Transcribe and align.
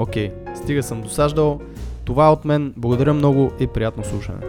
Окей, 0.00 0.32
стига 0.56 0.82
съм 0.82 1.02
досаждал. 1.02 1.60
Това 2.04 2.26
е 2.26 2.30
от 2.30 2.44
мен. 2.44 2.74
Благодаря 2.76 3.14
много 3.14 3.52
и 3.60 3.66
приятно 3.66 4.04
слушане. 4.04 4.40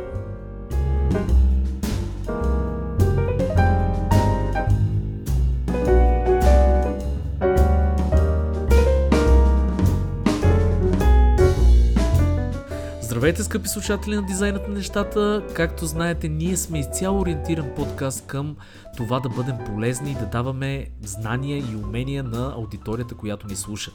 Здравейте, 13.02 13.44
скъпи 13.44 13.68
слушатели 13.68 14.16
на 14.16 14.26
дизайнът 14.26 14.68
на 14.68 14.74
нещата. 14.74 15.44
Както 15.54 15.86
знаете, 15.86 16.30
ние 16.30 16.58
сме 16.58 16.80
изцяло 16.80 17.20
ориентиран 17.20 17.70
подкаст 17.76 18.28
към 18.28 18.56
това 18.98 19.20
да 19.20 19.30
бъдем 19.30 19.56
полезни 19.66 20.12
и 20.12 20.16
да 20.16 20.26
даваме 20.26 20.88
знания 21.02 21.58
и 21.58 21.76
умения 21.76 22.24
на 22.24 22.54
аудиторията, 22.58 23.16
която 23.16 23.48
ни 23.48 23.56
слуша. 23.56 23.92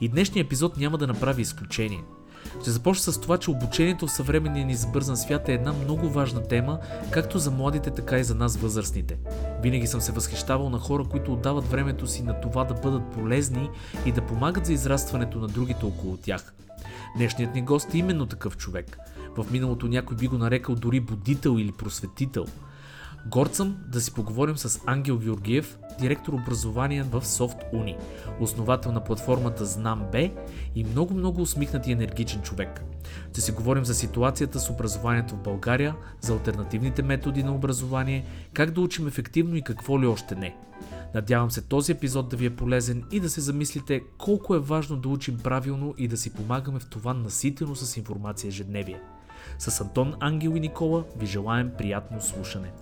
И 0.00 0.08
днешният 0.08 0.46
епизод 0.46 0.76
няма 0.76 0.98
да 0.98 1.06
направи 1.06 1.42
изключение. 1.42 2.04
Ще 2.62 2.70
започна 2.70 3.12
с 3.12 3.20
това, 3.20 3.38
че 3.38 3.50
обучението 3.50 4.06
в 4.06 4.12
съвременния 4.12 4.66
ни 4.66 4.74
забързан 4.74 5.16
свят 5.16 5.48
е 5.48 5.52
една 5.52 5.72
много 5.72 6.10
важна 6.10 6.42
тема, 6.42 6.78
както 7.10 7.38
за 7.38 7.50
младите, 7.50 7.90
така 7.90 8.18
и 8.18 8.24
за 8.24 8.34
нас 8.34 8.56
възрастните. 8.56 9.18
Винаги 9.62 9.86
съм 9.86 10.00
се 10.00 10.12
възхищавал 10.12 10.70
на 10.70 10.78
хора, 10.78 11.04
които 11.04 11.32
отдават 11.32 11.70
времето 11.70 12.06
си 12.06 12.22
на 12.22 12.40
това 12.40 12.64
да 12.64 12.74
бъдат 12.74 13.12
полезни 13.12 13.70
и 14.06 14.12
да 14.12 14.26
помагат 14.26 14.66
за 14.66 14.72
израстването 14.72 15.38
на 15.38 15.48
другите 15.48 15.84
около 15.84 16.16
тях. 16.16 16.54
Днешният 17.16 17.54
ни 17.54 17.62
гост 17.62 17.94
е 17.94 17.98
именно 17.98 18.26
такъв 18.26 18.56
човек. 18.56 18.98
В 19.36 19.46
миналото 19.50 19.88
някой 19.88 20.16
би 20.16 20.26
го 20.26 20.38
нарекал 20.38 20.74
дори 20.74 21.00
будител 21.00 21.58
или 21.58 21.72
просветител. 21.72 22.46
Горд 23.30 23.54
съм 23.54 23.76
да 23.88 24.00
си 24.00 24.14
поговорим 24.14 24.56
с 24.56 24.80
Ангел 24.86 25.18
Георгиев, 25.18 25.78
директор 26.00 26.32
образование 26.32 27.02
в 27.02 27.22
Soft 27.22 27.72
Uni, 27.74 27.96
основател 28.40 28.92
на 28.92 29.04
платформата 29.04 29.64
Знам 29.64 30.06
Б 30.12 30.30
и 30.74 30.84
много-много 30.84 31.42
усмихнат 31.42 31.86
и 31.86 31.92
енергичен 31.92 32.42
човек. 32.42 32.82
Ще 33.30 33.40
си 33.40 33.52
говорим 33.52 33.84
за 33.84 33.94
ситуацията 33.94 34.60
с 34.60 34.70
образованието 34.70 35.34
в 35.34 35.42
България, 35.42 35.96
за 36.20 36.32
альтернативните 36.32 37.02
методи 37.02 37.42
на 37.42 37.54
образование, 37.54 38.26
как 38.52 38.70
да 38.70 38.80
учим 38.80 39.06
ефективно 39.06 39.56
и 39.56 39.62
какво 39.62 40.00
ли 40.00 40.06
още 40.06 40.34
не. 40.34 40.56
Надявам 41.14 41.50
се 41.50 41.62
този 41.62 41.92
епизод 41.92 42.28
да 42.28 42.36
ви 42.36 42.46
е 42.46 42.56
полезен 42.56 43.04
и 43.12 43.20
да 43.20 43.30
се 43.30 43.40
замислите 43.40 44.02
колко 44.18 44.54
е 44.54 44.60
важно 44.60 44.96
да 44.96 45.08
учим 45.08 45.38
правилно 45.38 45.94
и 45.98 46.08
да 46.08 46.16
си 46.16 46.32
помагаме 46.32 46.78
в 46.78 46.86
това 46.86 47.14
наситено 47.14 47.74
с 47.74 47.96
информация 47.96 48.48
ежедневие. 48.48 49.00
С 49.58 49.80
Антон 49.80 50.14
Ангел 50.20 50.50
и 50.56 50.60
Никола 50.60 51.04
ви 51.16 51.26
желаем 51.26 51.70
приятно 51.78 52.22
слушане. 52.22 52.72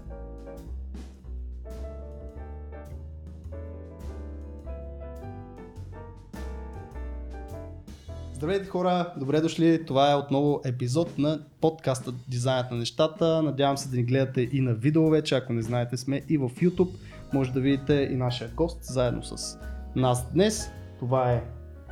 Здравейте 8.44 8.68
хора, 8.68 9.12
добре 9.16 9.40
дошли. 9.40 9.84
Това 9.86 10.12
е 10.12 10.14
отново 10.14 10.60
епизод 10.64 11.18
на 11.18 11.40
подкаста 11.60 12.12
Дизайнът 12.28 12.70
на 12.70 12.76
нещата. 12.76 13.42
Надявам 13.42 13.76
се 13.76 13.88
да 13.88 13.96
ни 13.96 14.02
гледате 14.02 14.48
и 14.52 14.60
на 14.60 14.74
видео 14.74 15.10
вече. 15.10 15.34
Ако 15.34 15.52
не 15.52 15.62
знаете, 15.62 15.96
сме 15.96 16.22
и 16.28 16.38
в 16.38 16.48
YouTube. 16.48 16.88
Може 17.32 17.52
да 17.52 17.60
видите 17.60 18.08
и 18.12 18.16
нашия 18.16 18.50
гост 18.50 18.78
заедно 18.82 19.22
с 19.22 19.58
нас 19.96 20.32
днес. 20.32 20.70
Това 20.98 21.32
е 21.32 21.44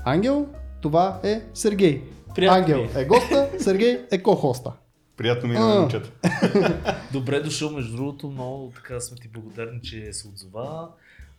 Ангел, 0.04 0.46
това 0.80 1.20
е 1.24 1.42
Сергей. 1.54 2.02
Приятно 2.34 2.58
Ангел 2.58 2.82
ми 2.82 3.02
е. 3.02 3.04
госта, 3.04 3.48
Сергей 3.58 4.00
е 4.10 4.22
ко-хоста. 4.22 4.72
Приятно 5.16 5.48
ми 5.48 5.56
е 5.56 5.58
на 5.58 5.80
момчета. 5.80 6.10
Добре 7.12 7.40
дошъл, 7.40 7.70
между 7.70 7.96
другото, 7.96 8.30
много 8.30 8.72
така 8.74 9.00
сме 9.00 9.16
ти 9.16 9.28
благодарни, 9.28 9.80
че 9.82 10.12
се 10.12 10.28
отзова. 10.28 10.88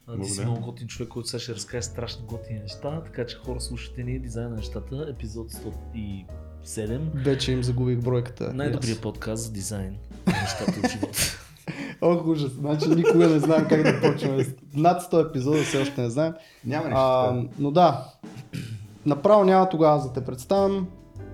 А, 0.08 0.22
Ти 0.22 0.30
си 0.30 0.42
много 0.42 0.62
готин 0.62 0.88
човек, 0.88 1.10
който 1.10 1.30
сега 1.30 1.40
ще 1.42 1.56
разкаже 1.56 1.82
страшно 1.82 2.26
готини 2.26 2.60
неща, 2.60 3.02
така 3.06 3.26
че 3.26 3.38
хора 3.38 3.62
слушате 3.62 4.04
ни 4.04 4.20
Дизайн 4.20 4.50
на 4.50 4.56
нещата, 4.56 5.08
епизод 5.10 5.52
107. 6.64 7.00
Вече 7.16 7.52
им 7.52 7.64
загубих 7.64 7.98
бройката. 8.00 8.54
Най-добрият 8.54 9.00
Yes. 9.00 9.02
подкаст 9.02 9.44
за 9.44 9.52
дизайн 9.52 9.98
на 10.28 10.34
нещата 10.42 10.80
от 10.84 10.92
живота. 10.92 11.18
Ох, 12.02 12.26
ужас. 12.28 12.52
Значи 12.52 12.90
никога 12.90 13.30
не 13.30 13.40
знаем 13.40 13.66
как 13.70 13.84
да 13.84 14.02
почваме. 14.02 14.46
Над 14.74 15.02
100 15.02 15.30
епизода 15.30 15.64
все 15.64 15.82
още 15.82 16.02
не 16.02 16.10
знаем. 16.10 16.34
Няма 16.66 16.86
нещо. 16.86 17.00
А, 17.00 17.44
но 17.60 17.72
да, 17.72 18.14
направо 19.06 19.44
няма 19.44 19.70
тогава 19.70 20.02
да 20.08 20.14
те 20.14 20.26
представям. 20.26 20.88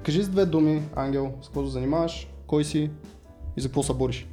Кажи 0.03 0.23
с 0.23 0.29
две 0.29 0.45
думи, 0.45 0.81
Ангел, 0.95 1.33
с 1.41 1.45
какво 1.45 1.65
се 1.65 1.71
занимаваш, 1.71 2.27
кой 2.47 2.63
си 2.63 2.91
и 3.57 3.61
за 3.61 3.67
какво 3.67 3.83
се 3.83 3.93
бориш. 3.93 4.27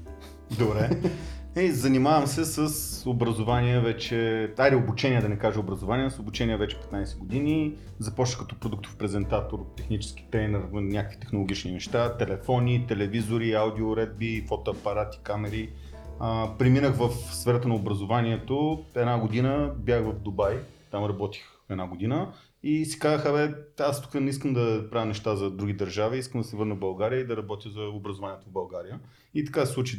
Добре. 0.58 1.00
Ей, 1.58 1.70
занимавам 1.70 2.26
се 2.26 2.44
с 2.44 3.10
образование 3.10 3.80
вече, 3.80 4.50
айде 4.58 4.76
обучение 4.76 5.20
да 5.20 5.28
не 5.28 5.38
кажа 5.38 5.60
образование, 5.60 6.10
с 6.10 6.18
обучение 6.18 6.56
вече 6.56 6.76
15 6.76 7.18
години. 7.18 7.74
Започнах 7.98 8.40
като 8.40 8.60
продуктов 8.60 8.96
презентатор, 8.96 9.66
технически 9.76 10.26
тренер, 10.30 10.60
в 10.72 10.80
някакви 10.80 11.20
технологични 11.20 11.72
неща, 11.72 12.16
телефони, 12.16 12.86
телевизори, 12.88 13.52
аудиоредби, 13.52 14.44
фотоапарати, 14.48 15.18
камери. 15.22 15.72
А, 16.20 16.50
преминах 16.58 16.96
в 16.96 17.10
сферата 17.10 17.68
на 17.68 17.74
образованието. 17.74 18.84
Една 18.94 19.18
година 19.18 19.74
бях 19.76 20.04
в 20.04 20.12
Дубай, 20.12 20.58
там 20.90 21.04
работих 21.04 21.42
една 21.70 21.86
година 21.86 22.32
и 22.62 22.84
си 22.84 22.98
казаха, 22.98 23.32
бе, 23.32 23.54
аз 23.84 24.02
тук 24.02 24.14
не 24.14 24.30
искам 24.30 24.54
да 24.54 24.90
правя 24.90 25.06
неща 25.06 25.36
за 25.36 25.50
други 25.50 25.72
държави, 25.72 26.18
искам 26.18 26.40
да 26.40 26.46
се 26.46 26.56
върна 26.56 26.74
в 26.74 26.78
България 26.78 27.20
и 27.20 27.26
да 27.26 27.36
работя 27.36 27.70
за 27.70 27.80
образованието 27.80 28.46
в 28.46 28.52
България. 28.52 29.00
И 29.34 29.44
така 29.44 29.66
се 29.66 29.72
случи 29.72 29.98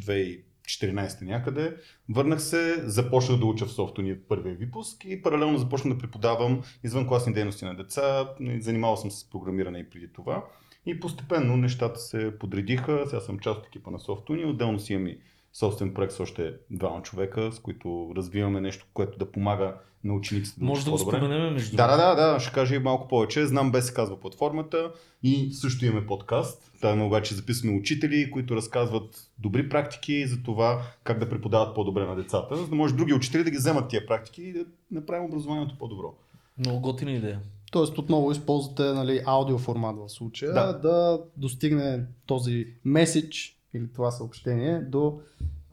2014 0.67 1.22
някъде. 1.22 1.75
Върнах 2.09 2.41
се, 2.41 2.89
започнах 2.89 3.39
да 3.39 3.45
уча 3.45 3.66
в 3.66 3.72
софтуния 3.72 4.17
първия 4.28 4.55
випуск 4.55 5.05
и 5.05 5.22
паралелно 5.22 5.57
започнах 5.57 5.94
да 5.94 6.00
преподавам 6.00 6.61
извънкласни 6.83 7.33
дейности 7.33 7.66
на 7.66 7.75
деца. 7.75 8.29
Занимавал 8.59 8.97
съм 8.97 9.11
се 9.11 9.19
с 9.19 9.29
програмиране 9.29 9.79
и 9.79 9.89
преди 9.89 10.13
това. 10.13 10.45
И 10.85 11.00
постепенно 11.00 11.57
нещата 11.57 12.00
се 12.00 12.39
подредиха. 12.39 13.03
Сега 13.05 13.19
съм 13.19 13.39
част 13.39 13.59
от 13.59 13.67
екипа 13.67 13.91
на 13.91 14.00
Софтуни. 14.00 14.45
Отделно 14.45 14.79
си 14.79 14.94
имам 14.94 15.07
и 15.07 15.19
собствен 15.53 15.94
проект 15.94 16.13
с 16.13 16.19
още 16.19 16.53
двама 16.69 17.01
човека, 17.01 17.51
с 17.51 17.59
които 17.59 18.13
развиваме 18.16 18.61
нещо, 18.61 18.88
което 18.94 19.17
да 19.17 19.31
помага 19.31 19.78
на 20.03 20.13
учениците 20.13 20.64
Може 20.64 20.85
да 20.85 20.91
го 20.91 20.97
споменем 20.97 21.53
между 21.53 21.76
Да, 21.76 21.88
да, 21.88 21.97
да, 21.97 22.16
да, 22.16 22.40
ще 22.40 22.53
кажа 22.53 22.76
и 22.76 22.79
малко 22.79 23.08
повече. 23.08 23.46
Знам 23.46 23.72
без 23.72 23.88
се 23.88 23.94
казва 23.94 24.20
платформата 24.20 24.91
и 25.23 25.53
също 25.53 25.85
имаме 25.85 26.08
подкаст. 26.08 26.72
Там 26.82 27.02
обаче 27.02 27.35
записваме 27.35 27.78
учители, 27.78 28.32
които 28.32 28.55
разказват 28.55 29.29
добри 29.40 29.70
практики 29.70 30.28
за 30.28 30.44
това 30.44 30.82
как 31.03 31.20
да 31.20 31.29
преподават 31.29 31.76
по-добре 31.76 32.05
на 32.05 32.16
децата, 32.16 32.55
за 32.55 32.67
да 32.67 32.76
може 32.76 32.96
други 32.96 33.14
учители 33.14 33.44
да 33.44 33.52
ги 33.52 33.58
вземат 33.58 33.90
тия 33.90 34.05
практики 34.05 34.44
и 34.44 34.53
да 34.53 34.66
направим 34.91 35.26
образованието 35.26 35.76
по-добро. 35.79 36.14
Много 36.58 36.79
готина 36.79 37.11
идея. 37.11 37.40
Тоест 37.72 37.97
отново 37.97 38.32
използвате 38.32 38.84
нали, 38.84 39.22
аудиоформат 39.26 39.97
в 39.97 40.09
случая, 40.09 40.53
да. 40.53 40.73
Да. 40.73 40.79
да 40.79 41.20
достигне 41.38 42.05
този 42.26 42.67
меседж 42.85 43.58
или 43.73 43.93
това 43.93 44.11
съобщение 44.11 44.79
до 44.79 45.20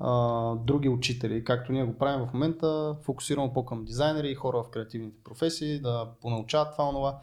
а, 0.00 0.54
други 0.54 0.88
учители, 0.88 1.44
както 1.44 1.72
ние 1.72 1.84
го 1.84 1.98
правим 1.98 2.26
в 2.26 2.32
момента, 2.32 2.96
фокусирано 3.02 3.52
по-към 3.52 3.84
дизайнери 3.84 4.30
и 4.30 4.34
хора 4.34 4.62
в 4.62 4.70
креативните 4.70 5.16
професии, 5.24 5.80
да 5.80 6.08
понаучават 6.20 6.72
това, 6.72 6.88
онова. 6.88 7.18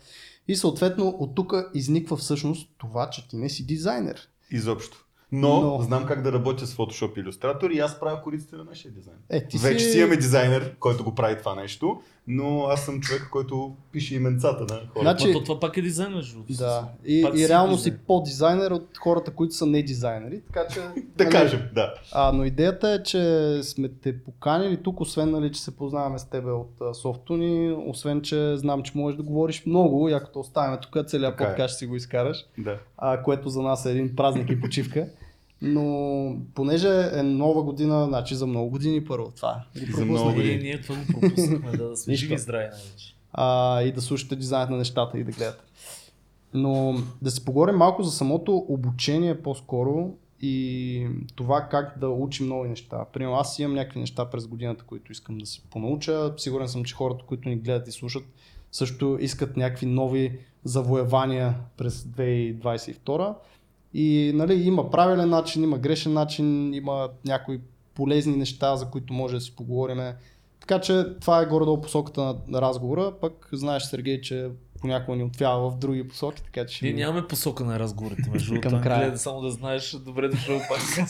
И 0.47 0.55
съответно 0.55 1.07
от 1.07 1.35
тук 1.35 1.53
изниква 1.73 2.17
всъщност 2.17 2.69
това, 2.77 3.09
че 3.09 3.27
ти 3.27 3.35
не 3.35 3.49
си 3.49 3.65
дизайнер. 3.65 4.29
Изобщо. 4.51 5.05
Но, 5.31 5.61
Но. 5.61 5.81
знам 5.81 6.05
как 6.05 6.21
да 6.21 6.31
работя 6.31 6.67
с 6.67 6.75
Photoshop 6.75 7.19
и 7.19 7.23
Illustrator 7.23 7.71
и 7.71 7.79
аз 7.79 7.99
правя 7.99 8.21
кориците 8.21 8.55
на 8.55 8.63
нашия 8.63 8.91
дизайн. 8.91 9.17
Е, 9.29 9.47
ти 9.47 9.57
Вече 9.57 9.85
си... 9.85 9.91
си 9.91 9.99
имаме 9.99 10.17
дизайнер, 10.17 10.75
който 10.79 11.03
го 11.03 11.15
прави 11.15 11.37
това 11.37 11.55
нещо, 11.55 12.01
но 12.31 12.63
аз 12.63 12.85
съм 12.85 13.01
човек, 13.01 13.27
който 13.31 13.75
пише 13.91 14.15
именцата 14.15 14.61
на 14.61 14.67
хората. 14.67 15.01
Значи- 15.01 15.27
Ма 15.27 15.33
то 15.33 15.43
това 15.43 15.59
пак 15.59 15.77
е 15.77 15.81
дизайн, 15.81 16.13
между. 16.13 16.39
Да, 16.49 16.87
и, 17.05 17.21
Пак 17.21 17.33
и 17.33 17.37
си 17.37 17.49
реално 17.49 17.77
си 17.77 17.83
дизайнер. 17.83 18.05
по-дизайнер 18.07 18.71
от 18.71 18.97
хората, 18.97 19.31
които 19.31 19.55
са 19.55 19.65
не 19.65 19.83
дизайнери, 19.83 20.41
така 20.41 20.67
че... 20.73 20.79
да 21.17 21.23
нали, 21.23 21.31
кажем, 21.31 21.61
да. 21.73 21.93
А, 22.11 22.31
но 22.31 22.43
идеята 22.45 22.89
е, 22.89 23.03
че 23.03 23.59
сме 23.63 23.89
те 23.89 24.23
поканили 24.23 24.77
тук, 24.83 25.01
освен 25.01 25.31
нали, 25.31 25.51
че 25.51 25.61
се 25.61 25.75
познаваме 25.75 26.19
с 26.19 26.25
тебе 26.29 26.51
от 26.51 26.71
а, 26.81 26.93
Софтуни, 26.93 27.75
освен 27.87 28.21
че 28.21 28.57
знам, 28.57 28.83
че 28.83 28.91
можеш 28.95 29.17
да 29.17 29.23
говориш 29.23 29.65
много 29.65 30.09
и 30.09 30.13
ако 30.13 30.31
те 30.31 30.39
оставим 30.39 30.79
тук, 30.81 31.07
целият 31.07 31.33
е. 31.33 31.37
подкаст 31.37 31.71
ще 31.71 31.79
си 31.79 31.85
го 31.85 31.95
изкараш, 31.95 32.45
да. 32.57 32.77
а, 32.97 33.23
което 33.23 33.49
за 33.49 33.61
нас 33.61 33.85
е 33.85 33.91
един 33.91 34.15
празник 34.15 34.49
и 34.49 34.61
почивка. 34.61 35.07
Но 35.61 36.35
понеже 36.55 36.89
е 37.13 37.23
нова 37.23 37.63
година, 37.63 38.05
значи 38.05 38.35
за 38.35 38.47
много 38.47 38.69
години 38.69 39.05
първо 39.05 39.31
това. 39.31 39.63
го 39.87 39.97
За 39.97 40.05
много 40.05 40.25
Ние, 40.25 40.35
години. 40.35 40.57
ние 40.57 40.81
това 40.81 40.95
го 40.95 41.01
пропуснахме, 41.11 41.71
да 41.71 41.97
сме 41.97 42.11
Нищо. 42.11 42.23
живи 42.23 42.33
и 42.33 42.37
здрави 42.37 42.63
най-вече. 42.63 43.15
а, 43.33 43.81
и 43.81 43.91
да 43.91 44.01
слушате 44.01 44.35
дизайнът 44.35 44.69
на 44.69 44.77
нещата 44.77 45.19
и 45.19 45.23
да 45.23 45.31
гледате. 45.31 45.63
Но 46.53 46.95
да 47.21 47.31
се 47.31 47.45
поговорим 47.45 47.75
малко 47.75 48.03
за 48.03 48.11
самото 48.11 48.55
обучение 48.57 49.41
по-скоро 49.41 50.09
и 50.41 51.07
това 51.35 51.61
как 51.61 51.99
да 51.99 52.09
учим 52.09 52.47
нови 52.47 52.69
неща. 52.69 53.05
Примерно 53.13 53.35
аз 53.35 53.59
имам 53.59 53.75
някакви 53.75 53.99
неща 53.99 54.25
през 54.25 54.47
годината, 54.47 54.83
които 54.83 55.11
искам 55.11 55.37
да 55.37 55.45
се 55.45 55.61
понауча. 55.61 56.33
Сигурен 56.37 56.67
съм, 56.67 56.83
че 56.83 56.95
хората, 56.95 57.25
които 57.25 57.49
ни 57.49 57.55
гледат 57.55 57.87
и 57.87 57.91
слушат, 57.91 58.23
също 58.71 59.17
искат 59.21 59.57
някакви 59.57 59.85
нови 59.85 60.31
завоевания 60.63 61.55
през 61.77 62.03
2022. 62.03 63.33
И 63.93 64.31
нали, 64.35 64.53
има 64.55 64.89
правилен 64.91 65.29
начин, 65.29 65.63
има 65.63 65.77
грешен 65.77 66.13
начин, 66.13 66.73
има 66.73 67.09
някои 67.25 67.59
полезни 67.95 68.35
неща, 68.35 68.75
за 68.75 68.85
които 68.85 69.13
може 69.13 69.35
да 69.35 69.41
си 69.41 69.55
поговорим. 69.55 69.99
Така 70.59 70.79
че 70.79 71.05
това 71.21 71.41
е 71.41 71.45
горе-долу 71.45 71.81
посоката 71.81 72.21
на- 72.21 72.35
на 72.47 72.61
разговора, 72.61 73.13
пък 73.21 73.49
знаеш 73.53 73.83
Сергей, 73.83 74.21
че 74.21 74.49
понякога 74.81 75.17
ни 75.17 75.23
отвява 75.23 75.69
в 75.69 75.77
други 75.77 76.07
посоки, 76.07 76.43
така 76.43 76.65
че... 76.65 76.85
Ние 76.85 76.93
нямаме 76.95 77.27
посока 77.27 77.63
на 77.63 77.79
разговорите, 77.79 78.29
между 78.29 78.51
Към 78.51 78.59
другото. 78.61 78.83
края. 78.83 79.01
Гледа, 79.01 79.17
само 79.17 79.41
да 79.41 79.51
знаеш, 79.51 79.91
добре 79.95 80.27
дошъл 80.27 80.59
пак. 80.59 81.09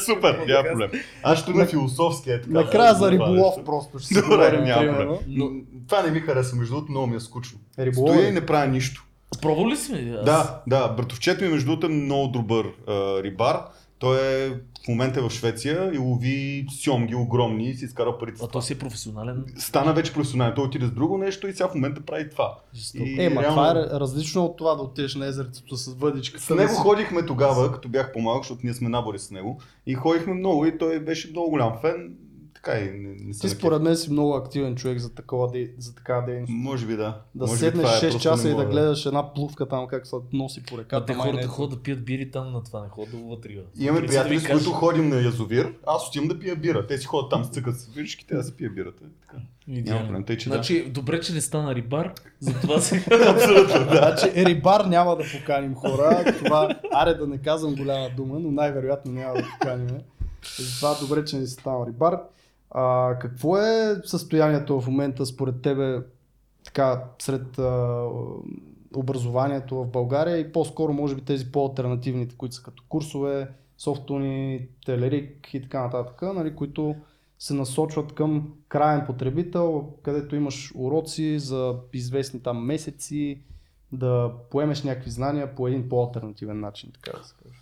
Супер, 0.00 0.44
няма 0.48 0.62
проблем. 0.64 0.90
Аз 1.22 1.38
ще 1.38 1.50
на 1.52 1.66
философски 1.66 2.30
е 2.30 2.40
така. 2.40 2.52
Накрая 2.52 2.94
за 2.94 3.10
риболов 3.10 3.64
просто 3.64 3.98
ще 3.98 4.08
си 4.08 4.14
Добре, 4.14 4.28
говорим, 4.28 4.64
няма 4.64 4.82
проблем. 4.88 5.18
Но 5.28 5.50
това 5.88 6.02
не 6.02 6.10
ми 6.10 6.20
хареса, 6.20 6.56
между 6.56 6.74
другото, 6.74 6.92
много 6.92 7.06
ми 7.06 7.16
е 7.16 7.20
скучно. 7.20 7.58
Риболов 7.78 8.10
Стоя 8.10 8.26
е. 8.26 8.28
и 8.28 8.32
не 8.32 8.46
правя 8.46 8.66
нищо. 8.66 9.06
Пробвал 9.42 9.68
ли 9.68 9.76
сме? 9.76 10.14
Аз... 10.18 10.24
Да, 10.24 10.62
да, 10.66 10.88
братовчет 10.88 11.40
ми 11.40 11.48
между 11.48 11.66
другото 11.66 11.86
е 11.86 11.90
много 11.90 12.28
добър 12.28 12.66
а, 12.88 13.22
рибар. 13.22 13.56
Той 13.98 14.18
е 14.18 14.48
в 14.84 14.88
момента 14.88 15.22
в 15.22 15.30
Швеция 15.30 15.90
и 15.94 15.98
лови 15.98 16.66
сьомги 16.74 17.14
огромни 17.14 17.64
и 17.64 17.74
си 17.74 17.84
изкара 17.84 18.18
парите. 18.18 18.40
А 18.44 18.46
той 18.46 18.62
си 18.62 18.72
е 18.72 18.78
професионален. 18.78 19.44
Стана 19.58 19.92
вече 19.92 20.12
професионален. 20.12 20.54
Той 20.54 20.64
отиде 20.64 20.86
с 20.86 20.90
друго 20.90 21.18
нещо 21.18 21.48
и 21.48 21.52
сега 21.52 21.68
в 21.68 21.74
момента 21.74 22.00
прави 22.00 22.30
това. 22.30 22.54
Жестоко. 22.74 23.04
И 23.04 23.24
Е, 23.24 23.28
ма 23.28 23.42
реално- 23.42 23.56
това 23.56 23.70
е 23.70 24.00
различно 24.00 24.44
от 24.44 24.56
това 24.56 24.74
да 24.74 24.82
отидеш 24.82 25.14
на 25.14 25.26
езерцето 25.26 25.76
с 25.76 25.94
въдичка. 25.94 26.40
С 26.40 26.50
него 26.50 26.74
ходихме 26.74 27.26
тогава, 27.26 27.72
като 27.72 27.88
бях 27.88 28.12
по-малък, 28.12 28.42
защото 28.42 28.60
ние 28.64 28.74
сме 28.74 28.88
набори 28.88 29.18
с 29.18 29.30
него. 29.30 29.60
И 29.86 29.94
ходихме 29.94 30.34
много 30.34 30.66
и 30.66 30.78
той 30.78 31.00
беше 31.00 31.30
много 31.30 31.50
голям 31.50 31.72
фен. 31.80 32.14
Така 32.64 32.78
и 32.78 32.84
не, 32.90 33.14
не 33.20 33.32
Ти 33.32 33.48
според 33.48 33.82
мен 33.82 33.96
си 33.96 34.12
много 34.12 34.34
активен 34.34 34.76
човек 34.76 34.98
за, 34.98 35.14
такова, 35.14 35.50
де- 35.50 35.70
за 35.78 35.94
такава 35.94 36.26
дейност. 36.26 36.52
Може 36.52 36.86
би 36.86 36.96
да. 36.96 37.20
Да 37.34 37.46
Може 37.46 37.52
би 37.52 37.58
седнеш 37.58 37.90
е, 37.90 37.92
6 37.92 38.00
просто 38.00 38.20
часа 38.22 38.48
и 38.48 38.54
да 38.54 38.64
гледаш 38.64 39.06
една 39.06 39.34
плувка 39.34 39.68
там 39.68 39.86
как 39.86 40.06
се 40.06 40.16
носи 40.32 40.62
по 40.62 40.74
А 40.74 40.78
реката. 40.78 41.06
те 41.06 41.12
май 41.14 41.26
не 41.26 41.32
хората 41.32 41.44
е 41.46 41.48
ходят 41.48 41.70
да 41.70 41.82
пият 41.82 42.04
бири 42.04 42.30
там 42.30 42.52
на 42.52 42.62
това, 42.64 42.82
не 42.82 42.88
ходят 42.88 43.10
да 43.42 43.48
риба. 43.48 43.62
Имаме 43.78 44.00
да 44.00 44.06
приятели, 44.06 44.40
с 44.40 44.46
които 44.46 44.70
ходим 44.70 45.08
на 45.08 45.16
язовир. 45.16 45.74
Аз 45.86 46.08
отивам 46.08 46.28
да 46.28 46.38
пия 46.38 46.56
бира. 46.56 46.86
Те 46.86 46.98
си 46.98 47.06
ходят 47.06 47.30
там, 47.30 47.44
цъкат 47.44 47.76
с 47.76 47.86
виришките, 47.86 48.34
аз 48.34 48.46
си 48.46 48.52
пия 48.52 48.70
бирата. 48.70 49.02
Така. 49.20 49.36
Няма 49.68 49.78
Идеално. 49.80 50.04
проблем. 50.06 50.24
Тъй, 50.24 50.36
че 50.36 50.48
да. 50.48 50.54
Значи, 50.54 50.84
добре, 50.84 51.20
че 51.20 51.32
не 51.32 51.40
стана 51.40 51.74
рибар, 51.74 52.12
затова 52.40 52.80
си... 52.80 52.96
Абсолютно, 53.28 53.74
да. 53.74 54.14
Значи 54.16 54.46
рибар 54.46 54.84
няма 54.84 55.16
да 55.16 55.24
поканим 55.38 55.74
хора. 55.74 56.34
Това, 56.38 56.68
аре 56.92 57.14
да 57.14 57.26
не 57.26 57.38
казвам 57.38 57.74
голяма 57.74 58.08
дума, 58.16 58.38
но 58.38 58.50
най-вероятно 58.50 59.12
няма 59.12 59.34
да 59.34 59.42
поканим. 59.52 59.88
Затова 60.58 60.94
добре, 61.00 61.24
че 61.24 61.36
не 61.36 61.46
си 61.46 61.52
станал 61.52 61.86
рибар. 61.88 62.18
А, 62.70 63.16
какво 63.18 63.58
е 63.58 64.00
състоянието 64.04 64.80
в 64.80 64.86
момента 64.86 65.26
според 65.26 65.62
тебе 65.62 66.02
така, 66.64 67.04
сред 67.18 67.58
а, 67.58 68.04
образованието 68.96 69.76
в 69.76 69.86
България 69.86 70.38
и 70.38 70.52
по-скоро 70.52 70.92
може 70.92 71.14
би 71.14 71.20
тези 71.20 71.52
по-алтернативните, 71.52 72.36
които 72.36 72.54
са 72.54 72.62
като 72.62 72.82
курсове, 72.88 73.48
софтуни, 73.78 74.68
телерик 74.86 75.54
и 75.54 75.62
така 75.62 75.82
нататък, 75.82 76.22
нали, 76.22 76.54
които 76.54 76.96
се 77.38 77.54
насочват 77.54 78.14
към 78.14 78.52
краен 78.68 79.06
потребител, 79.06 79.92
където 80.02 80.36
имаш 80.36 80.72
уроци 80.74 81.38
за 81.38 81.76
известни 81.92 82.42
там 82.42 82.64
месеци, 82.64 83.40
да 83.92 84.32
поемеш 84.50 84.82
някакви 84.82 85.10
знания 85.10 85.54
по 85.54 85.68
един 85.68 85.88
по-алтернативен 85.88 86.60
начин, 86.60 86.90
така 86.92 87.18
да 87.18 87.24
се 87.24 87.34
каже. 87.42 87.59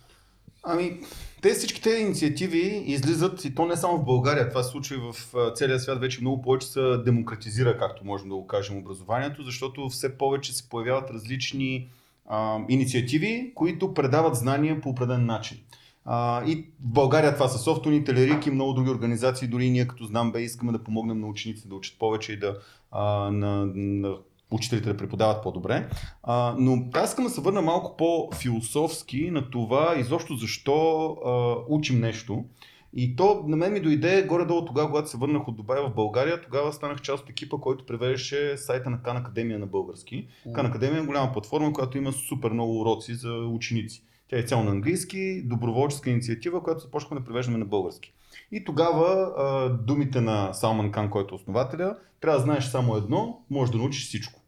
Ами, 0.71 0.99
те 1.41 1.53
всички 1.53 1.81
тези 1.81 2.01
инициативи 2.01 2.83
излизат 2.85 3.45
и 3.45 3.55
то 3.55 3.65
не 3.65 3.75
само 3.75 3.97
в 3.97 4.05
България, 4.05 4.49
това 4.49 4.63
се 4.63 4.71
случва 4.71 4.95
и 4.95 4.99
в 4.99 5.15
целия 5.55 5.79
свят 5.79 5.99
вече 5.99 6.21
много 6.21 6.41
повече 6.41 6.67
се 6.67 6.97
демократизира, 7.05 7.77
както 7.77 8.05
можем 8.05 8.29
да 8.29 8.35
го 8.35 8.47
кажем, 8.47 8.77
образованието, 8.77 9.43
защото 9.43 9.89
все 9.89 10.17
повече 10.17 10.53
се 10.53 10.69
появяват 10.69 11.11
различни 11.11 11.89
а, 12.25 12.59
инициативи, 12.69 13.51
които 13.55 13.93
предават 13.93 14.35
знания 14.35 14.81
по 14.81 14.89
определен 14.89 15.25
начин. 15.25 15.57
А, 16.05 16.45
и 16.45 16.55
в 16.55 16.65
България 16.79 17.33
това 17.33 17.47
са 17.47 17.59
софтуни, 17.59 18.03
телерик 18.03 18.45
и 18.45 18.51
много 18.51 18.73
други 18.73 18.89
организации, 18.89 19.47
дори 19.47 19.69
ние 19.69 19.87
като 19.87 20.05
знам 20.05 20.31
бе 20.31 20.41
искаме 20.41 20.71
да 20.71 20.83
помогнем 20.83 21.19
на 21.19 21.27
учениците 21.27 21.67
да 21.67 21.75
учат 21.75 21.99
повече 21.99 22.33
и 22.33 22.39
да 22.39 22.57
а, 22.91 23.31
на, 23.31 23.65
на 23.75 24.15
учителите 24.51 24.89
да 24.89 24.97
преподават 24.97 25.43
по-добре. 25.43 25.89
А, 26.23 26.55
но 26.59 26.85
аз 26.93 27.09
искам 27.09 27.25
да 27.25 27.29
се 27.29 27.41
върна 27.41 27.61
малко 27.61 27.97
по-философски 27.97 29.31
на 29.31 29.49
това 29.49 29.95
изобщо 29.97 30.35
защо 30.35 31.07
а, 31.25 31.55
учим 31.69 31.99
нещо. 31.99 32.45
И 32.93 33.15
то 33.15 33.43
на 33.47 33.57
мен 33.57 33.73
ми 33.73 33.79
дойде 33.79 34.23
горе-долу 34.23 34.65
тогава, 34.65 34.89
когато 34.89 35.09
се 35.09 35.17
върнах 35.17 35.47
от 35.47 35.55
Дубай 35.55 35.81
в 35.81 35.93
България. 35.95 36.41
Тогава 36.41 36.73
станах 36.73 37.01
част 37.01 37.23
от 37.23 37.29
екипа, 37.29 37.57
който 37.57 37.85
превеждаше 37.85 38.57
сайта 38.57 38.89
на 38.89 38.97
Khan 38.97 39.19
Академия 39.19 39.59
на 39.59 39.65
български. 39.65 40.27
Khan 40.47 40.67
Академия 40.69 41.01
е 41.01 41.05
голяма 41.05 41.31
платформа, 41.31 41.73
която 41.73 41.97
има 41.97 42.11
супер 42.11 42.51
много 42.51 42.81
уроци 42.81 43.13
за 43.13 43.33
ученици. 43.33 44.03
Тя 44.29 44.39
е 44.39 44.43
цяло 44.43 44.63
на 44.63 44.71
английски, 44.71 45.41
доброволческа 45.45 46.09
инициатива, 46.09 46.63
която 46.63 46.81
започнахме 46.81 47.19
да 47.19 47.25
превеждаме 47.25 47.57
на 47.57 47.65
български. 47.65 48.13
И 48.51 48.63
тогава 48.63 49.33
а, 49.37 49.69
думите 49.69 50.21
на 50.21 50.53
Салман 50.53 50.91
Кан, 50.91 51.09
който 51.09 51.35
е 51.35 51.37
основателя, 51.37 51.95
трябва 52.21 52.39
да 52.39 52.43
знаеш 52.43 52.65
само 52.65 52.95
едно, 52.95 53.41
можеш 53.49 53.71
да 53.71 53.77
научиш 53.77 54.07
всичко. 54.07 54.38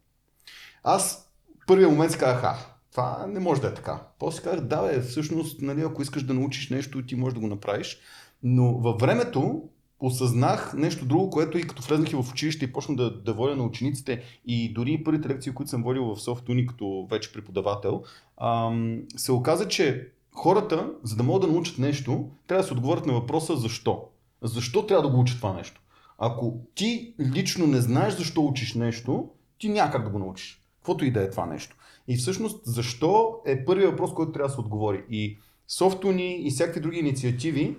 Аз 0.84 1.32
в 1.62 1.66
първия 1.66 1.88
момент 1.88 2.12
си 2.12 2.18
казах, 2.18 2.44
а, 2.44 2.56
това 2.92 3.26
не 3.28 3.40
може 3.40 3.60
да 3.60 3.68
е 3.68 3.74
така. 3.74 4.02
После 4.18 4.42
казах, 4.42 4.60
да, 4.60 4.82
бе, 4.82 5.00
всъщност, 5.00 5.62
нали, 5.62 5.82
ако 5.82 6.02
искаш 6.02 6.22
да 6.22 6.34
научиш 6.34 6.70
нещо, 6.70 7.06
ти 7.06 7.16
можеш 7.16 7.34
да 7.34 7.40
го 7.40 7.46
направиш. 7.46 7.98
Но 8.42 8.78
във 8.78 9.00
времето 9.00 9.62
осъзнах 10.00 10.74
нещо 10.74 11.06
друго, 11.06 11.30
което 11.30 11.58
и 11.58 11.62
като 11.62 11.82
влезнах 11.82 12.12
и 12.12 12.16
в 12.16 12.30
училище 12.30 12.64
и 12.64 12.72
почнах 12.72 12.96
да, 12.96 13.22
да 13.22 13.32
водя 13.32 13.56
на 13.56 13.64
учениците 13.64 14.22
и 14.46 14.72
дори 14.72 15.04
първите 15.04 15.28
лекции, 15.28 15.54
които 15.54 15.70
съм 15.70 15.82
водил 15.82 16.04
в 16.04 16.20
Софтуни 16.20 16.66
като 16.66 17.06
вече 17.10 17.32
преподавател, 17.32 18.02
ам, 18.40 19.02
се 19.16 19.32
оказа, 19.32 19.68
че 19.68 20.08
хората, 20.32 20.90
за 21.02 21.16
да 21.16 21.22
могат 21.22 21.42
да 21.42 21.48
научат 21.48 21.78
нещо, 21.78 22.30
трябва 22.46 22.62
да 22.62 22.66
се 22.66 22.74
отговорят 22.74 23.06
на 23.06 23.12
въпроса 23.12 23.56
защо. 23.56 24.04
Защо 24.42 24.86
трябва 24.86 25.08
да 25.08 25.14
го 25.14 25.20
учат 25.20 25.36
това 25.36 25.52
нещо? 25.52 25.80
Ако 26.18 26.60
ти 26.74 27.14
лично 27.20 27.66
не 27.66 27.80
знаеш 27.80 28.14
защо 28.14 28.46
учиш 28.46 28.74
нещо, 28.74 29.28
ти 29.58 29.68
няма 29.68 29.92
как 29.92 30.04
да 30.04 30.10
го 30.10 30.18
научиш. 30.18 30.61
Каквото 30.82 31.04
и 31.04 31.10
да 31.10 31.22
е 31.22 31.30
това 31.30 31.46
нещо. 31.46 31.76
И 32.08 32.16
всъщност 32.16 32.60
защо 32.64 33.36
е 33.46 33.64
първият 33.64 33.90
въпрос, 33.90 34.14
който 34.14 34.32
трябва 34.32 34.48
да 34.48 34.54
се 34.54 34.60
отговори. 34.60 35.04
И 35.10 35.38
софтуни 35.68 36.46
и 36.46 36.50
всякакви 36.50 36.80
други 36.80 36.98
инициативи 36.98 37.76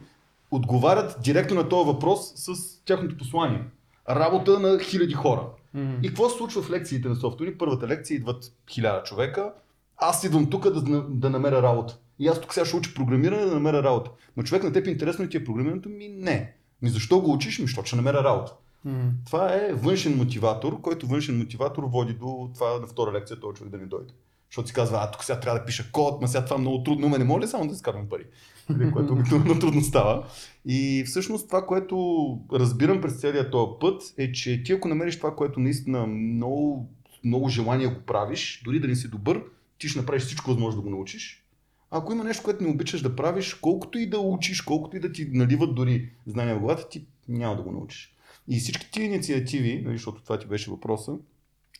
отговарят 0.51 1.17
директно 1.24 1.55
на 1.55 1.69
този 1.69 1.88
въпрос 1.88 2.33
с 2.36 2.53
тяхното 2.86 3.17
послание. 3.17 3.63
Работа 4.10 4.60
на 4.60 4.79
хиляди 4.79 5.13
хора. 5.13 5.48
И 6.01 6.07
какво 6.07 6.29
се 6.29 6.38
случва 6.38 6.62
в 6.62 6.69
лекциите 6.69 7.10
на 7.10 7.15
софтуни? 7.15 7.57
Първата 7.57 7.88
лекция 7.88 8.15
идват 8.15 8.53
хиляда 8.69 9.03
човека. 9.03 9.53
Аз 9.98 10.24
идвам 10.24 10.50
тук 10.50 10.69
да, 10.69 11.01
да 11.01 11.29
намеря 11.29 11.62
работа. 11.63 11.98
И 12.19 12.27
аз 12.27 12.41
тук 12.41 12.53
сега 12.53 12.65
ще 12.65 12.75
уча 12.75 12.93
програмиране 12.93 13.45
да 13.45 13.53
намеря 13.53 13.83
работа. 13.83 14.12
Но 14.38 14.43
човек 14.43 14.63
на 14.63 14.74
теб 14.74 14.88
интересно 14.88 15.25
ли 15.25 15.29
ти 15.29 15.38
е 15.38 15.43
програмирането? 15.43 15.89
Ми 15.89 16.07
не. 16.07 16.53
Ми 16.81 16.89
защо 16.89 17.22
го 17.22 17.33
учиш? 17.33 17.60
Ми 17.60 17.65
защото 17.65 17.88
ще 17.88 17.95
намеря 17.95 18.24
работа. 18.24 18.53
Това 19.25 19.55
е 19.55 19.73
външен 19.73 20.17
мотиватор, 20.17 20.81
който 20.81 21.07
външен 21.07 21.37
мотиватор 21.37 21.83
води 21.83 22.13
до 22.13 22.49
това 22.53 22.79
на 22.79 22.87
втора 22.87 23.11
лекция 23.11 23.39
този 23.39 23.55
човек 23.55 23.71
да 23.71 23.77
не 23.77 23.85
дойде. 23.85 24.13
Защото 24.49 24.67
си 24.67 24.73
казва, 24.73 24.97
а 25.01 25.11
тук 25.11 25.23
сега 25.23 25.39
трябва 25.39 25.59
да 25.59 25.65
пиша 25.65 25.91
код, 25.91 26.21
ма 26.21 26.27
сега 26.27 26.45
това 26.45 26.55
е 26.55 26.59
много 26.59 26.83
трудно, 26.83 27.09
ме 27.09 27.17
не 27.17 27.23
моля 27.23 27.41
ли 27.41 27.47
само 27.47 27.67
да 27.67 27.73
изкарвам 27.73 28.09
пари, 28.09 28.25
Или, 28.71 28.91
което 28.91 29.13
обикновено 29.13 29.59
трудно 29.59 29.81
става. 29.81 30.27
И 30.65 31.03
всъщност 31.07 31.47
това, 31.47 31.65
което 31.65 31.97
разбирам 32.53 33.01
през 33.01 33.19
целият 33.19 33.51
този 33.51 33.71
път, 33.79 34.01
е, 34.17 34.31
че 34.31 34.63
ти 34.63 34.73
ако 34.73 34.87
намериш 34.87 35.17
това, 35.17 35.35
което 35.35 35.59
наистина 35.59 36.07
много, 36.07 36.89
много 37.23 37.49
желание 37.49 37.87
го 37.87 38.01
правиш, 38.01 38.61
дори 38.65 38.79
да 38.79 38.87
не 38.87 38.95
си 38.95 39.07
добър, 39.09 39.43
ти 39.77 39.87
ще 39.87 39.99
направиш 39.99 40.23
всичко 40.23 40.49
възможно 40.49 40.81
да 40.81 40.89
го 40.89 40.95
научиш. 40.95 41.45
А 41.91 41.97
ако 41.97 42.13
има 42.13 42.23
нещо, 42.23 42.43
което 42.43 42.63
не 42.63 42.69
обичаш 42.69 43.01
да 43.01 43.15
правиш, 43.15 43.53
колкото 43.53 43.97
и 43.97 44.09
да 44.09 44.19
учиш, 44.19 44.61
колкото 44.61 44.97
и 44.97 44.99
да 44.99 45.11
ти 45.11 45.29
наливат 45.31 45.75
дори 45.75 46.09
знания 46.25 46.55
в 46.55 46.59
главата, 46.59 46.89
ти 46.89 47.05
няма 47.27 47.55
да 47.55 47.61
го 47.61 47.71
научиш. 47.71 48.12
И 48.47 48.59
всички 48.59 48.91
тия 48.91 49.05
инициативи, 49.05 49.81
нали, 49.85 49.97
защото 49.97 50.23
това 50.23 50.39
ти 50.39 50.47
беше 50.47 50.71
въпроса, 50.71 51.17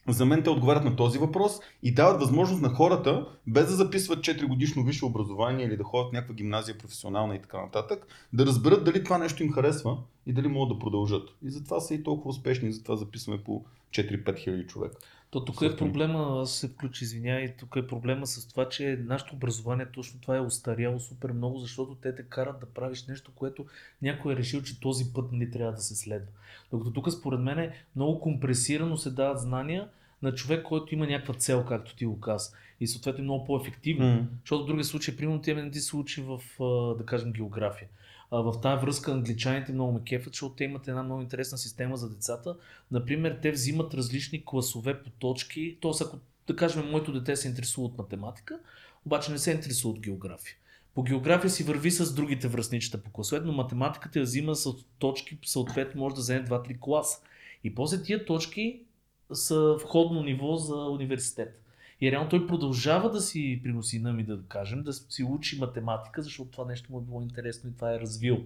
за 0.08 0.26
мен 0.26 0.44
те 0.44 0.50
отговарят 0.50 0.84
на 0.84 0.96
този 0.96 1.20
въпрос 1.20 1.60
и 1.84 1.94
дават 1.94 2.22
възможност 2.22 2.62
на 2.62 2.70
хората, 2.70 3.28
без 3.48 3.68
да 3.68 3.76
записват 3.76 4.20
4 4.20 4.48
годишно 4.48 4.84
висше 4.84 5.06
образование 5.06 5.66
или 5.66 5.78
да 5.78 5.84
ходят 5.84 6.10
в 6.10 6.14
някаква 6.14 6.36
гимназия 6.36 6.78
професионална 6.78 7.36
и 7.36 7.42
така 7.42 7.62
нататък, 7.62 8.08
да 8.34 8.46
разберат 8.46 8.84
дали 8.84 9.04
това 9.04 9.18
нещо 9.18 9.44
им 9.44 9.52
харесва 9.52 9.98
и 10.26 10.34
дали 10.34 10.48
могат 10.48 10.78
да 10.78 10.80
продължат. 10.80 11.30
И 11.46 11.50
затова 11.52 11.80
са 11.80 11.94
и 11.94 12.04
толкова 12.04 12.30
успешни, 12.30 12.70
и 12.70 12.74
затова 12.74 12.96
записваме 12.96 13.44
по 13.44 13.66
4-5 13.92 14.40
хиляди 14.40 14.68
човека. 14.68 14.98
То 15.34 15.46
тук 15.46 15.62
е 15.62 15.76
проблема, 15.76 16.42
аз 16.42 16.52
се 16.52 16.68
включи, 16.68 17.04
извинявай, 17.04 17.54
тук 17.60 17.76
е 17.76 17.88
проблема 17.88 18.28
с 18.28 18.48
това, 18.48 18.70
че 18.70 19.00
нашето 19.06 19.36
образование 19.36 19.86
точно 19.94 20.20
това 20.22 20.38
е 20.38 20.42
устаряло 20.42 21.00
супер 21.00 21.32
много, 21.32 21.60
защото 21.60 21.96
те 21.96 22.16
те 22.16 22.24
карат 22.24 22.60
да 22.60 22.66
правиш 22.66 23.08
нещо, 23.08 23.32
което 23.36 23.66
някой 24.02 24.34
е 24.34 24.36
решил, 24.36 24.62
че 24.62 24.80
този 24.80 25.14
път 25.14 25.32
не 25.32 25.50
трябва 25.50 25.74
да 25.74 25.82
се 25.82 25.96
следва. 25.96 26.28
Докато 26.72 26.92
тук 26.92 27.12
според 27.12 27.40
мен 27.40 27.60
е 27.60 27.86
много 27.96 28.20
компресирано 28.20 28.98
се 28.98 29.10
дават 29.10 29.40
знания 29.40 29.88
на 30.22 30.34
човек, 30.34 30.64
който 30.64 30.94
има 30.94 31.08
някаква 31.08 31.34
цел, 31.34 31.66
както 31.66 31.96
ти 31.96 32.06
го 32.06 32.20
каза. 32.20 32.52
И 32.80 32.88
съответно 32.88 33.22
е 33.22 33.24
много 33.24 33.46
по-ефективно. 33.46 34.06
Mm. 34.06 34.26
Защото 34.42 34.64
в 34.64 34.68
другия 34.68 34.84
случай, 34.84 35.18
примерно, 35.18 35.42
ти 35.42 35.54
не 35.54 35.72
ти 35.72 35.80
се 35.80 35.96
учи 35.96 36.22
в, 36.28 36.42
да 36.98 37.06
кажем, 37.06 37.32
география. 37.32 37.88
В 38.42 38.62
тази 38.62 38.82
връзка 38.82 39.12
англичаните 39.12 39.72
много 39.72 39.92
ме 39.92 40.04
кефят, 40.04 40.34
защото 40.34 40.56
те 40.56 40.64
имат 40.64 40.88
една 40.88 41.04
много 41.04 41.22
интересна 41.22 41.58
система 41.58 41.98
за 41.98 42.10
децата. 42.10 42.56
Например, 42.92 43.40
те 43.42 43.52
взимат 43.52 43.94
различни 43.94 44.46
класове 44.46 45.04
по 45.04 45.10
точки. 45.10 45.78
Тоест, 45.82 46.02
ако 46.02 46.18
да 46.48 46.56
кажем, 46.56 46.90
моето 46.92 47.14
дете 47.14 47.36
се 47.36 47.48
интересува 47.48 47.88
от 47.88 47.98
математика, 47.98 48.60
обаче 49.06 49.32
не 49.32 49.38
се 49.38 49.52
интересува 49.52 49.94
от 49.94 50.00
география. 50.00 50.56
По 50.96 51.04
география 51.04 51.50
си 51.50 51.64
върви 51.64 51.92
с 51.92 52.14
другите 52.14 52.48
връзничета 52.48 52.98
по 52.98 53.12
класове, 53.12 53.42
но 53.46 53.52
математиката 53.52 54.20
я 54.20 54.26
взима 54.26 54.56
с 54.56 54.70
точки, 55.00 55.38
съответно 55.46 56.02
може 56.02 56.16
да 56.16 56.22
вземе 56.22 56.48
2-3 56.48 56.80
класа. 56.80 57.20
И 57.64 57.76
после 57.76 58.04
тия 58.04 58.26
точки 58.26 58.82
са 59.34 59.78
входно 59.80 60.24
ниво 60.24 60.56
за 60.56 60.76
университет. 60.76 61.63
И 62.04 62.12
реално 62.12 62.30
той 62.30 62.48
продължава 62.48 63.12
да 63.12 63.22
си 63.22 63.60
приноси 63.64 64.00
ми 64.00 64.24
да 64.24 64.40
кажем, 64.48 64.84
да 64.84 64.94
си 64.94 65.24
учи 65.24 65.60
математика, 65.60 66.22
защото 66.22 66.52
това 66.52 66.66
нещо 66.66 66.92
му 66.92 66.98
е 66.98 67.02
било 67.02 67.22
интересно 67.22 67.70
и 67.70 67.74
това 67.74 67.94
е 67.94 68.00
развил. 68.00 68.38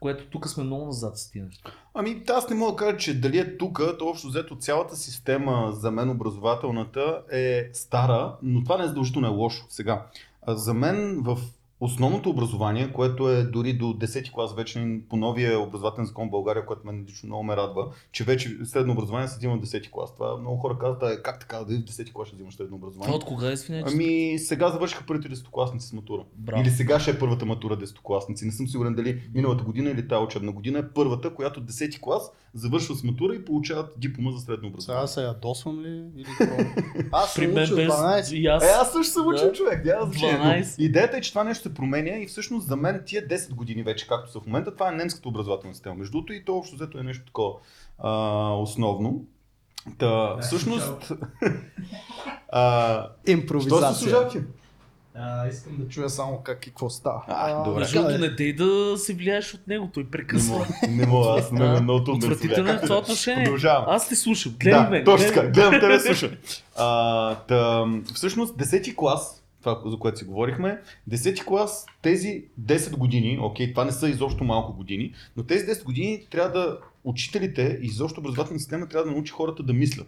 Което 0.00 0.26
тук 0.26 0.48
сме 0.48 0.64
много 0.64 0.86
назад 0.86 1.18
с 1.18 1.30
тия 1.30 1.44
неща. 1.44 1.72
Ами 1.94 2.22
аз 2.28 2.50
не 2.50 2.56
мога 2.56 2.72
да 2.72 2.76
кажа, 2.76 2.96
че 2.96 3.20
дали 3.20 3.38
е 3.38 3.56
тук, 3.56 3.80
то 3.98 4.06
общо 4.06 4.28
взето 4.28 4.56
цялата 4.56 4.96
система 4.96 5.72
за 5.72 5.90
мен 5.90 6.10
образователната 6.10 7.22
е 7.32 7.70
стара, 7.72 8.36
но 8.42 8.64
това 8.64 8.78
не 8.78 8.84
е 8.84 8.88
задължително 8.88 9.28
е 9.28 9.30
лошо. 9.30 9.66
Сега, 9.68 10.06
за 10.48 10.74
мен 10.74 11.22
в 11.22 11.38
основното 11.80 12.30
образование, 12.30 12.92
което 12.92 13.30
е 13.30 13.42
дори 13.42 13.72
до 13.72 13.84
10 13.84 14.32
клас 14.32 14.54
вече 14.54 15.00
по 15.08 15.16
новия 15.16 15.60
образователен 15.60 16.06
закон 16.06 16.28
в 16.28 16.30
България, 16.30 16.66
което 16.66 16.86
мен 16.86 17.04
лично 17.08 17.26
много 17.26 17.42
ме 17.42 17.56
радва, 17.56 17.88
че 18.12 18.24
вече 18.24 18.56
средно 18.64 18.92
образование 18.92 19.28
се 19.28 19.36
взима 19.36 19.56
в 19.56 19.60
10 19.60 19.90
клас. 19.90 20.14
Това 20.14 20.36
много 20.36 20.56
хора 20.56 20.78
казват, 20.78 21.02
е, 21.02 21.22
как 21.22 21.40
така 21.40 21.58
да 21.58 21.64
в 21.64 21.68
10 21.68 22.12
клас 22.12 22.28
ще 22.28 22.36
взимаш 22.36 22.54
средно 22.54 22.76
образование? 22.76 23.14
От 23.16 23.24
кога 23.24 23.50
е 23.50 23.52
извинявай? 23.52 23.92
Ами 23.92 24.38
сега 24.38 24.68
завършиха 24.68 25.04
първите 25.06 25.28
10-класници 25.28 25.78
с 25.78 25.92
матура. 25.92 26.24
Браво. 26.36 26.62
Или 26.62 26.70
сега 26.70 27.00
ще 27.00 27.10
е 27.10 27.18
първата 27.18 27.46
матура 27.46 27.76
10-класници. 27.76 28.44
Не 28.44 28.52
съм 28.52 28.68
сигурен 28.68 28.94
дали 28.94 29.22
миналата 29.34 29.64
година 29.64 29.90
или 29.90 30.08
тази 30.08 30.24
учебна 30.24 30.52
година 30.52 30.78
е 30.78 30.88
първата, 30.94 31.34
която 31.34 31.66
10 31.66 32.00
клас 32.00 32.30
завършва 32.54 32.94
с 32.94 33.04
матура 33.04 33.34
и 33.34 33.44
получават 33.44 33.94
диплома 33.96 34.30
за 34.30 34.38
средно 34.40 34.68
образование. 34.68 35.06
Сега 35.06 35.22
се 35.22 35.22
ядосвам 35.22 35.80
ли? 35.80 36.04
Или 36.16 36.26
аз 37.12 37.32
съм 37.32 37.44
учил 37.44 37.54
без... 37.54 37.70
12. 37.70 38.34
И 38.34 38.46
аз... 38.46 38.64
Е, 38.64 38.66
аз 38.66 38.92
също 38.92 39.12
съм 39.12 39.26
учил 39.26 39.46
Да. 39.46 39.52
човек, 39.52 39.84
няма 39.84 40.06
значение. 40.06 40.38
Но 40.38 40.44
12. 40.44 40.78
Идеята 40.78 41.16
е, 41.16 41.20
че 41.20 41.30
това 41.30 41.44
нещо 41.44 41.62
се 41.62 41.74
променя 41.74 42.16
и 42.16 42.26
всъщност 42.26 42.66
за 42.66 42.76
мен 42.76 43.02
тия 43.06 43.28
10 43.28 43.54
години 43.54 43.82
вече, 43.82 44.06
както 44.06 44.30
са 44.30 44.40
в 44.40 44.46
момента, 44.46 44.72
това 44.74 44.88
е 44.88 44.96
немската 44.96 45.28
образователна 45.28 45.74
система. 45.74 45.94
Между 45.94 46.12
другото 46.12 46.32
и 46.32 46.44
то 46.44 46.56
общо 46.56 46.76
взето 46.76 46.98
е 46.98 47.02
нещо 47.02 47.24
такова 47.24 47.52
а, 47.98 48.10
основно. 48.54 49.24
Та, 49.98 50.38
всъщност... 50.40 51.12
а, 52.52 53.02
що 53.02 53.24
се 53.24 53.32
Импровизация. 53.32 54.44
А, 55.22 55.48
искам 55.48 55.76
да 55.78 55.88
чуя 55.88 56.10
само 56.10 56.40
как 56.42 56.66
и 56.66 56.70
какво 56.70 56.90
става. 56.90 57.24
А, 57.28 57.64
добре. 57.64 57.84
Защото 57.84 58.18
не 58.18 58.28
дей 58.28 58.52
да 58.52 58.94
се 58.98 59.14
влияеш 59.14 59.54
от 59.54 59.66
него, 59.66 59.90
той 59.94 60.04
прекъсва. 60.04 60.54
мога, 60.54 60.66
не 60.88 61.06
мога, 61.06 61.40
аз 61.40 61.52
не 61.52 61.58
Да. 61.58 61.82
много 61.82 62.04
трудно 62.04 62.18
Отвратително 62.18 62.70
е 62.70 62.72
Както 62.72 62.86
това 62.86 62.98
отношение. 62.98 63.44
Продължавам. 63.44 63.84
Аз 63.88 64.08
те 64.08 64.16
слушам. 64.16 64.54
Гледай 64.60 64.84
да, 64.84 64.90
ме. 64.90 65.04
точно 65.04 65.28
така. 65.28 65.46
Гледам 65.46 65.80
тебе, 65.80 66.00
слушай. 66.00 66.30
А, 66.76 67.34
та, 67.34 67.84
всъщност, 68.14 68.56
10 68.56 68.94
клас, 68.94 69.44
това 69.60 69.82
за 69.86 69.96
което 69.96 70.18
си 70.18 70.24
говорихме, 70.24 70.80
10 71.10 71.44
клас, 71.44 71.86
тези 72.02 72.44
10 72.60 72.96
години, 72.96 73.38
окей, 73.42 73.72
това 73.72 73.84
не 73.84 73.92
са 73.92 74.08
изобщо 74.08 74.44
малко 74.44 74.72
години, 74.72 75.14
но 75.36 75.42
тези 75.42 75.66
10 75.66 75.84
години 75.84 76.26
трябва 76.30 76.60
да 76.60 76.78
учителите 77.04 77.78
и 77.82 77.86
изобщо 77.86 78.20
образователната 78.20 78.60
система 78.60 78.88
трябва 78.88 79.04
да 79.04 79.10
научи 79.10 79.32
хората 79.32 79.62
да 79.62 79.72
мислят. 79.72 80.06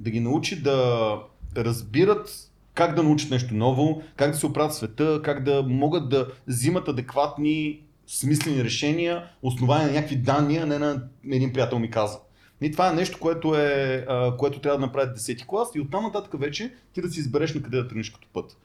Да 0.00 0.10
ги 0.10 0.20
научи 0.20 0.62
да 0.62 1.16
разбират 1.56 2.50
как 2.80 2.94
да 2.94 3.02
научат 3.02 3.30
нещо 3.30 3.54
ново, 3.54 4.02
как 4.16 4.30
да 4.30 4.36
се 4.36 4.46
оправят 4.46 4.74
света, 4.74 5.20
как 5.24 5.44
да 5.44 5.62
могат 5.62 6.08
да 6.08 6.28
взимат 6.46 6.88
адекватни, 6.88 7.80
смислени 8.06 8.64
решения, 8.64 9.24
основани 9.42 9.84
на 9.84 9.92
някакви 9.92 10.16
данни, 10.16 10.56
а 10.56 10.66
не 10.66 10.78
на 10.78 11.02
един 11.30 11.52
приятел 11.52 11.78
ми 11.78 11.90
каза. 11.90 12.18
И 12.60 12.72
това 12.72 12.90
е 12.90 12.94
нещо, 12.94 13.18
което, 13.20 13.54
е, 13.54 14.06
което 14.38 14.60
трябва 14.60 14.78
да 14.78 14.86
направи 14.86 15.10
10 15.10 15.46
клас 15.46 15.68
и 15.74 15.80
оттам 15.80 16.04
нататък 16.04 16.40
вече 16.40 16.74
ти 16.92 17.00
да 17.00 17.08
си 17.08 17.20
избереш 17.20 17.54
на 17.54 17.62
къде 17.62 17.76
да 17.76 17.88
тръгнеш 17.88 18.10
като 18.10 18.28
път. 18.32 18.56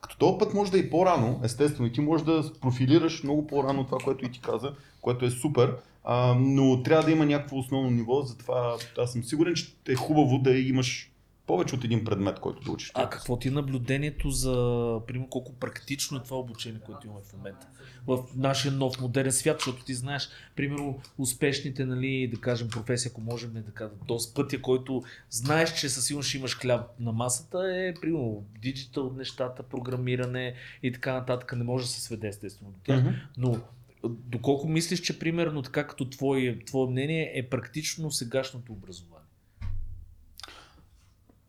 Като 0.00 0.18
този 0.18 0.38
път 0.38 0.54
може 0.54 0.70
да 0.70 0.78
е 0.78 0.80
и 0.80 0.90
по-рано, 0.90 1.40
естествено, 1.44 1.88
и 1.88 1.92
ти 1.92 2.00
можеш 2.00 2.24
да 2.26 2.52
профилираш 2.60 3.22
много 3.22 3.46
по-рано 3.46 3.84
това, 3.84 3.98
което 4.04 4.24
и 4.24 4.30
ти 4.30 4.40
каза, 4.40 4.72
което 5.00 5.24
е 5.24 5.30
супер, 5.30 5.76
а, 6.04 6.34
но 6.38 6.82
трябва 6.82 7.04
да 7.04 7.12
има 7.12 7.26
някакво 7.26 7.58
основно 7.58 7.90
ниво, 7.90 8.22
затова 8.22 8.76
аз 8.98 9.12
съм 9.12 9.24
сигурен, 9.24 9.54
че 9.54 9.66
е 9.88 9.94
хубаво 9.94 10.38
да 10.38 10.58
имаш 10.58 11.11
повече 11.52 11.74
от 11.74 11.84
един 11.84 12.04
предмет, 12.04 12.40
който 12.40 12.62
да 12.62 12.70
учиш. 12.70 12.90
А 12.94 13.10
какво 13.10 13.38
ти 13.38 13.48
е 13.48 13.50
наблюдението 13.50 14.30
за, 14.30 14.52
примерно, 15.06 15.28
колко 15.28 15.52
практично 15.52 16.18
е 16.18 16.22
това 16.22 16.36
обучение, 16.36 16.80
което 16.86 17.06
имаме 17.06 17.20
в 17.28 17.32
момента? 17.32 17.66
В 18.06 18.24
нашия 18.36 18.72
нов 18.72 19.00
модерен 19.00 19.32
свят, 19.32 19.56
защото 19.58 19.84
ти 19.84 19.94
знаеш, 19.94 20.28
примерно, 20.56 21.00
успешните, 21.18 21.84
нали, 21.84 22.28
да 22.34 22.40
кажем, 22.40 22.68
професия, 22.68 23.10
ако 23.10 23.20
можем 23.20 23.52
да 23.52 23.72
кажем, 23.72 23.96
този 24.06 24.34
пътя, 24.34 24.62
който 24.62 25.02
знаеш, 25.30 25.74
че 25.74 25.88
със 25.88 26.06
сигурност 26.06 26.28
ще 26.28 26.38
имаш 26.38 26.58
хляб 26.58 27.00
на 27.00 27.12
масата, 27.12 27.58
е, 27.76 27.94
примерно, 28.00 28.44
диджитал 28.62 29.12
нещата, 29.16 29.62
програмиране 29.62 30.54
и 30.82 30.92
така 30.92 31.12
нататък. 31.12 31.56
Не 31.56 31.64
може 31.64 31.84
да 31.84 31.90
се 31.90 32.00
сведе 32.00 32.28
естествено 32.28 32.70
до 32.70 32.78
тях. 32.84 33.00
Мгм. 33.00 33.10
Но 33.36 33.56
доколко 34.08 34.68
мислиш, 34.68 35.00
че 35.00 35.18
примерно 35.18 35.62
така 35.62 35.86
като 35.86 36.10
твое, 36.10 36.58
твое 36.66 36.90
мнение 36.90 37.32
е 37.34 37.48
практично 37.48 38.10
сегашното 38.10 38.72
образование? 38.72 39.11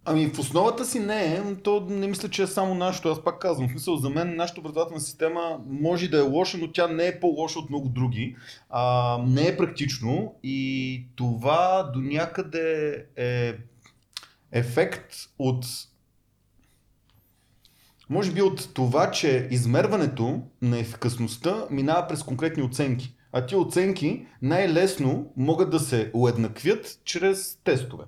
Ами 0.06 0.28
в 0.28 0.40
основата 0.40 0.86
си 0.86 1.00
не 1.00 1.36
е, 1.36 1.56
то 1.64 1.86
не 1.90 2.08
мисля, 2.08 2.30
че 2.30 2.44
е 2.44 2.48
само 2.48 2.76
нашето. 2.76 3.10
Аз 3.10 3.24
пак 3.24 3.40
казвам, 3.40 3.68
в 3.68 3.72
смисъл 3.72 3.98
за 3.98 4.10
мен 4.10 4.36
нашата 4.36 4.60
образователна 4.60 5.02
система 5.02 5.60
може 5.68 6.08
да 6.08 6.18
е 6.18 6.22
лоша, 6.22 6.58
но 6.58 6.72
тя 6.72 6.88
не 6.88 7.08
е 7.08 7.20
по-лоша 7.20 7.60
от 7.60 7.70
много 7.70 7.90
други. 7.90 8.36
А, 8.70 9.18
не 9.28 9.48
е 9.48 9.58
практично 9.58 10.36
и 10.44 11.08
това 11.16 11.92
до 11.94 12.02
някъде 12.02 12.96
е 13.16 13.54
ефект 14.52 15.16
от 15.40 15.66
може 18.10 18.32
би 18.32 18.42
от 18.42 18.74
това, 18.74 19.12
че 19.12 19.48
измерването 19.52 20.42
на 20.62 20.80
ефикасността 20.80 21.68
минава 21.72 22.08
през 22.08 22.24
конкретни 22.24 22.64
оценки. 22.64 23.16
А 23.32 23.46
тия 23.46 23.60
оценки 23.60 24.26
най-лесно 24.42 25.34
могат 25.38 25.70
да 25.70 25.80
се 25.80 26.12
уеднаквят 26.14 27.00
чрез 27.04 27.60
тестове. 27.64 28.04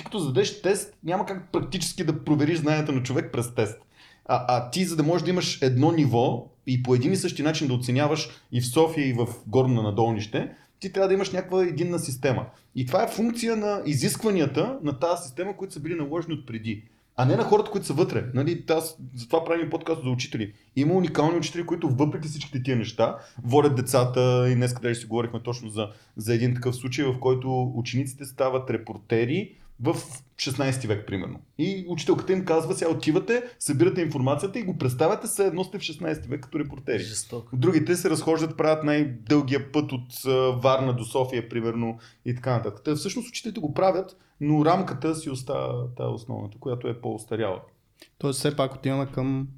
Ти 0.00 0.04
като 0.04 0.18
зададеш 0.18 0.62
тест, 0.62 0.96
няма 1.04 1.26
как 1.26 1.52
практически 1.52 2.04
да 2.04 2.24
провериш 2.24 2.58
знанията 2.58 2.92
на 2.92 3.02
човек 3.02 3.32
през 3.32 3.54
тест. 3.54 3.78
А, 4.24 4.44
а 4.48 4.70
ти, 4.70 4.84
за 4.84 4.96
да 4.96 5.02
можеш 5.02 5.24
да 5.24 5.30
имаш 5.30 5.62
едно 5.62 5.92
ниво 5.92 6.46
и 6.66 6.82
по 6.82 6.94
един 6.94 7.12
и 7.12 7.16
същи 7.16 7.42
начин 7.42 7.68
да 7.68 7.74
оценяваш 7.74 8.28
и 8.52 8.60
в 8.60 8.66
София, 8.66 9.08
и 9.08 9.12
в 9.12 9.26
Горно 9.46 9.74
на 9.74 9.82
надолнище, 9.82 10.50
ти 10.78 10.92
трябва 10.92 11.08
да 11.08 11.14
имаш 11.14 11.30
някаква 11.30 11.64
единна 11.64 11.98
система. 11.98 12.46
И 12.74 12.86
това 12.86 13.02
е 13.02 13.08
функция 13.08 13.56
на 13.56 13.82
изискванията 13.86 14.78
на 14.82 14.98
тази 14.98 15.22
система, 15.22 15.56
които 15.56 15.74
са 15.74 15.80
били 15.80 15.94
наложени 15.94 16.34
от 16.34 16.46
преди. 16.46 16.84
А 17.16 17.24
не 17.24 17.36
на 17.36 17.44
хората, 17.44 17.70
които 17.70 17.86
са 17.86 17.92
вътре. 17.92 18.24
Нали, 18.34 18.64
аз, 18.70 18.98
затова 19.14 19.44
правим 19.44 19.70
подкаст 19.70 20.02
за 20.02 20.10
учители. 20.10 20.52
Има 20.76 20.94
уникални 20.94 21.38
учители, 21.38 21.66
които 21.66 21.88
въпреки 21.88 22.28
всичките 22.28 22.62
тия 22.62 22.76
неща, 22.76 23.16
водят 23.44 23.76
децата 23.76 24.50
и 24.50 24.54
днес 24.54 24.74
къде 24.74 24.94
си 24.94 25.06
говорихме 25.06 25.42
точно 25.42 25.68
за, 25.68 25.88
за 26.16 26.34
един 26.34 26.54
такъв 26.54 26.76
случай, 26.76 27.04
в 27.04 27.20
който 27.20 27.72
учениците 27.74 28.24
стават 28.24 28.70
репортери 28.70 29.59
в 29.82 29.94
16 30.36 30.86
век, 30.86 31.06
примерно. 31.06 31.40
И 31.58 31.86
учителката 31.88 32.32
им 32.32 32.44
казва, 32.44 32.74
сега 32.74 32.90
отивате, 32.90 33.42
събирате 33.58 34.00
информацията 34.00 34.58
и 34.58 34.62
го 34.62 34.78
представяте 34.78 35.26
се 35.26 35.46
едно 35.46 35.64
сте 35.64 35.78
в 35.78 35.82
16 35.82 36.28
век 36.28 36.40
като 36.40 36.58
репортери. 36.58 36.98
Жестоко. 36.98 37.56
Другите 37.56 37.96
се 37.96 38.10
разхождат, 38.10 38.56
правят 38.56 38.84
най-дългия 38.84 39.72
път 39.72 39.92
от 39.92 40.22
Варна 40.62 40.96
до 40.96 41.04
София, 41.04 41.48
примерно, 41.48 41.98
и 42.24 42.34
така 42.34 42.56
нататък. 42.56 42.84
Та, 42.84 42.94
всъщност 42.94 43.28
учителите 43.28 43.60
го 43.60 43.74
правят, 43.74 44.16
но 44.40 44.64
рамката 44.64 45.14
си 45.14 45.30
остава 45.30 45.88
тази 45.96 46.14
основната, 46.14 46.58
която 46.58 46.88
е 46.88 47.00
по-остаряла. 47.00 47.60
Тоест 48.18 48.38
все 48.38 48.56
пак 48.56 48.74
отиваме 48.74 49.06
към 49.06 49.48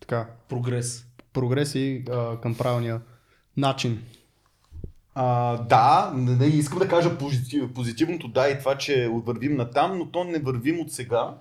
така, 0.00 0.28
Прогрес. 0.48 1.06
прогрес 1.32 1.74
и 1.74 2.04
а, 2.10 2.40
към 2.40 2.54
правилния 2.54 3.00
начин. 3.56 4.02
А, 5.14 5.56
да, 5.56 6.12
не, 6.16 6.36
не, 6.36 6.46
искам 6.46 6.78
да 6.78 6.88
кажа 6.88 7.18
позитив, 7.18 7.72
позитивното 7.74 8.28
да 8.28 8.48
и 8.48 8.58
това, 8.58 8.78
че 8.78 9.10
вървим 9.26 9.56
на 9.56 9.70
там, 9.70 9.98
но 9.98 10.06
то 10.06 10.24
не 10.24 10.38
вървим 10.38 10.80
от 10.80 10.92
сега. 10.92 11.34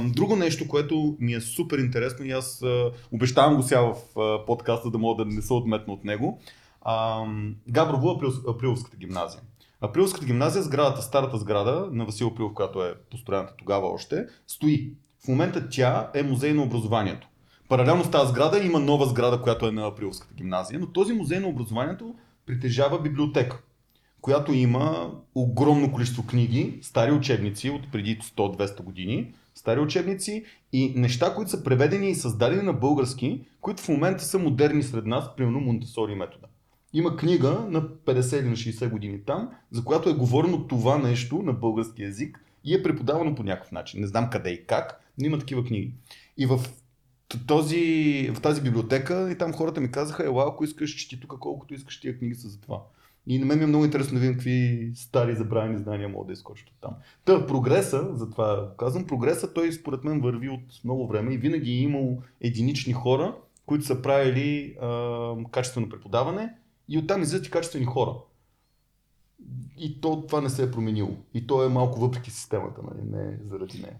Друго 0.00 0.36
нещо, 0.36 0.68
което 0.68 1.16
ми 1.20 1.32
е 1.34 1.40
супер 1.40 1.78
интересно 1.78 2.24
и 2.24 2.30
аз 2.30 2.62
а, 2.62 2.90
обещавам 3.12 3.56
го 3.56 3.62
сега 3.62 3.80
в 3.80 4.20
а, 4.20 4.46
подкаста 4.46 4.90
да 4.90 4.98
мога 4.98 5.24
да 5.24 5.30
не 5.30 5.42
се 5.42 5.52
отметна 5.52 5.92
от 5.92 6.04
него. 6.04 6.40
А, 6.82 7.24
Габрово, 7.68 8.10
Април, 8.10 8.32
Априловската 8.48 8.96
гимназия. 8.96 9.40
Априлската 9.80 10.26
гимназия, 10.26 10.62
сградата, 10.62 11.02
старата 11.02 11.38
сграда 11.38 11.88
на 11.92 12.04
Васил 12.04 12.26
Априлов, 12.26 12.54
която 12.54 12.84
е 12.84 12.94
построената 13.10 13.54
тогава 13.58 13.86
още, 13.86 14.26
стои. 14.46 14.92
В 15.24 15.28
момента 15.28 15.68
тя 15.70 16.10
е 16.14 16.22
музей 16.22 16.52
на 16.52 16.62
образованието. 16.62 17.28
Паралелно 17.68 18.04
с 18.04 18.10
тази 18.10 18.30
сграда 18.30 18.58
има 18.58 18.80
нова 18.80 19.06
сграда, 19.06 19.42
която 19.42 19.66
е 19.66 19.72
на 19.72 19.86
Априлската 19.86 20.34
гимназия, 20.34 20.80
но 20.80 20.86
този 20.86 21.12
музей 21.12 21.40
на 21.40 21.48
образованието 21.48 22.14
притежава 22.46 23.02
библиотека, 23.02 23.62
която 24.20 24.52
има 24.52 25.12
огромно 25.34 25.92
количество 25.92 26.26
книги, 26.26 26.78
стари 26.82 27.12
учебници 27.12 27.70
от 27.70 27.92
преди 27.92 28.18
100-200 28.18 28.82
години, 28.82 29.34
стари 29.54 29.80
учебници 29.80 30.44
и 30.72 30.92
неща, 30.96 31.34
които 31.34 31.50
са 31.50 31.64
преведени 31.64 32.10
и 32.10 32.14
създадени 32.14 32.62
на 32.62 32.72
български, 32.72 33.40
които 33.60 33.82
в 33.82 33.88
момента 33.88 34.24
са 34.24 34.38
модерни 34.38 34.82
сред 34.82 35.06
нас, 35.06 35.36
примерно 35.36 35.60
Монтесори 35.60 36.14
метода. 36.14 36.46
Има 36.92 37.16
книга 37.16 37.66
на 37.68 37.82
50 37.82 38.40
или 38.40 38.48
на 38.48 38.56
60 38.56 38.90
години 38.90 39.20
там, 39.26 39.50
за 39.70 39.84
която 39.84 40.08
е 40.08 40.14
говорено 40.14 40.66
това 40.66 40.98
нещо 40.98 41.42
на 41.42 41.52
български 41.52 42.02
язик 42.02 42.40
и 42.64 42.74
е 42.74 42.82
преподавано 42.82 43.34
по 43.34 43.42
някакъв 43.42 43.72
начин. 43.72 44.00
Не 44.00 44.06
знам 44.06 44.30
къде 44.30 44.50
и 44.50 44.66
как, 44.66 45.00
но 45.18 45.26
има 45.26 45.38
такива 45.38 45.64
книги. 45.64 45.92
И 46.36 46.46
в 46.46 46.60
този, 47.46 48.30
в 48.34 48.40
тази 48.40 48.62
библиотека 48.62 49.30
и 49.30 49.38
там 49.38 49.52
хората 49.52 49.80
ми 49.80 49.90
казаха, 49.90 50.24
ела, 50.24 50.44
ако 50.48 50.64
искаш, 50.64 50.90
чети 50.90 51.20
тук 51.20 51.38
колкото 51.40 51.74
искаш, 51.74 52.00
тия 52.00 52.18
книги 52.18 52.34
са 52.34 52.48
за 52.48 52.60
това. 52.60 52.82
И 53.26 53.38
на 53.38 53.46
мен 53.46 53.58
ми 53.58 53.64
е 53.64 53.66
много 53.66 53.84
интересно 53.84 54.14
да 54.14 54.20
видим 54.20 54.34
какви 54.34 54.90
стари 54.94 55.36
забравени 55.36 55.78
знания 55.78 56.08
могат 56.08 56.26
да 56.26 56.32
изкочат 56.32 56.68
от 56.68 56.74
там. 56.80 56.94
Та, 57.24 57.46
прогреса, 57.46 58.08
затова 58.14 58.74
казвам, 58.78 59.06
прогреса 59.06 59.52
той 59.52 59.72
според 59.72 60.04
мен 60.04 60.20
върви 60.20 60.48
от 60.48 60.84
много 60.84 61.06
време 61.06 61.34
и 61.34 61.38
винаги 61.38 61.70
е 61.70 61.80
имал 61.80 62.22
единични 62.40 62.92
хора, 62.92 63.36
които 63.66 63.84
са 63.84 64.02
правили 64.02 64.76
а, 64.82 65.34
качествено 65.50 65.88
преподаване 65.88 66.54
и 66.88 66.98
оттам 66.98 67.22
излизат 67.22 67.46
и 67.46 67.50
качествени 67.50 67.84
хора. 67.84 68.12
И 69.78 70.00
то, 70.00 70.26
това 70.26 70.40
не 70.40 70.50
се 70.50 70.62
е 70.62 70.70
променило. 70.70 71.16
И 71.34 71.46
то 71.46 71.64
е 71.64 71.68
малко 71.68 72.00
въпреки 72.00 72.30
системата, 72.30 72.80
нали? 72.82 73.10
не 73.10 73.38
заради 73.50 73.78
нея. 73.78 73.96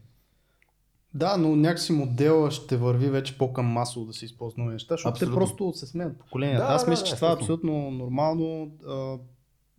Да, 1.16 1.37
но 1.37 1.56
някакси 1.56 1.92
модела 1.92 2.50
ще 2.50 2.76
върви 2.76 3.11
вече 3.11 3.38
по-към 3.38 3.66
масово 3.66 4.06
да 4.06 4.12
се 4.12 4.25
използва 4.25 4.62
нови 4.62 4.73
неща, 4.73 4.94
защото 4.94 5.18
те 5.18 5.26
просто 5.26 5.73
се 5.75 5.87
сменят 5.87 6.18
поколенията. 6.18 6.66
Да, 6.66 6.73
Аз 6.73 6.87
мисля, 6.87 7.02
да, 7.02 7.06
че 7.06 7.12
да, 7.12 7.16
това 7.16 7.30
е 7.30 7.35
абсолютно 7.35 7.90
нормално. 7.90 8.70
А, 8.88 9.16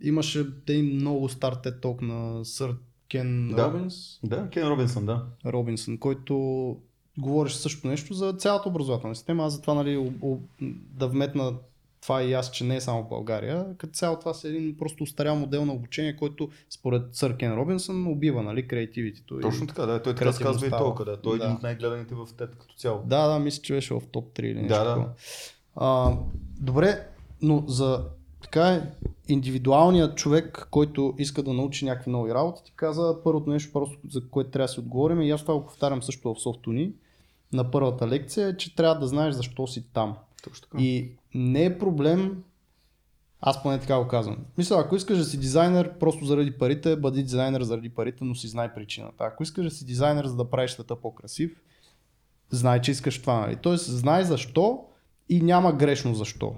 имаше 0.04 0.46
те 0.66 0.84
много 0.84 1.30
стар 1.30 1.56
TED 1.56 1.82
Talk 1.82 2.02
на 2.02 2.46
сър 2.46 2.76
Кен 3.10 3.50
да, 3.56 3.68
Робинс. 3.68 4.20
Да, 4.24 4.50
Кен 4.50 4.68
Робинсън, 4.68 5.06
да. 5.06 5.26
Робинсън, 5.46 5.98
който 5.98 6.76
говореше 7.18 7.58
също 7.58 7.88
нещо 7.88 8.14
за 8.14 8.34
цялата 8.34 8.70
образователна 8.70 9.16
система. 9.16 9.46
Аз 9.46 9.54
затова 9.54 9.74
нали, 9.74 10.12
да 10.94 11.08
вметна 11.08 11.54
това 12.02 12.24
и 12.24 12.34
аз, 12.34 12.52
че 12.52 12.64
не 12.64 12.76
е 12.76 12.82
само 12.82 13.04
в 13.04 13.10
България. 13.10 13.66
Като 13.78 13.94
цяло 13.94 14.20
това 14.20 14.34
е 14.46 14.48
един 14.48 14.78
просто 14.78 15.04
устарял 15.04 15.36
модел 15.36 15.66
на 15.66 15.74
обучение, 15.74 16.16
който 16.16 16.50
според 16.70 17.16
сър 17.16 17.38
Кен 17.38 17.54
Робинсън 17.54 18.08
убива 18.08 18.44
нали, 18.44 18.68
креативитито. 18.68 19.40
Точно 19.40 19.68
така, 19.68 19.86
да. 19.86 20.04
Той 20.04 20.16
така 20.16 20.32
казва 20.42 20.68
и 20.68 20.70
толкова. 20.70 21.06
Да. 21.06 21.22
Той 21.22 21.36
е 21.36 21.38
да. 21.38 21.44
един 21.44 21.56
от 21.56 21.64
най-гледаните 21.64 22.16
в 22.16 22.28
ТЕД 22.38 22.56
като 22.56 22.76
цяло. 22.76 23.04
Да, 23.06 23.28
да, 23.28 23.40
мисля, 23.40 23.62
че 23.62 23.74
беше 23.74 23.94
в 23.94 24.02
топ 24.12 24.34
3 24.34 24.42
или 24.42 24.62
нещо. 24.62 24.84
Да, 24.84 24.84
да. 24.84 25.14
А, 25.76 26.18
добре, 26.60 27.08
но 27.42 27.64
за 27.68 28.06
така 28.42 28.70
е, 28.70 28.82
индивидуалният 29.28 30.18
човек, 30.18 30.68
който 30.72 31.14
иска 31.18 31.44
да 31.44 31.54
научи 31.54 31.86
някакви 31.86 32.12
нови 32.12 32.34
работи, 32.34 32.62
ти 32.64 32.74
каза 32.76 33.16
първото 33.24 33.50
нещо, 33.50 33.74
просто 33.74 33.98
за 34.10 34.30
което 34.30 34.52
трябва 34.52 34.64
да 34.64 34.74
си 34.74 34.80
отговорим 34.80 35.22
и 35.22 35.32
аз 35.32 35.42
това 35.42 35.54
го 35.54 35.66
повтарям 35.66 36.04
също 36.04 36.34
в 36.34 36.42
софтуни 36.42 36.94
на 37.54 37.72
първата 37.72 38.08
лекция, 38.08 38.48
е, 38.48 38.58
че 38.58 38.76
трябва 38.76 39.00
да 39.00 39.08
знаеш 39.08 39.36
защо 39.36 39.68
си 39.68 39.86
там. 39.94 40.16
Точно 40.44 40.68
така. 40.68 40.84
И 40.84 41.12
не 41.36 41.66
е 41.66 41.80
проблем, 41.80 42.44
аз 43.42 43.64
поне 43.64 43.80
така 43.80 44.00
го 44.00 44.08
казвам. 44.08 44.38
Мисля, 44.58 44.80
ако 44.80 44.96
искаш 44.96 45.18
да 45.18 45.24
си 45.24 45.40
дизайнер 45.40 45.98
просто 46.00 46.26
заради 46.26 46.58
парите, 46.58 46.96
бъди 46.96 47.24
дизайнер 47.24 47.62
заради 47.62 47.90
парите, 47.90 48.24
но 48.24 48.36
си 48.36 48.48
знай 48.48 48.74
причината. 48.74 49.24
Ако 49.24 49.44
искаш 49.44 49.66
да 49.66 49.72
си 49.72 49.86
дизайнер 49.86 50.26
за 50.26 50.36
да 50.36 50.50
правиш 50.50 50.72
света 50.72 50.96
по-красив, 50.96 51.62
знай, 52.50 52.82
че 52.82 52.92
искаш 52.92 53.22
това. 53.22 53.40
Нали? 53.40 53.56
Тоест, 53.56 53.86
знай 53.86 54.24
защо 54.24 54.86
и 55.30 55.42
няма 55.42 55.74
грешно 55.74 56.16
защо. 56.16 56.56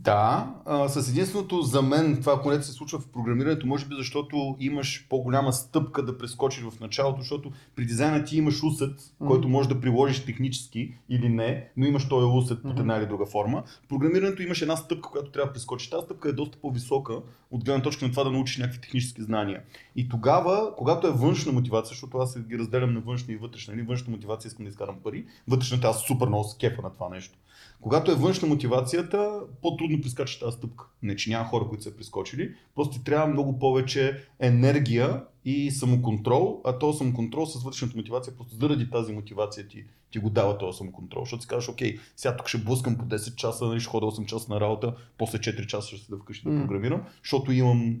Да, 0.00 0.54
а, 0.66 0.88
с 0.88 1.08
единственото 1.08 1.62
за 1.62 1.82
мен 1.82 2.18
това, 2.20 2.42
което 2.42 2.66
се 2.66 2.72
случва 2.72 2.98
в 2.98 3.08
програмирането, 3.08 3.66
може 3.66 3.86
би 3.86 3.94
защото 3.94 4.56
имаш 4.60 5.06
по-голяма 5.08 5.52
стъпка 5.52 6.04
да 6.04 6.18
прескочиш 6.18 6.64
в 6.64 6.80
началото, 6.80 7.20
защото 7.20 7.52
при 7.76 7.86
дизайна 7.86 8.24
ти 8.24 8.36
имаш 8.36 8.62
усет, 8.62 9.00
mm-hmm. 9.00 9.26
който 9.26 9.48
можеш 9.48 9.68
да 9.68 9.80
приложиш 9.80 10.24
технически 10.24 10.94
или 11.08 11.28
не, 11.28 11.68
но 11.76 11.86
имаш 11.86 12.08
този 12.08 12.26
усет 12.26 12.58
mm-hmm. 12.58 12.68
под 12.68 12.78
една 12.78 12.96
или 12.96 13.06
друга 13.06 13.26
форма. 13.26 13.62
В 13.84 13.88
програмирането 13.88 14.42
имаш 14.42 14.62
една 14.62 14.76
стъпка, 14.76 15.10
която 15.10 15.30
трябва 15.30 15.46
да 15.46 15.52
прескочиш. 15.52 15.90
Тази 15.90 16.04
стъпка 16.04 16.28
е 16.28 16.32
доста 16.32 16.58
по-висока 16.58 17.14
от 17.50 17.64
гледна 17.64 17.82
точка 17.82 18.04
на 18.04 18.10
това 18.10 18.24
да 18.24 18.30
научиш 18.30 18.56
някакви 18.56 18.80
технически 18.80 19.22
знания. 19.22 19.62
И 19.96 20.08
тогава, 20.08 20.76
когато 20.76 21.06
е 21.06 21.10
външна 21.10 21.52
мотивация, 21.52 21.88
защото 21.88 22.18
аз 22.18 22.40
ги 22.40 22.58
разделям 22.58 22.94
на 22.94 23.00
външна 23.00 23.34
и 23.34 23.36
вътрешна, 23.36 23.74
или 23.74 23.80
нали, 23.80 23.88
външна 23.88 24.10
мотивация 24.10 24.48
искам 24.48 24.64
да 24.64 24.68
изкарам 24.68 24.96
пари, 25.04 25.24
вътрешната 25.48 25.88
аз 25.88 26.02
супер 26.02 26.26
много 26.26 26.44
скефа 26.44 26.82
на 26.82 26.90
това 26.90 27.08
нещо. 27.08 27.38
Когато 27.80 28.12
е 28.12 28.14
външна 28.14 28.48
мотивацията, 28.48 29.40
по-трудно 29.62 30.00
прескачаш 30.00 30.38
тази 30.38 30.56
стъпка. 30.56 30.84
Не, 31.02 31.16
че 31.16 31.30
няма 31.30 31.48
хора, 31.48 31.64
които 31.68 31.84
са 31.84 31.96
прескочили, 31.96 32.54
просто 32.74 32.98
ти 32.98 33.04
трябва 33.04 33.26
много 33.26 33.58
повече 33.58 34.24
енергия 34.40 35.24
и 35.44 35.70
самоконтрол, 35.70 36.60
а 36.64 36.78
този 36.78 36.98
самоконтрол 36.98 37.46
с 37.46 37.62
вътрешната 37.62 37.96
мотивация, 37.96 38.36
просто 38.36 38.56
заради 38.56 38.90
тази 38.90 39.12
мотивация 39.12 39.68
ти, 39.68 39.84
ти 40.10 40.18
го 40.18 40.30
дава 40.30 40.58
този 40.58 40.78
самоконтрол. 40.78 41.22
Защото 41.22 41.42
си 41.42 41.48
казваш, 41.48 41.68
окей, 41.68 41.98
сега 42.16 42.36
тук 42.36 42.48
ще 42.48 42.58
блъскам 42.58 42.96
по 42.96 43.04
10 43.04 43.34
часа, 43.34 43.66
нали, 43.66 43.80
ще 43.80 43.90
хода 43.90 44.06
8 44.06 44.26
часа 44.26 44.52
на 44.52 44.60
работа, 44.60 44.94
после 45.18 45.38
4 45.38 45.66
часа 45.66 45.88
ще 45.88 46.06
седа 46.06 46.16
вкъщи 46.16 46.46
mm. 46.46 46.54
да 46.54 46.60
програмирам, 46.60 47.02
защото 47.22 47.52
имам 47.52 47.98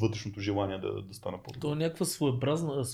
вътрешното 0.00 0.40
желание 0.40 0.78
да, 0.78 1.02
да 1.02 1.14
стана 1.14 1.38
по-добре. 1.42 1.60
То 1.60 1.72
е 1.72 1.76
някаква 1.76 2.06
своеобразна, 2.06 2.84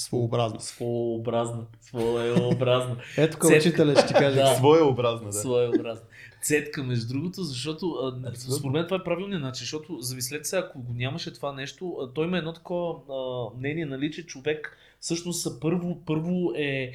Своеобразна. 0.00 0.60
Своеобразна. 0.60 1.66
Своеобразна. 1.80 2.96
Ето 3.16 3.38
към 3.38 3.54
учителя 3.54 3.96
ще 3.96 4.06
ти 4.06 4.14
кажа. 4.14 4.36
да. 4.36 4.54
Своеобразна, 4.56 5.26
да. 5.26 5.32
Своеобразна. 5.32 6.04
Цетка, 6.42 6.82
между 6.82 7.14
другото, 7.14 7.42
защото 7.42 7.90
а, 7.90 8.34
според 8.36 8.72
мен 8.72 8.84
това 8.84 8.96
е 8.96 9.04
правилният 9.04 9.42
начин, 9.42 9.60
защото 9.60 10.00
завислете 10.00 10.44
се, 10.44 10.56
ако 10.56 10.82
го 10.82 10.92
нямаше 10.92 11.32
това 11.32 11.52
нещо, 11.52 11.96
а, 12.02 12.12
той 12.12 12.26
има 12.26 12.38
едно 12.38 12.52
такова 12.52 12.94
а, 13.10 13.58
мнение, 13.58 13.86
нали, 13.86 14.10
че 14.10 14.26
човек 14.26 14.76
всъщност 15.00 15.60
първо, 15.60 16.04
първо 16.06 16.52
е 16.56 16.92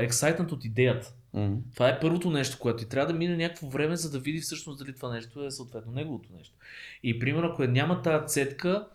ексайтнат 0.00 0.52
от 0.52 0.64
идеята. 0.64 1.14
Mm-hmm. 1.34 1.56
Това 1.74 1.88
е 1.88 2.00
първото 2.00 2.30
нещо, 2.30 2.58
което 2.58 2.78
ти 2.78 2.88
трябва 2.88 3.12
да 3.12 3.18
мине 3.18 3.36
някакво 3.36 3.68
време, 3.68 3.96
за 3.96 4.10
да 4.10 4.18
види 4.18 4.40
всъщност 4.40 4.78
дали 4.78 4.94
това 4.94 5.12
нещо 5.12 5.44
е 5.44 5.50
съответно 5.50 5.92
неговото 5.92 6.28
нещо. 6.36 6.54
И 7.02 7.18
примерно, 7.18 7.48
ако 7.48 7.64
няма 7.64 8.02
тази 8.02 8.26
цетка, 8.26 8.86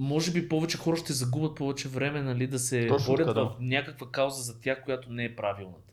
може 0.00 0.32
би 0.32 0.48
повече 0.48 0.78
хора 0.78 0.96
ще 0.96 1.12
загубят 1.12 1.54
повече 1.54 1.88
време 1.88 2.22
нали, 2.22 2.46
да 2.46 2.58
се 2.58 2.86
Точно 2.86 3.12
борят 3.12 3.34
да. 3.34 3.44
в 3.44 3.52
някаква 3.60 4.06
кауза 4.10 4.42
за 4.42 4.60
тях, 4.60 4.84
която 4.84 5.12
не 5.12 5.24
е 5.24 5.36
правилната. 5.36 5.92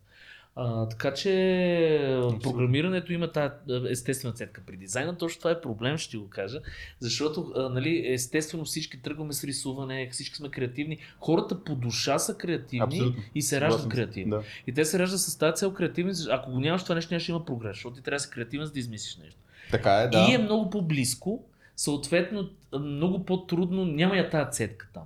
А, 0.55 0.89
така 0.89 1.13
че 1.13 2.19
програмирането 2.43 3.13
има 3.13 3.31
тази 3.31 3.53
естествена 3.89 4.33
цетка. 4.33 4.61
При 4.67 4.77
дизайна 4.77 5.17
точно 5.17 5.39
това 5.39 5.51
е 5.51 5.61
проблем, 5.61 5.97
ще 5.97 6.17
го 6.17 6.29
кажа, 6.29 6.59
защото 6.99 7.53
а, 7.55 7.69
нали, 7.69 8.13
естествено 8.13 8.65
всички 8.65 9.01
тръгваме 9.01 9.33
с 9.33 9.43
рисуване, 9.43 10.09
всички 10.11 10.35
сме 10.35 10.49
креативни. 10.49 10.97
Хората 11.19 11.63
по 11.63 11.75
душа 11.75 12.19
са 12.19 12.37
креативни 12.37 12.83
Абсолютно. 12.83 13.23
и 13.35 13.41
се 13.41 13.61
раждат 13.61 13.89
креативни. 13.89 14.29
Да. 14.29 14.43
И 14.67 14.73
те 14.73 14.85
се 14.85 14.99
раждат 14.99 15.19
с 15.19 15.37
тази 15.37 15.55
цел 15.55 15.73
креативни. 15.73 16.13
Ако 16.31 16.51
го 16.51 16.59
нямаш 16.59 16.83
това 16.83 16.95
нещо, 16.95 17.13
нямаше 17.13 17.31
има 17.31 17.45
прогрес, 17.45 17.75
защото 17.75 17.95
ти 17.95 18.01
трябва 18.01 18.15
да 18.15 18.19
си 18.19 18.29
креативен, 18.29 18.65
за 18.65 18.73
да 18.73 18.79
измислиш 18.79 19.17
нещо. 19.17 19.39
Така 19.71 19.91
е, 19.91 20.07
да. 20.07 20.27
И 20.29 20.33
е 20.33 20.37
много 20.37 20.69
по-близко 20.69 21.43
съответно 21.77 22.49
много 22.79 23.25
по-трудно, 23.25 23.85
няма 23.85 24.17
я 24.17 24.29
тази 24.29 24.51
цетка 24.51 24.89
там. 24.93 25.03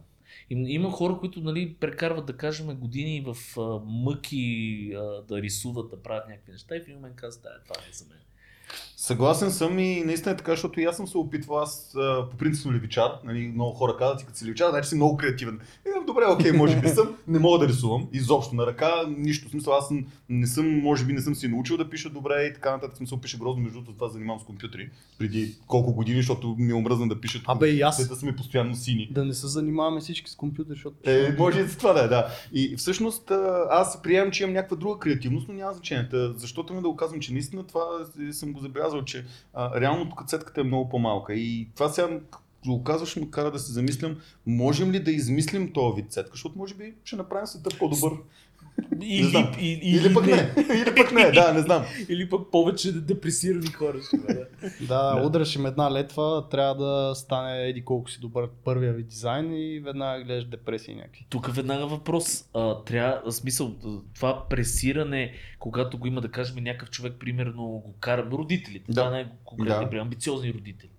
Има 0.49 0.91
хора, 0.91 1.17
които 1.19 1.41
нали, 1.41 1.75
прекарват, 1.79 2.25
да 2.25 2.37
кажем, 2.37 2.75
години 2.75 3.25
в 3.27 3.57
а, 3.59 3.79
мъки 3.85 4.93
а, 4.95 4.99
да 5.21 5.41
рисуват, 5.41 5.89
да 5.89 6.03
правят 6.03 6.29
някакви 6.29 6.51
неща 6.51 6.75
и 6.75 6.79
в 6.79 6.83
един 6.83 6.95
момент 6.95 7.15
казват, 7.15 7.43
да, 7.43 7.49
това 7.63 7.75
е 7.89 7.93
за 7.93 8.05
мен. 8.05 8.17
Съгласен 9.01 9.51
съм 9.51 9.79
и 9.79 10.03
наистина 10.03 10.33
е 10.33 10.37
така, 10.37 10.51
защото 10.51 10.79
и 10.79 10.83
аз 10.83 10.97
съм 10.97 11.07
се 11.07 11.17
опитвал, 11.17 11.59
аз 11.59 11.95
по 12.31 12.37
принцип 12.37 12.63
съм 12.63 12.73
левичар, 12.73 13.09
нали, 13.23 13.47
много 13.47 13.71
хора 13.71 13.95
казват, 13.97 14.19
че 14.19 14.25
като 14.25 14.37
си 14.37 14.45
левичар, 14.45 14.69
значи 14.69 14.89
си 14.89 14.95
много 14.95 15.17
креативен. 15.17 15.59
Викам, 15.85 16.05
добре, 16.05 16.23
окей, 16.25 16.51
може 16.57 16.79
би 16.79 16.89
съм, 16.89 17.15
не 17.27 17.39
мога 17.39 17.59
да 17.59 17.67
рисувам, 17.67 18.07
изобщо 18.13 18.55
на 18.55 18.65
ръка, 18.65 18.91
нищо. 19.17 19.47
В 19.47 19.51
смисъл, 19.51 19.73
аз 19.73 19.89
не 20.29 20.47
съм, 20.47 20.79
може 20.79 21.05
би 21.05 21.13
не 21.13 21.21
съм 21.21 21.35
си 21.35 21.47
научил 21.47 21.77
да 21.77 21.89
пиша 21.89 22.09
добре 22.09 22.47
и 22.51 22.53
така 22.53 22.71
нататък. 22.71 22.93
В 22.93 22.97
смисъл, 22.97 23.17
пише 23.21 23.37
грозно, 23.37 23.63
между 23.63 23.79
другото, 23.79 23.95
това 23.95 24.09
занимавам 24.09 24.39
с 24.39 24.43
компютри 24.43 24.89
преди 25.19 25.55
колко 25.67 25.93
години, 25.93 26.17
защото 26.17 26.55
ми 26.59 26.71
е 26.71 26.75
омръзна 26.75 27.07
да 27.07 27.21
пиша. 27.21 27.41
Абе, 27.47 27.67
и 27.67 27.81
аз. 27.81 28.07
Да 28.07 28.15
са 28.15 28.25
ми 28.25 28.35
постоянно 28.35 28.75
сини. 28.75 29.09
Да 29.11 29.25
не 29.25 29.33
се 29.33 29.47
занимаваме 29.47 30.01
всички 30.01 30.31
с 30.31 30.35
компютър, 30.35 30.73
защото... 30.73 30.95
Е, 31.03 31.35
може 31.39 31.59
и 31.59 31.67
с 31.67 31.77
това 31.77 31.93
да 31.93 32.03
е, 32.03 32.07
да. 32.07 32.27
И 32.53 32.75
всъщност 32.77 33.31
аз 33.69 34.01
приемам, 34.01 34.31
че 34.31 34.43
имам 34.43 34.53
някаква 34.53 34.77
друга 34.77 34.99
креативност, 34.99 35.47
но 35.47 35.53
няма 35.53 35.73
значение. 35.73 36.09
Та, 36.09 36.33
Защото 36.33 36.73
ми 36.73 36.81
да 36.81 36.89
го 36.89 36.95
казвам, 36.95 37.19
че 37.19 37.33
наистина 37.33 37.63
това 37.63 37.85
съм 38.31 38.53
го 38.53 38.59
забелязал, 38.59 38.90
че 39.05 39.25
а, 39.53 39.81
реално 39.81 40.09
тук 40.09 40.27
цетката 40.27 40.61
е 40.61 40.63
много 40.63 40.89
по-малка. 40.89 41.33
И 41.33 41.67
това 41.75 41.89
сега 41.89 42.19
го 42.65 42.83
казваш 42.83 43.15
ме 43.15 43.31
кара 43.31 43.51
да 43.51 43.59
се 43.59 43.71
замислям, 43.71 44.17
можем 44.45 44.91
ли 44.91 45.03
да 45.03 45.11
измислим 45.11 45.73
този 45.73 46.01
вид 46.01 46.11
цетка, 46.11 46.31
защото 46.33 46.57
може 46.57 46.75
би 46.75 46.93
ще 47.03 47.15
направим 47.15 47.47
света 47.47 47.69
по-добър. 47.79 48.13
Не 48.97 49.05
Или, 49.07 49.23
знам. 49.23 49.51
или, 49.59 49.79
Или 49.83 50.13
пък 50.13 50.25
не. 50.25 50.53
Или 50.75 50.95
пък 50.95 51.11
не, 51.11 51.31
да, 51.31 51.53
не 51.53 51.61
знам. 51.61 51.85
Или 52.09 52.29
пък 52.29 52.41
повече 52.51 52.91
депресирани 52.91 53.67
хора 53.67 53.97
ще 54.07 54.15
има, 54.15 54.25
да. 54.27 54.45
Да, 54.81 55.23
удряш 55.25 55.55
им 55.55 55.65
една 55.65 55.91
летва, 55.91 56.49
трябва 56.49 56.75
да 56.75 57.15
стане 57.15 57.67
еди 57.67 57.85
колко 57.85 58.09
си 58.11 58.19
добър 58.19 58.49
първия 58.63 58.93
ви 58.93 59.03
дизайн 59.03 59.53
и 59.53 59.79
веднага 59.79 60.23
гледаш 60.23 60.45
депресии 60.45 60.95
някакви. 60.95 61.25
Тук 61.29 61.55
веднага 61.55 61.87
въпрос. 61.87 62.45
А, 62.53 62.83
трябва, 62.83 63.21
в 63.25 63.31
смисъл, 63.31 63.75
това 64.15 64.45
пресиране, 64.49 65.31
когато 65.59 65.97
го 65.97 66.07
има, 66.07 66.21
да 66.21 66.31
кажем, 66.31 66.63
някакъв 66.63 66.89
човек, 66.89 67.13
примерно, 67.19 67.63
го 67.63 67.93
кара, 67.99 68.27
родителите, 68.31 68.85
Да. 68.91 69.01
това 69.01 69.09
не 69.15 69.21
е 69.21 69.27
конкретни 69.45 69.83
Да. 69.85 69.89
пример, 69.89 70.01
амбициозни 70.01 70.53
родители. 70.53 70.89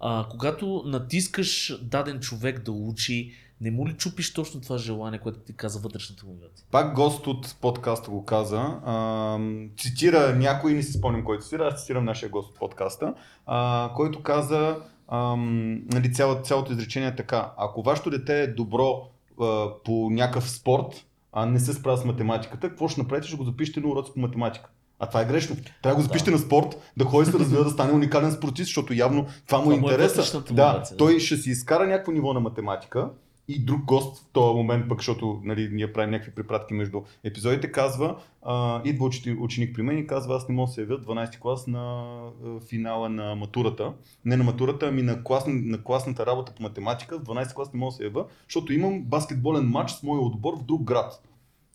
А, 0.00 0.26
когато 0.30 0.82
натискаш 0.86 1.78
даден 1.82 2.20
човек 2.20 2.58
да 2.58 2.72
учи, 2.72 3.32
не 3.60 3.70
му 3.70 3.88
ли 3.88 3.92
чупиш 3.92 4.34
точно 4.34 4.60
това 4.60 4.78
желание, 4.78 5.18
което 5.18 5.38
ти 5.38 5.56
каза 5.56 5.78
вътрешната 5.78 6.26
мотивация? 6.26 6.66
Пак 6.70 6.94
гост 6.94 7.26
от 7.26 7.56
подкаста 7.60 8.10
го 8.10 8.24
каза. 8.24 8.80
А, 8.84 9.38
цитира 9.78 10.36
някой, 10.36 10.72
не 10.72 10.82
си 10.82 10.92
спомням 10.92 11.24
който 11.24 11.44
цитира, 11.44 11.66
аз 11.66 11.80
цитирам 11.80 12.04
нашия 12.04 12.28
гост 12.28 12.50
от 12.50 12.58
подкаста, 12.58 13.14
а, 13.46 13.90
който 13.96 14.22
каза 14.22 14.76
ам, 15.08 15.82
нали, 15.92 16.12
цяло, 16.12 16.42
цялото 16.42 16.72
изречение 16.72 17.08
е 17.08 17.16
така. 17.16 17.52
Ако 17.56 17.82
вашето 17.82 18.10
дете 18.10 18.42
е 18.42 18.46
добро 18.46 19.10
а, 19.40 19.68
по 19.84 20.10
някакъв 20.10 20.50
спорт, 20.50 21.06
а 21.32 21.46
не 21.46 21.60
се 21.60 21.72
справя 21.72 21.96
с 21.96 22.04
математиката, 22.04 22.68
какво 22.68 22.88
ще 22.88 23.00
направите? 23.00 23.28
Ще 23.28 23.36
го 23.36 23.44
запишете 23.44 23.80
на 23.80 23.88
уроци 23.88 24.12
по 24.14 24.20
математика. 24.20 24.70
А 25.00 25.06
това 25.06 25.20
е 25.20 25.24
грешно. 25.24 25.56
Трябва 25.82 25.96
да 25.96 26.02
го 26.02 26.02
запишете 26.02 26.30
на 26.30 26.38
спорт, 26.38 26.92
да 26.96 27.04
ходи 27.04 27.24
да 27.24 27.32
се 27.32 27.38
развива, 27.38 27.64
да 27.64 27.70
стане 27.70 27.92
уникален 27.92 28.32
спортист, 28.32 28.66
защото 28.66 28.94
явно 28.94 29.26
това 29.46 29.58
му 29.58 29.72
е 29.72 29.74
Това 29.74 29.80
му 29.80 29.90
е 29.90 29.92
интереса. 29.92 30.32
да, 30.32 30.38
мотивация, 30.38 30.94
да. 30.94 30.96
той 30.96 31.20
ще 31.20 31.36
си 31.36 31.50
изкара 31.50 31.86
някакво 31.86 32.12
ниво 32.12 32.34
на 32.34 32.40
математика 32.40 33.10
и 33.48 33.58
друг 33.58 33.84
гост 33.84 34.18
в 34.18 34.24
този 34.32 34.56
момент, 34.56 34.88
пък, 34.88 34.98
защото 34.98 35.40
нали, 35.44 35.68
ние 35.72 35.92
правим 35.92 36.10
някакви 36.10 36.30
препратки 36.30 36.74
между 36.74 37.02
епизодите, 37.24 37.72
казва, 37.72 38.16
а, 38.42 38.82
идва 38.84 39.06
учени- 39.06 39.38
ученик 39.40 39.74
при 39.74 39.82
мен 39.82 39.98
и 39.98 40.06
казва, 40.06 40.36
аз 40.36 40.48
не 40.48 40.54
мога 40.54 40.68
да 40.68 40.72
се 40.72 40.80
явя 40.80 40.98
12 41.00 41.38
клас 41.38 41.66
на 41.66 42.14
финала 42.68 43.08
на 43.08 43.34
матурата. 43.34 43.92
Не 44.24 44.36
на 44.36 44.44
матурата, 44.44 44.88
ами 44.88 45.02
на, 45.02 45.24
клас, 45.24 45.44
на 45.46 45.82
класната 45.82 46.26
работа 46.26 46.52
по 46.54 46.62
математика. 46.62 47.18
В 47.18 47.22
12 47.22 47.54
клас 47.54 47.72
не 47.72 47.80
мога 47.80 47.90
да 47.90 47.96
се 47.96 48.04
явя, 48.04 48.24
защото 48.48 48.72
имам 48.72 49.02
баскетболен 49.02 49.64
матч 49.64 49.90
с 49.90 50.02
моя 50.02 50.22
отбор 50.22 50.58
в 50.58 50.62
друг 50.62 50.82
град. 50.82 51.22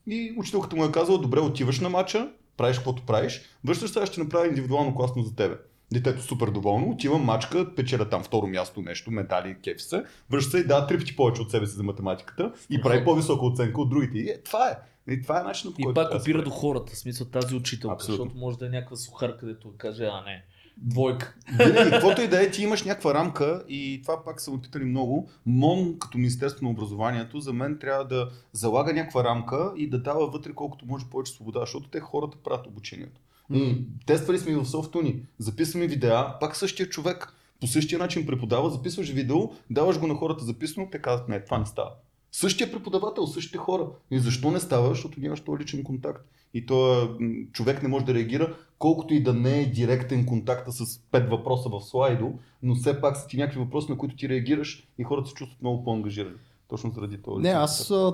И 0.07 0.35
учителката 0.37 0.75
му 0.75 0.85
е 0.85 0.91
казала, 0.91 1.17
добре, 1.17 1.39
отиваш 1.39 1.79
на 1.79 1.89
матча, 1.89 2.29
правиш 2.57 2.77
каквото 2.77 3.05
правиш, 3.05 3.41
връщаш 3.65 3.89
се, 3.89 3.99
аз 3.99 4.09
ще 4.09 4.21
направя 4.21 4.47
индивидуално 4.47 4.95
класно 4.95 5.23
за 5.23 5.35
тебе. 5.35 5.55
Детето 5.93 6.21
супер 6.21 6.47
доволно, 6.47 6.89
отива 6.89 7.17
мачка, 7.17 7.75
печеля 7.75 8.09
там 8.09 8.23
второ 8.23 8.47
място 8.47 8.81
нещо, 8.81 9.11
медали, 9.11 9.57
кеф 9.63 9.81
се, 9.81 10.03
връща 10.31 10.51
се 10.51 10.57
и 10.57 10.67
дава 10.67 10.87
три 10.87 10.97
пъти 10.97 11.15
повече 11.15 11.41
от 11.41 11.51
себе 11.51 11.65
си 11.65 11.75
за 11.75 11.83
математиката 11.83 12.53
и 12.69 12.81
прави 12.81 13.03
по-висока 13.03 13.45
оценка 13.45 13.81
от 13.81 13.89
другите. 13.89 14.17
И 14.17 14.29
е, 14.29 14.41
това 14.41 14.69
е. 14.69 14.77
И 15.13 15.21
това 15.21 15.39
е 15.39 15.43
начинът 15.43 15.75
по 15.75 15.81
И 15.81 15.83
който 15.83 16.01
пак 16.01 16.11
да 16.11 16.19
се 16.19 16.21
опира 16.21 16.37
прави. 16.37 16.45
до 16.45 16.51
хората, 16.51 16.93
в 16.93 16.97
смисъл 16.97 17.27
тази 17.27 17.55
учителка, 17.55 17.93
Абсолютно. 17.93 18.23
защото 18.23 18.39
може 18.39 18.57
да 18.57 18.65
е 18.65 18.69
някаква 18.69 18.95
сухар, 18.97 19.37
където 19.37 19.73
каже, 19.77 20.05
а 20.05 20.21
не, 20.21 20.43
двойка. 20.77 21.35
Винаги, 21.57 21.89
каквото 21.91 22.21
и 22.21 22.27
да 22.27 22.43
е, 22.43 22.51
ти 22.51 22.63
имаш 22.63 22.83
някаква 22.83 23.13
рамка 23.13 23.63
и 23.69 23.99
това 24.03 24.23
пак 24.23 24.41
са 24.41 24.51
ме 24.51 24.61
питали 24.61 24.83
много. 24.83 25.29
МОН 25.45 25.99
като 25.99 26.17
Министерство 26.17 26.65
на 26.65 26.71
образованието 26.71 27.39
за 27.39 27.53
мен 27.53 27.77
трябва 27.79 28.05
да 28.05 28.29
залага 28.51 28.93
някаква 28.93 29.23
рамка 29.23 29.73
и 29.77 29.89
да 29.89 29.99
дава 29.99 30.27
вътре 30.27 30.53
колкото 30.53 30.85
може 30.85 31.05
повече 31.05 31.33
свобода, 31.33 31.59
защото 31.59 31.89
те 31.89 31.99
хората 31.99 32.37
правят 32.43 32.67
обучението. 32.67 33.21
И 33.53 33.77
тествали 34.05 34.37
сме 34.37 34.51
и 34.51 34.55
в 34.55 34.65
софтуни, 34.65 35.21
записваме 35.39 35.87
видеа, 35.87 36.39
пак 36.39 36.55
същия 36.55 36.89
човек 36.89 37.33
по 37.61 37.67
същия 37.67 37.99
начин 37.99 38.25
преподава, 38.25 38.69
записваш 38.69 39.09
видео, 39.09 39.37
даваш 39.69 39.99
го 39.99 40.07
на 40.07 40.15
хората 40.15 40.45
записано, 40.45 40.87
те 40.91 41.01
казват, 41.01 41.29
не, 41.29 41.43
това 41.43 41.57
не 41.57 41.65
става. 41.65 41.91
Същия 42.31 42.71
преподавател, 42.71 43.27
същите 43.27 43.57
хора. 43.57 43.87
И 44.11 44.19
защо 44.19 44.51
не 44.51 44.59
става? 44.59 44.89
Защото 44.89 45.19
нямаш 45.19 45.41
този 45.41 45.61
личен 45.61 45.83
контакт. 45.83 46.25
И 46.53 46.65
то 46.65 47.09
човек 47.51 47.83
не 47.83 47.89
може 47.89 48.05
да 48.05 48.13
реагира, 48.13 48.55
колкото 48.79 49.13
и 49.13 49.23
да 49.23 49.33
не 49.33 49.61
е 49.61 49.65
директен 49.65 50.25
контакта 50.25 50.71
с 50.71 50.99
пет 51.11 51.29
въпроса 51.29 51.69
в 51.69 51.81
слайдо, 51.81 52.33
но 52.63 52.75
все 52.75 53.01
пак 53.01 53.17
са 53.17 53.27
ти 53.27 53.37
някакви 53.37 53.59
въпроси, 53.59 53.91
на 53.91 53.97
които 53.97 54.15
ти 54.15 54.29
реагираш 54.29 54.87
и 54.97 55.03
хората 55.03 55.29
се 55.29 55.35
чувстват 55.35 55.61
много 55.61 55.83
по-ангажирани. 55.83 56.35
Точно 56.67 56.91
заради 56.91 57.21
това. 57.21 57.41
Не, 57.41 57.49
аз 57.49 57.91
а, 57.91 58.13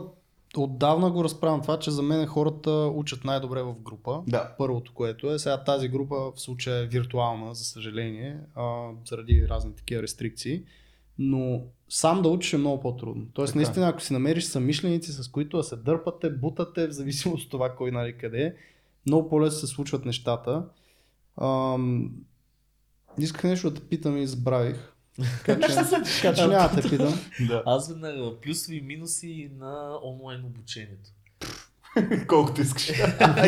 отдавна 0.58 1.12
го 1.12 1.24
разправям 1.24 1.62
това, 1.62 1.80
че 1.80 1.92
за 1.92 2.02
мен 2.02 2.26
хората 2.26 2.72
учат 2.72 3.24
най-добре 3.24 3.64
в 3.64 3.76
група. 3.76 4.24
Да. 4.28 4.56
Първото, 4.58 4.94
което 4.94 5.32
е, 5.32 5.40
сега 5.40 5.64
тази 5.64 5.88
група 5.88 6.16
в 6.16 6.34
случая 6.36 6.78
е 6.78 6.88
виртуална, 6.88 7.56
за 7.56 7.64
съжаление, 7.64 8.38
а, 8.56 8.90
заради 9.06 9.48
разни 9.50 9.76
такива 9.76 10.04
рестрикции, 10.04 10.64
но 11.18 11.62
сам 11.90 12.22
да 12.22 12.30
учиш 12.30 12.54
е 12.54 12.58
много 12.58 12.82
по-трудно. 12.82 13.26
Тоест, 13.34 13.54
Така 13.54 13.60
е. 13.60 13.62
наистина, 13.62 13.88
ако 13.88 14.02
си 14.02 14.14
намериш 14.14 14.44
съмишленици, 14.44 15.12
с 15.12 15.28
които 15.28 15.58
да 15.58 15.64
се 15.64 15.76
дърпате, 15.76 16.30
бутате, 16.30 16.88
в 16.88 16.92
зависимост 16.92 17.46
от 17.46 17.52
това 17.52 17.76
кой 17.76 17.92
нали 17.92 18.18
къде 18.18 18.44
е, 18.44 18.54
много 19.06 19.30
по-лесно 19.30 19.60
се 19.60 19.68
случват 19.68 20.06
нещата. 20.06 20.66
Ам, 21.42 22.12
исках 23.18 23.44
нещо 23.44 23.70
да 23.70 23.76
те 23.76 23.88
питам 23.88 24.18
и 24.18 24.28
забравих. 24.28 24.94
Така 25.46 25.68
че, 25.68 25.76
така 26.22 26.36
че 26.36 26.48
няма 26.48 26.70
да 26.70 26.82
те 26.82 26.90
питам. 26.90 27.20
да. 27.48 27.64
Аз 27.66 27.90
веднага 27.90 28.40
плюсови 28.42 28.78
и 28.78 28.82
минуси 28.82 29.50
на 29.60 30.00
онлайн 30.04 30.46
обучението. 30.46 31.10
Колкото 32.28 32.62
искаш. 32.62 32.90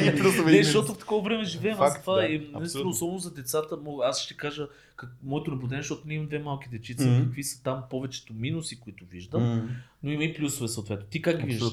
и 0.05 0.15
плюсове 0.21 0.51
Не, 0.51 0.57
и 0.57 0.63
защото 0.63 0.93
в 0.93 0.97
такова 0.97 1.21
време 1.21 1.43
живеем. 1.43 1.77
Факт, 1.77 1.95
Аз 1.95 2.01
това 2.01 2.15
да, 2.15 2.25
е 2.35 2.41
наистина, 2.53 2.89
особено 2.89 3.19
за 3.19 3.33
децата. 3.33 3.77
Аз 4.03 4.21
ще 4.21 4.37
кажа 4.37 4.67
как, 4.95 5.09
моето 5.23 5.51
наблюдение, 5.51 5.81
защото 5.81 6.07
ние 6.07 6.15
имам 6.15 6.27
две 6.27 6.39
малки 6.39 6.69
дечица, 6.69 7.07
Мгм. 7.07 7.23
какви 7.23 7.43
са 7.43 7.63
там 7.63 7.83
повечето 7.89 8.33
минуси, 8.33 8.79
които 8.79 9.05
виждам, 9.11 9.43
М. 9.43 9.61
но 10.03 10.11
има 10.11 10.23
и 10.23 10.33
плюсове 10.33 10.67
съответно. 10.67 11.05
Ти 11.09 11.21
как 11.21 11.37
ги 11.39 11.45
виждаш? 11.45 11.71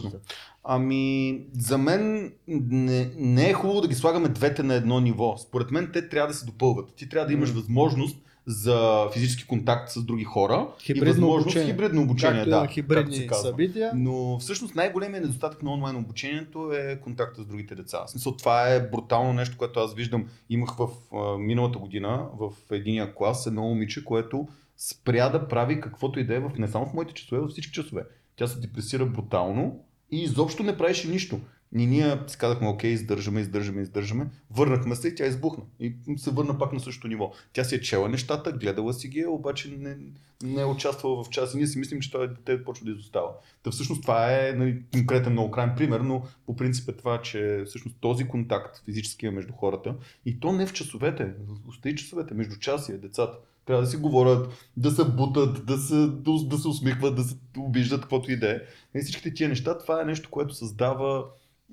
Ами, 0.65 1.41
за 1.59 1.79
мен 1.79 2.33
не, 2.49 3.11
не 3.17 3.51
е 3.51 3.53
хубаво 3.53 3.81
да 3.81 3.89
ги 3.89 3.95
слагаме 3.95 4.29
двете 4.29 4.63
на 4.63 4.75
едно 4.75 5.01
ниво. 5.01 5.37
Според 5.39 5.71
мен 5.71 5.91
те 5.93 6.09
трябва 6.09 6.29
да 6.29 6.35
се 6.35 6.47
допълват. 6.47 6.95
Ти 6.95 7.09
трябва 7.09 7.27
да 7.27 7.33
имаш 7.33 7.49
М. 7.51 7.55
възможност 7.55 8.17
за 8.49 9.09
физически 9.13 9.47
контакт 9.47 9.91
с 9.91 10.03
други 10.03 10.25
хора 10.25 10.69
и 10.81 10.85
Хибридно 10.85 11.07
възможност 11.07 11.47
обучение. 11.47 11.73
хибридно 11.73 12.03
обучение. 12.03 12.37
Както 12.37 12.49
и 12.49 12.51
да, 12.51 12.57
на 12.57 12.63
както 12.63 12.75
хибридни 12.75 13.17
се 13.17 13.27
казва. 13.27 13.49
събития. 13.51 13.93
Но 13.95 14.39
всъщност 14.39 14.75
най-големият 14.75 15.25
недостатък 15.25 15.63
на 15.63 15.73
онлайн 15.73 15.97
обучението 15.97 16.73
е 16.73 17.01
контакта 17.01 17.43
с 17.43 17.47
другите 17.47 17.75
деца. 17.75 18.05
В 18.07 18.11
смисъл, 18.11 18.37
това 18.37 18.69
е 18.69 18.89
брутално 18.89 19.33
нещо, 19.33 19.57
което 19.57 19.81
аз 19.81 19.95
виждам. 19.95 20.27
Имах 20.51 20.71
в 20.77 20.89
а, 21.13 21.39
миналата 21.39 21.79
година 21.79 22.27
в 22.39 22.53
единия 22.71 23.15
клас 23.15 23.47
едно 23.47 23.63
момиче, 23.63 24.05
което 24.05 24.49
спря 24.77 25.29
да 25.29 25.49
прави 25.49 25.81
каквото 25.81 26.21
и 26.21 26.25
да 26.25 26.35
е, 26.35 26.41
в, 26.41 26.51
не 26.59 26.69
само 26.69 26.87
в 26.87 26.95
моите 26.95 27.15
часове, 27.15 27.41
във 27.41 27.51
всички 27.51 27.73
часове. 27.73 28.03
Тя 28.37 28.47
се 28.47 28.61
депресира 28.61 29.07
брутално 29.07 29.81
и 30.11 30.23
изобщо 30.23 30.63
не 30.63 30.77
правеше 30.77 31.09
нищо. 31.09 31.41
И 31.76 31.87
ние 31.87 32.18
си 32.26 32.38
казахме, 32.38 32.68
окей, 32.68 32.90
издържаме, 32.90 33.40
издържаме, 33.40 33.83
издържаме. 33.83 34.26
Върнахме 34.50 34.94
се 34.96 35.09
и 35.09 35.14
тя 35.14 35.26
избухна. 35.26 35.64
И 35.81 35.94
се 36.16 36.31
върна 36.31 36.59
пак 36.59 36.72
на 36.72 36.81
същото 36.81 37.09
ниво. 37.09 37.33
Тя 37.52 37.64
си 37.64 37.74
е 37.74 37.81
чела 37.81 38.09
нещата, 38.09 38.52
гледала 38.52 38.94
си 38.94 39.09
ги, 39.09 39.26
обаче 39.26 39.76
не, 39.78 39.96
не 40.42 40.61
е 40.61 40.64
участвала 40.64 41.24
в 41.24 41.28
час 41.28 41.54
и 41.54 41.57
ние 41.57 41.66
си 41.66 41.78
мислим, 41.78 42.00
че 42.00 42.11
това 42.11 42.26
дете 42.26 42.64
почва 42.64 42.85
да 42.85 42.90
изостава. 42.90 43.28
Та 43.62 43.70
всъщност 43.70 44.02
това 44.02 44.33
е 44.33 44.52
нали, 44.52 44.83
конкретен 44.92 45.33
много 45.33 45.50
крайен 45.50 45.72
пример, 45.76 46.00
но 46.00 46.22
по 46.46 46.57
принцип 46.57 46.88
е 46.88 46.96
това, 46.96 47.22
че 47.22 47.62
всъщност 47.66 47.96
този 48.00 48.28
контакт 48.28 48.85
физически 48.85 49.26
е 49.26 49.31
между 49.31 49.52
хората 49.52 49.94
и 50.26 50.40
то 50.40 50.52
не 50.52 50.66
в 50.66 50.72
часовете, 50.72 51.33
остави 51.68 51.96
часовете, 51.96 52.35
между 52.35 52.57
часия, 52.57 52.98
децата. 52.98 53.38
Трябва 53.66 53.83
да 53.83 53.88
си 53.88 53.96
говорят, 53.96 54.70
да 54.76 54.90
се 54.90 55.04
бутат, 55.04 55.66
да 55.66 55.78
се, 55.78 55.94
да, 55.94 56.44
да 56.44 56.59
се 56.59 56.68
усмихват, 56.68 57.16
да 57.16 57.22
се 57.22 57.37
обиждат, 57.59 58.00
каквото 58.00 58.33
и 58.33 58.37
да 58.37 58.50
е. 58.50 58.61
И 58.94 59.00
всичките 59.00 59.35
тия 59.35 59.48
неща, 59.48 59.78
това 59.78 60.02
е 60.02 60.04
нещо, 60.04 60.31
което 60.31 60.54
създава 60.54 61.24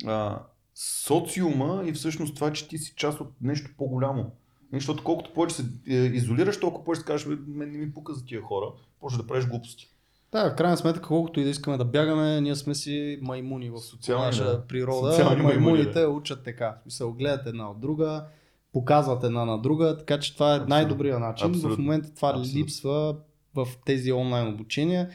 а, 0.06 0.40
социума 0.76 1.84
и 1.86 1.94
всъщност 1.94 2.36
това, 2.36 2.54
че 2.54 2.68
ти 2.68 2.78
си 2.78 2.94
част 2.96 3.22
от 3.22 3.28
нещо 3.42 3.72
по-голямо. 3.78 4.32
Защото 4.74 5.04
колкото 5.04 5.34
повече 5.34 5.56
се 5.56 5.66
е, 5.88 5.96
изолираш, 5.96 6.60
толкова 6.60 6.86
повече 6.86 7.04
кажеш, 7.04 7.28
«Бе, 7.28 7.36
мен 7.48 7.72
не 7.72 7.78
ми 7.78 7.94
пука 7.94 8.14
за 8.14 8.26
тия 8.26 8.42
хора, 8.42 8.66
почва 9.00 9.22
да 9.22 9.28
правиш 9.28 9.46
глупости. 9.48 9.90
Да, 10.32 10.52
в 10.52 10.56
крайна 10.56 10.78
сметка, 10.78 11.02
колкото 11.02 11.40
и 11.40 11.44
да 11.44 11.50
искаме 11.50 11.78
да 11.78 11.86
бягаме, 11.86 12.42
ние 12.42 12.56
сме 12.56 12.76
си 12.76 13.20
маймуни 13.22 13.70
в 13.70 13.80
Социални, 13.80 14.26
наша 14.26 14.44
да. 14.44 14.68
природа. 14.68 15.12
Социални 15.12 15.42
маймуни, 15.42 15.66
Маймуните 15.66 16.00
да. 16.00 16.10
учат 16.10 16.44
така. 16.44 16.78
В 16.80 16.84
смисъл, 16.84 17.14
гледат 17.14 17.48
една 17.48 17.72
от 17.72 17.80
друга, 17.80 18.26
показват 18.74 19.24
една 19.24 19.46
на 19.46 19.62
друга, 19.62 19.98
така 19.98 20.20
че 20.20 20.34
това 20.34 20.52
е 20.52 20.56
Абсолютно. 20.56 20.76
най-добрият 20.76 21.20
начин. 21.20 21.48
В 21.48 21.50
Абсолютно. 21.50 21.84
момента 21.84 22.16
това 22.16 22.30
Абсолютно. 22.30 22.60
липсва 22.60 23.16
в 23.56 23.68
тези 23.86 24.12
онлайн 24.12 24.48
обучения. 24.48 25.10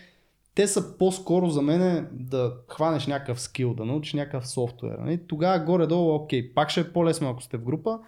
Те 0.60 0.66
са 0.66 0.98
по-скоро 0.98 1.48
за 1.48 1.62
мен 1.62 2.08
да 2.12 2.54
хванеш 2.68 3.06
някакъв 3.06 3.40
скил, 3.40 3.74
да 3.74 3.84
научиш 3.84 4.12
някакъв 4.12 4.48
софтуер. 4.48 4.98
Нали? 4.98 5.20
Тогава 5.28 5.64
горе-долу, 5.64 6.14
окей, 6.14 6.54
пак 6.54 6.70
ще 6.70 6.80
е 6.80 6.92
по-лесно 6.92 7.30
ако 7.30 7.42
сте 7.42 7.56
в 7.56 7.62
група, 7.62 7.98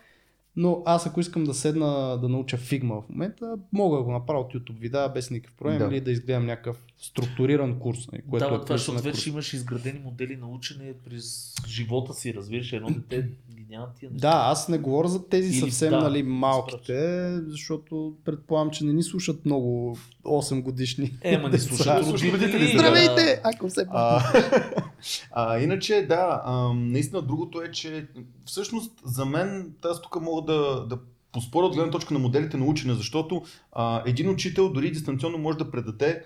но 0.57 0.83
аз 0.87 1.07
ако 1.07 1.21
искам 1.21 1.45
да 1.45 1.55
седна 1.55 2.19
да 2.21 2.29
науча 2.29 2.59
Figma 2.59 3.01
в 3.03 3.09
момента, 3.09 3.55
мога 3.73 3.97
да 3.97 4.03
го 4.03 4.12
направя 4.12 4.41
от 4.41 4.55
YouTube 4.55 4.79
видеа 4.79 5.09
без 5.09 5.31
никакъв 5.31 5.57
проблем 5.57 5.79
Да. 5.79 5.85
или 5.85 6.01
да 6.01 6.11
изгледам 6.11 6.47
някакъв 6.47 6.77
структуриран 6.99 7.79
курс. 7.79 7.99
Нали, 8.12 8.23
което 8.31 8.49
да, 8.49 8.55
е 8.55 8.59
това, 8.59 8.61
курс 8.67 8.81
защото 8.81 9.03
вече 9.03 9.31
имаш 9.31 9.53
изградени 9.53 9.99
модели 10.05 10.37
на 10.37 10.49
учене 10.49 10.93
през 11.05 11.55
живота 11.69 12.15
си, 12.15 12.35
разбираш, 12.35 12.73
едно 12.73 12.88
дете 13.11 13.29
ги 13.55 13.67
няма 13.71 13.88
тия 13.99 14.11
неща. 14.11 14.29
Да, 14.31 14.37
аз 14.51 14.69
не 14.69 14.79
говоря 14.79 15.09
за 15.09 15.29
тези 15.29 15.49
Или- 15.49 15.61
съвсем 15.61 15.91
да, 15.91 16.01
нали, 16.01 16.23
малките, 16.23 17.31
защото 17.47 18.15
предполагам, 18.25 18.71
че 18.71 18.85
не 18.85 18.93
ни 18.93 19.03
слушат 19.03 19.45
много 19.45 19.97
8 20.25 20.62
годишни. 20.62 21.19
Е, 21.23 21.38
ма 21.38 21.49
не 21.49 21.59
слушат 21.59 22.07
родители. 22.07 22.79
Здравейте! 22.79 23.41
Ако 23.45 23.69
пак. 23.77 23.87
А, 23.91 24.23
а, 25.33 25.59
иначе, 25.59 26.07
да, 26.09 26.43
а, 26.45 26.73
наистина 26.75 27.23
другото 27.23 27.62
е, 27.62 27.71
че 27.71 28.07
всъщност 28.45 28.93
за 29.05 29.25
мен, 29.25 29.75
аз 29.85 30.03
тук 30.03 30.21
мога 30.21 30.41
да, 30.44 30.87
да 30.87 30.98
поспоря 31.33 31.66
от 31.66 31.74
гледна 31.74 31.90
точка 31.90 32.14
на 32.14 32.20
моделите 32.20 32.57
на 32.57 32.64
учене, 32.64 32.94
защото 32.94 33.42
а, 33.72 34.02
един 34.07 34.31
учител 34.31 34.72
дори 34.72 34.90
дистанционно 34.90 35.38
може 35.38 35.59
да 35.59 35.70
предаде 35.70 36.24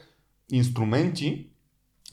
инструменти 0.53 1.47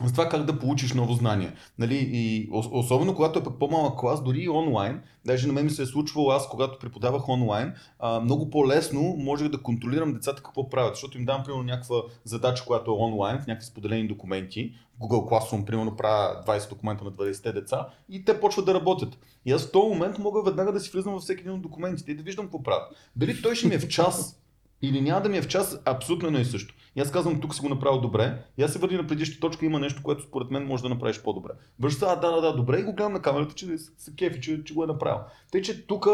за 0.02 0.12
това 0.12 0.28
как 0.28 0.44
да 0.44 0.58
получиш 0.58 0.92
ново 0.92 1.12
знание. 1.12 1.52
Нали, 1.78 2.10
и 2.12 2.50
ос- 2.50 2.70
особено 2.72 3.14
когато 3.14 3.38
е 3.38 3.42
пък 3.42 3.58
по-малък 3.58 3.98
клас, 3.98 4.22
дори 4.22 4.38
и 4.38 4.48
онлайн, 4.48 5.00
даже 5.26 5.46
на 5.46 5.52
мен 5.52 5.64
ми 5.64 5.70
се 5.70 5.82
е 5.82 5.86
случвало 5.86 6.30
аз, 6.30 6.48
когато 6.48 6.78
преподавах 6.78 7.28
онлайн, 7.28 7.74
много 8.22 8.50
по-лесно 8.50 9.00
можех 9.18 9.48
да 9.48 9.62
контролирам 9.62 10.12
децата 10.12 10.42
какво 10.42 10.68
правят, 10.68 10.94
защото 10.94 11.18
им 11.18 11.24
дам 11.24 11.42
примерно 11.44 11.64
някаква 11.64 11.96
задача, 12.24 12.64
която 12.64 12.90
е 12.90 12.94
онлайн, 12.98 13.40
в 13.40 13.46
някакви 13.46 13.66
споделени 13.66 14.08
документи, 14.08 14.72
Google 15.00 15.30
Classroom, 15.30 15.64
примерно 15.64 15.96
правя 15.96 16.42
20 16.46 16.68
документа 16.68 17.04
на 17.04 17.12
20 17.12 17.52
деца 17.52 17.86
и 18.08 18.24
те 18.24 18.40
почват 18.40 18.66
да 18.66 18.74
работят. 18.74 19.18
И 19.46 19.52
аз 19.52 19.66
в 19.66 19.72
този 19.72 19.88
момент 19.88 20.18
мога 20.18 20.42
веднага 20.42 20.72
да 20.72 20.80
си 20.80 20.90
влизам 20.90 21.12
във 21.12 21.22
всеки 21.22 21.40
един 21.40 21.52
от 21.52 21.62
документите 21.62 22.10
и 22.10 22.16
да 22.16 22.22
виждам 22.22 22.44
какво 22.44 22.62
правят. 22.62 23.10
Дали 23.16 23.42
той 23.42 23.54
ще 23.54 23.68
ми 23.68 23.74
е 23.74 23.78
в 23.78 23.88
час 23.88 24.40
или 24.82 25.00
няма 25.00 25.22
да 25.22 25.28
ми 25.28 25.36
е 25.36 25.42
в 25.42 25.48
час, 25.48 25.80
абсолютно 25.84 26.28
едно 26.28 26.40
и 26.40 26.44
също. 26.44 26.74
И 26.96 27.00
аз 27.00 27.10
казвам, 27.10 27.40
тук 27.40 27.54
си 27.54 27.60
го 27.60 27.68
направил 27.68 28.00
добре. 28.00 28.42
И 28.58 28.62
аз 28.62 28.72
се 28.72 28.78
върни 28.78 28.96
на 28.96 29.06
предишната 29.06 29.40
точка, 29.40 29.66
има 29.66 29.80
нещо, 29.80 30.02
което 30.02 30.22
според 30.22 30.50
мен 30.50 30.66
може 30.66 30.82
да 30.82 30.88
направиш 30.88 31.22
по-добре. 31.22 31.50
Се, 31.90 32.04
а, 32.04 32.16
да, 32.16 32.30
да, 32.30 32.40
да, 32.40 32.56
добре, 32.56 32.78
и 32.78 32.82
го 32.82 32.92
гледам 32.92 33.12
на 33.12 33.22
камерата, 33.22 33.54
че 33.54 33.78
се 33.78 34.16
кефи, 34.16 34.40
че, 34.40 34.64
че 34.64 34.74
го 34.74 34.84
е 34.84 34.86
направил. 34.86 35.20
Тъй, 35.52 35.62
че 35.62 35.86
тук 35.86 36.06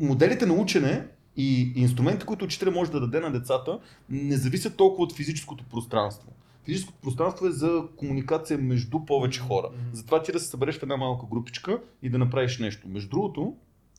моделите 0.00 0.46
на 0.46 0.54
учене 0.54 1.08
и 1.36 1.72
инструменти, 1.76 2.26
които 2.26 2.44
учителя 2.44 2.70
може 2.70 2.90
да 2.90 3.00
даде 3.00 3.20
на 3.20 3.32
децата, 3.32 3.78
не 4.10 4.36
зависят 4.36 4.76
толкова 4.76 5.04
от 5.04 5.16
физическото 5.16 5.64
пространство. 5.64 6.32
Физическото 6.64 7.00
пространство 7.02 7.46
е 7.46 7.50
за 7.50 7.82
комуникация 7.96 8.58
между 8.58 9.04
повече 9.04 9.40
хора. 9.40 9.68
Мгм. 9.72 9.80
Затова 9.92 10.22
ти 10.22 10.32
да 10.32 10.40
се 10.40 10.46
събереш 10.46 10.78
в 10.78 10.82
една 10.82 10.96
малка 10.96 11.26
групичка 11.30 11.80
и 12.02 12.10
да 12.10 12.18
направиш 12.18 12.58
нещо. 12.58 12.88
Между 12.88 13.08
другото, 13.08 13.54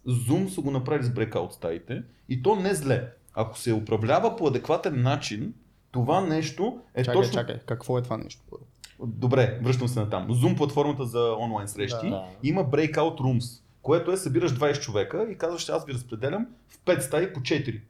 Zoom 0.08 0.48
са 0.48 0.62
го 0.62 0.72
направили 0.72 1.04
с 1.04 1.10
breakout 1.10 1.52
стаите 1.52 2.04
и 2.30 2.42
то 2.42 2.56
не 2.56 2.74
зле. 2.74 3.14
Ако 3.42 3.58
се 3.58 3.74
управлява 3.74 4.36
по 4.36 4.48
адекватен 4.48 5.02
начин, 5.02 5.54
това 5.92 6.22
нещо 6.22 6.80
е 6.96 7.04
Чакай, 7.04 7.22
точно... 7.22 7.34
чакай, 7.34 7.60
какво 7.66 7.98
е 7.98 8.02
това 8.02 8.18
нещо? 8.18 8.42
Добре, 9.06 9.60
връщам 9.64 9.88
се 9.88 10.00
на 10.00 10.10
там. 10.10 10.28
Zoom 10.28 10.58
платформата 10.58 11.06
за 11.06 11.36
онлайн 11.40 11.68
срещи 11.68 12.10
Да. 12.10 12.24
има 12.44 12.66
breakout 12.66 13.20
rooms, 13.20 13.62
което 13.82 14.12
е 14.12 14.18
събираш 14.18 14.54
20 14.54 14.80
човека 14.80 15.28
и 15.32 15.38
казваш, 15.38 15.70
аз 15.70 15.86
ви 15.86 15.94
разпределям 15.94 16.48
в 16.70 16.80
5 16.86 17.00
стаи 17.00 17.34
по 17.34 17.40
4. 17.40 17.82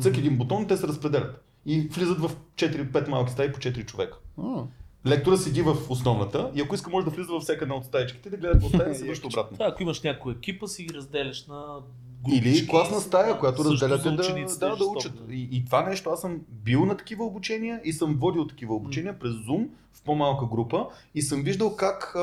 Цък 0.00 0.18
един 0.18 0.38
бутон, 0.38 0.66
те 0.66 0.76
се 0.76 0.88
разпределят. 0.88 1.44
И 1.66 1.80
влизат 1.80 2.18
в 2.18 2.30
4-5 2.54 3.08
малки 3.08 3.32
стаи 3.32 3.52
по 3.52 3.58
4 3.58 3.86
човека. 3.86 4.18
А, 4.42 4.62
Лектора 5.06 5.36
седи 5.36 5.62
в 5.62 5.76
основната 5.88 6.50
и 6.54 6.60
ако 6.60 6.74
иска 6.74 6.90
може 6.90 7.04
да 7.04 7.10
влиза 7.10 7.32
във 7.32 7.42
всяка 7.42 7.64
една 7.64 7.74
от 7.74 7.84
стаичките, 7.84 8.30
да 8.30 8.36
гледа 8.36 8.52
какво 8.52 8.68
стая 8.68 8.86
и 8.86 8.92
да 8.92 8.94
се 8.94 9.04
връща 9.06 9.26
обратно. 9.26 9.56
Да, 9.56 9.64
ако 9.64 9.82
имаш 9.82 10.02
някой 10.02 10.32
екипа, 10.32 10.66
си 10.66 10.84
ги 10.84 10.94
разделяш 10.94 11.46
на 11.46 11.76
Или 12.28 12.40
групички. 12.40 12.68
класна 12.68 13.00
стая, 13.00 13.38
която 13.38 13.64
разделяте 13.64 14.10
да, 14.10 14.16
да, 14.58 14.76
да 14.76 14.84
учат. 14.84 15.12
И, 15.30 15.48
и 15.52 15.64
това 15.64 15.82
нещо, 15.82 16.10
аз 16.10 16.20
съм 16.20 16.40
бил 16.48 16.84
на 16.84 16.96
такива 16.96 17.24
обучения 17.24 17.80
и 17.84 17.92
съм 17.92 18.16
водил 18.20 18.46
такива 18.46 18.74
обучения 18.74 19.18
през 19.18 19.32
Zoom 19.32 19.68
в 19.92 20.02
по-малка 20.02 20.46
група 20.46 20.86
и 21.14 21.22
съм 21.22 21.42
виждал 21.42 21.76
как 21.76 22.12
а, 22.16 22.20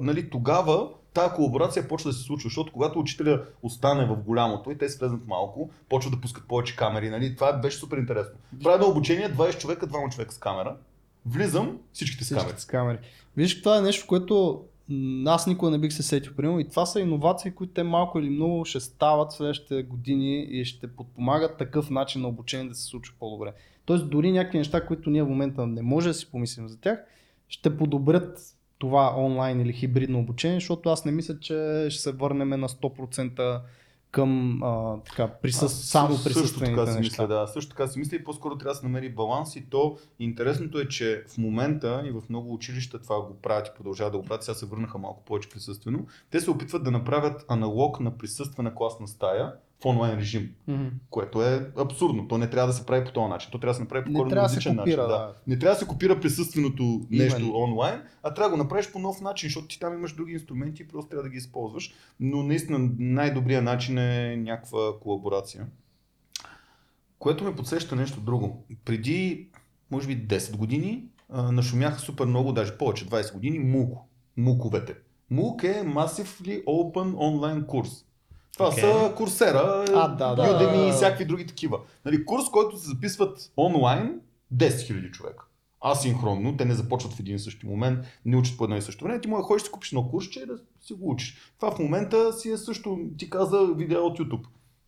нали, 0.00 0.30
тогава 0.30 0.88
тази 1.14 1.34
колаборация 1.34 1.88
почва 1.88 2.10
да 2.10 2.16
се 2.16 2.22
случва, 2.22 2.48
защото 2.48 2.72
когато 2.72 2.98
учителя 2.98 3.42
остане 3.62 4.06
в 4.06 4.16
голямото 4.16 4.70
и 4.70 4.78
те 4.78 4.88
се 4.88 4.98
влезнат 4.98 5.26
малко, 5.26 5.70
почват 5.88 6.14
да 6.14 6.20
пускат 6.20 6.48
повече 6.48 6.76
камери. 6.76 7.10
Нали? 7.10 7.34
Това 7.36 7.52
беше 7.52 7.78
супер 7.78 7.96
интересно. 7.96 8.34
Правя 8.62 8.74
едно 8.74 8.88
обучение, 8.88 9.34
20 9.34 9.58
човека, 9.58 9.86
2 9.86 10.14
човека 10.14 10.34
с 10.34 10.38
камера. 10.38 10.76
Влизам, 11.26 11.78
всичките 11.92 12.24
с 12.24 12.28
камери. 12.28 12.44
Всичките 12.44 12.62
с 12.62 12.66
камери. 12.66 12.98
Виж, 13.36 13.62
това 13.62 13.78
е 13.78 13.80
нещо, 13.80 14.06
което 14.06 14.64
аз 15.26 15.46
никога 15.46 15.70
не 15.70 15.78
бих 15.78 15.92
се 15.92 16.02
сетил. 16.02 16.32
Примерно, 16.36 16.60
и 16.60 16.68
това 16.68 16.86
са 16.86 17.00
иновации, 17.00 17.50
които 17.50 17.72
те 17.72 17.82
малко 17.82 18.18
или 18.18 18.30
много 18.30 18.64
ще 18.64 18.80
стават 18.80 19.32
в 19.32 19.34
следващите 19.34 19.82
години 19.82 20.42
и 20.42 20.64
ще 20.64 20.86
подпомагат 20.86 21.56
такъв 21.56 21.90
начин 21.90 22.22
на 22.22 22.28
обучение 22.28 22.68
да 22.68 22.74
се 22.74 22.84
случва 22.84 23.14
по-добре. 23.18 23.52
Тоест, 23.84 24.10
дори 24.10 24.32
някакви 24.32 24.58
неща, 24.58 24.86
които 24.86 25.10
ние 25.10 25.22
в 25.22 25.28
момента 25.28 25.66
не 25.66 25.82
може 25.82 26.08
да 26.08 26.14
си 26.14 26.30
помислим 26.30 26.68
за 26.68 26.80
тях, 26.80 26.98
ще 27.48 27.76
подобрят 27.76 28.38
това 28.78 29.14
онлайн 29.18 29.60
или 29.60 29.72
хибридно 29.72 30.18
обучение, 30.18 30.56
защото 30.56 30.88
аз 30.88 31.04
не 31.04 31.12
мисля, 31.12 31.40
че 31.40 31.86
ще 31.90 32.02
се 32.02 32.12
върнем 32.12 32.48
на 32.48 32.68
100% 32.68 33.60
към 34.16 34.62
а, 34.62 35.00
така, 35.00 35.28
присъс... 35.28 35.62
Аз 35.62 35.84
само 35.84 36.16
също 36.16 36.24
присъствените 36.24 36.76
така 36.76 36.92
си 36.92 36.98
неща. 36.98 37.22
мисля, 37.22 37.34
да. 37.34 37.46
Също 37.46 37.70
така 37.70 37.88
си 37.88 37.98
мисля 37.98 38.16
и 38.16 38.24
по-скоро 38.24 38.58
трябва 38.58 38.72
да 38.72 38.78
се 38.78 38.86
намери 38.86 39.08
баланс 39.14 39.56
и 39.56 39.70
то 39.70 39.98
интересното 40.18 40.78
е, 40.78 40.88
че 40.88 41.24
в 41.28 41.38
момента 41.38 42.02
и 42.06 42.10
в 42.10 42.22
много 42.28 42.54
училища 42.54 43.02
това 43.02 43.20
го 43.20 43.34
правят 43.42 43.68
и 43.68 43.76
продължават 43.76 44.12
да 44.12 44.18
го 44.18 44.24
правят, 44.24 44.44
сега 44.44 44.54
се 44.54 44.66
върнаха 44.66 44.98
малко 44.98 45.24
повече 45.24 45.48
присъствено, 45.48 46.06
те 46.30 46.40
се 46.40 46.50
опитват 46.50 46.84
да 46.84 46.90
направят 46.90 47.44
аналог 47.48 48.00
на 48.00 48.18
присъствена 48.18 48.74
класна 48.74 49.08
стая 49.08 49.52
в 49.82 49.86
онлайн 49.86 50.18
режим, 50.18 50.54
Мгм. 50.68 50.86
което 51.10 51.42
е 51.42 51.70
абсурдно. 51.76 52.28
То 52.28 52.38
не 52.38 52.50
трябва 52.50 52.66
да 52.66 52.72
се 52.72 52.86
прави 52.86 53.04
по 53.04 53.12
този 53.12 53.28
начин. 53.28 53.50
То 53.52 53.58
трябва 53.58 53.70
да 53.70 53.76
се 53.76 53.82
направи 53.82 54.04
по 54.04 54.12
коренно 54.12 54.28
да 54.30 54.36
различен 54.36 54.76
начин. 54.76 54.96
да. 54.96 55.34
Не 55.46 55.58
трябва 55.58 55.74
да 55.74 55.78
се 55.78 55.86
копира 55.86 56.20
присъственото 56.20 56.82
нещо 57.10 57.40
Именно. 57.40 57.56
онлайн, 57.56 58.02
а 58.22 58.34
трябва 58.34 58.50
да 58.50 58.56
го 58.56 58.62
направиш 58.62 58.92
по 58.92 58.98
нов 58.98 59.20
начин, 59.20 59.46
защото 59.46 59.66
ти 59.66 59.80
там 59.80 59.94
имаш 59.94 60.12
други 60.12 60.32
инструменти 60.32 60.82
и 60.82 60.88
просто 60.88 61.08
трябва 61.08 61.22
да 61.22 61.28
ги 61.28 61.36
използваш. 61.36 61.94
Но 62.20 62.42
наистина 62.42 62.90
най-добрият 62.98 63.64
начин 63.64 63.98
е 63.98 64.36
някаква 64.36 64.80
колаборация. 65.00 65.66
Което 67.18 67.44
ме 67.44 67.56
подсеща 67.56 67.96
нещо 67.96 68.20
друго. 68.20 68.64
Преди, 68.84 69.48
може 69.90 70.06
би 70.08 70.26
10 70.28 70.56
години, 70.56 71.04
а, 71.28 71.52
нашумяха 71.52 71.98
супер 71.98 72.24
много, 72.24 72.52
даже 72.52 72.78
повече, 72.78 73.06
20 73.06 73.32
години, 73.32 73.60
MOOC. 73.60 73.98
муковете. 74.36 74.94
MOOC 75.32 75.64
е 75.64 75.84
Massively 75.84 76.64
Open 76.64 77.14
Online 77.14 77.66
курс. 77.66 78.04
Това 78.56 78.68
Окей. 78.68 78.82
са 78.82 79.12
Курсера, 79.16 79.84
А, 79.94 80.08
да, 80.08 80.34
да. 80.34 80.42
Udemy 80.42 80.88
и 80.88 80.92
всякакви 80.92 81.24
други 81.24 81.46
такива. 81.46 81.80
Нали, 82.04 82.24
курс, 82.24 82.44
който 82.52 82.76
се 82.76 82.88
записват 82.88 83.52
онлайн 83.56 84.20
10 84.54 84.68
000 84.68 85.10
човека. 85.10 85.44
Асинхронно, 85.80 86.56
те 86.56 86.64
не 86.64 86.74
започват 86.74 87.12
в 87.12 87.20
един 87.20 87.36
и 87.36 87.38
същи 87.38 87.66
момент, 87.66 87.98
не 88.24 88.36
учат 88.36 88.56
по 88.58 88.64
едно 88.64 88.76
и 88.76 88.82
също 88.82 89.04
време. 89.04 89.20
Ти 89.20 89.28
може 89.28 89.40
да 89.40 89.44
ходиш 89.46 89.62
да 89.62 89.66
си 89.66 89.72
купиш 89.72 89.88
едно 89.92 90.08
курсче 90.08 90.40
и 90.40 90.46
да 90.46 90.58
си 90.80 90.92
го 90.94 91.10
учиш. 91.10 91.36
Това 91.60 91.70
в 91.70 91.78
момента 91.78 92.32
си 92.32 92.50
е 92.50 92.56
също, 92.56 92.98
ти 93.18 93.30
каза 93.30 93.66
видео 93.76 94.06
от 94.06 94.18
YouTube. 94.18 94.44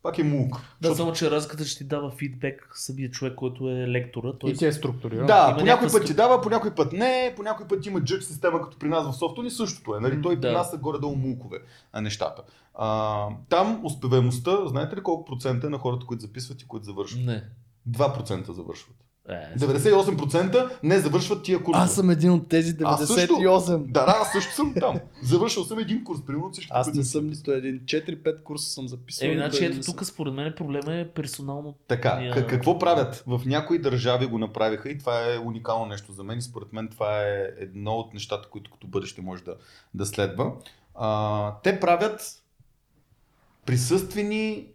Пак 0.08 0.18
е 0.18 0.22
MOOC. 0.22 0.50
Да, 0.50 0.58
Защото- 0.80 0.96
само 0.96 1.12
че 1.12 1.30
разликата 1.30 1.64
ще 1.64 1.78
ти 1.78 1.84
дава 1.84 2.10
фидбек 2.10 2.70
самия 2.74 3.10
човек, 3.10 3.34
който 3.34 3.70
е 3.70 3.88
лектора. 3.88 4.28
И 4.28 4.38
Тоест, 4.38 4.58
ти 4.58 4.66
е 4.66 4.72
структуриран. 4.72 5.26
Да, 5.26 5.56
по 5.58 5.64
някой 5.64 5.88
път 5.88 6.06
ти 6.06 6.14
дава, 6.14 6.40
по 6.40 6.50
някой 6.50 6.74
път 6.74 6.92
не, 6.92 7.32
по 7.36 7.42
някой 7.42 7.66
път 7.66 7.86
има 7.86 8.00
джъдж 8.00 8.24
система, 8.24 8.62
като 8.62 8.78
при 8.78 8.88
нас 8.88 9.06
в 9.06 9.18
софтуни, 9.18 9.50
същото 9.50 9.96
е. 9.96 10.00
Нали? 10.00 10.22
Той 10.22 10.34
при 10.34 10.48
Да. 10.48 10.52
нас 10.52 10.70
са 10.70 10.76
горе-долу 10.76 11.16
мулкове 11.16 11.58
а, 11.92 12.00
нещата. 12.00 12.42
А, 12.74 13.26
там 13.48 13.80
успеваемостта, 13.84 14.66
знаете 14.66 14.96
ли 14.96 15.02
колко 15.02 15.24
процента 15.24 15.66
е 15.66 15.70
на 15.70 15.78
хората, 15.78 16.06
които 16.06 16.20
записват 16.20 16.62
и 16.62 16.66
които 16.66 16.84
завършват? 16.86 17.24
Не. 17.24 17.44
2% 17.90 18.52
завършват. 18.52 18.96
Е, 19.28 19.58
98% 19.58 20.70
не 20.82 20.98
завършват 20.98 21.42
тия 21.42 21.62
курсове. 21.62 21.84
Аз 21.84 21.94
съм 21.94 22.10
един 22.10 22.30
от 22.30 22.48
тези 22.48 22.76
Аз 22.84 23.06
също. 23.06 23.34
98. 23.34 23.78
Да, 23.78 24.04
да, 24.04 24.14
аз 24.20 24.32
също 24.32 24.54
съм 24.54 24.74
там. 24.80 25.00
Завършил 25.22 25.64
съм 25.64 25.78
един 25.78 26.04
курс, 26.04 26.20
примерно 26.26 26.50
всички. 26.52 26.70
Аз 26.74 26.94
не 26.94 27.04
съм 27.04 27.26
нито 27.26 27.52
един. 27.52 27.80
4-5 27.80 28.42
курса 28.42 28.70
съм 28.70 28.88
записал. 28.88 29.26
Еми, 29.26 29.36
нито 29.36 29.48
значи 29.48 29.64
ето 29.64 29.80
тук 29.86 30.04
според 30.04 30.34
мен 30.34 30.52
проблема 30.56 30.94
е 30.94 31.08
персонално. 31.08 31.74
Така, 31.88 32.18
Ния- 32.20 32.46
какво 32.46 32.78
правят? 32.78 33.24
В 33.26 33.40
някои 33.46 33.78
държави 33.78 34.26
го 34.26 34.38
направиха 34.38 34.88
и 34.88 34.98
това 34.98 35.34
е 35.34 35.38
уникално 35.38 35.86
нещо 35.86 36.12
за 36.12 36.24
мен 36.24 36.38
и 36.38 36.42
според 36.42 36.72
мен 36.72 36.88
това 36.88 37.22
е 37.22 37.50
едно 37.58 37.92
от 37.92 38.14
нещата, 38.14 38.48
които 38.48 38.70
като 38.70 38.86
бъдеще 38.86 39.20
може 39.22 39.42
да, 39.42 39.54
да 39.94 40.06
следва. 40.06 40.52
А, 40.94 41.52
те 41.62 41.80
правят 41.80 42.42
присъствени 43.66 44.66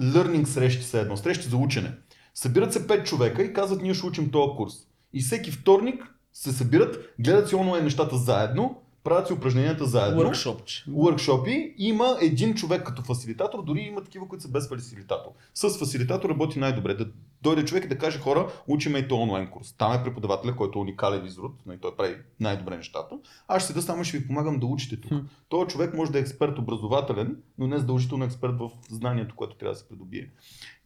learning 0.00 0.44
срещи 0.44 0.96
едно, 0.96 1.16
срещи 1.16 1.48
за 1.48 1.56
учене. 1.56 1.92
Събират 2.38 2.72
се 2.72 2.86
5 2.86 3.04
човека 3.04 3.42
и 3.42 3.52
казват 3.52 3.82
ние 3.82 3.94
ще 3.94 4.06
учим 4.06 4.30
този 4.30 4.56
курс. 4.56 4.74
И 5.12 5.20
всеки 5.20 5.50
вторник 5.50 6.04
се 6.32 6.52
събират, 6.52 7.14
гледат 7.18 7.48
си 7.48 7.54
онлайн 7.54 7.84
нещата 7.84 8.16
заедно, 8.16 8.82
правят 9.08 9.26
си 9.26 9.32
упражненията 9.32 9.86
заедно. 9.86 10.22
Workshopче. 10.22 10.86
Workshopи, 10.88 11.74
има 11.78 12.16
един 12.20 12.54
човек 12.54 12.82
като 12.82 13.02
фасилитатор, 13.02 13.62
дори 13.64 13.80
има 13.80 14.04
такива, 14.04 14.28
които 14.28 14.42
са 14.42 14.48
без 14.48 14.68
фасилитатор. 14.68 15.30
С 15.54 15.78
фасилитатор 15.78 16.30
работи 16.30 16.58
най-добре. 16.58 16.94
Да 16.94 17.06
дойде 17.42 17.64
човек 17.64 17.84
и 17.84 17.88
да 17.88 17.98
каже 17.98 18.18
хора, 18.18 18.48
учиме 18.68 18.98
и 18.98 19.08
то 19.08 19.16
онлайн 19.16 19.50
курс. 19.50 19.74
Там 19.78 19.92
е 19.92 20.04
преподавателя, 20.04 20.56
който 20.56 20.78
е 20.78 20.82
уникален 20.82 21.26
изрод, 21.26 21.52
и 21.74 21.78
той 21.80 21.96
прави 21.96 22.16
най-добре 22.40 22.76
нещата. 22.76 23.18
Аз 23.48 23.62
ще 23.62 23.72
седа 23.72 23.82
само 23.82 24.04
ще 24.04 24.18
ви 24.18 24.26
помагам 24.26 24.58
да 24.58 24.66
учите 24.66 25.00
тук. 25.00 25.12
Той 25.48 25.66
човек 25.66 25.94
може 25.94 26.12
да 26.12 26.18
е 26.18 26.20
експерт 26.20 26.58
образователен, 26.58 27.36
но 27.58 27.66
не 27.66 27.78
задължително 27.78 28.24
експерт 28.24 28.58
в 28.58 28.70
знанието, 28.90 29.34
което 29.36 29.56
трябва 29.56 29.72
да 29.72 29.78
се 29.78 29.88
придобие. 29.88 30.30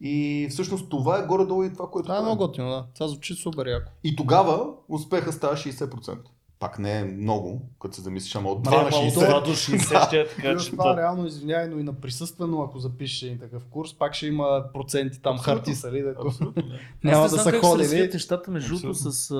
И 0.01 0.47
всъщност 0.49 0.89
това 0.89 1.19
е 1.19 1.25
горе-долу 1.25 1.63
и 1.63 1.73
това, 1.73 1.89
което. 1.89 2.05
Това 2.05 2.17
е 2.17 2.21
много 2.21 2.37
готино, 2.37 2.69
да. 2.69 2.85
Това 2.93 3.07
звучи 3.07 3.33
супер 3.33 3.67
яко. 3.67 3.91
И 4.03 4.15
тогава 4.15 4.67
успеха 4.89 5.31
става 5.31 5.55
60%. 5.55 6.17
Пак 6.63 6.79
не 6.79 6.99
е 6.99 7.03
много, 7.03 7.61
като 7.81 7.95
се 7.95 8.01
замислиш, 8.01 8.35
ама 8.35 8.49
от 8.49 8.65
Ма, 8.65 8.71
2 8.71 8.75
на 8.75 8.79
ама 8.81 8.89
60. 8.91 9.45
до 9.45 9.51
60 9.51 10.07
ще 10.07 10.19
е 10.19 10.27
така, 10.27 10.57
че 10.57 10.71
това 10.71 10.97
реално, 10.97 11.25
извиняй, 11.25 11.67
но 11.67 11.79
и 11.79 11.83
на 11.83 11.93
присъствено, 11.93 12.61
ако 12.61 12.79
запишеш 12.79 13.23
един 13.23 13.39
такъв 13.39 13.65
курс, 13.65 13.93
пак 13.93 14.13
ще 14.13 14.27
има 14.27 14.63
проценти 14.73 15.21
там 15.21 15.37
хартисали, 15.37 16.01
да 16.01 16.15
Абсолютно. 16.25 16.61
да. 16.61 16.79
няма 17.03 17.23
Аз 17.25 17.31
да 17.31 17.37
не 17.37 17.43
са 17.43 17.49
знам 17.49 17.61
как 17.61 17.71
се 17.71 17.77
развият 17.77 18.05
ходили. 18.05 18.13
нещата 18.13 18.51
между 18.51 18.75
другото 18.75 18.93
с 18.93 19.35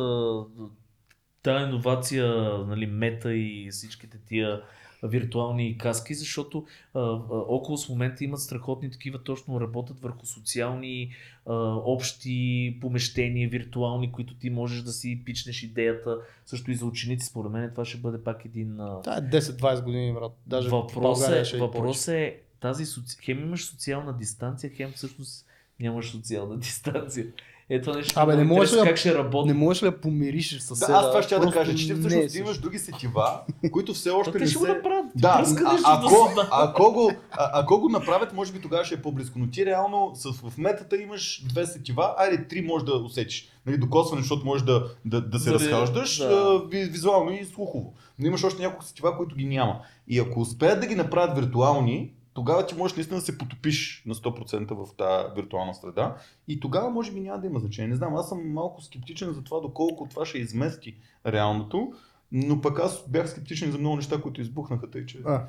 тази 1.44 1.64
иновация, 1.64 2.28
нали, 2.68 2.86
мета 2.86 3.34
и 3.34 3.68
всичките 3.72 4.18
тия 4.28 4.62
виртуални 5.04 5.78
каски, 5.78 6.14
защото 6.14 6.66
а, 6.94 7.00
а, 7.00 7.20
около 7.30 7.78
с 7.78 7.90
момента 7.90 8.24
имат 8.24 8.40
страхотни 8.40 8.92
такива, 8.92 9.24
точно 9.24 9.62
работят 9.62 10.00
върху 10.00 10.26
социални 10.26 11.12
а, 11.46 11.54
общи 11.76 12.78
помещения, 12.82 13.50
виртуални, 13.50 14.12
които 14.12 14.36
ти 14.36 14.50
можеш 14.50 14.82
да 14.82 14.92
си 14.92 15.22
пичнеш 15.26 15.64
идеята. 15.64 16.18
Също 16.46 16.72
и 16.72 16.76
за 16.76 16.86
ученици, 16.86 17.26
според 17.26 17.52
мен 17.52 17.72
това 17.72 17.86
ще 17.86 17.98
бъде 17.98 18.24
пак 18.24 18.46
един 18.46 18.80
а, 18.80 19.02
Това 19.02 19.18
е 19.18 19.22
10-20 19.22 19.84
години, 19.84 20.14
брат. 20.14 20.32
Даже 20.48 20.70
въпрос 20.70 21.30
е, 21.30 21.46
ще 21.46 21.58
е 21.58 21.60
въпрос 21.60 22.08
е 22.08 22.40
тази 22.60 22.86
соци... 22.86 23.18
хем 23.22 23.40
имаш 23.40 23.66
социална 23.66 24.18
дистанция, 24.18 24.70
хем 24.70 24.92
всъщност 24.92 25.46
нямаш 25.80 26.12
социална 26.12 26.58
дистанция. 26.60 27.26
Е 27.70 27.82
това 27.82 27.96
нещо 27.96 28.20
Абе, 28.20 28.36
не 28.36 28.44
можеш 28.44 28.72
да- 28.72 28.84
как 28.84 28.98
ще 28.98 29.14
работи. 29.16 29.48
Не 29.48 29.54
можеш 29.56 29.84
ли 29.84 29.88
да 29.88 29.98
помириш 29.98 30.50
с 30.52 30.58
Да, 30.60 30.64
съседа? 30.66 30.94
аз 30.94 31.08
това 31.08 31.24
ще 31.24 31.40
да 31.40 31.52
кажа, 31.52 31.76
че 31.76 31.86
ти 31.86 31.92
е 31.92 31.96
всъщност 31.96 32.24
също. 32.24 32.38
имаш 32.38 32.58
други 32.58 32.80
сетива, 32.80 33.40
които 33.72 33.94
все 33.94 34.10
още 34.10 34.40
не 34.40 34.48
ще 34.48 34.58
го 34.58 34.66
се... 34.66 34.72
направят. 34.72 35.06
Да, 35.16 35.28
а, 35.28 35.40
ако, 35.42 35.54
да 35.66 35.78
се- 35.78 36.48
ако, 36.52 36.92
го, 36.94 37.12
а, 37.32 37.50
ако 37.54 37.80
го 37.80 37.90
направят, 37.90 38.34
може 38.34 38.54
би 38.54 38.60
тогава 38.60 38.86
ще 38.86 38.96
е 38.96 39.02
по-близко. 39.02 39.40
Но 39.40 39.48
ти 39.48 39.66
реално 39.66 40.12
с, 40.14 40.32
в 40.32 40.58
метата 40.58 40.98
имаш 40.98 41.44
две 41.44 41.66
сетива, 41.66 42.14
айде 42.18 42.48
три 42.48 42.62
може 42.62 42.86
да 42.86 42.94
усетиш. 42.96 43.48
Нали, 43.66 43.78
докосване, 43.78 44.22
защото 44.22 44.46
можеш 44.46 44.66
да, 44.66 44.84
да, 45.06 45.22
да 45.22 45.40
се 45.40 45.44
Заради- 45.44 45.66
разхождаш 45.66 46.18
да. 46.18 46.62
визуално 46.70 47.32
и 47.32 47.46
слухово. 47.46 47.94
Но 48.20 48.28
имаш 48.28 48.44
още 48.44 48.62
няколко 48.62 48.86
сетива, 48.86 49.18
които 49.18 49.36
ги 49.36 49.46
няма. 49.46 49.80
И 50.08 50.20
ако 50.20 50.40
успеят 50.40 50.82
да 50.82 50.88
ги 50.88 50.96
направят 50.96 51.38
виртуални, 51.38 52.12
тогава 52.34 52.66
ти 52.66 52.76
можеш 52.76 52.98
наистина 52.98 53.20
да 53.20 53.26
се 53.26 53.38
потопиш 53.38 54.04
на 54.06 54.16
100% 54.16 54.86
в 54.86 54.96
тази 54.96 55.36
виртуална 55.36 55.74
среда. 55.74 56.16
И 56.48 56.60
тогава 56.60 56.90
може 56.90 57.12
би 57.12 57.20
няма 57.20 57.42
да 57.42 57.48
има 57.48 57.60
значение. 57.60 57.90
Не 57.90 57.96
знам, 57.96 58.16
аз 58.16 58.30
съм 58.30 58.54
малко 58.54 58.82
скептичен 58.82 59.34
за 59.34 59.44
това 59.44 59.60
доколко 59.60 60.08
това 60.10 60.26
ще 60.26 60.38
измести 60.38 60.96
реалното. 61.28 61.94
Но 62.36 62.62
пък 62.62 62.80
аз 62.80 63.10
бях 63.10 63.30
скептичен 63.30 63.72
за 63.72 63.78
много 63.78 63.96
неща, 63.96 64.22
които 64.22 64.42
избухнаха, 64.42 64.90
тъй 64.90 65.06
че 65.06 65.20
А. 65.26 65.42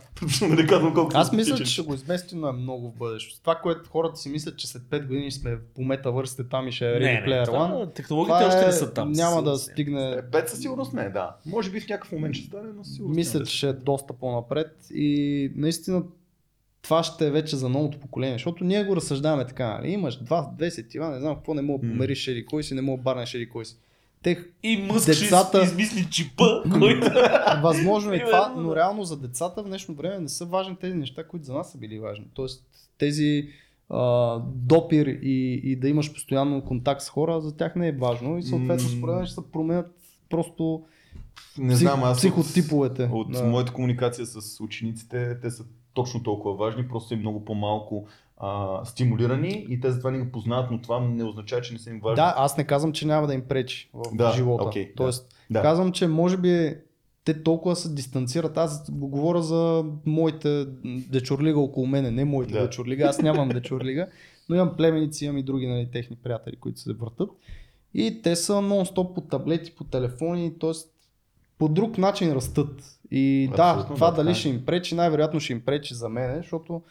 не 0.48 0.66
казвам 0.66 0.94
колко 0.94 1.10
Аз 1.14 1.32
мисля, 1.32 1.56
че 1.56 1.64
ще 1.64 1.82
го 1.82 1.94
измести, 1.94 2.36
но 2.36 2.48
е 2.48 2.52
много 2.52 2.90
в 2.90 2.94
бъдеще. 2.94 3.40
Това, 3.40 3.54
което 3.54 3.90
хората 3.90 4.16
си 4.16 4.28
мислят, 4.28 4.58
че 4.58 4.66
след 4.66 4.82
5 4.82 5.06
години 5.06 5.32
сме 5.32 5.58
по 5.74 5.82
метавърсите 5.82 6.48
там 6.48 6.68
и 6.68 6.72
ще 6.72 6.96
е 6.96 6.98
Не, 6.98 6.98
Ready 6.98 7.26
не, 7.26 7.26
Player 7.26 7.48
One. 7.48 7.94
технологиите 7.94 8.38
Това 8.38 8.46
още 8.46 8.62
е, 8.62 8.66
не 8.66 8.72
са 8.72 8.92
там. 8.92 9.12
няма 9.12 9.42
да 9.42 9.56
стигне. 9.56 10.12
Е, 10.12 10.30
Пет 10.30 10.48
със 10.48 10.60
сигурност 10.60 10.92
не, 10.92 11.10
да. 11.10 11.36
Може 11.46 11.70
би 11.70 11.80
в 11.80 11.88
някакъв 11.88 12.12
момент 12.12 12.34
ще 12.34 12.46
стане, 12.46 12.68
но 12.76 12.84
със 12.84 12.94
сигурност 12.94 13.16
Мисля, 13.16 13.44
че 13.44 13.56
ще 13.56 13.68
е 13.68 13.72
доста 13.72 14.12
по-напред 14.12 14.86
и 14.94 15.52
наистина 15.56 16.02
това 16.84 17.02
ще 17.02 17.26
е 17.26 17.30
вече 17.30 17.56
за 17.56 17.68
новото 17.68 17.98
поколение, 17.98 18.34
защото 18.34 18.64
ние 18.64 18.84
го 18.84 18.96
разсъждаваме 18.96 19.46
така, 19.46 19.68
нали? 19.68 19.90
имаш 19.90 20.16
два, 20.16 20.50
две 20.56 20.70
сетива, 20.70 21.10
не 21.10 21.20
знам 21.20 21.34
какво, 21.34 21.54
не 21.54 21.62
мога 21.62 21.86
да 21.86 21.92
помериш 21.92 22.28
еди 22.28 22.46
кой 22.46 22.62
си, 22.62 22.74
не 22.74 22.82
мога 22.82 22.96
да 22.96 23.02
барнеш 23.02 23.34
еди 23.34 23.48
кой 23.48 23.64
си. 23.64 23.76
Те, 24.22 24.38
И 24.62 24.76
Мъск 24.76 25.06
Децата- 25.06 25.58
ще 25.58 25.72
измисли 25.72 26.10
чипа, 26.10 26.44
който... 26.72 27.10
възможно 27.62 28.12
е 28.12 28.24
това, 28.24 28.54
но 28.56 28.68
да. 28.68 28.76
реално 28.76 29.04
за 29.04 29.16
децата 29.16 29.62
в 29.62 29.66
днешно 29.66 29.94
време 29.94 30.18
не 30.20 30.28
са 30.28 30.44
важни 30.44 30.76
тези 30.76 30.96
неща, 30.96 31.24
които 31.24 31.44
за 31.46 31.54
нас 31.54 31.72
са 31.72 31.78
били 31.78 31.98
важни. 31.98 32.24
Тоест 32.34 32.64
тези 32.98 33.48
а, 33.90 34.38
допир 34.46 35.06
и, 35.06 35.60
и 35.64 35.76
да 35.76 35.88
имаш 35.88 36.12
постоянно 36.12 36.64
контакт 36.64 37.02
с 37.02 37.08
хора, 37.08 37.40
за 37.40 37.56
тях 37.56 37.76
не 37.76 37.88
е 37.88 37.92
важно 37.92 38.38
и 38.38 38.42
съответно 38.42 38.88
според 38.88 39.16
мен 39.16 39.26
ще 39.26 39.34
се 39.34 39.40
променят 39.52 39.86
просто 40.30 40.82
Не 41.58 41.76
знам, 41.76 42.04
аз 42.04 42.18
психотиповете. 42.18 43.08
От, 43.12 43.32
Да. 43.32 43.38
от 43.38 43.46
моята 43.46 43.72
комуникация 43.72 44.26
с 44.26 44.60
учениците, 44.60 45.40
те 45.42 45.50
са 45.50 45.64
точно 45.94 46.22
толкова 46.22 46.54
важни, 46.56 46.88
просто 46.88 47.08
са 47.08 47.14
и 47.14 47.18
много 47.18 47.44
по-малко 47.44 48.06
а, 48.36 48.80
стимулирани 48.84 49.66
и 49.68 49.80
те 49.80 49.90
затова 49.90 50.10
не 50.10 50.24
ги 50.24 50.32
познават, 50.32 50.70
но 50.70 50.80
това 50.80 51.00
не 51.00 51.24
означава, 51.24 51.62
че 51.62 51.72
не 51.72 51.78
са 51.78 51.90
им 51.90 52.00
важни. 52.00 52.16
Да, 52.16 52.34
аз 52.36 52.56
не 52.56 52.64
казвам, 52.64 52.92
че 52.92 53.06
няма 53.06 53.26
да 53.26 53.34
им 53.34 53.42
пречи 53.42 53.90
в 53.94 54.02
Да, 54.14 54.32
живота. 54.32 54.64
да. 54.64 54.86
Тоест, 54.96 55.34
Да. 55.50 55.62
казвам, 55.62 55.92
че 55.92 56.06
може 56.06 56.36
би 56.36 56.74
те 57.24 57.42
толкова 57.42 57.76
се 57.76 57.94
дистанцират. 57.94 58.58
Аз 58.58 58.90
го 58.90 59.08
говоря 59.08 59.42
за 59.42 59.84
моите 60.06 60.66
дечурлига 61.10 61.58
около 61.60 61.86
мене, 61.86 62.10
не 62.10 62.24
моите 62.24 62.52
Да. 62.52 62.62
дечурлига. 62.62 63.04
Аз 63.04 63.22
нямам 63.22 63.48
дечурлига, 63.48 64.06
но 64.48 64.56
имам 64.56 64.76
племеници, 64.76 65.24
имам 65.24 65.38
и 65.38 65.42
други 65.42 65.66
нали, 65.66 65.90
техни 65.92 66.16
приятели, 66.16 66.56
които 66.56 66.80
се 66.80 66.92
въртат. 66.92 67.30
И 67.94 68.22
те 68.22 68.36
са 68.36 68.52
нон-стоп 68.52 69.14
по 69.14 69.20
таблети, 69.20 69.74
по 69.74 69.84
телефони, 69.84 70.58
т.е. 70.58 70.70
по 71.58 71.68
друг 71.68 71.98
начин 71.98 72.32
растат. 72.32 72.98
И 73.16 73.50
да, 73.56 73.62
Абсолютно, 73.62 73.94
това 73.94 74.10
да, 74.10 74.16
дали 74.16 74.26
така 74.26 74.36
е. 74.36 74.40
ще 74.40 74.48
им 74.48 74.64
пречи, 74.64 74.94
най-вероятно 74.94 75.40
ще 75.40 75.52
им 75.52 75.60
пречи 75.60 75.94
за 75.94 76.08
мен, 76.08 76.36
защото 76.36 76.82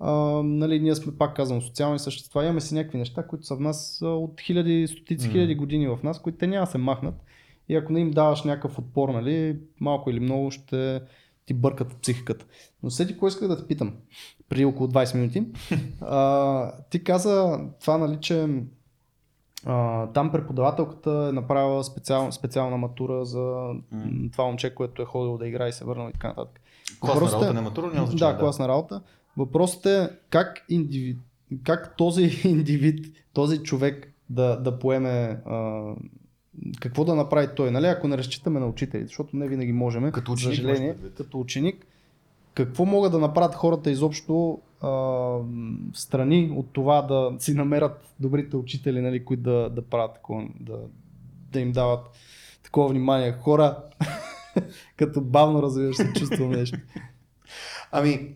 а, 0.00 0.12
нали, 0.42 0.80
ние 0.80 0.94
сме, 0.94 1.16
пак 1.18 1.36
казвам, 1.36 1.62
социални 1.62 1.98
същества, 1.98 2.44
имаме 2.44 2.60
си 2.60 2.74
някакви 2.74 2.98
неща, 2.98 3.26
които 3.26 3.46
са 3.46 3.56
в 3.56 3.60
нас 3.60 3.98
от 4.02 4.40
хиляди, 4.40 4.88
стотици 4.88 5.26
М. 5.26 5.32
хиляди 5.32 5.54
години 5.54 5.88
в 5.88 5.98
нас, 6.02 6.22
които 6.22 6.38
те 6.38 6.46
няма 6.46 6.66
да 6.66 6.70
се 6.70 6.78
махнат. 6.78 7.14
И 7.68 7.76
ако 7.76 7.92
не 7.92 8.00
им 8.00 8.10
даваш 8.10 8.42
някакъв 8.44 8.78
отпор, 8.78 9.08
нали, 9.08 9.56
малко 9.80 10.10
или 10.10 10.20
много 10.20 10.50
ще 10.50 11.00
ти 11.46 11.54
бъркат 11.54 11.92
в 11.92 11.96
психиката. 11.96 12.46
Но 12.82 12.90
седи, 12.90 13.16
кой 13.16 13.28
исках 13.28 13.48
да 13.48 13.56
те 13.56 13.66
питам, 13.66 13.92
преди 14.48 14.64
около 14.64 14.88
20 14.88 15.14
минути. 15.14 15.44
А, 16.00 16.72
ти 16.90 17.04
каза 17.04 17.60
това, 17.80 17.98
нали, 17.98 18.18
че 18.20 18.48
а, 19.66 20.06
там 20.06 20.32
преподавателката 20.32 21.26
е 21.30 21.32
направила 21.32 21.84
специал, 21.84 22.32
специална 22.32 22.76
матура 22.76 23.24
за 23.24 23.40
м, 23.40 23.74
това 24.32 24.44
момче, 24.44 24.74
което 24.74 25.02
е 25.02 25.06
ходило 25.06 25.38
да 25.38 25.48
играе 25.48 25.68
и 25.68 25.72
се 25.72 25.84
върнал 25.84 26.08
и 26.08 26.12
така 26.12 26.28
нататък. 26.28 26.60
Класна 27.00 27.14
Въпросът 27.14 27.32
е- 27.32 27.40
работа, 27.40 27.54
не 27.54 27.60
матура, 27.60 27.86
няма 27.86 28.06
значение. 28.06 28.32
Да, 28.32 28.38
класна 28.38 28.68
работа. 28.68 29.00
Въпросът 29.36 29.86
е 29.86 30.08
как, 30.30 30.64
индиви... 30.68 31.16
как 31.64 31.96
този 31.96 32.22
индивид, 32.44 33.06
този 33.32 33.58
човек 33.58 34.14
да, 34.30 34.56
да 34.56 34.78
поеме 34.78 35.08
а, 35.46 35.82
какво 36.80 37.04
да 37.04 37.14
направи 37.14 37.48
той, 37.56 37.70
нали? 37.70 37.86
ако 37.86 38.08
не 38.08 38.18
разчитаме 38.18 38.60
на 38.60 38.66
учителите, 38.66 39.06
защото 39.06 39.36
не 39.36 39.48
винаги 39.48 39.72
можем, 39.72 40.12
Като 40.12 40.26
за 40.26 40.34
ученик 40.34 40.56
съжаление, 40.56 40.84
имаш 40.84 40.96
предвид. 40.96 41.16
като 41.16 41.40
ученик, 41.40 41.86
какво 42.58 42.84
могат 42.84 43.12
да 43.12 43.18
направят 43.18 43.54
хората 43.54 43.90
изобщо 43.90 44.60
а, 44.80 45.38
страни 45.92 46.52
от 46.56 46.72
това 46.72 47.02
да 47.02 47.32
си 47.38 47.54
намерят 47.54 48.14
добрите 48.20 48.56
учители, 48.56 49.00
нали, 49.00 49.24
които 49.24 49.42
да, 49.42 49.70
да 49.70 49.82
правят 49.82 50.14
такова, 50.14 50.48
да, 50.60 50.78
да 51.52 51.60
им 51.60 51.72
дават 51.72 52.06
такова 52.62 52.88
внимание. 52.88 53.32
Хора, 53.32 53.76
като 54.96 55.20
бавно 55.20 55.62
развиваш 55.62 55.96
се, 55.96 56.12
чувствам 56.12 56.50
нещо. 56.50 56.78
Ами, 57.92 58.34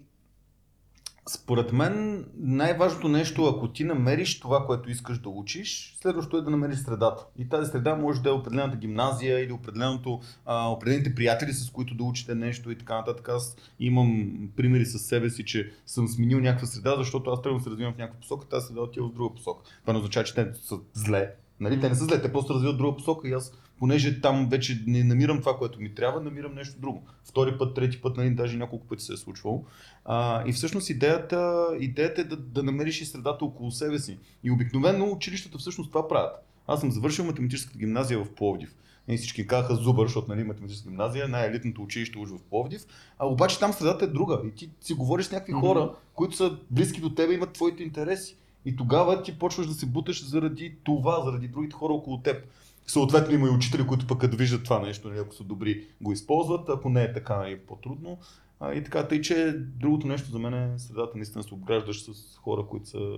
според 1.29 1.73
мен 1.73 2.25
най-важното 2.37 3.09
нещо, 3.09 3.47
ако 3.47 3.69
ти 3.69 3.85
намериш 3.85 4.41
това, 4.41 4.67
което 4.67 4.91
искаш 4.91 5.19
да 5.19 5.29
учиш, 5.29 5.97
следващото 6.01 6.37
е 6.37 6.43
да 6.43 6.51
намериш 6.51 6.79
средата. 6.79 7.27
И 7.39 7.49
тази 7.49 7.71
среда 7.71 7.95
може 7.95 8.23
да 8.23 8.29
е 8.29 8.33
определената 8.33 8.77
гимназия 8.77 9.45
или 9.45 9.53
определеното, 9.53 10.21
а, 10.47 10.69
определените 10.69 11.15
приятели, 11.15 11.53
с 11.53 11.71
които 11.71 11.95
да 11.95 12.05
учите 12.05 12.35
нещо 12.35 12.71
и 12.71 12.79
така 12.79 12.97
нататък. 12.97 13.29
Аз 13.29 13.57
имам 13.81 14.33
примери 14.57 14.87
с 14.87 14.99
себе 14.99 15.31
си, 15.31 15.45
че 15.45 15.73
съм 15.87 16.09
сменил 16.09 16.41
някаква 16.41 16.67
среда, 16.67 16.95
защото 16.97 17.31
аз 17.31 17.43
тръгвам 17.43 17.59
да 17.59 17.65
се 17.65 17.71
развивам 17.71 17.95
в 17.95 17.99
някаква 17.99 18.21
посока, 18.21 18.49
тази 18.49 18.67
среда 18.67 18.81
отива 18.81 19.09
в 19.09 19.15
друга 19.15 19.35
посока. 19.35 19.65
Това 19.81 19.93
не 19.93 19.99
означава, 19.99 20.25
че 20.25 20.35
те 20.35 20.47
са 20.55 20.79
зле. 20.93 21.35
Нали? 21.61 21.81
Те 21.81 21.89
не 21.89 21.95
са 21.95 22.05
зле, 22.05 22.23
те 22.23 22.33
просто 22.33 22.55
развиват 22.55 22.79
друга 22.79 22.97
посока 22.97 23.29
и 23.29 23.33
аз 23.33 23.53
понеже 23.79 24.21
там 24.21 24.49
вече 24.51 24.83
не 24.87 25.05
намирам 25.05 25.41
това, 25.41 25.57
което 25.57 25.81
ми 25.81 25.95
трябва, 25.95 26.21
намирам 26.21 26.55
нещо 26.55 26.81
друго. 26.81 27.03
Втори 27.25 27.59
път, 27.59 27.75
трети 27.75 28.01
път, 28.01 28.17
нали, 28.17 28.31
даже 28.31 28.57
няколко 28.57 28.87
пъти 28.87 29.05
се 29.05 29.13
е 29.13 29.17
случвало. 29.17 29.65
А, 30.05 30.49
и 30.49 30.53
всъщност 30.53 30.91
идеята, 30.91 31.69
идеята 31.81 32.21
е 32.21 32.25
да, 32.25 32.37
да 32.37 32.62
намериш 32.62 33.01
и 33.01 33.07
средата 33.07 33.45
около 33.45 33.71
себе 33.71 33.99
си. 33.99 34.19
И 34.45 34.51
обикновено 34.51 35.11
училищата 35.11 35.59
всъщност 35.59 35.91
това 35.91 36.09
правят. 36.09 36.37
Аз 36.67 36.81
съм 36.81 36.91
завършил 36.91 37.25
математическата 37.25 37.79
гимназия 37.79 38.25
в 38.25 38.35
Пловдив. 38.35 38.75
И 39.09 39.17
всички 39.17 39.47
казаха 39.47 39.75
Зубър, 39.75 40.07
защото 40.07 40.31
нали, 40.31 40.45
математическа 40.45 40.88
гимназия, 40.88 41.29
най-елитното 41.29 41.83
училище 41.83 42.19
уж 42.19 42.29
в 42.31 42.43
Пловдив. 42.51 42.83
А 43.19 43.27
обаче 43.27 43.59
там 43.59 43.73
средата 43.73 44.05
е 44.05 44.09
друга. 44.09 44.41
И 44.47 44.51
ти 44.55 44.71
си 44.81 44.95
говориш 44.95 45.27
с 45.27 45.33
някакви 45.33 45.53
Мгм. 45.53 45.67
хора, 45.67 45.95
които 46.15 46.37
са 46.37 46.59
близки 46.71 47.01
до 47.01 47.15
тебе, 47.15 47.35
имат 47.35 47.53
твоите 47.53 47.83
интереси. 47.83 48.37
И 48.64 48.76
тогава 48.76 49.22
ти 49.22 49.39
почваш 49.39 49.66
да 49.66 49.74
се 49.74 49.87
буташ 49.87 50.24
заради 50.29 50.74
това, 50.85 51.22
заради 51.24 51.49
другите 51.49 51.74
хора 51.74 51.93
около 51.93 52.18
теб. 52.18 52.45
Съответно 52.87 53.35
има 53.35 53.47
и 53.47 53.51
учители, 53.51 53.87
които 53.87 54.07
пък 54.07 54.20
като 54.20 54.37
виждат 54.37 54.64
това 54.64 54.79
нещо, 54.79 55.09
нали, 55.09 55.18
ако 55.18 55.35
са 55.35 55.45
добри, 55.45 55.87
го 56.01 56.12
използват, 56.12 56.68
ако 56.68 56.89
не 56.89 57.03
е 57.03 57.12
така 57.12 57.45
е 57.47 57.59
по-трудно. 57.59 58.18
А, 58.65 58.75
и 58.75 58.85
така, 58.85 59.09
тъй 59.09 59.21
че 59.21 59.53
другото 59.59 60.07
нещо 60.07 60.31
за 60.31 60.39
мен 60.39 60.55
е 60.55 60.79
средата 60.79 61.13
наистина 61.17 61.45
се 61.45 61.55
обграждаш 61.55 62.03
с 62.03 62.37
хора, 62.37 62.67
които 62.71 62.87
са 62.89 63.17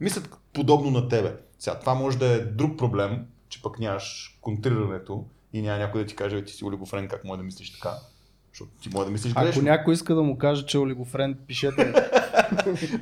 мислят 0.00 0.38
подобно 0.52 0.90
на 0.90 1.08
тебе. 1.08 1.36
Сега, 1.58 1.78
това 1.78 1.94
може 1.94 2.18
да 2.18 2.26
е 2.26 2.38
друг 2.38 2.78
проблем, 2.78 3.26
че 3.48 3.62
пък 3.62 3.78
нямаш 3.78 4.38
контрирането 4.40 5.24
и 5.52 5.62
няма 5.62 5.78
някой 5.78 6.00
да 6.00 6.06
ти 6.06 6.16
каже, 6.16 6.44
ти 6.44 6.52
си 6.52 6.64
олигофрен, 6.64 7.08
как 7.08 7.24
може 7.24 7.38
да 7.38 7.44
мислиш 7.44 7.72
така. 7.72 7.94
Защото 8.52 8.70
ти 8.82 8.88
може 8.92 9.04
да 9.04 9.10
мислиш 9.12 9.32
Ако 9.36 9.44
грешно. 9.44 9.62
някой 9.62 9.94
иска 9.94 10.14
да 10.14 10.22
му 10.22 10.38
каже, 10.38 10.66
че 10.66 10.76
е 10.76 10.80
олигофрен, 10.80 11.38
пишете. 11.46 11.94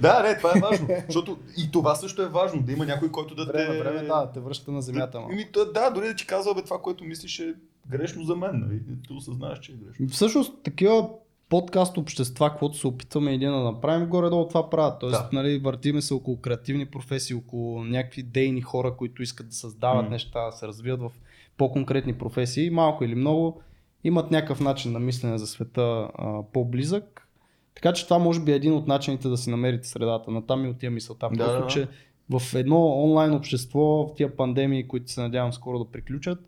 Да, 0.00 0.22
не, 0.22 0.36
това 0.36 0.52
е 0.56 0.60
важно. 0.60 0.88
Защото 1.06 1.38
и 1.58 1.70
това 1.70 1.94
също 1.94 2.22
е 2.22 2.28
важно, 2.28 2.62
да 2.62 2.72
има 2.72 2.86
някой, 2.86 3.10
който 3.10 3.34
да 3.34 3.46
време 3.46 3.72
те... 3.72 3.78
време, 3.78 4.02
да, 4.02 4.30
те 4.34 4.40
връща 4.40 4.72
на 4.72 4.82
земята. 4.82 5.20
ма. 5.20 5.26
Еми, 5.32 5.52
то- 5.52 5.72
да, 5.72 5.90
дори 5.90 6.08
да 6.08 6.14
ти 6.14 6.26
казва, 6.26 6.54
бе, 6.54 6.62
това, 6.62 6.78
което 6.82 7.04
мислиш 7.04 7.38
е 7.38 7.54
грешно 7.88 8.24
за 8.24 8.36
мен, 8.36 8.50
нали? 8.60 8.80
Ти 9.06 9.12
осъзнаваш, 9.12 9.58
че 9.58 9.72
е 9.72 9.74
грешно. 9.74 10.08
Всъщност, 10.08 10.62
такива 10.62 11.08
подкаст 11.48 11.96
общества, 11.98 12.50
каквото 12.50 12.78
се 12.78 12.86
опитваме 12.86 13.34
един 13.34 13.50
да 13.50 13.60
направим, 13.60 14.08
горе-долу 14.08 14.48
това 14.48 14.70
правят. 14.70 15.00
Тоест, 15.00 15.22
Да. 15.22 15.28
нали, 15.32 15.58
въртиме 15.58 16.02
се 16.02 16.14
около 16.14 16.36
креативни 16.40 16.86
професии, 16.86 17.36
около 17.36 17.84
някакви 17.84 18.22
дейни 18.22 18.60
хора, 18.60 18.96
които 18.96 19.22
искат 19.22 19.48
да 19.48 19.54
създават 19.54 20.04
М. 20.04 20.10
неща, 20.10 20.46
да 20.46 20.52
се 20.52 20.66
развият 20.66 21.00
в 21.00 21.10
по-конкретни 21.56 22.12
професии, 22.12 22.70
малко 22.70 23.04
или 23.04 23.14
много, 23.14 23.60
имат 24.04 24.30
някакъв 24.30 24.60
начин 24.60 24.92
на 24.92 25.00
мислене 25.00 25.38
за 25.38 25.46
света 25.46 26.08
а, 26.14 26.42
по-близък. 26.52 27.28
Така 27.74 27.92
че 27.92 28.04
това 28.04 28.18
може 28.18 28.40
би 28.40 28.52
е 28.52 28.56
един 28.56 28.72
от 28.72 28.86
начините 28.86 29.28
да 29.28 29.36
си 29.36 29.50
намерите 29.50 29.88
средата. 29.88 30.30
Натам 30.30 30.64
и 30.64 30.68
отива 30.68 30.90
мисълта. 30.90 31.28
Да, 31.32 31.44
Просто, 31.44 31.60
да. 31.60 31.66
че 31.66 31.88
в 32.30 32.54
едно 32.54 33.02
онлайн 33.02 33.34
общество, 33.34 33.80
в 33.80 34.14
тия 34.16 34.36
пандемии, 34.36 34.88
които 34.88 35.10
се 35.10 35.20
надявам 35.20 35.52
скоро 35.52 35.78
да 35.78 35.90
приключат, 35.90 36.38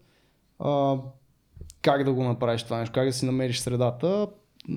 а, 0.58 0.96
как 1.82 2.04
да 2.04 2.12
го 2.12 2.24
направиш 2.24 2.62
това 2.62 2.78
нещо, 2.78 2.92
как 2.94 3.06
да 3.06 3.12
си 3.12 3.26
намериш 3.26 3.58
средата. 3.58 4.26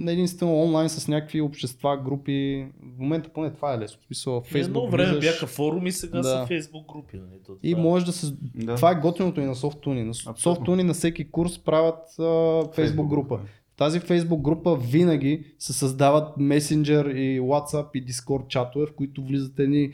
Единствено 0.01 0.55
онлайн 0.55 0.89
с 0.89 1.07
някакви 1.07 1.41
общества, 1.41 1.97
групи. 1.97 2.67
В 2.87 2.99
момента 2.99 3.29
поне 3.29 3.51
това 3.51 3.73
е 3.73 3.79
лесно. 3.79 3.99
В 4.01 4.05
смисъл, 4.05 4.41
в 4.41 4.55
Едно 4.55 4.79
Facebook 4.79 4.91
време 4.91 5.09
влизаш 5.09 5.25
бяха 5.25 5.47
форуми, 5.47 5.91
сега 5.91 6.17
Да. 6.17 6.23
са 6.23 6.45
фейсбук 6.47 6.87
групи. 6.87 7.17
Нали? 7.17 7.39
То, 7.45 7.51
и 7.63 7.71
това- 7.71 7.83
може 7.83 8.05
да 8.05 8.11
се... 8.11 8.33
Да. 8.55 8.75
Това 8.75 8.91
е 8.91 8.95
готиното 8.95 9.41
и 9.41 9.45
на 9.45 9.55
Softuni. 9.55 10.03
На. 10.03 10.13
Softuni 10.13 10.83
на 10.83 10.93
всеки 10.93 11.23
курс 11.25 11.59
правят 11.59 12.15
а, 12.19 12.23
Facebook 12.67 13.07
група. 13.07 13.37
В 13.65 13.77
тази 13.77 13.99
Facebook 13.99 14.41
група 14.41 14.75
винаги 14.77 15.43
се 15.59 15.73
създават 15.73 16.35
Messenger 16.35 17.11
и 17.11 17.41
WhatsApp 17.41 17.87
и 17.93 18.05
Discord 18.05 18.47
чатове, 18.47 18.85
в 18.85 18.93
които 18.93 19.23
влизат 19.23 19.59
едни 19.59 19.91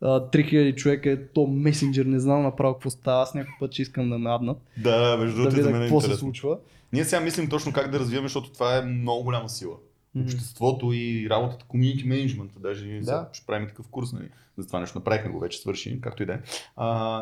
а, 0.00 0.20
3000 0.22 0.74
човека, 0.74 1.10
е 1.10 1.26
то 1.26 1.40
Messenger, 1.40 2.04
не 2.04 2.20
знам 2.20 2.42
направо 2.42 2.74
какво 2.74 2.90
става, 2.90 3.22
аз 3.22 3.34
някой 3.34 3.52
път 3.60 3.72
ще 3.72 3.82
искам 3.82 4.10
да 4.10 4.18
наднат, 4.18 4.58
Да, 4.78 5.16
между 5.16 5.36
да 5.36 5.42
другото, 5.42 5.60
и 5.60 5.62
за 5.62 5.66
видя 5.66 5.72
мен 5.72 5.82
е 5.82 5.84
какво 5.84 6.00
се 6.00 6.06
интересно. 6.06 6.26
случва. 6.26 6.58
Ние 6.92 7.04
сега 7.04 7.20
мислим 7.20 7.48
точно 7.48 7.72
как 7.72 7.90
да 7.90 7.98
развиваме, 7.98 8.28
защото 8.28 8.52
това 8.52 8.76
е 8.78 8.82
много 8.82 9.24
голяма 9.24 9.48
сила. 9.48 9.76
Обществото 10.22 10.92
и 10.92 11.26
работата, 11.30 11.64
комьюнити 11.68 12.04
менеджмент, 12.04 12.52
даже 12.60 13.00
Да. 13.00 13.28
ще 13.32 13.46
правим 13.46 13.68
такъв 13.68 13.88
курс, 13.88 14.12
нали? 14.12 14.28
За 14.58 14.66
това 14.66 14.80
нещо 14.80 14.98
направихме 14.98 15.30
го 15.30 15.38
вече, 15.38 15.58
свърши, 15.58 16.00
както 16.00 16.22
и 16.22 16.26
да 16.26 16.32
е. 16.32 16.38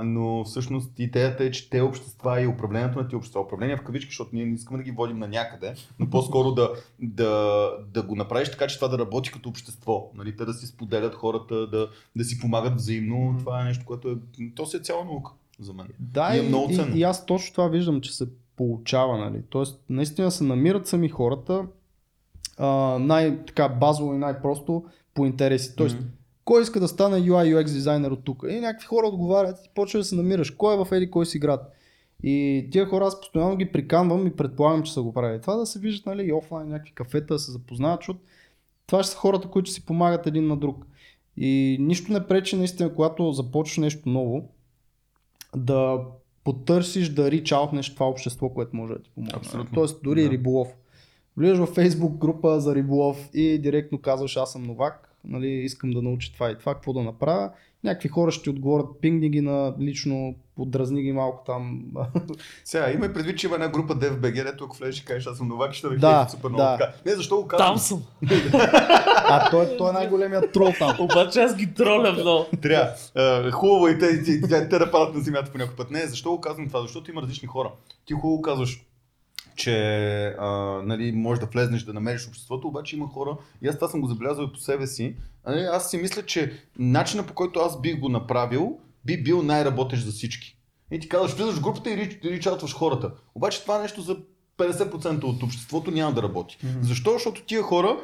Но 0.04 0.44
всъщност 0.44 0.98
идеята 0.98 1.44
е, 1.44 1.50
че 1.50 1.70
те 1.70 1.80
общества 1.80 2.42
и 2.42 2.46
управлението 2.46 2.98
на 2.98 3.04
тези 3.04 3.16
общества, 3.16 3.40
управление 3.40 3.76
в 3.76 3.82
кавички, 3.82 4.10
защото 4.10 4.30
ние 4.32 4.46
не 4.46 4.54
искаме 4.54 4.78
да 4.78 4.84
ги 4.84 4.90
водим 4.90 5.18
на 5.18 5.28
някъде, 5.28 5.74
но 5.98 6.10
по-скоро 6.10 6.52
да, 6.52 6.70
да, 7.00 7.70
да 7.92 8.02
го 8.02 8.14
направиш 8.16 8.50
така, 8.50 8.66
че 8.66 8.76
това 8.76 8.88
да 8.88 8.98
работи 8.98 9.32
като 9.32 9.48
общество. 9.48 10.10
Нали? 10.14 10.36
Те 10.36 10.44
да 10.44 10.52
си 10.54 10.66
споделят 10.66 11.14
хората, 11.14 11.66
да, 11.66 11.90
да 12.16 12.24
си 12.24 12.40
помагат 12.40 12.74
взаимно. 12.74 13.36
Това 13.38 13.60
е 13.60 13.64
нещо, 13.64 13.84
което 13.86 14.08
е. 14.10 14.14
То 14.54 14.66
си 14.66 14.76
е 14.76 14.80
цяла 14.80 15.04
наука 15.04 15.32
за 15.60 15.72
мен. 15.72 15.88
Да, 15.98 16.30
И 16.34 16.36
и, 16.36 16.40
е 16.40 16.48
много 16.48 16.72
и, 16.72 16.74
ценно. 16.76 16.96
и, 16.96 17.02
аз 17.02 17.26
точно 17.26 17.52
това 17.54 17.68
виждам, 17.68 18.00
че 18.00 18.12
се 18.16 18.28
получава. 18.59 19.18
Нали? 19.18 19.42
Тоест, 19.50 19.80
наистина 19.88 20.30
се 20.30 20.44
намират 20.44 20.86
сами 20.86 21.09
хората 21.09 21.66
а, 22.59 22.98
най-така 22.98 23.68
базово 23.68 24.14
и 24.14 24.18
най-просто 24.18 24.84
по 25.14 25.26
интереси. 25.26 25.76
Тоест, 25.76 25.96
Мгм. 25.96 26.09
кой 26.44 26.62
иска 26.62 26.80
да 26.80 26.88
стане 26.88 27.16
UI 27.16 27.56
UX 27.56 27.64
дизайнер 27.64 28.11
от 28.11 28.24
тук? 28.24 28.44
И 28.48 28.61
някакви 28.61 28.86
хора 28.86 29.06
отговарят 29.06 29.59
и 29.66 29.70
почва 29.74 29.98
да 29.98 30.04
се 30.04 30.14
намираш. 30.16 30.50
Кой 30.50 30.74
е 30.74 30.84
в 30.84 30.92
еди 30.92 31.11
кой 31.11 31.26
си 31.26 31.38
град? 31.38 31.72
И 32.22 32.68
тия 32.72 32.86
хора 32.86 33.06
аз 33.06 33.20
постоянно 33.20 33.56
ги 33.56 33.72
приканвам 33.72 34.26
и 34.26 34.36
предполагам, 34.36 34.82
че 34.82 34.92
са 34.92 35.02
го 35.02 35.12
правили. 35.12 35.40
Това 35.40 35.56
да 35.56 35.66
се 35.66 35.78
виждат 35.78 36.06
нали, 36.06 36.24
и 36.24 36.32
офлайн 36.32 36.68
някакви 36.68 36.94
кафета, 36.94 37.34
да 37.34 37.38
се 37.38 37.52
запознават, 37.52 38.00
защото 38.00 38.20
това 38.86 39.02
ще 39.02 39.12
са 39.12 39.18
хората, 39.18 39.48
които 39.48 39.70
си 39.70 39.86
помагат 39.86 40.26
един 40.26 40.46
на 40.46 40.56
друг. 40.56 40.86
И 41.36 41.76
нищо 41.80 42.12
не 42.12 42.26
пречи 42.26 42.56
наистина, 42.56 42.94
когато 42.94 43.32
започнеш 43.32 43.94
нещо 43.94 44.09
ново, 44.09 44.48
да 45.56 45.98
потърсиш 46.49 47.09
да 47.09 47.30
ричаутнеш 47.30 47.94
това 47.94 48.09
общество, 48.09 48.49
което 48.49 48.76
може 48.76 48.92
да 48.92 49.03
ти 49.03 49.11
помогне. 49.14 49.36
Абсолютно. 49.36 49.74
Тоест 49.74 50.03
дори 50.03 50.22
Да. 50.22 50.30
риболов. 50.30 50.68
Влизаш 51.36 51.59
в 51.59 51.74
Facebook 51.74 52.18
група 52.18 52.61
за 52.61 52.74
риболов 52.74 53.28
и 53.34 53.59
директно 53.59 53.99
казваш 53.99 54.36
аз 54.36 54.53
съм 54.53 54.62
новак, 54.62 55.14
нали, 55.24 55.49
искам 55.49 55.90
да 55.90 56.03
науча 56.03 56.32
това 56.32 56.51
и 56.51 56.59
това, 56.59 56.74
какво 56.74 56.92
да 56.92 57.03
направя. 57.03 57.51
Някакви 57.84 58.08
хора 58.08 58.30
ще 58.30 58.42
ти 58.42 58.50
отговорят, 58.50 58.86
пингни 59.00 59.30
ги 59.30 59.40
на 59.40 59.74
лично, 59.80 60.34
подразни 60.56 61.02
ги 61.02 61.12
малко 61.12 61.42
там. 61.46 61.82
Сега, 62.64 62.92
има 62.92 63.06
и 63.06 63.12
предвид, 63.12 63.38
че 63.38 63.46
има 63.46 63.54
една 63.54 63.68
група 63.68 63.94
DFBG, 63.94 64.52
ето 64.52 64.64
ако 64.64 64.76
влезеш 64.76 65.00
и 65.00 65.04
кажеш, 65.04 65.26
аз 65.26 65.36
съм 65.36 65.48
новак, 65.48 65.72
ще 65.72 65.88
да 65.88 65.94
Да, 65.94 66.24
да, 66.24 66.28
супер 66.30 66.48
много 66.48 66.62
да. 66.62 66.76
така. 66.78 66.92
Не, 67.06 67.12
защо 67.12 67.36
го 67.36 67.46
казвам? 67.46 67.68
Там 67.68 67.78
съм. 67.78 68.02
а 69.28 69.50
той, 69.50 69.76
той 69.76 69.90
е 69.90 69.92
най-големият 69.92 70.52
трол 70.52 70.72
там. 70.78 70.96
Обаче 71.00 71.40
аз 71.40 71.56
ги 71.56 71.74
троля 71.74 72.12
много. 72.12 72.46
Трябва. 72.62 73.50
Хубаво 73.52 73.88
и 73.88 73.98
те, 73.98 74.22
те, 74.22 74.40
те, 74.40 74.68
те 74.68 74.78
да 74.78 74.90
падат 74.90 75.14
на 75.14 75.20
земята 75.20 75.52
по 75.52 75.58
някой 75.58 75.76
път. 75.76 75.90
Не, 75.90 76.06
защо 76.06 76.30
го 76.30 76.40
казвам 76.40 76.68
това? 76.68 76.82
Защото 76.82 77.10
има 77.10 77.22
различни 77.22 77.48
хора. 77.48 77.72
Ти 78.06 78.14
хубаво 78.14 78.42
казваш, 78.42 78.84
че 79.56 79.74
а, 80.38 80.48
нали, 80.84 81.12
можеш 81.12 81.40
да 81.40 81.46
влезнеш 81.46 81.82
да 81.82 81.92
намериш 81.92 82.28
обществото, 82.28 82.68
обаче 82.68 82.96
има 82.96 83.08
хора, 83.08 83.36
и 83.62 83.68
аз 83.68 83.74
това 83.74 83.88
съм 83.88 84.00
го 84.00 84.06
забелязал 84.06 84.44
и 84.44 84.52
по 84.52 84.58
себе 84.58 84.86
си. 84.86 85.16
Нали, 85.49 85.61
аз 85.61 85.90
си 85.90 85.96
мисля, 85.96 86.22
че 86.22 86.53
начинът 86.78 87.26
по 87.26 87.34
който 87.34 87.61
аз 87.61 87.80
бих 87.80 88.01
го 88.01 88.09
направил, 88.09 88.78
би 89.05 89.22
бил 89.22 89.42
най-работещ 89.42 90.05
за 90.05 90.12
всички. 90.12 90.59
И 90.90 91.01
ти 91.01 91.09
казваш, 91.09 91.32
влизаш 91.32 91.55
в 91.55 91.62
групата 91.62 91.90
и 91.90 91.96
рич, 91.96 92.18
ричалтваш 92.24 92.74
хората. 92.74 93.12
Обаче 93.34 93.62
това 93.62 93.78
нещо 93.78 94.01
за 94.01 94.16
50% 94.59 95.24
от 95.24 95.42
обществото 95.42 95.90
няма 95.90 96.12
да 96.12 96.22
работи. 96.22 96.59
Mm-hmm. 96.59 96.82
Защо? 96.82 97.12
Защото 97.12 97.44
тия 97.44 97.62
хора 97.62 97.99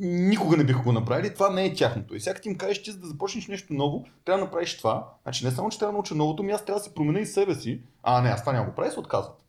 никога 0.00 0.56
не 0.56 0.64
биха 0.64 0.82
го 0.82 0.92
направили, 0.92 1.34
това 1.34 1.50
не 1.50 1.64
е 1.64 1.74
тяхното. 1.74 2.14
И 2.14 2.20
сега 2.20 2.40
ти 2.40 2.48
им 2.48 2.58
кажеш, 2.58 2.78
че 2.78 2.92
за 2.92 2.98
да 2.98 3.06
започнеш 3.06 3.48
нещо 3.48 3.74
ново, 3.74 4.04
трябва 4.24 4.38
да 4.38 4.44
направиш 4.44 4.78
това. 4.78 5.08
Значи 5.22 5.44
не 5.44 5.50
само, 5.50 5.70
че 5.70 5.78
трябва 5.78 5.92
да 5.92 5.96
науча 5.96 6.14
новото, 6.14 6.42
ми 6.42 6.52
аз 6.52 6.64
трябва 6.64 6.80
да 6.80 6.84
се 6.84 6.94
променя 6.94 7.20
и 7.20 7.26
себе 7.26 7.54
си. 7.54 7.80
А, 8.02 8.22
не, 8.22 8.28
аз 8.28 8.40
това 8.40 8.52
няма 8.52 8.66
го 8.66 8.74
правя, 8.74 8.90
се 8.90 9.00
отказват. 9.00 9.45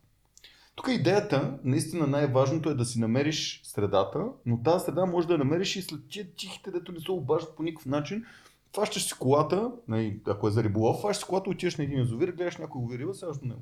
Тук 0.77 0.87
идеята, 0.89 1.53
наистина 1.63 2.07
най-важното 2.07 2.69
е 2.69 2.73
да 2.73 2.85
си 2.85 2.99
намериш 2.99 3.61
средата, 3.63 4.19
но 4.45 4.63
тази 4.63 4.85
среда 4.85 5.05
може 5.05 5.27
да 5.27 5.33
я 5.33 5.37
намериш 5.37 5.75
и 5.75 5.81
след 5.81 5.99
тия 6.09 6.25
тихите, 6.37 6.71
дето 6.71 6.91
не 6.91 6.99
се 6.99 7.11
обаждат 7.11 7.55
по 7.55 7.63
никакъв 7.63 7.85
начин. 7.85 8.25
Фащаш 8.75 9.03
си 9.07 9.13
колата, 9.19 9.71
нали, 9.87 10.19
ако 10.27 10.47
е 10.47 10.51
за 10.51 10.63
риболов, 10.63 11.01
фащаш 11.01 11.17
си 11.17 11.23
колата, 11.29 11.49
отиваш 11.49 11.75
на 11.75 11.83
един 11.83 11.99
язовир, 11.99 12.31
гледаш 12.31 12.57
някой 12.57 12.81
го 12.81 12.87
вирива, 12.87 13.13
сега 13.13 13.31
до 13.41 13.47
него. 13.47 13.61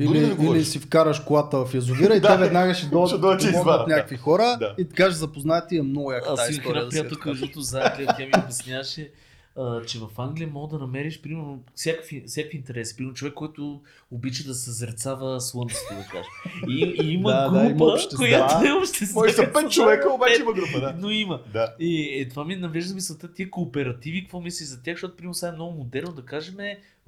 Дори 0.00 0.20
да 0.20 0.26
Или, 0.26 0.36
не 0.38 0.50
или 0.50 0.64
си 0.64 0.78
вкараш 0.78 1.20
колата 1.20 1.64
в 1.64 1.74
язовира 1.74 2.16
и 2.16 2.20
те 2.22 2.36
веднага 2.36 2.74
ще 2.74 2.86
дойдат 2.86 3.20
да 3.20 3.84
някакви 3.88 4.16
хора 4.16 4.56
Да. 4.60 4.74
и 4.78 4.88
така 4.88 5.04
ще 5.04 5.14
запознаят 5.14 5.72
и 5.72 5.78
е 5.78 5.82
много 5.82 6.12
яка 6.12 6.28
Аз 6.30 6.36
тази 6.36 6.52
история. 6.52 6.84
Да 6.84 6.90
си 6.90 6.96
я 6.98 7.02
приятелка, 7.02 7.30
разкажа. 7.30 7.40
защото 7.40 7.60
за 7.60 7.80
Англия, 7.80 8.14
тя 8.18 8.26
ми 8.26 8.44
обясняваше, 8.44 9.12
а, 9.56 9.82
че 9.82 9.98
в 9.98 10.08
Англия 10.18 10.48
мога 10.48 10.78
да 10.78 10.84
намериш, 10.84 11.20
примерно, 11.22 11.62
всякакви, 11.74 12.24
всякакви 12.26 12.58
интереси. 12.58 12.96
Примерно 12.96 13.14
човек, 13.14 13.34
който 13.34 13.82
обича 14.10 14.44
да 14.44 14.54
съзерцава 14.54 15.40
слънцето, 15.40 15.94
да 15.94 16.06
кажа. 16.10 16.28
И, 16.68 16.96
и 17.02 17.12
има 17.12 17.30
Да, 17.30 17.48
да, 17.48 17.60
има 17.60 17.70
група, 17.70 17.84
общество. 17.84 18.16
която 18.16 18.60
Да. 18.60 18.68
е 18.68 18.72
общество. 18.72 19.20
Може 19.20 19.34
да 19.34 19.42
са 19.42 19.52
пет 19.52 19.70
човека, 19.72 20.12
обаче 20.12 20.40
има 20.42 20.52
група, 20.52 20.80
да. 20.80 20.96
Но 20.98 21.10
има. 21.10 21.40
Да. 21.52 21.74
И 21.80 22.20
е, 22.20 22.28
това 22.28 22.44
ми 22.44 22.56
навежда 22.56 22.94
мисълта, 22.94 23.32
тия 23.32 23.50
кооперативи, 23.50 24.20
какво 24.22 24.40
мислиш 24.40 24.68
за 24.68 24.82
тях, 24.82 24.94
защото 24.94 25.16
примерно 25.16 25.34
сега 25.34 25.52
е 25.52 25.54
много 25.54 25.78
модерно 25.78 26.12
да 26.12 26.24
кажем, 26.24 26.56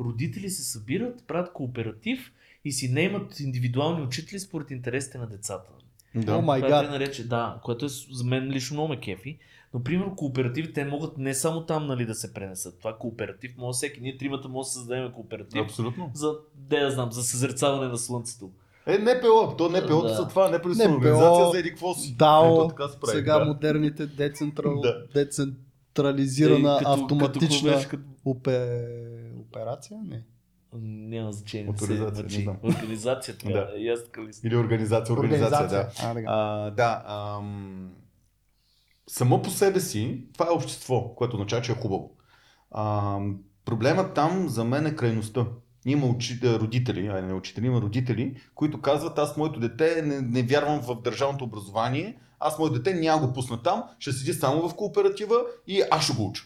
родители 0.00 0.50
се 0.50 0.64
събират, 0.64 1.24
правят 1.26 1.52
кооператив 1.52 2.32
и 2.64 2.72
си 2.72 2.88
наемат 2.92 3.40
индивидуални 3.40 4.02
учители 4.02 4.38
според 4.38 4.70
интересите 4.70 5.18
на 5.18 5.26
децата. 5.26 5.70
Това 6.26 6.56
е 6.56 6.60
гад. 6.60 6.70
тъй 6.70 6.90
нарече, 6.98 7.28
да, 7.28 7.58
което 7.64 7.84
е 7.84 7.88
за 8.10 8.24
мен 8.24 8.50
лично 8.50 8.74
много 8.74 8.88
ме 8.88 9.00
кефи. 9.00 9.38
Но, 9.76 9.82
примерно, 9.82 10.16
кооперативите 10.16 10.72
те 10.72 10.84
могат 10.84 11.18
не 11.18 11.34
само 11.34 11.66
там 11.66 11.86
нали, 11.86 12.06
да 12.06 12.14
се 12.14 12.34
пренесат. 12.34 12.78
Това 12.78 12.96
кооператив 12.98 13.54
може 13.58 13.76
всеки. 13.76 14.00
Ние 14.00 14.16
тримата 14.16 14.48
може 14.48 14.66
да 14.66 14.70
създадем 14.70 15.12
кооператив 15.12 15.62
Абсолютно. 15.62 16.10
за, 16.14 16.32
де 16.54 16.80
да 16.80 16.90
знам, 16.90 17.12
за 17.12 17.22
съзерцаване 17.22 17.88
на 17.88 17.96
слънцето. 17.98 18.50
Е, 18.86 18.98
НПО, 18.98 19.56
то 19.58 19.68
НПО 19.68 20.02
Да. 20.02 20.14
са 20.16 20.28
това, 20.28 20.50
НПО, 20.50 20.68
организация 20.68 21.50
за 21.50 21.58
еди 21.58 21.68
какво 21.68 21.94
си. 21.94 22.14
дао, 22.18 22.70
се 22.70 23.10
Сега 23.10 23.38
да. 23.38 23.44
модерните 23.44 24.06
децентрал... 24.06 24.80
Да. 24.80 25.04
децентрализирана 25.14 26.74
Е, 26.74 26.78
като- 26.78 26.92
автоматична 26.92 27.72
като, 27.72 27.88
като, 27.88 28.02
опе... 28.24 28.86
операция? 29.40 29.98
Не. 30.04 30.22
няма 31.08 31.32
значение. 31.32 31.72
Се 31.76 31.92
не 31.92 31.98
знам. 32.28 32.56
Организацията. 32.64 33.46
Да. 33.52 33.52
да. 33.52 33.70
Или 34.44 34.56
организация, 34.56 35.16
организация, 35.16 35.68
да. 35.68 35.88
А, 36.02 36.14
така. 36.14 36.26
А, 36.28 36.70
да, 36.70 37.02
ам... 37.06 37.90
само 39.08 39.42
по 39.42 39.50
себе 39.50 39.80
си, 39.80 40.24
това 40.32 40.46
е 40.46 40.54
общество, 40.54 41.14
което 41.14 41.36
означава, 41.36 41.62
че 41.62 41.72
е 41.72 41.74
хубаво. 41.74 42.10
Ам... 42.74 43.38
Проблемът 43.66 44.14
там 44.14 44.48
за 44.48 44.64
мен 44.64 44.86
е 44.86 44.96
крайността. 44.96 45.46
има 45.86 46.16
а, 46.44 46.58
родители, 46.58 47.06
а 47.06 47.22
не 47.22 47.34
учители, 47.34 47.66
има 47.66 47.80
родители, 47.80 48.40
които 48.54 48.80
казват, 48.80 49.18
аз 49.18 49.36
моето 49.36 49.60
дете 49.60 50.02
не, 50.02 50.20
не 50.20 50.42
вярвам 50.42 50.80
в 50.80 51.02
държавното 51.02 51.44
образование, 51.44 52.18
аз 52.40 52.58
моето 52.58 52.74
дете 52.74 52.94
няма 52.94 53.26
го 53.26 53.32
пусна 53.32 53.62
там, 53.62 53.82
ще 53.98 54.12
седи 54.12 54.32
само 54.32 54.68
в 54.68 54.74
кооператива 54.74 55.36
и 55.66 55.82
аз 55.90 56.04
ще 56.04 56.16
го 56.16 56.26
уча. 56.26 56.44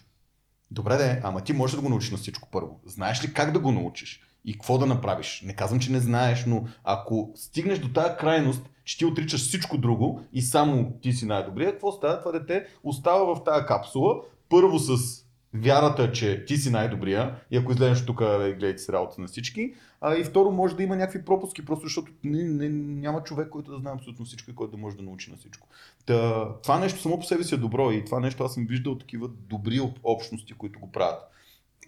Добре, 0.71 0.97
де, 0.97 1.21
ама 1.25 1.41
ти 1.41 1.53
можеш 1.53 1.77
да 1.77 1.83
го 1.83 1.89
научиш 1.89 2.11
на 2.11 2.19
всичко 2.19 2.49
първо. 2.53 2.81
Знаеш 2.87 3.25
ли 3.25 3.33
как 3.33 3.53
да 3.53 3.59
го 3.59 3.73
научиш? 3.73 4.21
И 4.45 4.53
какво 4.53 4.79
да 4.79 4.87
направиш? 4.87 5.43
Не 5.47 5.57
казвам, 5.57 5.81
че 5.81 5.93
не 5.93 6.01
знаеш, 6.01 6.45
но 6.47 6.65
ако 6.85 7.33
стигнеш 7.35 7.79
до 7.79 7.89
тази 7.89 8.17
крайност, 8.19 8.71
че 8.85 8.99
ти 8.99 9.05
отричаш 9.05 9.41
всичко 9.41 9.79
друго 9.79 10.21
и 10.33 10.43
само 10.43 10.93
ти 11.03 11.13
си 11.13 11.27
най-добрия, 11.27 11.73
какво 11.73 11.93
става? 11.93 12.19
Това 12.19 12.33
дете 12.33 12.67
остава 12.85 13.35
в 13.35 13.45
тази 13.45 13.67
капсула, 13.67 14.21
първо 14.49 14.79
с 14.79 15.21
вярата, 15.55 16.13
че 16.13 16.45
ти 16.45 16.57
си 16.57 16.71
най-добрия 16.71 17.35
и 17.51 17.57
ако 17.57 17.73
излезеш 17.73 18.07
тук 18.07 18.19
гледайте 18.19 18.79
си 18.79 18.93
работа 18.93 19.21
на 19.21 19.27
всички, 19.27 19.75
а 20.01 20.15
и 20.15 20.25
второ 20.25 20.51
може 20.51 20.77
да 20.77 20.83
има 20.83 20.97
някакви 20.97 21.25
пропуски, 21.25 21.65
просто 21.65 21.87
защото 21.87 22.13
не, 22.25 22.43
не, 22.43 22.69
няма 22.69 23.23
човек, 23.23 23.49
който 23.49 23.71
да 23.71 23.79
знае 23.79 23.95
абсолютно 23.95 24.25
всичко 24.25 24.51
и 24.51 24.55
който 24.55 24.71
да 24.71 24.77
може 24.77 24.97
да 24.97 25.03
научи 25.03 25.31
на 25.31 25.37
всичко. 25.37 25.69
Та, 26.07 26.49
това 26.63 26.79
нещо 26.79 27.01
само 27.01 27.19
по 27.19 27.25
себе 27.25 27.45
си 27.45 27.55
е 27.55 27.59
добро 27.59 27.91
и 27.91 28.05
това 28.05 28.21
нещо 28.21 28.45
аз 28.45 28.55
съм 28.55 28.67
виждал 28.67 28.99
такива 28.99 29.29
добри 29.29 29.81
об- 29.81 30.01
общности, 30.05 30.53
които 30.53 30.81
го 30.81 30.93
правят. 30.93 31.23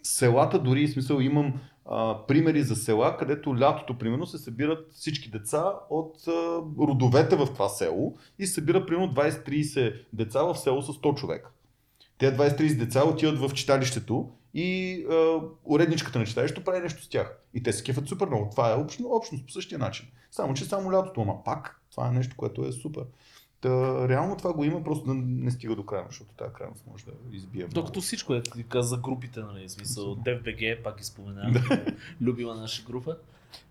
Селата 0.03 0.59
дори, 0.59 0.87
в 0.87 0.91
смисъл 0.91 1.19
имам 1.19 1.53
а, 1.85 2.25
примери 2.27 2.63
за 2.63 2.75
села, 2.75 3.17
където 3.17 3.59
лятото, 3.59 3.97
примерно, 3.97 4.25
се 4.25 4.37
събират 4.37 4.93
всички 4.93 5.29
деца 5.31 5.73
от 5.89 6.27
а, 6.27 6.31
родовете 6.79 7.35
в 7.35 7.45
това 7.45 7.69
село 7.69 8.17
и 8.39 8.47
събира 8.47 8.85
примерно 8.85 9.13
20-30 9.13 9.93
деца 10.13 10.43
в 10.43 10.55
село 10.55 10.81
с 10.81 10.87
100 10.87 11.15
човека. 11.15 11.49
Те 12.17 12.37
20-30 12.37 12.77
деца 12.77 13.05
отиват 13.05 13.39
в 13.39 13.53
читалището 13.53 14.29
и 14.53 14.99
а, 15.11 15.41
уредничката 15.63 16.19
на 16.19 16.25
читалището 16.25 16.63
прави 16.63 16.79
нещо 16.79 17.03
с 17.03 17.09
тях. 17.09 17.39
И 17.53 17.63
те 17.63 17.73
се 17.73 17.83
кефат 17.83 18.07
супер 18.07 18.27
много. 18.27 18.49
Това 18.51 18.71
е 18.71 18.75
общност, 18.75 19.11
общност 19.11 19.45
по 19.45 19.51
същия 19.51 19.79
начин. 19.79 20.07
Само, 20.31 20.53
че 20.53 20.65
само 20.65 20.91
лятото, 20.91 21.21
ама 21.21 21.43
пак 21.43 21.81
това 21.91 22.07
е 22.07 22.11
нещо, 22.11 22.35
което 22.37 22.65
е 22.65 22.71
супер. 22.71 23.03
Та, 23.63 23.69
реално 24.07 24.37
това 24.37 24.53
го 24.53 24.63
има, 24.63 24.83
просто 24.83 25.05
да 25.05 25.13
не 25.15 25.51
стига 25.51 25.75
до 25.75 25.83
края, 25.83 26.03
защото 26.09 26.31
тази 26.33 26.53
крайност 26.53 26.83
може 26.87 27.05
да 27.05 27.11
избие. 27.31 27.59
много. 27.59 27.73
Докато 27.73 28.01
всичко 28.01 28.33
е, 28.33 28.41
ти 28.43 28.63
каза 28.63 28.89
за 28.89 28.97
групите, 28.97 29.39
нали, 29.41 29.69
смисъл, 29.69 30.15
DFBG, 30.15 30.83
пак 30.83 31.01
изпоменавам, 31.01 31.53
любима 32.21 32.55
наша 32.55 32.83
група. 32.83 33.15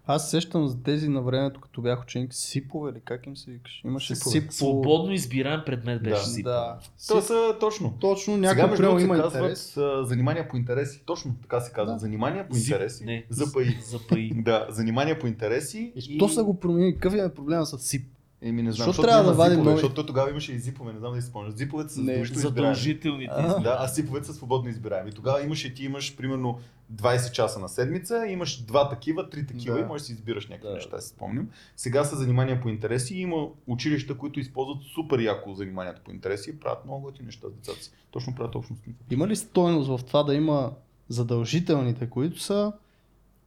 Аз 0.07 0.31
сещам 0.31 0.69
за 0.69 0.83
тези 0.83 1.09
на 1.09 1.23
времето, 1.23 1.61
като 1.61 1.83
бях 1.83 2.03
ученик, 2.03 2.35
сипове 2.35 2.91
или 2.91 3.01
как 3.01 3.27
им 3.27 3.37
се 3.37 3.51
викаш? 3.51 3.81
Имаше 3.85 4.15
Сипове. 4.17 4.33
сип 4.33 4.47
по... 4.47 4.53
Свободно 4.53 5.13
избираем 5.13 5.61
предмет 5.67 6.03
беше 6.03 6.15
Да. 6.15 6.23
си. 6.23 6.43
Да. 6.43 6.79
Сип... 6.97 7.17
са 7.19 7.57
точно. 7.61 7.95
Точно 8.01 8.35
Сега 8.35 8.55
прямо 8.55 8.77
другото 8.77 9.01
има 9.01 9.15
се 9.17 9.21
казват 9.23 9.35
интерес. 9.35 9.75
занимания 10.03 10.49
по 10.49 10.57
интереси. 10.57 11.03
Точно 11.07 11.35
така 11.43 11.61
се 11.61 11.73
казва. 11.73 11.93
Да. 11.93 11.99
Занимания 11.99 12.49
по 12.49 12.55
Зип- 12.55 12.59
интереси. 12.63 13.05
Не, 13.05 13.25
ЗПИ. 13.31 13.79
ЗПИ. 13.83 14.33
Да, 14.37 14.67
занимания 14.71 15.19
по 15.19 15.27
интереси. 15.27 15.93
И... 15.97 16.19
То 16.19 16.29
са 16.29 16.45
го 16.45 16.61
променили. 16.61 16.95
Какъв 16.95 17.15
е 17.15 17.35
проблема 17.35 17.67
с 17.67 17.79
СИП? 17.79 18.07
Еми, 18.45 18.63
не 18.63 18.73
знам, 18.73 18.87
Защо 18.87 18.93
защото 18.93 19.09
трябва 19.09 19.25
да 19.25 19.33
вадим 19.33 19.63
нови? 19.63 19.77
Защото 19.77 20.07
тогава 20.07 20.31
имаше 20.31 20.53
и 20.53 20.59
зипове, 20.59 20.93
не 20.93 20.99
знам 20.99 21.11
дали 21.11 21.23
си 21.23 21.29
спомняш. 21.29 21.55
Зиповете 21.55 21.93
са 21.93 22.01
Не. 22.01 22.25
Задължителните. 22.25 23.33
А. 23.37 23.59
Да, 23.61 23.77
а 23.81 23.87
зиповете 23.87 24.27
са 24.27 24.35
свободно 24.35 24.71
избираеми. 24.71 25.11
И 25.11 25.13
Тогава 25.13 25.43
имаш 25.43 25.65
и 25.65 25.75
ти 25.75 25.85
имаш 25.85 26.17
примерно 26.17 26.59
20 26.95 27.33
часа 27.33 27.59
на 27.59 27.69
седмица, 27.69 28.27
имаш 28.27 28.63
два 28.63 28.89
такива, 28.89 29.31
три 29.31 29.47
такива 29.47 29.77
Да. 29.77 29.83
и 29.83 29.85
можеш 29.85 30.03
да 30.03 30.07
си 30.07 30.13
избираш 30.13 30.49
някакви 30.49 30.69
Да. 30.69 30.75
неща, 30.75 31.01
си 31.01 31.09
спомням. 31.09 31.49
Сега 31.77 32.05
са 32.05 32.17
занимания 32.17 32.61
по 32.61 32.69
интереси 32.69 33.15
и 33.15 33.21
има 33.21 33.47
училища, 33.67 34.19
които 34.19 34.41
използват 34.41 34.79
супер 34.95 35.19
яко 35.21 35.55
заниманията 35.55 36.01
по 36.05 36.11
интереси 36.11 36.51
и 36.51 36.61
правят 36.61 36.85
много 36.85 37.01
готини 37.01 37.27
неща 37.27 37.49
с 37.49 37.53
децата 37.53 37.83
си. 37.85 37.91
Точно 38.11 38.35
правят 38.35 38.55
общностни. 38.55 38.95
Има 39.11 39.29
ли 39.29 39.37
стойност 39.37 39.89
в 39.89 40.01
това 40.07 40.23
да 40.23 40.35
има 40.35 40.73
задължителните, 41.09 42.11
които 42.11 42.41
са 42.41 42.73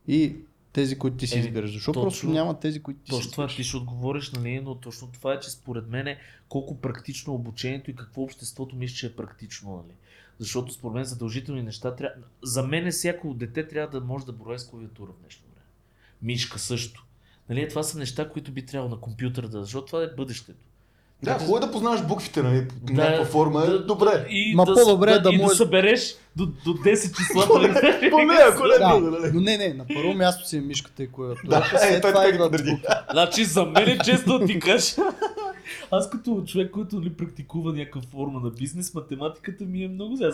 и 0.08 0.36
тези, 0.76 1.00
които 1.00 1.18
ти 1.18 1.28
си 1.28 1.36
Еми, 1.38 1.48
избираш? 1.48 1.74
Защото 1.74 2.00
точно- 2.00 2.10
просто 2.10 2.30
няма 2.30 2.60
тези, 2.60 2.84
които 2.84 3.00
ти 3.00 3.12
си 3.12 3.18
Точно 3.18 3.32
това 3.32 3.44
избираш. 3.44 3.56
ти 3.56 3.64
ще 3.64 3.78
отговориш, 3.78 4.32
нали, 4.32 4.60
но 4.60 4.76
точно 4.76 5.12
това 5.12 5.34
е, 5.34 5.40
че 5.40 5.50
според 5.52 5.88
мен 5.88 6.08
е 6.08 6.18
колко 6.50 6.82
практично 6.82 7.34
е 7.34 7.36
обучението 7.36 7.92
и 7.92 7.96
какво 7.96 8.22
обществото 8.22 8.76
мисли, 8.76 8.96
че 8.96 9.06
е 9.06 9.16
практично, 9.16 9.76
нали. 9.76 9.96
Защото 10.40 10.74
според 10.74 10.94
мен 10.96 11.04
задължителни 11.04 11.64
неща 11.64 11.96
трябва... 11.96 12.16
За 12.44 12.64
мен 12.64 12.92
всяко 12.92 13.34
дете 13.34 13.68
трябва 13.68 14.00
да 14.00 14.06
може 14.06 14.26
да 14.26 14.32
брои 14.32 14.60
с 14.60 14.68
клавиатура 14.68 15.12
в 15.12 15.24
нещо 15.24 15.44
време. 15.44 15.66
Мишка 16.22 16.60
също. 16.60 17.06
Нали, 17.50 17.70
това 17.70 17.84
са 17.84 17.98
неща, 17.98 18.30
които 18.30 18.52
би 18.52 18.66
трябвало 18.66 18.96
на 18.96 19.02
компютъра 19.02 19.50
да... 19.50 19.64
Защото 19.64 19.88
това 19.88 20.04
е 20.04 20.08
бъдещето. 20.08 20.66
Да, 21.26 21.32
Как 21.32 21.40
хубаво 21.40 21.58
е 21.58 21.62
да 21.62 21.72
познаваш 21.72 22.02
буквите, 22.02 22.42
нали? 22.42 22.68
По 22.68 22.74
Да, 22.86 23.04
някаква 23.04 23.26
форма 23.26 23.62
е 23.62 23.68
да- 23.68 23.80
добре. 23.80 24.26
И 24.30 24.54
Ма 24.56 24.66
да, 24.66 24.74
по-добре 24.76 25.12
да, 25.12 25.22
да 25.22 25.30
и 25.30 25.38
да 25.38 25.44
можеш- 25.44 25.58
събереш 25.58 26.16
до, 26.36 26.46
до 26.46 26.74
10 26.76 27.18
числа. 27.18 27.46
нали? 27.52 28.10
Поне, 28.12 28.34
ако 28.44 28.64
не 28.64 28.78
Да, 28.80 29.00
нали? 29.00 29.32
но 29.34 29.42
не, 29.42 29.58
не, 29.58 29.68
на 29.70 29.86
първо 29.88 30.14
място 30.14 30.50
си 30.50 30.58
е 30.58 30.62
мишката 30.62 31.04
и 31.04 31.08
клавиатурата. 31.08 31.70
Да, 31.74 31.88
е, 31.88 32.02
той 32.02 32.14
така 32.14 32.50
държи. 32.50 32.64
звук. 32.66 32.80
Значи 33.12 33.44
за 33.46 33.66
мен 33.66 33.88
е 33.90 33.98
честно 34.00 34.40
да 34.40 34.46
ти 34.46 34.60
кажа. 34.60 34.96
Аз 35.92 36.10
като 36.10 36.44
човек, 36.44 36.72
който 36.72 37.02
ли 37.02 37.10
практикува 37.10 37.74
някаква 37.74 38.02
форма 38.04 38.40
на 38.40 38.50
бизнес, 38.50 38.94
математиката 38.94 39.64
ми 39.64 39.84
е 39.84 39.88
много 39.88 40.16
зле. 40.16 40.30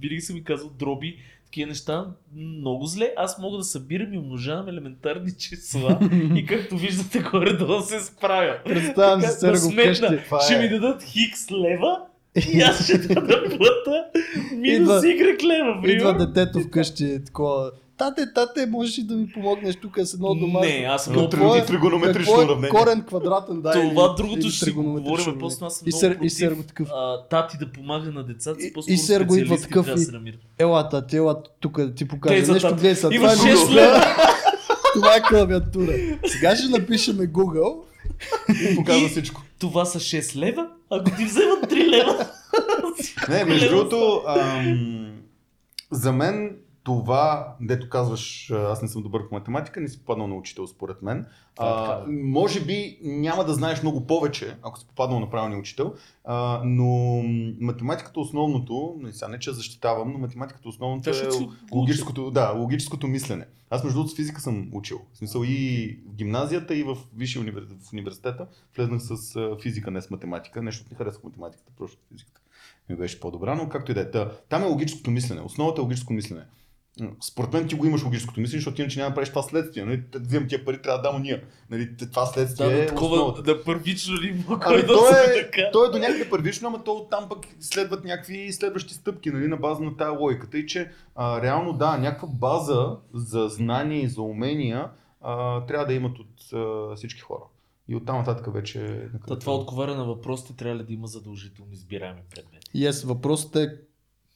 Винаги 0.00 0.20
съм 0.20 0.36
ми 0.36 0.44
казал 0.44 0.70
дроби, 0.70 1.16
такива 1.44 1.68
неща, 1.68 2.06
много 2.36 2.86
зле. 2.86 3.12
Аз 3.16 3.38
мога 3.38 3.56
да 3.56 3.64
събирам 3.64 4.14
и 4.14 4.18
умножавам 4.18 4.68
елементарни 4.68 5.30
числа 5.32 5.98
и 6.34 6.46
както 6.48 6.76
виждате 6.76 7.18
горе-долу 7.20 7.80
се 7.80 8.00
справя. 8.00 8.58
Представям 8.64 9.20
Така, 9.20 9.32
се 9.32 9.46
да 9.46 9.56
сметна, 9.56 10.18
ще 10.40 10.54
е. 10.54 10.58
ми 10.58 10.68
дадат 10.68 11.02
хикс 11.02 11.50
лева 11.50 11.98
и 12.52 12.60
аз 12.60 12.84
ще 12.84 13.00
трябва 13.08 13.26
да 13.26 13.42
плата 13.48 14.04
минус 14.56 14.88
Идва- 14.88 15.00
Y 15.02 15.42
лева. 15.42 15.92
Идва 15.92 16.14
детето 16.16 16.60
вкъщи 16.60 17.24
такова. 17.26 17.70
Тате, 17.98 18.32
тате, 18.32 18.66
можеш 18.66 18.98
ли 18.98 19.02
да 19.02 19.14
ми 19.14 19.28
помогнеш 19.28 19.76
тук 19.76 19.98
с 19.98 20.14
едно 20.14 20.34
домашно? 20.34 20.70
Не, 20.70 20.84
аз 20.84 21.04
съм 21.04 21.12
Но 21.12 21.28
много 21.32 21.54
е- 21.54 21.64
тригонометрично 21.64 22.32
е 22.34 22.44
уравнение. 22.44 22.68
корен 22.70 23.02
квадратен, 23.02 23.60
да. 23.62 23.72
Това 23.72 23.84
или- 23.84 23.94
другото 24.16 24.40
или 24.40 24.50
ще 24.50 24.64
си 24.64 24.70
говорим, 24.70 25.36
после 25.40 25.66
аз 25.66 25.74
съм 25.74 25.88
И 25.88 25.90
много 25.90 26.00
Сер- 26.00 26.10
и 26.10 26.14
против 26.14 26.32
Серго 26.32 26.62
такъв. 26.62 26.88
а, 26.90 27.22
тати 27.22 27.56
да 27.58 27.66
помага 27.68 28.10
на 28.10 28.22
децата 28.24 28.60
си, 28.60 28.72
И- 28.88 28.92
и 28.92 28.98
Серго 28.98 29.36
идва 29.36 29.56
такъв 29.58 29.86
и-. 29.88 30.32
Ела, 30.58 30.88
тати, 30.88 31.16
ела 31.16 31.42
тук 31.60 31.78
да 31.78 31.94
ти 31.94 32.08
покажа 32.08 32.46
са, 32.46 32.52
нещо. 32.52 32.68
Гледай 32.68 32.94
са, 32.94 33.08
Има 33.12 33.28
това 33.28 33.48
е 33.48 33.52
6 33.52 33.56
Google. 33.58 33.74
лева. 33.74 34.00
Това 34.94 35.14
е 35.16 35.22
клавиатура. 35.22 35.92
Сега 36.26 36.56
ще 36.56 36.68
напишем 36.70 37.16
Google. 37.16 37.76
И 38.62 38.76
показва 38.76 39.02
И- 39.02 39.08
всичко. 39.08 39.42
Това 39.58 39.84
са 39.84 39.98
6 40.00 40.36
лева, 40.36 40.66
ако 40.90 41.10
ти 41.10 41.24
вземат 41.24 41.70
3 41.70 41.88
лева. 41.88 42.26
Не, 43.28 43.44
между 43.44 43.68
другото, 43.68 44.22
за 45.90 46.12
мен 46.12 46.56
това, 46.82 47.54
дето 47.60 47.88
казваш, 47.88 48.50
аз 48.50 48.82
не 48.82 48.88
съм 48.88 49.02
добър 49.02 49.28
по 49.28 49.34
математика, 49.34 49.80
не 49.80 49.88
си 49.88 49.98
попаднал 49.98 50.26
на 50.26 50.34
учител 50.34 50.66
според 50.66 51.02
мен. 51.02 51.18
Е 51.18 51.24
А, 51.58 52.04
може 52.08 52.60
би 52.60 52.98
няма 53.02 53.44
да 53.44 53.54
знаеш 53.54 53.82
много 53.82 54.06
повече, 54.06 54.56
ако 54.62 54.78
си 54.78 54.86
попаднал 54.86 55.20
на 55.20 55.30
правилния 55.30 55.58
учител, 55.58 55.94
а, 56.24 56.62
но 56.64 57.22
математиката 57.60 58.20
основното, 58.20 58.96
не, 58.98 59.12
сега 59.12 59.28
не 59.28 59.38
че 59.38 59.52
защитавам, 59.52 60.12
но 60.12 60.18
математиката 60.18 60.68
основното 60.68 61.10
е 61.10 61.14
логическото, 61.72 62.30
да, 62.30 62.52
логическото 62.52 63.06
мислене. 63.06 63.46
Аз 63.70 63.84
между 63.84 63.98
другото 63.98 64.12
с 64.12 64.16
физика 64.16 64.40
съм 64.40 64.70
учил. 64.72 65.00
В 65.12 65.18
смисъл 65.18 65.42
и 65.44 65.98
в 66.06 66.14
гимназията, 66.14 66.74
и 66.74 66.82
в 66.82 66.96
висшия 67.16 67.42
универ... 67.42 67.66
в 67.80 67.92
университета 67.92 68.46
влезнах 68.76 69.02
с 69.02 69.38
физика, 69.62 69.90
не 69.90 70.02
с 70.02 70.10
математика. 70.10 70.62
Нещо 70.62 70.86
не 70.90 70.96
харесах 70.96 71.24
математиката, 71.24 71.72
просто 71.78 71.98
физиката 72.12 72.42
ми 72.88 72.96
беше 72.96 73.20
по-добра, 73.20 73.54
но 73.54 73.68
както 73.68 73.90
и 73.90 73.94
да 73.94 74.00
е. 74.00 74.10
Та, 74.10 74.30
Там 74.48 74.62
е 74.62 74.66
логическото 74.66 75.10
мислене. 75.10 75.40
Основата 75.40 75.80
е 75.80 75.82
логическо 75.82 76.12
мислене. 76.12 76.42
Според 77.22 77.52
мен 77.52 77.68
ти 77.68 77.74
го 77.74 77.86
имаш 77.86 78.04
логическото 78.04 78.40
мислене, 78.40 78.58
защото 78.58 78.80
иначе 78.80 78.98
няма 78.98 79.10
да 79.10 79.14
правиш 79.14 79.28
това 79.28 79.42
следствие. 79.42 79.84
Нали? 79.84 80.02
Те 80.12 80.18
Взимам 80.18 80.48
тия 80.48 80.64
пари, 80.64 80.82
трябва 80.82 81.02
да 81.02 81.08
дам 81.08 81.16
уния. 81.16 81.42
Нали? 81.70 81.96
Това 81.96 82.26
следствие 82.26 82.66
Да, 82.66 82.74
е 82.74 82.80
да, 82.80 82.86
такова, 82.86 83.16
основата. 83.16 83.42
да 83.42 83.64
първично 83.64 84.16
ли 84.16 84.28
има 84.28 84.44
Ами 84.48 84.60
кой 84.60 84.80
да 84.80 84.86
то 84.86 85.08
е, 85.08 85.42
така. 85.42 85.70
то 85.72 85.84
е 85.84 85.88
до 85.88 85.98
някъде 85.98 86.30
първично, 86.30 86.68
ама 86.68 86.84
то 86.84 86.92
оттам 86.92 87.28
пък 87.28 87.38
следват 87.60 88.04
някакви 88.04 88.52
следващи 88.52 88.94
стъпки 88.94 89.30
нали, 89.30 89.48
на 89.48 89.56
база 89.56 89.82
на 89.82 89.96
тая 89.96 90.10
логиката. 90.10 90.58
И 90.58 90.66
че 90.66 90.90
а, 91.14 91.42
реално 91.42 91.72
да, 91.72 91.98
някаква 91.98 92.28
база 92.28 92.96
за 93.14 93.48
знания 93.48 94.02
и 94.02 94.08
за 94.08 94.22
умения 94.22 94.90
а, 95.20 95.66
трябва 95.66 95.86
да 95.86 95.94
имат 95.94 96.18
от 96.18 96.52
а, 96.52 96.96
всички 96.96 97.20
хора. 97.20 97.44
И 97.88 97.96
оттам 97.96 98.16
нататък 98.16 98.54
вече... 98.54 99.08
Та, 99.28 99.38
това 99.38 99.54
отговаря 99.54 99.94
на 99.94 100.04
въпросите, 100.04 100.56
трябва 100.56 100.76
ли 100.78 100.84
да 100.84 100.92
има 100.92 101.06
задължително 101.06 101.72
избираеми 101.72 102.20
предмети. 102.34 102.70
И 102.74 102.84
yes, 102.84 103.06
въпросът 103.06 103.56
е 103.56 103.76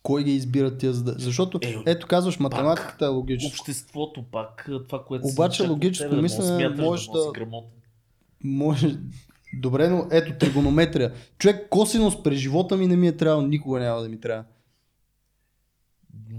кой 0.07 0.25
ги 0.25 0.31
избира 0.31 0.77
тия 0.77 0.93
зада... 0.93 1.15
Защото, 1.19 1.59
Е, 1.63 1.77
ето 1.87 2.07
казваш, 2.07 2.39
математиката 2.39 3.05
е 3.05 3.09
логическо. 3.09 3.55
Обществото 3.61 4.25
пак, 4.33 4.69
това, 4.89 5.05
което 5.05 5.27
Обаче 5.27 5.63
се 5.63 5.69
логическо 5.69 6.11
тебе, 6.11 6.23
мислене 6.23 6.69
да 6.69 6.83
може 6.83 7.05
смяташ, 7.05 7.09
може 7.09 7.09
да... 7.09 7.47
може 7.47 7.47
да-. 7.47 7.67
Може... 8.45 8.97
Добре, 9.55 9.89
но 9.89 10.07
ето 10.11 10.39
тригонометрия. 10.39 11.13
Човек 11.39 11.69
косинус 11.71 12.23
през 12.23 12.39
живота 12.39 12.77
ми 12.77 12.87
не 12.87 12.97
ми 12.97 13.09
е 13.09 13.17
трябвало, 13.17 13.47
никога 13.47 13.81
няма 13.81 14.01
да 14.03 14.09
ми 14.09 14.21
трябва. 14.21 14.45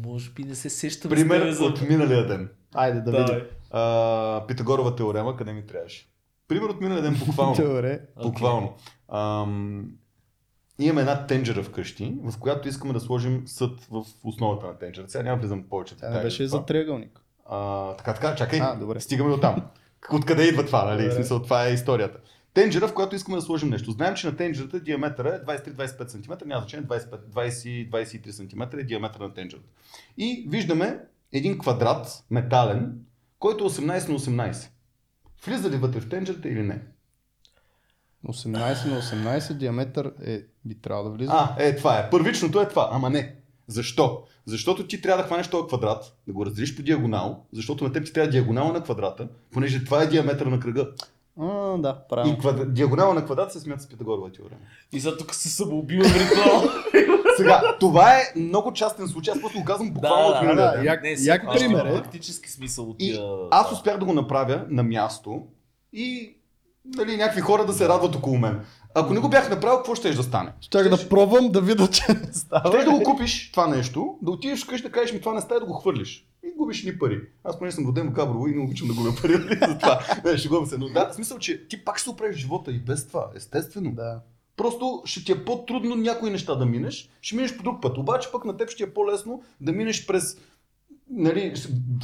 Може 0.05 0.31
би 0.31 0.43
не 0.43 0.55
се 0.55 0.69
сещам. 0.69 1.09
Пример 1.09 1.51
за- 1.51 1.63
от 1.63 1.81
миналия 1.81 2.27
ден. 2.27 2.49
Айде 2.73 3.01
да, 3.01 3.11
Да, 3.11 3.25
видим. 3.25 3.45
А, 3.71 4.43
Питагорова 4.47 4.95
теорема, 4.95 5.37
къде 5.37 5.53
ми 5.53 5.65
трябваше? 5.65 6.07
Пример 6.47 6.69
от 6.69 6.81
миналия 6.81 7.03
ден 7.03 7.21
буквално. 7.25 7.55
Добре. 7.67 7.99
Буквално. 8.23 8.73
Ам, 9.13 9.85
имаме 10.79 11.01
една 11.01 11.27
тенджера 11.27 11.63
вкъщи, 11.63 12.15
в 12.23 12.39
която 12.39 12.67
искаме 12.67 12.93
да 12.93 12.99
сложим 12.99 13.43
съд 13.45 13.81
в 13.91 14.05
основата 14.23 14.67
на 14.67 14.77
тенджера. 14.77 15.09
Сега 15.09 15.23
няма 15.23 15.37
влизам 15.37 15.63
повече 15.69 15.95
в 15.95 15.97
детайли 15.97 16.23
беше 16.23 16.47
за 16.47 16.65
триъгълник. 16.65 17.21
А, 17.45 17.93
така, 17.93 18.13
така, 18.13 18.35
чакай, 18.35 18.59
А, 18.61 18.75
добре. 18.75 18.99
стигаме 18.99 19.29
до 19.29 19.39
там. 19.39 19.65
Откъде 20.13 20.43
идва 20.43 20.65
това, 20.65 20.85
нали? 20.85 21.11
Смисъл, 21.11 21.41
това 21.41 21.67
е 21.67 21.73
историята. 21.73 22.19
Тенджера, 22.53 22.87
в 22.87 22.93
която 22.93 23.15
искаме 23.15 23.37
да 23.37 23.41
сложим 23.41 23.69
нещо. 23.69 23.91
Знаем, 23.91 24.15
че 24.15 24.27
на 24.27 24.35
тенджерата 24.35 24.79
диаметъра 24.79 25.29
е 25.35 25.45
23-25 25.45 26.07
см, 26.07 26.33
няма 26.47 26.61
значение 26.61 26.87
25, 26.87 27.89
20-23 27.89 28.31
см 28.31 28.77
е 28.79 28.83
диаметър 28.83 29.19
на 29.19 29.33
тенджерата. 29.33 29.67
И 30.17 30.45
виждаме 30.49 30.99
един 31.31 31.57
квадрат, 31.57 32.23
метален, 32.29 32.99
който 33.39 33.63
е 33.63 33.67
18 33.67 34.09
на 34.09 34.19
18. 34.19 34.69
Влиза 35.45 35.69
ли 35.69 35.75
вътре 35.75 35.99
в 35.99 36.09
тенджерата 36.09 36.49
или 36.49 36.63
не? 36.63 36.81
18 38.27 38.89
на 38.89 39.01
18 39.01 39.53
диаметър 39.53 40.13
е, 40.25 40.41
би 40.67 40.75
трябвало 40.75 41.09
да 41.09 41.15
влиза. 41.15 41.31
А, 41.33 41.55
е, 41.59 41.75
това 41.75 41.99
е. 41.99 42.09
Първичното 42.09 42.61
е 42.61 42.67
това. 42.69 42.89
Ама 42.91 43.09
не. 43.09 43.35
Защо? 43.67 44.21
Защото 44.45 44.87
ти 44.87 45.01
трябва 45.01 45.21
да 45.23 45.27
хванеш 45.27 45.47
този 45.47 45.67
квадрат, 45.67 46.13
да 46.27 46.33
го 46.33 46.45
разделиш 46.45 46.75
по 46.75 46.81
диагонал, 46.81 47.43
защото 47.53 47.83
на 47.83 47.91
теб 47.93 48.05
ти 48.05 48.13
трябва 48.13 48.29
диагонала 48.31 48.73
на 48.73 48.83
квадрата, 48.83 49.27
понеже 49.51 49.83
това 49.85 50.03
е 50.03 50.07
диаметър 50.07 50.45
на 50.45 50.59
кръга. 50.59 50.87
А, 51.39 51.45
да, 51.77 51.97
И 51.99 52.09
правилно. 52.09 52.37
квадра... 52.37 52.65
диагонала 52.65 53.13
на 53.13 53.25
квадрат 53.25 53.51
се 53.51 53.59
смята 53.59 53.83
с 53.83 53.87
Питагорова 53.87 54.31
теорема. 54.31 54.61
И 54.91 54.99
сега 54.99 55.17
тук 55.17 55.35
се 55.35 55.49
самоубива 55.49 56.03
ритуал. 56.05 56.61
Сега, 57.37 57.77
това 57.79 58.13
е 58.13 58.33
много 58.35 58.73
частен 58.73 59.07
случай, 59.07 59.33
аз 59.33 59.41
просто 59.41 59.59
го 59.59 59.65
казвам 59.65 59.91
буквално 59.91 60.27
от 60.27 60.47
да, 60.47 60.55
да, 60.55 60.71
ден. 60.71 60.85
як- 60.85 61.03
Не, 61.03 61.09
як 61.09 61.17
сега 61.19 61.51
ще 61.51 61.59
пример 61.59 61.85
е. 61.85 61.93
Практически 61.93 62.51
смисъл 62.51 62.89
от 62.89 62.95
И 62.99 63.05
тия... 63.05 63.21
аз 63.51 63.71
успях 63.71 63.97
да 63.97 64.05
го 64.05 64.13
направя 64.13 64.65
на 64.69 64.83
място 64.83 65.43
и 65.93 66.37
нали, 66.85 67.17
някакви 67.17 67.41
хора 67.41 67.65
да 67.65 67.73
се 67.73 67.87
радват 67.89 68.15
около 68.15 68.37
мен. 68.37 68.65
Ако 68.99 69.13
не 69.13 69.19
го 69.19 69.29
бях 69.29 69.49
направил, 69.49 69.77
какво 69.77 69.95
ще 69.95 70.13
да 70.13 70.23
стане? 70.23 70.53
Щях 70.61 70.89
да 70.89 71.09
пробвам 71.09 71.51
да 71.51 71.61
видя, 71.61 71.87
че 71.87 72.03
не 72.09 72.33
става. 72.33 72.67
Ще 72.67 72.83
да 72.83 72.91
го 72.91 73.03
купиш 73.03 73.51
това 73.51 73.67
нещо, 73.67 74.17
да 74.21 74.31
отидеш 74.31 74.63
вкъщи 74.63 74.87
да 74.87 74.91
кажеш 74.91 75.13
ми 75.13 75.19
това 75.19 75.33
не 75.33 75.41
става 75.41 75.59
да 75.59 75.65
го 75.65 75.73
хвърлиш. 75.73 76.27
И 76.43 76.51
губиш 76.57 76.83
ни 76.83 76.99
пари. 76.99 77.21
Аз 77.43 77.59
поне 77.59 77.71
съм 77.71 77.87
роден 77.87 78.07
в 78.07 78.11
Габрово 78.11 78.47
и 78.47 78.55
не 78.55 78.63
обичам 78.63 78.87
да 78.87 78.93
губя 78.93 79.11
пари 79.21 79.33
за 79.67 79.77
това. 79.77 79.99
Не, 80.25 80.37
шегувам 80.37 80.65
се. 80.65 80.77
Но 80.77 80.89
да, 80.89 81.09
в 81.09 81.15
смисъл, 81.15 81.39
че 81.39 81.67
ти 81.67 81.85
пак 81.85 81.97
ще 81.97 82.03
се 82.03 82.09
оправиш 82.09 82.37
живота 82.37 82.71
и 82.71 82.79
без 82.79 83.07
това, 83.07 83.27
естествено. 83.35 83.91
Да. 83.91 84.19
Просто 84.57 85.01
ще 85.05 85.23
ти 85.23 85.31
е 85.31 85.45
по-трудно 85.45 85.95
някои 85.95 86.29
неща 86.29 86.55
да 86.55 86.65
минеш, 86.65 87.09
ще 87.21 87.35
минеш 87.35 87.57
по 87.57 87.63
друг 87.63 87.81
път. 87.81 87.97
Обаче 87.97 88.31
пък 88.31 88.45
на 88.45 88.57
теб 88.57 88.69
ще 88.69 88.77
ти 88.77 88.83
е 88.83 88.93
по-лесно 88.93 89.43
да 89.61 89.71
минеш 89.71 90.05
през 90.05 90.37
Нали, 91.09 91.53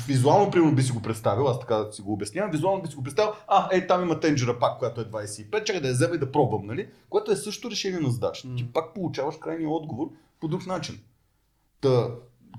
визуално, 0.08 0.52
примерно, 0.52 0.76
би 0.76 0.84
си 0.84 0.92
го 0.92 1.02
представил, 1.02 1.48
аз 1.48 1.60
така 1.60 1.92
си 1.92 2.02
го 2.02 2.14
обяснявам, 2.14 2.52
визуално 2.52 2.82
би 2.82 2.88
си 2.90 2.96
го 2.96 3.04
представил, 3.04 3.32
а, 3.48 3.70
е, 3.72 3.88
там 3.88 4.02
има 4.02 4.20
тенджера 4.20 4.60
пак, 4.60 4.80
която 4.80 5.02
е 5.02 5.06
25, 5.06 5.64
чакай 5.64 5.82
да 5.82 5.88
я 5.88 5.94
взема 5.94 6.16
и 6.16 6.20
да 6.20 6.32
пробвам, 6.32 6.66
нали? 6.66 6.88
Което 7.10 7.32
е 7.32 7.36
също 7.36 7.72
решение 7.72 8.00
на 8.00 8.10
задачата. 8.10 8.48
М. 8.48 8.56
Ти 8.56 8.66
пак 8.74 8.94
получаваш 8.94 9.36
крайния 9.42 9.70
отговор 9.70 10.10
по 10.40 10.48
друг 10.48 10.68
начин. 10.68 11.00
Та, 11.82 12.08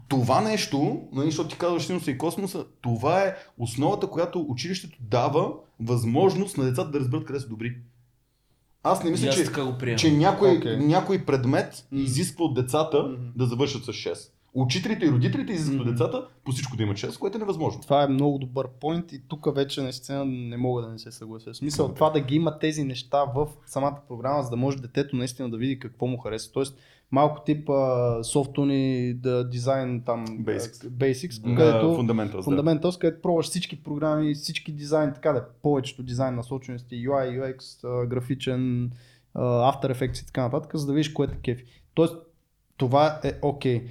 това 0.08 0.40
нещо, 0.40 1.02
нали, 1.12 1.26
защото 1.26 1.48
ти 1.48 1.58
казваш 1.58 1.86
синуса 1.86 2.10
и 2.10 2.18
космоса, 2.18 2.64
това 2.80 3.22
е 3.22 3.36
основата, 3.58 4.06
която 4.06 4.46
училището 4.48 4.98
дава 5.00 5.52
възможност 5.80 6.56
на 6.56 6.64
децата 6.64 6.90
да 6.90 7.00
разберат 7.00 7.24
къде 7.24 7.40
са 7.40 7.48
добри. 7.48 7.76
Аз 8.82 9.04
не 9.04 9.10
мисля, 9.10 9.28
аз 9.28 9.34
че, 9.34 9.96
че 9.96 10.12
някой, 10.12 10.56
Окей. 10.56 10.76
някой 10.76 11.24
предмет 11.24 11.86
изисква 11.92 12.44
от 12.44 12.54
децата 12.54 13.02
Мгм. 13.02 13.22
да 13.36 13.46
завършат 13.46 13.84
с 13.84 13.88
6. 13.88 14.30
Учителите 14.54 15.06
и 15.06 15.10
родителите 15.10 15.52
изискват 15.52 15.80
Мгм. 15.80 15.90
децата 15.90 16.28
по 16.44 16.52
всичко 16.52 16.76
да 16.76 16.82
имат 16.82 16.96
6, 16.96 17.18
което 17.18 17.36
е 17.36 17.40
невъзможно. 17.40 17.80
Това 17.80 18.02
е 18.02 18.08
много 18.08 18.38
добър 18.38 18.68
поинт 18.80 19.12
и 19.12 19.22
тук 19.28 19.54
вече 19.54 19.82
наистина 19.82 20.24
не 20.24 20.56
мога 20.56 20.82
да 20.82 20.88
не 20.88 20.98
се 20.98 21.12
съглася. 21.12 21.52
В 21.52 21.56
смисъл 21.56 21.94
това 21.94 22.10
да 22.10 22.20
ги 22.20 22.34
има 22.34 22.58
тези 22.58 22.84
неща 22.84 23.24
в 23.34 23.48
самата 23.66 23.96
програма, 24.08 24.42
за 24.42 24.50
да 24.50 24.56
може 24.56 24.76
детето 24.76 25.16
наистина 25.16 25.50
да 25.50 25.56
види 25.56 25.78
какво 25.78 26.06
му 26.06 26.18
харесва. 26.18 26.52
Тоест 26.52 26.78
малко 27.10 27.42
тип 27.44 27.70
софтуни, 28.22 29.14
да 29.14 29.48
дизайн 29.48 30.02
там 30.06 30.26
Basics. 30.26 30.88
basics 30.88 31.46
На 31.46 31.56
където 31.56 31.86
Fundamentals, 31.86 32.32
да. 32.32 32.62
Fundamentals, 32.62 33.00
където 33.00 33.22
пробваш 33.22 33.46
всички 33.46 33.82
програми, 33.82 34.34
всички 34.34 34.72
дизайн, 34.72 35.12
така 35.14 35.32
да 35.32 35.38
е, 35.38 35.42
повечето 35.62 36.02
дизайн 36.02 36.34
насочености, 36.34 37.08
UI, 37.08 37.40
UX, 37.40 38.06
графичен, 38.06 38.90
After 39.36 39.94
Effects 39.94 40.22
и 40.22 40.26
така 40.26 40.42
нататък, 40.42 40.76
за 40.76 40.86
да 40.86 40.92
видиш 40.92 41.08
кое 41.08 41.26
те 41.26 41.36
кефи. 41.36 41.64
Тоест, 41.94 42.14
това 42.76 43.20
е 43.24 43.32
окей. 43.42 43.86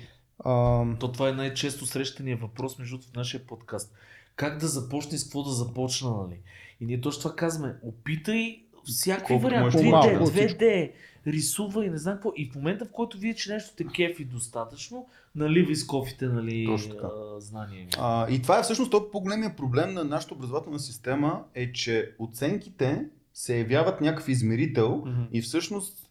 Ам, 0.46 0.98
То 1.00 1.12
това 1.12 1.30
е 1.30 1.34
най-често 1.34 1.86
срещания 1.86 2.38
въпрос 2.38 2.80
между 2.80 2.98
в 2.98 3.16
нашия 3.16 3.48
подкаст. 3.48 3.94
Как 4.36 4.58
да 4.60 4.68
започне 4.68 5.18
с 5.18 5.24
какво 5.24 5.44
да 5.44 5.52
започна, 5.52 6.12
нали? 6.18 6.40
И 6.82 6.86
ние 6.86 7.02
точно 7.02 7.22
това 7.22 7.36
казваме. 7.36 7.76
Опитай 7.84 8.64
всякакви 8.86 9.38
варианти. 9.38 9.64
можеш 9.64 9.82
3D, 9.82 9.84
по-малко. 9.84 10.32
2D, 10.32 10.92
рисува 11.28 11.86
и 11.86 11.90
не 11.90 11.98
знам 11.98 12.14
какво. 12.14 12.34
И 12.36 12.50
в 12.52 12.56
момента, 12.56 12.86
в 12.86 12.92
който 12.92 13.18
видиш, 13.18 13.44
че 13.44 13.54
нещо 13.54 13.76
те 13.78 13.86
кефи 13.88 14.26
достатъчно, 14.26 15.08
наливай 15.36 15.76
с 15.76 15.88
кофите, 15.88 16.26
нали, 16.28 16.68
а, 17.04 17.40
знания. 17.40 17.88
А, 17.98 18.30
и 18.30 18.42
това 18.42 18.60
е 18.60 18.64
всъщност 18.64 18.92
този 18.92 19.06
по-големия 19.12 19.56
проблем 19.56 19.94
на 19.94 20.04
нашата 20.04 20.34
образователна 20.34 20.80
система 20.80 21.44
е, 21.56 21.72
че 21.72 22.12
оценките 22.20 23.06
се 23.34 23.58
явяват 23.58 24.02
някакъв 24.02 24.30
измерител 24.30 25.04
Мгм. 25.06 25.22
и 25.32 25.42
всъщност 25.42 26.10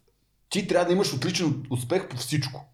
ти 0.49 0.67
трябва 0.67 0.87
да 0.87 0.93
имаш 0.93 1.13
отличен 1.13 1.65
успех 1.69 2.09
по 2.09 2.17
всичко. 2.17 2.65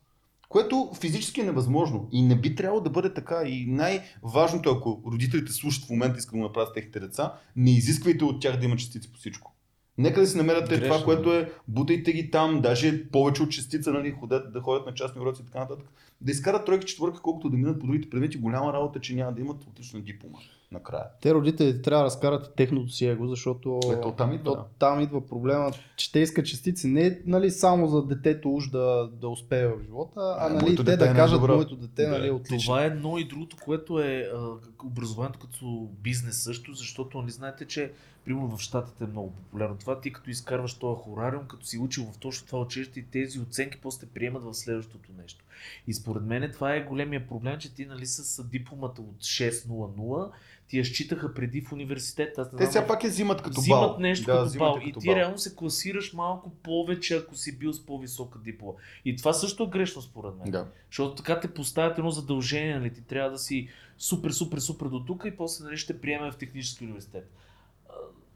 Което 0.50 0.92
физически 1.00 1.42
е 1.42 1.44
невъзможно 1.44 2.10
и 2.12 2.22
не 2.22 2.36
би 2.36 2.56
трябвало 2.56 2.82
да 2.82 2.90
бъде 2.90 3.14
така. 3.14 3.44
И 3.46 3.66
най-важното, 3.66 4.70
ако 4.70 5.02
родителите 5.12 5.52
слушат 5.52 5.86
в 5.86 5.90
момента 5.90 6.20
искат 6.20 6.32
да 6.32 6.38
го 6.38 6.44
направят 6.44 6.74
техните 6.74 7.00
деца, 7.00 7.34
не 7.56 7.72
изисквайте 7.72 8.24
от 8.24 8.42
тях 8.42 8.60
да 8.60 8.66
имат 8.66 8.80
частици 8.80 9.12
по 9.12 9.18
всичко. 9.18 9.56
Нека 9.98 10.22
да 10.22 10.28
си 10.28 10.38
намерят 10.38 10.70
те 10.70 10.76
това, 10.76 10.88
Грешно. 10.88 11.06
което 11.06 11.34
е, 11.34 11.52
бутайте 11.68 12.14
ги 12.14 12.32
там, 12.32 12.62
даже 12.62 13.10
повече 13.10 13.44
от 13.44 13.52
частица, 13.52 13.92
нали, 13.92 14.12
ходят, 14.12 14.54
да 14.54 14.62
ходят 14.62 14.86
на 14.86 14.94
частни 14.94 15.22
уроци 15.22 15.42
и 15.42 15.46
така 15.46 15.60
нататък. 15.60 15.86
Да 16.22 16.32
изкарат 16.32 16.66
тройки, 16.66 16.88
четвърка, 16.88 17.22
колкото 17.22 17.50
да 17.50 17.58
минат 17.58 17.80
по 17.80 17.88
другите 17.88 18.10
предмети, 18.10 18.38
голяма 18.38 18.74
работа, 18.74 19.00
че 19.00 19.16
няма 19.16 19.34
да 19.34 19.42
имат 19.42 19.64
отлична 19.64 20.02
диплома 20.02 20.38
накрая. 20.72 21.04
те 21.22 21.34
родителите 21.34 21.82
трябва 21.82 22.04
да 22.04 22.06
разкарат 22.06 22.54
техното 22.56 22.92
си 22.92 23.06
его, 23.06 23.28
защото 23.28 23.80
Ето, 23.92 24.12
там 24.12 24.34
идва, 24.34 24.44
то, 24.44 24.56
да. 24.56 24.66
там 24.80 25.02
идва 25.02 25.26
проблема, 25.28 25.72
че 25.96 26.12
те 26.12 26.20
искат 26.20 26.46
частици 26.46 26.88
не 26.88 27.20
нали, 27.26 27.52
само 27.52 27.88
за 27.88 28.06
детето 28.06 28.54
уж 28.54 28.70
да, 28.70 29.10
да 29.22 29.30
успее 29.30 29.68
в 29.68 29.84
живота, 29.86 30.20
а 30.20 30.46
А, 30.46 30.50
нали, 30.50 30.64
моето 30.64 30.84
те 30.84 30.92
дете 30.92 31.06
да 31.06 31.12
е 31.12 31.16
кажат 31.16 31.32
най-добро. 31.32 31.56
моето 31.56 31.76
дете 31.76 32.08
нали, 32.08 32.28
е 32.28 32.32
отлично. 32.32 32.68
Това 32.74 32.84
е 32.84 32.88
едно 32.88 33.18
и 33.18 33.28
другото, 33.28 33.58
което 33.66 34.00
е 34.00 34.30
а, 34.36 34.50
образованието 34.86 35.40
като 35.40 35.90
бизнес 36.02 36.44
също, 36.44 36.74
защото 36.74 37.22
нали 37.22 37.32
знаете, 37.32 37.66
че 37.66 37.92
примерно 38.26 38.58
в 38.58 38.62
Штатите 38.62 39.04
е 39.04 39.08
много 39.08 39.32
популярно 39.32 39.78
това. 39.78 40.02
Ти 40.02 40.14
като 40.14 40.30
изкарваш 40.30 40.74
този 40.74 41.02
хорариум, 41.02 41.48
като 41.48 41.66
си 41.66 41.78
учил 41.78 42.06
в 42.06 42.18
точно 42.18 42.48
това 42.48 42.60
училище 42.60 43.00
и 43.00 43.04
тези 43.04 43.40
оценки 43.40 43.78
после 43.82 44.08
те 44.08 44.14
приемат 44.14 44.44
в 44.44 44.54
следващото 44.54 45.10
нещо. 45.22 45.46
И 45.88 45.94
според 45.94 46.24
мен 46.24 46.52
това 46.54 46.76
е 46.76 46.84
големия 46.84 47.28
проблем, 47.28 47.60
че 47.60 47.74
ти 47.74 47.86
нали 47.86 48.06
с 48.06 48.44
дипломата 48.44 49.02
от 49.02 49.18
6.00 49.18 50.32
ти 50.70 50.78
я 50.78 50.86
считаха 50.86 51.34
преди 51.34 51.62
в 51.62 51.72
университета. 51.72 52.42
Аз 52.42 52.52
не 52.52 52.58
Те 52.58 52.66
сега 52.66 52.88
пак 52.88 53.04
я 53.04 53.10
взимат 53.10 53.42
като 53.42 53.62
взимат 53.62 53.90
бал. 53.90 54.00
нещо 54.00 54.26
да, 54.26 54.32
като 54.32 54.46
взимат 54.46 54.74
бал. 54.74 54.82
И 54.86 54.94
ти 54.94 55.08
бал. 55.08 55.16
реално 55.16 55.38
се 55.38 55.56
класираш 55.56 56.14
малко 56.14 56.50
повече, 56.50 57.16
ако 57.16 57.36
си 57.36 57.58
бил 57.58 57.74
с 57.74 57.86
по-висока 57.86 58.40
диплома. 58.40 58.74
И 59.06 59.16
това 59.16 59.34
също 59.34 59.64
е 59.64 59.68
грешно 59.68 60.02
според 60.02 60.36
мен. 60.36 60.52
Да. 60.52 60.68
Защото 60.92 61.16
така 61.16 61.40
те 61.40 61.54
поставят 61.54 61.98
едно 61.98 62.12
задължение, 62.12 62.80
нали? 62.80 62.94
Ти 62.94 63.02
трябва 63.02 63.32
да 63.32 63.38
си 63.38 63.70
супер, 63.98 64.32
супер, 64.32 64.58
супер 64.58 64.86
до 64.86 65.00
тук 65.00 65.24
и 65.26 65.38
после 65.38 65.66
нали, 65.66 65.78
ще 65.78 66.02
приеме 66.02 66.32
в 66.32 66.38
технически 66.38 66.84
университет. 66.84 67.32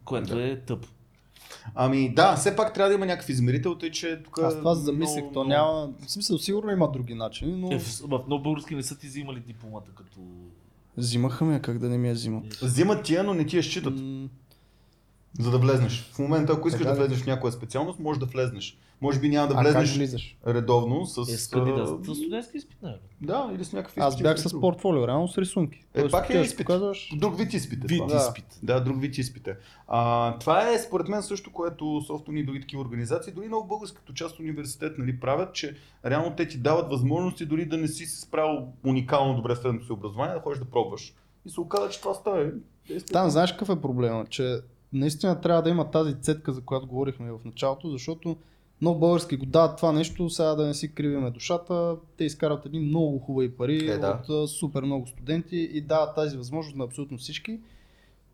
Което 0.05 0.35
Да. 0.35 0.47
е 0.47 0.59
тъпо. 0.59 0.87
Ами 1.75 2.13
да, 2.13 2.35
все 2.35 2.55
пак 2.55 2.73
трябва 2.73 2.89
да 2.89 2.95
има 2.95 3.05
някакъв 3.05 3.29
измерител, 3.29 3.75
тъй 3.77 3.91
че 3.91 4.21
тук... 4.23 4.39
Аз 4.39 4.57
това 4.57 4.75
замислих, 4.75 5.17
много, 5.23 5.33
то 5.33 5.43
няма, 5.43 5.89
в 6.07 6.11
смисъл 6.11 6.37
сигурно 6.37 6.71
има 6.71 6.91
други 6.91 7.13
начини, 7.13 7.53
но 7.61 7.71
Е, 7.71 7.79
в, 7.79 7.99
в 8.01 8.19
много 8.27 8.43
български 8.43 8.75
не 8.75 8.83
са 8.83 8.97
ти 8.99 9.07
взимали 9.07 9.39
дипломата 9.39 9.91
като... 9.95 10.19
взимаха 10.97 11.45
ми, 11.45 11.61
как 11.61 11.79
да 11.79 11.89
не 11.89 11.97
ми 11.97 12.07
я 12.07 12.13
взимат. 12.13 12.53
Взимат 12.53 13.03
тия, 13.03 13.23
но 13.23 13.33
не 13.33 13.45
ти 13.45 13.57
я 13.57 13.63
считат, 13.63 13.99
М, 13.99 14.29
за 15.39 15.51
да 15.51 15.57
влезнеш. 15.57 16.09
В 16.13 16.19
момента, 16.19 16.53
ако 16.53 16.67
искаш 16.67 16.81
Така 16.83 16.95
да 16.95 17.01
влезеш 17.07 17.23
в 17.23 17.27
някоя 17.27 17.53
специалност, 17.53 17.99
можеш 17.99 18.19
да 18.19 18.25
влезнеш. 18.25 18.77
Може 19.03 19.19
би 19.19 19.29
няма 19.29 19.47
да 19.47 19.53
а 19.57 19.79
влизаш? 19.79 20.37
редовно 20.47 21.05
с... 21.05 21.17
Е, 21.17 21.37
с 21.37 21.47
кандидат. 21.47 22.05
С 22.05 22.15
студентски 22.15 22.57
изпит, 22.57 22.77
не 22.83 22.95
Да, 23.21 23.51
или 23.55 23.65
с 23.65 23.73
някакъв 23.73 23.97
Аз 23.97 24.13
изпит 24.13 24.23
бях 24.23 24.37
или 24.37 24.49
с 24.49 24.59
портфолио, 24.61 25.07
реално 25.07 25.27
с 25.27 25.37
рисунки. 25.37 25.79
Е, 25.93 25.99
Тоест, 25.99 26.11
пак 26.11 26.29
е 26.29 26.37
изпит. 26.37 26.57
Показваш... 26.57 27.09
Друг 27.15 27.37
вид 27.37 27.53
изпит 27.53 27.83
е 27.83 27.87
Вид 27.87 27.97
това. 27.97 28.15
Да. 28.15 28.25
изпит. 28.27 28.59
Да, 28.63 28.79
друг 28.79 29.01
вид 29.01 29.17
изпит 29.17 29.47
е. 29.47 29.57
А, 29.87 30.37
това 30.39 30.69
е 30.69 30.79
според 30.79 31.07
мен 31.07 31.23
също, 31.23 31.51
което 31.51 32.01
софтуни 32.07 32.39
и 32.39 32.45
други 32.45 32.61
такива 32.61 32.81
организации, 32.81 33.33
дори 33.33 33.47
много 33.47 33.67
български 33.67 33.97
като 33.97 34.13
част 34.13 34.33
от 34.33 34.39
университет, 34.39 34.97
нали, 34.97 35.19
правят, 35.19 35.53
че 35.53 35.75
реално 36.05 36.35
те 36.35 36.47
ти 36.47 36.57
дават 36.57 36.89
възможности 36.89 37.45
дори 37.45 37.65
да 37.65 37.77
не 37.77 37.87
си 37.87 38.05
се 38.05 38.21
справил 38.21 38.67
уникално 38.85 39.35
добре 39.35 39.55
средното 39.55 39.85
си 39.85 39.91
образование, 39.91 40.35
да 40.35 40.41
ходиш 40.41 40.59
да 40.59 40.65
пробваш. 40.65 41.13
И 41.45 41.49
се 41.49 41.61
оказа, 41.61 41.89
че 41.89 41.99
това 41.99 42.13
става. 42.13 42.51
е, 42.89 42.99
Там 42.99 43.29
знаеш 43.29 43.51
какъв 43.51 43.69
е 43.69 43.81
проблема? 43.81 44.25
Че 44.29 44.59
наистина 44.93 45.41
трябва 45.41 45.61
да 45.61 45.69
има 45.69 45.91
тази 45.91 46.21
цетка, 46.21 46.53
за 46.53 46.61
която 46.61 46.87
говорихме 46.87 47.31
в 47.31 47.39
началото, 47.45 47.89
защото 47.89 48.37
много 48.83 48.99
български 48.99 49.37
го 49.37 49.45
дават 49.45 49.77
това 49.77 49.91
нещо, 49.91 50.29
сега 50.29 50.55
да 50.55 50.65
не 50.65 50.73
си 50.73 50.93
кривиме 50.93 51.31
душата, 51.31 51.95
те 52.17 52.23
изкарват 52.23 52.65
едни 52.65 52.79
много 52.79 53.19
хубави 53.19 53.51
пари 53.51 53.91
Е, 53.91 53.97
да. 53.97 54.21
от 54.29 54.49
супер 54.49 54.83
много 54.83 55.07
студенти 55.07 55.69
и 55.73 55.81
дават 55.81 56.15
тази 56.15 56.37
възможност 56.37 56.77
на 56.77 56.83
абсолютно 56.83 57.17
всички. 57.17 57.59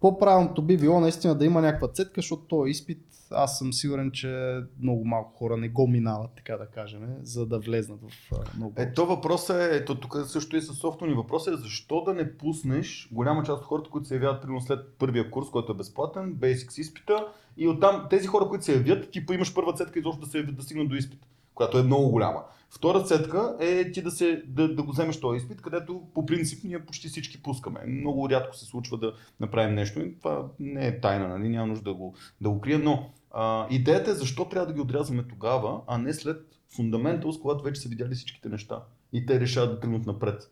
по-правилното 0.01 0.61
би 0.61 0.77
било 0.77 0.99
наистина 0.99 1.35
да 1.35 1.45
има 1.45 1.61
някаква 1.61 1.87
цетка, 1.87 2.13
защото 2.21 2.43
този 2.43 2.71
изпит 2.71 3.01
аз 3.31 3.57
съм 3.57 3.73
сигурен, 3.73 4.11
че 4.11 4.59
много 4.81 5.05
малко 5.05 5.37
хора 5.37 5.57
не 5.57 5.69
го 5.69 5.87
минават, 5.87 6.31
така 6.35 6.57
да 6.57 6.65
кажем, 6.65 7.01
за 7.21 7.45
да 7.45 7.59
влезнат 7.59 7.99
в 8.01 8.31
много. 8.57 8.73
Е, 8.77 8.93
то 8.93 9.05
въпросът 9.05 9.61
е, 9.61 9.75
ето 9.75 9.99
тук 9.99 10.17
също 10.25 10.57
и 10.57 10.61
с 10.61 10.73
софтуни 10.73 11.13
въпросът 11.13 11.53
е 11.53 11.57
защо 11.57 12.03
да 12.03 12.13
не 12.13 12.37
пуснеш 12.37 13.09
голяма 13.11 13.43
част 13.43 13.61
от 13.61 13.67
хората, 13.67 13.89
които 13.89 14.07
се 14.07 14.13
явяват 14.13 14.41
примерно 14.41 14.61
след 14.61 14.79
първия 14.99 15.31
курс, 15.31 15.49
който 15.49 15.71
е 15.71 15.75
безплатен, 15.75 16.35
Basics 16.35 16.79
изпита 16.79 17.27
и 17.57 17.67
оттам 17.67 18.07
тези 18.09 18.27
хора, 18.27 18.45
които 18.49 18.65
се 18.65 18.73
явят, 18.73 19.11
типа 19.11 19.33
имаш 19.33 19.53
първа 19.53 19.73
цетка 19.73 19.99
изобщо 19.99 20.21
да 20.21 20.27
се 20.27 20.37
явят 20.37 20.55
да 20.55 20.63
стигнат 20.63 20.89
до 20.89 20.95
изпит, 20.95 21.19
която 21.55 21.77
е 21.77 21.83
много 21.83 22.09
голяма. 22.09 22.43
Втора 22.69 23.03
цетка 23.03 23.55
е 23.59 23.91
ти 23.91 24.01
да, 24.01 24.11
се, 24.11 24.43
да, 24.47 24.75
да 24.75 24.83
го 24.83 24.91
вземеш 24.91 25.19
този 25.19 25.37
изпит, 25.37 25.61
където 25.61 26.01
по 26.13 26.25
принцип 26.25 26.63
ние 26.63 26.85
почти 26.85 27.07
всички 27.07 27.43
пускаме. 27.43 27.79
Много 27.87 28.29
рядко 28.29 28.55
се 28.55 28.65
случва 28.65 28.97
да 28.97 29.13
направим 29.39 29.75
нещо 29.75 29.99
и 29.99 30.17
това 30.17 30.45
не 30.59 30.87
е 30.87 30.99
тайна, 30.99 31.27
нали? 31.27 31.49
няма 31.49 31.67
нужда 31.67 31.83
да 31.83 31.93
го, 31.93 32.15
да 32.41 32.49
го 32.49 32.61
крием, 32.61 32.83
но 32.83 33.09
а, 33.31 33.67
идеята 33.69 34.11
е 34.11 34.13
защо 34.13 34.45
трябва 34.45 34.67
да 34.67 34.73
ги 34.73 34.81
отрязваме 34.81 35.23
тогава, 35.23 35.81
а 35.87 35.97
не 35.97 36.13
след 36.13 36.59
фундаменталс, 36.75 37.39
когато 37.39 37.63
вече 37.63 37.81
са 37.81 37.89
видяли 37.89 38.15
всичките 38.15 38.49
неща 38.49 38.83
и 39.13 39.25
те 39.25 39.39
решават 39.39 39.71
да 39.71 39.79
тръгнат 39.79 40.05
напред. 40.05 40.51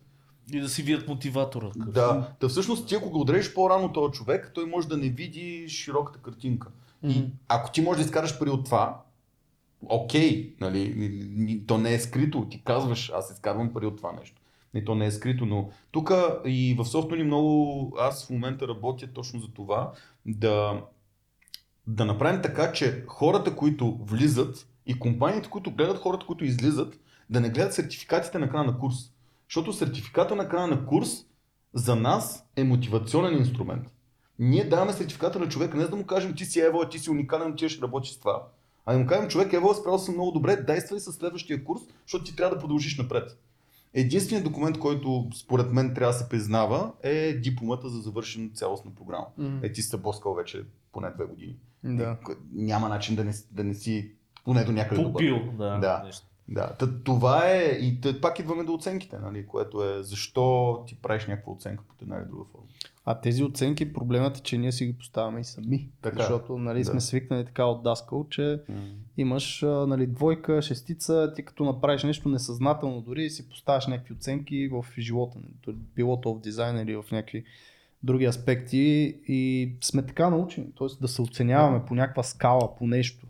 И 0.52 0.60
да 0.60 0.68
си 0.68 0.82
видят 0.82 1.08
мотиватора. 1.08 1.70
Да, 1.76 2.28
да 2.40 2.48
всъщност 2.48 2.88
ти 2.88 2.94
ако 2.94 3.10
го 3.10 3.20
отрежеш 3.20 3.54
по-рано 3.54 3.92
този 3.92 4.12
човек, 4.12 4.50
той 4.54 4.66
може 4.66 4.88
да 4.88 4.96
не 4.96 5.08
види 5.08 5.68
широката 5.68 6.18
картинка. 6.18 6.68
И 7.02 7.18
Мгм. 7.18 7.28
ако 7.48 7.72
ти 7.72 7.80
можеш 7.80 8.02
да 8.02 8.06
изкараш 8.06 8.38
пари 8.38 8.50
от 8.50 8.64
това, 8.64 9.02
окей, 9.82 10.54
нали, 10.60 11.62
то 11.66 11.78
не 11.78 11.94
е 11.94 12.00
скрито, 12.00 12.46
ти 12.50 12.62
казваш, 12.64 13.10
аз 13.14 13.30
изкарвам 13.30 13.72
пари 13.72 13.86
от 13.86 13.96
това 13.96 14.12
нещо. 14.12 14.40
И 14.74 14.84
то 14.84 14.94
не 14.94 15.06
е 15.06 15.10
скрито, 15.10 15.46
но 15.46 15.70
тук 15.90 16.12
и 16.46 16.74
в 16.78 16.84
софтуни 16.84 17.22
много, 17.24 17.96
аз 18.00 18.26
в 18.26 18.30
момента 18.30 18.68
работя 18.68 19.06
точно 19.06 19.40
за 19.40 19.48
това, 19.48 19.92
да, 20.26 20.82
да 21.88 22.04
направим 22.04 22.42
така, 22.42 22.72
че 22.72 23.04
хората, 23.06 23.56
които 23.56 23.98
влизат 24.02 24.66
и 24.86 24.98
компаниите, 24.98 25.50
които 25.50 25.70
гледат 25.70 25.98
хората, 25.98 26.26
които 26.26 26.44
излизат, 26.44 27.00
да 27.30 27.40
не 27.40 27.50
гледат 27.50 27.74
сертификатите 27.74 28.38
на 28.38 28.50
края 28.50 28.64
на 28.64 28.78
курс. 28.78 28.96
Защото 29.48 29.72
сертификата 29.72 30.36
на 30.36 30.48
края 30.48 30.66
на 30.66 30.86
курс 30.86 31.08
за 31.74 31.96
нас 31.96 32.44
е 32.56 32.64
мотивационен 32.64 33.38
инструмент. 33.38 33.86
Ние 34.38 34.68
даваме 34.68 34.92
сертификата 34.92 35.38
на 35.38 35.48
човека, 35.48 35.76
не 35.76 35.82
за 35.82 35.88
да 35.90 35.96
му 35.96 36.06
кажем 36.06 36.34
ти 36.34 36.44
си 36.44 36.60
Ево, 36.60 36.88
ти 36.88 36.98
си 36.98 37.10
уникален, 37.10 37.56
ти 37.56 37.68
ще 37.68 37.82
работиш 37.82 38.10
с 38.10 38.18
това. 38.18 38.42
А 38.86 38.92
да 38.92 38.98
му 38.98 39.06
кажем 39.06 39.28
човек, 39.28 39.52
Ево, 39.52 39.74
справил 39.74 39.98
съм 39.98 40.14
много 40.14 40.30
добре, 40.30 40.56
действай 40.56 41.00
с 41.00 41.12
следващия 41.12 41.64
курс, 41.64 41.80
защото 42.06 42.24
ти 42.24 42.36
трябва 42.36 42.54
да 42.54 42.60
продължиш 42.60 42.98
напред. 42.98 43.38
Единственият 43.94 44.44
документ, 44.44 44.78
който 44.78 45.28
според 45.34 45.72
мен 45.72 45.94
трябва 45.94 46.12
да 46.12 46.18
се 46.18 46.28
признава 46.28 46.92
е 47.02 47.32
дипломата 47.32 47.88
за 47.88 48.00
завършена 48.00 48.48
цялостна 48.54 48.90
програма. 48.96 49.26
Мгм. 49.38 49.58
Е, 49.62 49.72
ти 49.72 49.82
си 49.82 49.88
се 49.88 49.96
боскал 49.96 50.34
вече 50.34 50.64
поне 51.00 51.10
две 51.14 51.24
години. 51.24 51.56
Да. 51.84 52.18
Няма 52.52 52.88
начин 52.88 53.16
да 53.16 53.24
не, 53.24 53.32
да 53.50 53.64
не 53.64 53.74
си 53.74 54.12
поне 54.44 54.64
до 54.64 54.72
някъде 54.72 55.02
добър. 55.02 55.12
Попил, 55.12 55.52
да. 55.52 55.78
Да. 55.78 56.02
нещо. 56.04 56.26
Да, 56.50 56.74
та, 56.78 57.02
това 57.04 57.50
е 57.50 57.64
и 57.64 58.00
пак 58.22 58.38
идваме 58.38 58.64
до 58.64 58.74
оценките, 58.74 59.18
нали, 59.18 59.46
което 59.46 59.84
е 59.84 60.02
защо 60.02 60.78
ти 60.86 60.94
правиш 61.02 61.26
някаква 61.26 61.52
оценка 61.52 61.84
под 61.88 62.02
една 62.02 62.16
или 62.16 62.24
друга 62.24 62.44
форма. 62.52 62.66
А 63.04 63.20
тези 63.20 63.44
оценки, 63.44 63.92
проблемът 63.92 64.36
е, 64.36 64.40
че 64.40 64.58
ние 64.58 64.72
си 64.72 64.86
ги 64.86 64.98
поставяме 64.98 65.40
и 65.40 65.44
сами. 65.44 65.88
Така 66.02 66.18
защото 66.18 66.58
нали, 66.58 66.78
Да. 66.78 66.84
сме 66.84 67.00
свикнали 67.00 67.44
така 67.44 67.64
от 67.64 67.82
Даскал, 67.82 68.26
че 68.30 68.62
имаш 69.16 69.62
а, 69.62 69.66
нали, 69.66 70.06
двойка, 70.06 70.62
шестица, 70.62 71.32
ти 71.36 71.44
като 71.44 71.64
направиш 71.64 72.04
нещо 72.04 72.28
несъзнателно 72.28 73.00
дори 73.00 73.24
и 73.24 73.30
си 73.30 73.48
поставяш 73.48 73.86
някакви 73.86 74.14
оценки 74.14 74.68
в 74.68 74.86
живота, 74.98 75.38
било 75.94 76.20
то 76.20 76.34
в 76.34 76.40
дизайн 76.40 76.78
или 76.78 76.96
в 76.96 77.04
някакви 77.12 77.44
други 78.02 78.24
аспекти 78.24 78.78
и 79.28 79.72
сме 79.80 80.06
така 80.06 80.30
научени, 80.30 80.66
т.е. 80.78 80.86
да 81.00 81.08
се 81.08 81.22
оценяваме 81.22 81.84
по 81.84 81.94
някаква 81.94 82.22
скала, 82.22 82.76
по 82.76 82.86
нещо. 82.86 83.26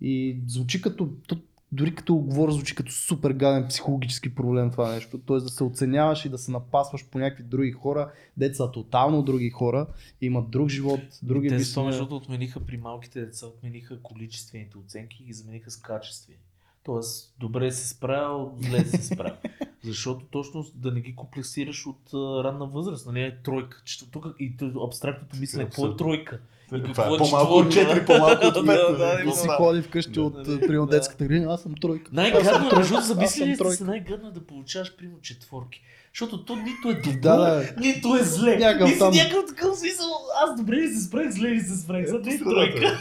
И 0.00 0.40
звучи 0.46 0.82
като, 0.82 1.08
то, 1.26 1.36
дори 1.72 1.94
като 1.94 2.14
го 2.14 2.22
говоря, 2.22 2.52
звучи 2.52 2.74
като 2.74 2.92
супер 2.92 3.30
гаден 3.30 3.68
психологически 3.68 4.34
проблем 4.34 4.70
това 4.70 4.92
нещо. 4.94 5.18
Т.е. 5.18 5.36
да 5.36 5.48
се 5.48 5.64
оценяваш 5.64 6.24
и 6.24 6.28
да 6.28 6.38
се 6.38 6.50
напасваш 6.50 7.10
по 7.10 7.18
някакви 7.18 7.44
други 7.44 7.72
хора, 7.72 8.12
деца 8.36 8.70
тотално 8.70 9.22
други 9.22 9.50
хора, 9.50 9.86
имат 10.20 10.50
друг 10.50 10.68
живот, 10.68 11.00
други 11.22 11.48
Те 11.48 11.54
между 11.54 11.74
другото 11.80 12.16
отмениха 12.16 12.60
при 12.60 12.76
малките 12.76 13.20
деца, 13.20 13.46
отмениха 13.46 14.02
количествените 14.02 14.78
оценки 14.78 15.22
и 15.22 15.26
ги 15.26 15.32
замениха 15.32 15.70
с 15.70 15.76
качествени. 15.76 16.38
Тоест, 16.84 17.34
добре 17.38 17.72
си 17.72 17.88
справил, 17.88 18.52
зле 18.60 18.84
си 18.84 19.02
справил. 19.02 19.36
Защото 19.84 20.24
точно 20.30 20.66
да 20.74 20.92
не 20.92 21.00
ги 21.00 21.16
комплексираш 21.16 21.86
от 21.86 22.14
а, 22.14 22.44
ранна 22.44 22.66
възраст. 22.66 23.06
Нали, 23.06 23.20
е 23.20 23.36
тройка. 23.44 23.82
Че, 23.84 24.10
тук 24.10 24.26
и 24.40 24.54
абстрактното 24.86 25.36
мислене, 25.36 25.64
какво 25.64 25.86
е 25.86 25.96
тройка? 25.96 26.40
И 26.76 26.82
какво 26.82 27.12
е 27.12 27.14
е 27.14 27.18
по-малко 27.18 27.52
от 27.52 27.72
четвърка? 27.72 28.04
4, 28.04 28.06
по-малко 28.06 28.46
от 28.46 28.54
5. 28.54 28.66
Да, 28.66 28.96
да, 28.96 29.12
И 29.12 29.14
именно. 29.14 29.32
си 29.32 29.48
ходи 29.48 29.82
вкъщи 29.82 30.20
от 30.20 30.44
примерно 30.44 30.86
да. 30.86 30.96
детската 30.96 31.24
градина, 31.24 31.54
аз 31.54 31.62
съм 31.62 31.74
тройка. 31.74 32.10
Най-гадно, 32.12 32.76
между 32.76 33.00
замислили 33.00 33.56
сте 33.56 33.70
се, 33.70 33.84
най-гадно 33.84 34.28
е 34.28 34.32
да 34.32 34.40
получаваш 34.40 34.96
примерно 34.96 35.20
четворки. 35.20 35.82
Защото 36.14 36.44
то 36.44 36.56
нито 36.56 36.90
е 36.90 36.94
добро, 36.94 37.20
Да, 37.20 37.36
да. 37.36 37.74
нито 37.80 38.16
е 38.16 38.22
зле. 38.22 38.56
Някакъв 38.56 38.88
И 38.88 38.92
си 38.92 38.98
там- 38.98 39.14
някакъв 39.14 39.44
такъв 39.48 39.78
смисъл, 39.78 40.06
аз 40.42 40.56
добре 40.56 40.76
ли 40.76 40.88
се 40.88 41.00
справих, 41.00 41.30
зле 41.30 41.48
ли 41.48 41.60
се 41.60 41.76
справих, 41.76 42.06
за 42.06 42.16
Ето 42.16 42.24
не 42.24 42.34
е 42.34 42.38
тройка. 42.38 42.98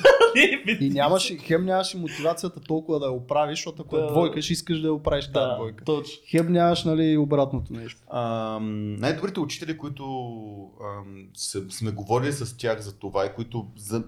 И 0.80 0.89
нямаш, 0.89 1.34
хем 1.39 1.66
нямаш 1.66 1.93
и 1.93 1.97
мотивацията 1.97 2.59
толкова 2.59 2.99
да 2.99 3.05
я 3.05 3.11
оправиш, 3.11 3.59
защото 3.59 3.82
ако 3.82 3.97
Да. 3.97 4.03
е 4.03 4.07
двойка, 4.07 4.41
ще 4.41 4.53
искаш 4.53 4.80
да 4.80 4.88
я 4.88 4.93
оправиш 4.93 5.26
тази 5.26 5.34
Да, 5.34 5.55
двойка. 5.55 5.84
точно. 5.86 6.22
Хем 6.28 6.51
нямаш 6.51 6.84
нали, 6.84 7.18
обратното 7.18 7.74
нещо. 7.74 8.01
Ам, 8.09 8.95
най-добрите 8.95 9.39
учители, 9.39 9.78
които 9.78 10.03
ам, 10.84 11.28
сме 11.70 11.91
говорили 11.91 12.32
с 12.32 12.57
тях 12.57 12.80
за 12.80 12.93
това 12.93 13.26
и 13.26 13.30
които 13.30 13.68
за... 13.78 14.03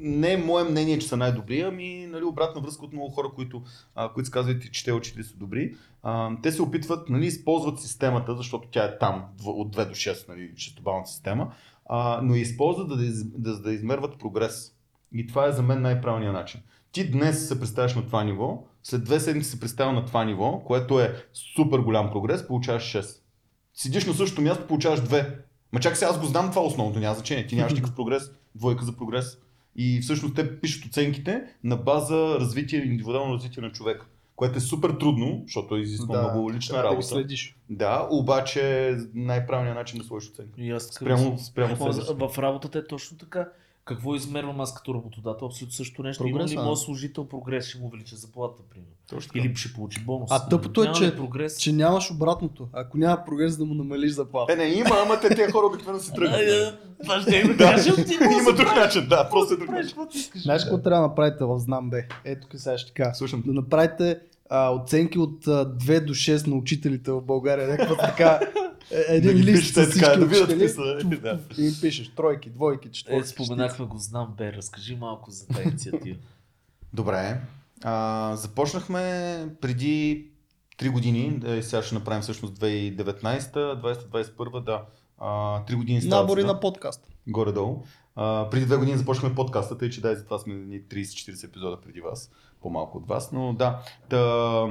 не 0.00 0.32
е 0.32 0.36
мое 0.36 0.64
мнение, 0.64 0.98
че 0.98 1.08
са 1.08 1.16
най-добри, 1.16 1.60
ами 1.60 2.06
нали, 2.06 2.24
обратна 2.24 2.60
връзка 2.60 2.84
от 2.84 2.92
много 2.92 3.10
хора, 3.10 3.28
които, 3.34 3.62
а, 3.94 4.12
които 4.12 4.26
сказват, 4.26 4.72
че 4.72 4.84
те 4.84 4.92
учители 4.92 5.24
са 5.24 5.36
добри. 5.36 5.74
А, 6.02 6.30
те 6.42 6.52
се 6.52 6.62
опитват, 6.62 7.08
нали, 7.08 7.26
използват 7.26 7.80
системата, 7.80 8.36
защото 8.36 8.68
тя 8.68 8.84
е 8.84 8.98
там 8.98 9.24
от 9.44 9.76
2 9.76 9.88
до 9.88 9.94
6, 9.94 10.28
нали, 10.28 10.52
шестобалната 10.56 11.10
система, 11.10 11.52
а, 11.86 12.20
но 12.22 12.34
използват 12.34 12.88
да, 12.88 12.96
да, 13.24 13.60
да, 13.60 13.72
измерват 13.72 14.18
прогрес. 14.18 14.74
И 15.14 15.26
това 15.26 15.46
е 15.46 15.52
за 15.52 15.62
мен 15.62 15.82
най-правилният 15.82 16.34
начин. 16.34 16.60
Ти 16.92 17.10
днес 17.10 17.48
се 17.48 17.60
представяш 17.60 17.94
на 17.94 18.06
това 18.06 18.24
ниво, 18.24 18.64
след 18.82 19.04
две 19.04 19.20
седмици 19.20 19.50
се 19.50 19.60
представя 19.60 19.92
на 19.92 20.06
това 20.06 20.24
ниво, 20.24 20.62
което 20.66 21.00
е 21.00 21.24
супер 21.56 21.78
голям 21.78 22.10
прогрес, 22.10 22.46
получаваш 22.46 22.92
6. 22.92 23.20
Седиш 23.74 24.06
на 24.06 24.14
същото 24.14 24.42
място, 24.42 24.66
получаваш 24.66 25.00
2. 25.00 25.34
Ма 25.72 25.80
чакай 25.80 25.96
сега, 25.96 26.10
аз 26.10 26.20
го 26.20 26.26
знам 26.26 26.50
това 26.50 26.62
основното, 26.62 27.00
няма 27.00 27.14
значение. 27.14 27.46
Ти 27.46 27.56
нямаш 27.56 27.72
никакъв 27.74 27.94
прогрес, 27.96 28.30
двойка 28.54 28.84
за 28.84 28.96
прогрес. 28.96 29.38
И 29.80 30.00
всъщност 30.00 30.34
те 30.34 30.60
пишат 30.60 30.84
оценките 30.84 31.42
на 31.64 31.76
база 31.76 32.36
развитие, 32.40 32.84
индивидуално 32.84 33.34
развитие 33.34 33.62
на 33.62 33.72
човека. 33.72 34.06
Което 34.36 34.58
е 34.58 34.60
супер 34.60 34.90
трудно, 34.90 35.42
защото 35.46 35.76
изисква 35.76 36.22
много 36.22 36.52
лична 36.52 36.76
Да 36.76 36.84
работа. 36.84 36.96
ги 36.96 37.02
следиш. 37.02 37.56
Да, 37.70 38.08
обаче 38.10 38.94
най-правилният 39.14 39.76
начин 39.76 39.98
да 39.98 40.04
сложиш 40.04 40.30
оценка. 40.30 40.60
И 40.60 40.70
аз 40.70 40.82
Спрямо, 40.82 41.38
спрямо 41.38 41.92
си. 41.92 42.00
В 42.14 42.38
работата 42.38 42.78
е 42.78 42.86
точно 42.86 43.18
така. 43.18 43.48
Какво 43.88 44.14
измервам 44.14 44.60
аз 44.60 44.74
като 44.74 44.94
работодател? 44.94 45.46
Абсолютно 45.46 45.74
също 45.74 46.02
нещо. 46.02 46.26
Има 46.26 46.32
Прогреса, 46.32 46.52
ли 46.52 46.56
да. 46.56 46.62
моят 46.64 46.78
служител 46.78 47.24
прогрес, 47.24 47.66
ще 47.66 47.78
му 47.78 47.86
увелича 47.86 48.16
заплата, 48.16 48.62
примерно. 48.70 48.92
Точно 49.08 49.32
така. 49.32 49.46
Или 49.46 49.56
ще 49.56 49.72
получи 49.72 50.00
бонус. 50.00 50.30
А 50.32 50.48
тъпото 50.48 50.82
е, 50.82 50.92
че- 50.92 51.16
прогрес. 51.16 51.58
Че 51.58 51.72
нямаш 51.72 52.10
обратното. 52.10 52.68
Ако 52.72 52.98
няма 52.98 53.24
прогрес 53.26 53.56
да 53.56 53.64
му 53.64 53.74
намалиш 53.74 54.12
заплата. 54.12 54.52
Е, 54.52 54.56
не, 54.56 54.64
има, 54.64 54.90
ама 55.04 55.20
те, 55.20 55.28
тези 55.28 55.52
хора 55.52 55.66
обикновено 55.66 56.02
си 56.04 56.12
тръгват. 56.14 56.40
Това 57.02 57.20
ще 57.20 57.42
да 57.42 57.48
Да. 57.48 57.56
кажа, 57.56 58.04
ти 58.04 58.14
Има 58.14 58.52
друг 58.56 58.76
начин, 58.76 59.08
да, 59.08 59.28
просто 59.30 59.54
е 59.54 59.56
друг 59.56 59.68
начин. 59.70 59.96
Знаеш 60.36 60.62
какво 60.62 60.78
трябва 60.78 61.02
да 61.02 61.08
направите 61.08 61.44
в 61.44 61.58
Знам 61.58 61.90
Б? 61.90 61.96
Ето 62.24 62.46
сега 62.58 62.78
ще 62.78 62.92
кажа. 62.92 63.14
Слушам. 63.14 63.42
Да 63.46 63.52
направите 63.52 64.18
а, 64.48 64.70
оценки 64.70 65.18
от 65.18 65.46
а, 65.46 65.50
2 65.76 66.04
до 66.04 66.14
6 66.14 66.46
на 66.46 66.56
учителите 66.56 67.10
в 67.10 67.20
България. 67.22 67.68
Някаква 67.68 67.96
така. 67.96 68.40
е, 68.90 69.16
Един 69.16 69.32
Да 69.36 69.38
лист 69.42 69.58
пишете 69.60 69.84
с 69.84 69.90
така, 69.90 69.90
всички 69.90 70.18
да 70.18 70.26
видят 70.26 70.48
учители. 70.48 71.14
е, 71.14 71.16
да. 71.16 71.40
И 71.58 71.66
им 71.66 71.74
пишеш 71.80 72.08
тройки, 72.08 72.50
двойки, 72.50 72.88
Е, 72.88 72.90
четворки. 72.90 73.28
споменахме 73.28 73.86
го, 73.86 73.98
знам, 73.98 74.34
бе, 74.38 74.52
разкажи 74.52 74.96
малко 74.96 75.30
за 75.30 75.46
тази 75.46 75.62
инициатива. 75.68 76.18
Добре. 76.92 77.40
А, 77.82 78.36
започнахме 78.36 79.00
преди 79.60 80.26
3 80.78 80.90
години, 80.90 81.38
да, 81.38 81.62
сега 81.62 81.82
ще 81.82 81.94
направим 81.94 82.22
всъщност 82.22 82.54
2019, 82.54 83.40
2021, 83.40 84.64
да. 84.64 84.82
А, 85.18 85.64
3 85.64 85.76
години 85.76 86.02
стават 86.02 86.24
Набори 86.24 86.44
на 86.44 86.60
подкаст. 86.60 87.08
горе-долу. 87.28 87.82
А, 88.16 88.48
преди 88.50 88.66
2 88.66 88.78
години 88.78 88.98
започнахме 88.98 89.34
подкаста, 89.34 89.78
тъй 89.78 89.90
че 89.90 90.00
да, 90.00 90.12
и 90.12 90.16
затова 90.16 90.38
сме 90.38 90.54
ни 90.54 90.82
30-40 90.82 91.44
епизода 91.44 91.80
преди 91.80 92.00
вас, 92.00 92.30
по-малко 92.62 92.98
от 92.98 93.08
вас, 93.08 93.32
но 93.32 93.52
да. 93.52 93.82
Та, 94.08 94.66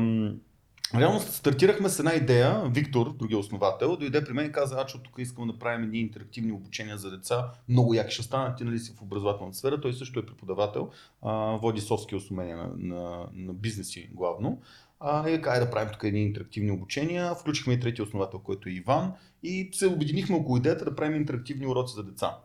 Реално 0.96 1.20
стартирахме 1.20 1.90
с 1.90 2.00
една 2.00 2.14
идея. 2.14 2.64
Виктор, 2.70 3.14
другия 3.14 3.38
основател, 3.40 3.98
дойде 3.98 4.24
при 4.26 4.34
мен 4.34 4.46
и 4.46 4.52
каза, 4.52 4.82
Ачо, 4.82 4.98
тук 5.04 5.16
искам 5.18 5.48
да 5.48 5.54
направим 5.54 5.84
едни 5.84 6.00
интерактивни 6.00 6.52
обучения 6.52 6.98
за 6.98 7.12
деца. 7.12 7.52
Много 7.70 7.94
яки 7.94 8.14
ще 8.14 8.24
станат, 8.24 8.58
ти 8.58 8.64
нали 8.64 8.80
си 8.80 8.94
в 8.98 9.02
образователната 9.02 9.58
сфера. 9.58 9.82
Той 9.82 9.94
също 9.94 10.20
е 10.20 10.26
преподавател, 10.26 10.90
а, 11.22 11.32
води 11.62 11.82
софски 11.82 12.16
умения 12.32 12.58
на, 12.58 12.70
на, 12.78 13.28
на 13.34 13.54
бизнеси 13.54 14.10
главно. 14.14 14.62
А, 15.00 15.30
и 15.30 15.42
кай 15.42 15.60
да 15.60 15.70
правим 15.70 15.94
тук 15.94 16.04
едни 16.04 16.24
интерактивни 16.24 16.72
обучения. 16.72 17.36
Включихме 17.36 17.74
и 17.74 17.80
третия 17.80 18.06
основател, 18.06 18.40
който 18.40 18.70
е 18.70 18.72
Иван. 18.72 19.14
И 19.44 19.70
се 19.74 19.88
обединихме 19.88 20.36
около 20.36 20.58
идеята 20.58 20.86
да 20.86 20.96
правим 20.96 21.16
интерактивни 21.16 21.68
уроци 21.68 21.96
за 21.96 22.04
деца. 22.04 22.38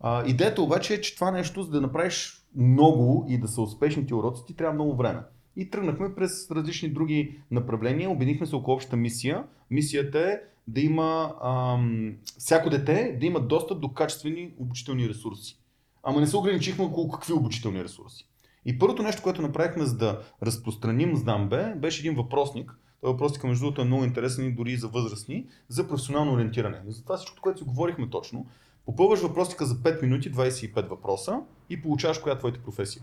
А, 0.00 0.26
идеята 0.26 0.62
обаче 0.62 0.94
е, 0.94 1.00
че 1.00 1.14
това 1.14 1.30
нещо, 1.30 1.62
за 1.62 1.70
да 1.70 1.80
направиш 1.80 2.44
много 2.56 3.26
и 3.28 3.38
да 3.38 3.48
са 3.48 3.62
успешни 3.62 4.06
ти 4.06 4.14
уроци, 4.14 4.42
ти 4.46 4.54
трябва 4.54 4.74
много 4.74 4.96
време. 4.96 5.20
И 5.56 5.70
тръгнахме 5.70 6.14
през 6.14 6.50
различни 6.50 6.88
други 6.88 7.38
направления, 7.50 8.10
обединихме 8.10 8.46
се 8.46 8.56
около 8.56 8.74
общата 8.74 8.96
мисия. 8.96 9.44
Мисията 9.70 10.18
е 10.18 10.38
да 10.68 10.80
има 10.80 11.34
ам, 11.42 12.14
всяко 12.38 12.70
дете 12.70 13.16
да 13.20 13.26
има 13.26 13.40
достъп 13.40 13.80
до 13.80 13.88
качествени 13.88 14.52
обучителни 14.58 15.08
ресурси. 15.08 15.58
Ама 16.02 16.20
не 16.20 16.26
се 16.26 16.36
ограничихме 16.36 16.84
около 16.84 17.08
какви 17.08 17.32
обучителни 17.32 17.84
ресурси. 17.84 18.28
И 18.64 18.78
първото 18.78 19.02
нещо, 19.02 19.22
което 19.22 19.42
направихме 19.42 19.84
за 19.84 19.96
да 19.96 20.22
разпространим 20.42 21.16
знамбе, 21.16 21.74
беше 21.76 22.00
един 22.00 22.14
въпросник. 22.14 22.72
Този 23.00 23.12
въпросник, 23.12 23.44
между 23.44 23.64
другото, 23.64 23.80
е 23.80 23.84
много 23.84 24.04
интересен 24.04 24.46
и 24.46 24.52
дори 24.52 24.76
за 24.76 24.88
възрастни, 24.88 25.46
за 25.68 25.88
професионално 25.88 26.32
ориентиране. 26.32 26.82
За 26.88 27.02
това 27.02 27.16
всичко, 27.16 27.40
което 27.40 27.58
си 27.58 27.64
говорихме 27.64 28.10
точно, 28.10 28.46
попълваш 28.86 29.20
въпросника 29.20 29.66
за 29.66 29.74
5 29.74 30.02
минути, 30.02 30.32
25 30.32 30.88
въпроса 30.88 31.40
и 31.70 31.82
получаваш 31.82 32.18
коя 32.18 32.34
е 32.34 32.38
твоята 32.38 32.62
професия. 32.62 33.02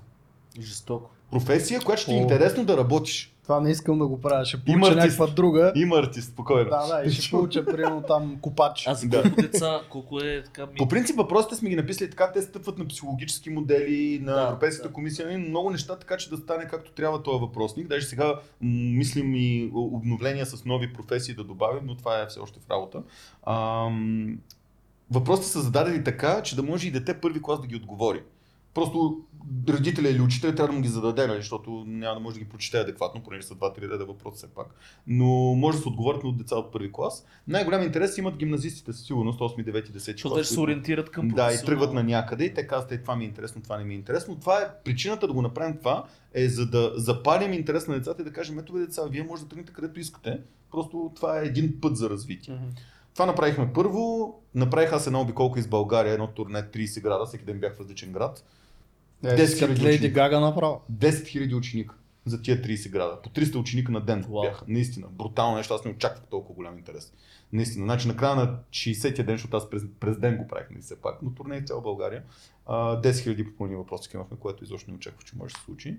Жестоко. 0.61 1.09
Професия, 1.31 1.81
която 1.81 2.01
ще 2.01 2.11
ти 2.11 2.17
е 2.17 2.21
интересно 2.21 2.65
да 2.65 2.77
работиш. 2.77 3.29
Това 3.43 3.59
не 3.59 3.71
искам 3.71 3.99
да 3.99 4.07
го 4.07 4.21
правя. 4.21 4.45
Ще 4.45 4.57
Има 4.57 4.65
получа 4.65 4.91
артист. 4.91 5.19
някаква 5.19 5.35
друга. 5.35 5.71
Има 5.75 5.97
артист, 5.97 6.29
спокойно. 6.29 6.69
Да, 6.69 6.87
да, 6.87 7.07
и 7.07 7.11
ще 7.11 7.31
получа 7.31 7.65
примерно 7.65 8.01
там 8.01 8.37
копач. 8.41 8.83
А 8.87 8.93
за 8.93 9.07
Да. 9.07 9.21
колко 9.21 9.41
деца, 9.41 9.81
колко 9.89 10.19
е 10.19 10.43
така 10.43 10.65
ми... 10.65 10.75
По 10.77 10.87
принцип 10.87 11.15
въпросите 11.15 11.55
сме 11.55 11.69
ги 11.69 11.75
написали 11.75 12.09
така, 12.09 12.31
те 12.31 12.41
стъпват 12.41 12.77
на 12.77 12.87
психологически 12.87 13.49
модели, 13.49 14.19
на 14.19 14.33
Да, 14.33 14.41
Европейската 14.41 14.87
да. 14.87 14.93
комисия, 14.93 15.27
нали, 15.27 15.37
много 15.39 15.69
неща, 15.69 15.95
така 15.95 16.17
че 16.17 16.29
да 16.29 16.37
стане 16.37 16.67
както 16.67 16.91
трябва 16.91 17.23
този 17.23 17.39
въпросник. 17.39 17.87
Даже 17.87 18.05
сега 18.05 18.33
мислим 18.61 19.35
и 19.35 19.71
обновления 19.73 20.45
с 20.45 20.65
нови 20.65 20.93
професии 20.93 21.35
да 21.35 21.43
добавим, 21.43 21.81
но 21.85 21.95
това 21.95 22.21
е 22.21 22.27
все 22.27 22.39
още 22.39 22.59
в 22.59 22.71
работа. 22.71 23.03
Ам, 23.47 24.37
въпросите 25.11 25.47
са 25.47 25.61
зададени 25.61 26.03
така, 26.03 26.41
че 26.43 26.55
да 26.55 26.63
може 26.63 26.87
и 26.87 26.91
дете 26.91 27.13
първи 27.13 27.41
клас 27.41 27.61
да 27.61 27.67
ги 27.67 27.75
отговори. 27.75 28.21
Просто 28.73 29.21
родителя 29.69 30.09
или 30.09 30.21
учителя 30.21 30.55
трябва 30.55 30.67
да 30.67 30.73
му 30.73 30.81
ги 30.81 30.87
зададе, 30.87 31.27
нали, 31.27 31.39
защото 31.39 31.83
няма 31.87 32.15
да 32.15 32.19
може 32.19 32.33
да 32.33 32.43
ги 32.43 32.49
прочете 32.49 32.77
адекватно, 32.77 33.23
понеже 33.23 33.47
са 33.47 33.55
2-3 33.55 33.81
реда 33.81 34.05
въпроса 34.05 34.37
все 34.37 34.47
пак. 34.47 34.67
Но 35.07 35.25
може 35.55 35.77
да 35.77 35.81
се 35.81 35.89
отговорят 35.89 36.23
от 36.23 36.37
деца 36.37 36.55
от 36.55 36.71
първи 36.71 36.91
клас. 36.91 37.25
Най-голям 37.47 37.83
интерес 37.83 38.17
имат 38.17 38.37
гимназистите 38.37 38.93
със 38.93 39.05
сигурност, 39.05 39.39
8, 39.39 39.71
9, 39.71 39.91
10 39.91 39.97
Защото 39.97 40.43
се 40.43 40.59
ориентират 40.59 41.09
към 41.09 41.27
да, 41.27 41.53
и 41.53 41.65
тръгват 41.65 41.93
на 41.93 42.03
някъде 42.03 42.45
и 42.45 42.53
те 42.53 42.67
казват, 42.67 42.91
е, 42.91 43.01
това 43.01 43.15
ми 43.15 43.23
е 43.23 43.27
интересно, 43.27 43.61
това 43.61 43.77
не 43.77 43.83
ми 43.83 43.93
е 43.93 43.97
интересно. 43.97 44.39
Това 44.39 44.61
е 44.61 44.83
причината 44.83 45.27
да 45.27 45.33
го 45.33 45.41
направим 45.41 45.77
това, 45.77 46.05
е 46.33 46.49
за 46.49 46.65
да 46.65 46.91
запалим 46.95 47.53
интерес 47.53 47.87
на 47.87 47.93
децата 47.93 48.21
и 48.21 48.25
да 48.25 48.33
кажем, 48.33 48.59
ето 48.59 48.73
бе, 48.73 48.79
деца, 48.79 49.01
вие 49.09 49.23
може 49.23 49.43
да 49.43 49.49
тръгнете 49.49 49.73
където 49.73 49.99
искате. 49.99 50.39
Просто 50.71 51.11
това 51.15 51.39
е 51.39 51.45
един 51.45 51.81
път 51.81 51.97
за 51.97 52.09
развитие. 52.09 52.59
Това 53.13 53.25
направихме 53.25 53.73
първо. 53.73 54.33
Направих 54.55 54.93
аз 54.93 55.07
една 55.07 55.21
обиколка 55.21 55.59
из 55.59 55.67
България, 55.67 56.13
едно 56.13 56.27
турне 56.27 56.63
30 56.63 57.01
града, 57.01 57.25
всеки 57.25 57.45
ден 57.45 57.59
бях 57.59 57.75
в 57.75 57.79
различен 57.79 58.11
град. 58.11 58.43
Е, 59.23 59.27
10 59.27 59.59
като 59.59 59.73
хиляди 59.73 59.85
Леди 59.85 59.95
ученика. 59.97 60.13
Гага 60.13 60.39
направо. 60.39 60.81
10 60.91 61.09
000 61.09 61.57
ученика 61.57 61.95
за 62.25 62.41
тия 62.41 62.61
30 62.61 62.91
града. 62.91 63.21
По 63.21 63.29
300 63.29 63.55
ученика 63.55 63.91
на 63.91 64.01
ден 64.01 64.25
Вау. 64.29 64.41
бяха. 64.41 64.65
Наистина. 64.67 65.07
Брутално 65.11 65.57
нещо. 65.57 65.73
Аз 65.73 65.85
не 65.85 65.91
очаквах 65.91 66.25
толкова 66.29 66.55
голям 66.55 66.77
интерес. 66.77 67.13
Наистина. 67.53 67.85
Значи 67.85 68.07
на 68.07 68.15
края 68.15 68.35
на 68.35 68.57
60-я 68.71 69.25
ден, 69.25 69.35
защото 69.35 69.57
аз 69.57 69.69
през, 69.69 69.83
през 69.99 70.17
ден 70.17 70.37
го 70.37 70.47
правих, 70.47 70.69
нали 70.69 70.81
все 70.81 71.01
пак, 71.01 71.21
но 71.21 71.31
турне 71.31 71.61
в 71.61 71.65
цяла 71.65 71.81
България. 71.81 72.23
А, 72.65 73.01
10 73.01 73.11
000 73.11 73.51
попълни 73.51 73.75
въпроси 73.75 74.09
имахме, 74.13 74.37
което 74.39 74.63
изобщо 74.63 74.91
не 74.91 74.97
очаквах, 74.97 75.25
че 75.25 75.37
може 75.37 75.53
да 75.53 75.59
се 75.59 75.65
случи. 75.65 75.97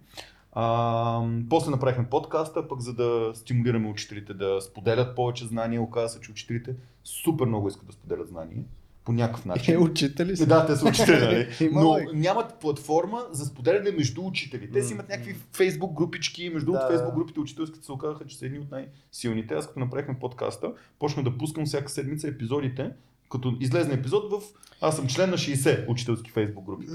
А, 0.52 1.28
после 1.50 1.70
направихме 1.70 2.08
подкаста, 2.10 2.68
пък 2.68 2.80
за 2.80 2.94
да 2.94 3.32
стимулираме 3.34 3.88
учителите 3.88 4.34
да 4.34 4.60
споделят 4.60 5.16
повече 5.16 5.46
знания. 5.46 5.82
Оказва 5.82 6.08
се, 6.08 6.20
че 6.20 6.30
учителите 6.30 6.74
супер 7.04 7.46
много 7.46 7.68
искат 7.68 7.86
да 7.86 7.92
споделят 7.92 8.28
знания 8.28 8.64
по 9.04 9.12
някакъв 9.12 9.44
Е, 9.46 9.48
начин. 9.48 9.82
учители 9.82 10.36
си. 10.36 10.46
Да, 10.46 10.66
те 10.66 10.76
са 10.76 10.88
учители, 10.88 11.20
нали? 11.20 11.48
Но 11.72 11.98
нямат 12.14 12.54
платформа 12.54 13.22
за 13.32 13.44
споделяне 13.44 13.90
между 13.90 14.26
учители. 14.26 14.70
Те 14.72 14.82
си 14.82 14.92
имат 14.92 15.08
някакви 15.08 15.36
фейсбук 15.52 15.92
групички, 15.92 16.50
между 16.50 16.66
другото 16.66 16.86
Да. 16.86 16.88
фейсбук 16.88 17.14
групите 17.14 17.40
учителските 17.40 17.84
се 17.86 17.92
оказаха, 17.92 18.26
че 18.26 18.38
са 18.38 18.46
едни 18.46 18.58
от 18.58 18.70
най-силните. 18.70 19.54
Аз 19.54 19.66
като 19.66 19.80
направихме 19.80 20.18
подкаста, 20.20 20.72
почнах 20.98 21.24
да 21.24 21.38
пускам 21.38 21.66
всяка 21.66 21.90
седмица 21.90 22.28
епизодите, 22.28 22.90
като 23.30 23.56
излезне 23.60 23.94
епизод 23.94 24.32
в... 24.32 24.40
Аз 24.80 24.96
съм 24.96 25.06
член 25.06 25.30
на 25.30 25.36
60 25.36 25.88
учителски 25.88 26.30
фейсбук 26.30 26.64
групи. 26.66 26.86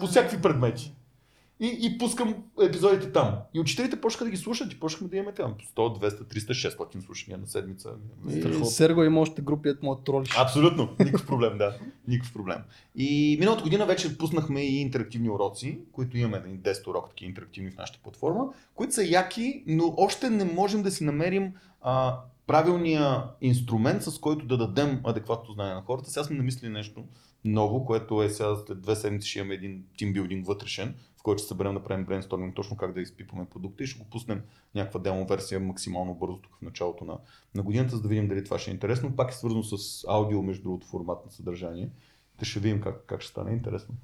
По 0.00 0.06
всякакви 0.06 0.42
предмети. 0.42 0.94
И, 1.60 1.78
и 1.82 1.98
пускам 1.98 2.34
епизодите 2.62 3.12
там. 3.12 3.38
И 3.54 3.60
учителите 3.60 4.00
почнаха 4.00 4.24
да 4.24 4.30
ги 4.30 4.36
слушат 4.36 4.72
и 4.72 4.80
почнахме 4.80 5.08
да 5.08 5.16
имаме 5.16 5.32
там 5.32 5.54
100, 5.76 5.76
200, 5.76 6.10
300, 6.10 6.76
600 6.76 7.00
слушания 7.00 7.38
на 7.38 7.46
седмица. 7.46 7.90
И 8.28 8.64
Серго 8.64 9.04
има 9.04 9.20
още 9.20 9.42
групи, 9.42 9.68
ето 9.68 9.86
му 9.86 9.96
тролиш. 9.96 10.38
Абсолютно, 10.38 10.88
никакъв 10.98 11.26
проблем, 11.26 11.58
да. 11.58 11.76
Никакъв 12.08 12.32
проблем. 12.32 12.58
И 12.96 13.36
миналата 13.40 13.62
година 13.62 13.86
вече 13.86 14.18
пуснахме 14.18 14.60
и 14.60 14.80
интерактивни 14.80 15.30
уроци, 15.30 15.78
които 15.92 16.18
имаме 16.18 16.38
нали, 16.46 16.58
10 16.58 16.88
урока 16.88 17.08
такива 17.08 17.28
интерактивни 17.28 17.70
в 17.70 17.76
нашата 17.76 17.98
платформа, 18.02 18.48
които 18.74 18.94
са 18.94 19.04
яки, 19.04 19.64
но 19.66 19.94
още 19.96 20.30
не 20.30 20.44
можем 20.44 20.82
да 20.82 20.90
си 20.90 21.04
намерим 21.04 21.52
а, 21.82 22.18
правилния 22.46 23.24
инструмент, 23.40 24.02
с 24.02 24.18
който 24.18 24.46
да 24.46 24.56
дадем 24.56 25.00
адекватно 25.04 25.54
знание 25.54 25.74
на 25.74 25.82
хората. 25.82 26.10
Сега 26.10 26.24
сме 26.24 26.36
намислили 26.36 26.70
нещо 26.70 27.04
ново, 27.44 27.84
което 27.84 28.22
е 28.22 28.28
сега 28.28 28.56
след 28.66 28.80
две 28.80 28.96
седмици 28.96 29.28
ще 29.28 29.38
имаме 29.38 29.54
един 29.54 29.84
тимбилдинг 29.98 30.46
вътрешен, 30.46 30.94
в 31.20 31.22
който 31.22 31.38
ще 31.38 31.48
съберем 31.48 31.74
да 31.74 31.84
правим 31.84 32.04
брейнсторминг 32.04 32.54
точно 32.54 32.76
как 32.76 32.92
да 32.92 33.00
изпипаме 33.00 33.44
продукта 33.44 33.84
и 33.84 33.86
ще 33.86 33.98
го 34.04 34.10
пуснем 34.10 34.42
някаква 34.74 35.00
демо 35.00 35.26
версия 35.26 35.60
максимално 35.60 36.14
бързо 36.14 36.38
тук 36.38 36.56
в 36.58 36.62
началото 36.62 37.04
на, 37.04 37.18
на 37.54 37.62
годината, 37.62 37.96
за 37.96 38.02
да 38.02 38.08
видим 38.08 38.28
дали 38.28 38.44
това 38.44 38.58
ще 38.58 38.70
е 38.70 38.74
интересно. 38.74 39.16
Пак 39.16 39.30
е 39.30 39.34
свързано 39.34 39.62
с 39.62 40.04
аудио, 40.08 40.42
между 40.42 40.62
другото, 40.62 40.86
формат 40.86 41.24
на 41.24 41.30
съдържание. 41.30 41.90
Те 42.38 42.44
ще 42.44 42.60
видим 42.60 42.80
как, 42.80 43.04
как 43.06 43.20
ще 43.20 43.30
стане 43.30 43.52
интересно. 43.52 43.94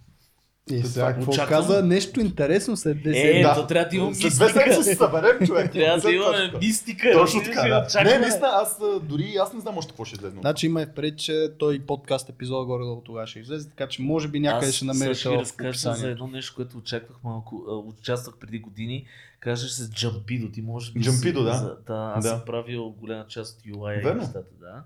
И 0.70 0.76
Това 0.76 0.88
сега 0.88 1.14
какво 1.14 1.32
очаквам. 1.32 1.60
каза? 1.60 1.82
Нещо 1.82 2.20
интересно 2.20 2.76
след 2.76 2.96
10 2.98 3.38
Е, 3.38 3.42
да. 3.42 3.54
то 3.54 3.66
трябва 3.66 3.90
да 3.90 3.96
има 3.96 4.14
След 4.14 4.32
две 4.32 4.46
седмици 4.46 4.58
мистика. 4.58 4.72
ще 4.74 4.84
се 4.84 4.94
съберем, 4.94 5.46
човек. 5.46 5.72
Трябва 5.72 5.96
да 5.98 6.08
100%. 6.08 6.12
имаме 6.12 6.52
мистика. 6.58 7.12
Точно 7.12 7.42
така, 7.42 7.62
да. 7.62 8.04
Не, 8.04 8.18
наистина, 8.18 8.48
аз 8.52 8.78
а, 8.82 9.00
дори 9.00 9.36
аз 9.36 9.52
не 9.52 9.60
знам 9.60 9.78
още 9.78 9.90
какво 9.90 10.04
ще 10.04 10.14
излезе. 10.14 10.36
Значи 10.40 10.66
има 10.66 10.82
и 10.82 10.86
впред, 10.86 11.18
че 11.18 11.48
той 11.58 11.78
подкаст 11.78 12.28
епизод 12.28 12.66
горе 12.66 12.84
долу 12.84 13.00
тогава 13.00 13.26
ще 13.26 13.38
излезе, 13.38 13.68
така 13.68 13.88
че 13.88 14.02
може 14.02 14.28
би 14.28 14.40
някъде 14.40 14.66
Аз 14.66 14.74
ще 14.74 14.84
намериш 14.84 15.18
ще 15.18 15.30
разкажа 15.30 15.94
за 15.94 16.10
едно 16.10 16.26
нещо, 16.26 16.52
което 16.56 16.78
очаквах 16.78 17.16
малко. 17.24 17.64
Участвах 17.88 18.34
преди 18.36 18.58
години. 18.58 19.06
Кажеш 19.40 19.70
се 19.70 19.90
Джампидо. 19.90 20.48
Ти 20.48 20.62
може 20.62 20.92
би. 20.92 21.00
Джампидо, 21.00 21.42
да. 21.42 21.76
да 21.86 22.12
аз 22.16 22.24
Да. 22.24 22.30
съм 22.30 22.40
правил 22.46 22.90
голяма 22.90 23.26
част 23.26 23.58
от 23.58 23.66
UI 23.66 24.14
нещата, 24.14 24.44
да. 24.60 24.82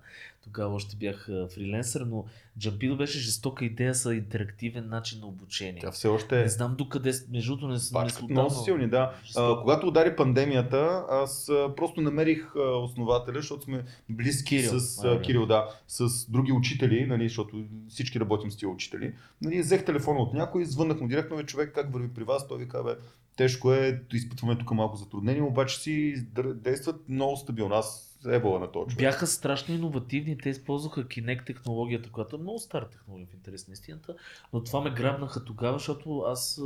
Тогава 0.53 0.75
още 0.75 0.97
бях 0.97 1.29
фриленсър, 1.55 2.01
но 2.01 2.25
Джампидо 2.59 2.97
беше 2.97 3.19
жестока 3.19 3.65
идея 3.65 3.95
за 3.95 4.15
интерактивен 4.15 4.89
начин 4.89 5.21
на 5.21 5.27
обучение. 5.27 5.81
Тя 5.81 5.91
все 5.91 6.09
още 6.09 6.39
е. 6.41 6.43
Не 6.43 6.49
знам 6.49 6.75
докъде, 6.79 7.13
между 7.31 7.57
другото 7.57 7.69
не, 7.69 7.75
не 7.75 7.81
Пак 7.93 8.11
съм 8.11 8.27
много 8.31 8.51
са 8.51 8.65
силни, 8.65 8.89
да. 8.89 9.15
А, 9.37 9.61
когато 9.61 9.87
удари 9.87 10.17
пандемията, 10.17 11.05
аз 11.11 11.51
просто 11.77 12.01
намерих 12.01 12.55
основателя, 12.83 13.37
защото 13.37 13.65
сме 13.65 13.85
близки 14.09 14.57
Кирил. 14.57 14.81
с 14.81 15.05
А. 15.05 15.21
Кирил, 15.23 15.47
да, 15.47 15.69
с 15.89 16.31
други 16.31 16.53
учители, 16.53 17.07
нали, 17.07 17.29
защото 17.29 17.65
всички 17.89 18.21
работим 18.21 18.51
с 18.51 18.57
тия 18.57 18.69
учители. 18.69 19.15
Нали, 19.43 19.61
взех 19.61 19.85
телефона 19.85 20.21
от 20.21 20.35
някой, 20.35 20.65
звъннах 20.65 21.01
му 21.01 21.09
директно, 21.09 21.37
бе, 21.37 21.47
човек, 21.47 21.73
как 21.75 21.93
върви 21.93 22.15
при 22.15 22.25
вас? 22.25 22.49
Той 22.49 22.59
ви 22.59 22.69
каза, 22.69 22.85
бе, 22.85 22.95
тежко 23.37 23.73
е, 23.73 24.03
изпитваме 24.13 24.59
тук 24.59 24.71
малко 24.71 24.97
затруднения, 24.97 25.45
обаче 25.45 25.79
си 25.79 26.25
действат 26.55 27.09
много 27.09 27.37
стабилно. 27.37 27.75
Аз 27.75 28.10
ебала 28.27 28.61
на 28.61 28.67
човек. 28.73 28.99
Бяха 28.99 29.27
страшно 29.27 29.75
иновативни, 29.75 30.39
те 30.39 30.49
използваха 30.49 31.05
Kinect 31.05 31.47
технологията, 31.47 32.11
която 32.11 32.37
е 32.37 32.39
много 32.39 32.59
стара 32.59 32.89
технология 32.89 33.27
в 33.27 33.35
интерес 33.35 33.69
на 33.69 33.73
истината, 33.73 34.17
но 34.53 34.65
това 34.65 34.81
ме 34.81 34.91
грабнаха 34.91 35.45
тогава, 35.45 35.79
защото 35.79 36.21
аз 36.21 36.61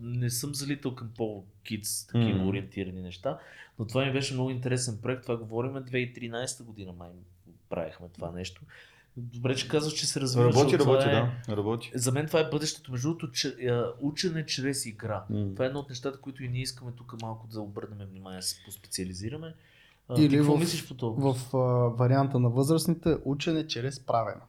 не 0.00 0.30
съм 0.30 0.54
залитал 0.54 0.94
към 0.94 1.10
по-кидс, 1.16 2.06
такива 2.06 2.38
Мгм. 2.38 2.48
ориентирани 2.48 3.02
неща, 3.02 3.38
но 3.78 3.86
това 3.86 4.04
ми 4.04 4.12
беше 4.12 4.34
много 4.34 4.50
интересен 4.50 4.98
проект, 5.02 5.22
това 5.22 5.36
говорим 5.36 5.72
2013 5.72 6.62
година 6.64 6.92
май 6.92 7.10
правихме 7.70 8.08
това 8.08 8.30
нещо. 8.30 8.62
Добре, 9.16 9.56
че 9.56 9.68
казваш, 9.68 9.94
че 9.94 10.06
се 10.06 10.20
развива. 10.20 10.44
Работи, 10.44 10.78
работи, 10.78 11.08
е... 11.08 11.10
да. 11.10 11.56
Работи. 11.56 11.92
За 11.94 12.12
мен 12.12 12.26
това 12.26 12.40
е 12.40 12.50
бъдещето. 12.50 12.92
Между 12.92 13.08
другото, 13.08 13.30
че, 13.30 13.48
а, 13.48 13.92
учене 14.00 14.46
чрез 14.46 14.86
игра. 14.86 15.24
М. 15.30 15.52
Това 15.52 15.64
е 15.64 15.68
едно 15.68 15.80
от 15.80 15.88
нещата, 15.88 16.20
които 16.20 16.44
и 16.44 16.48
ние 16.48 16.62
искаме 16.62 16.92
тук 16.92 17.22
малко 17.22 17.46
да 17.46 17.60
обърнем 17.60 18.08
внимание, 18.10 18.38
да 18.38 18.46
се 18.46 18.64
поспециализираме. 18.64 19.54
А, 20.10 20.20
Или 20.20 20.36
какво 20.36 20.56
в- 20.56 20.58
мислиш 20.58 20.88
по 20.88 20.94
това? 20.94 21.32
В 21.32 21.54
а, 21.54 21.58
варианта 21.96 22.38
на 22.38 22.50
възрастните 22.50 23.16
учене 23.24 23.66
чрез 23.66 24.00
правене. 24.00 24.40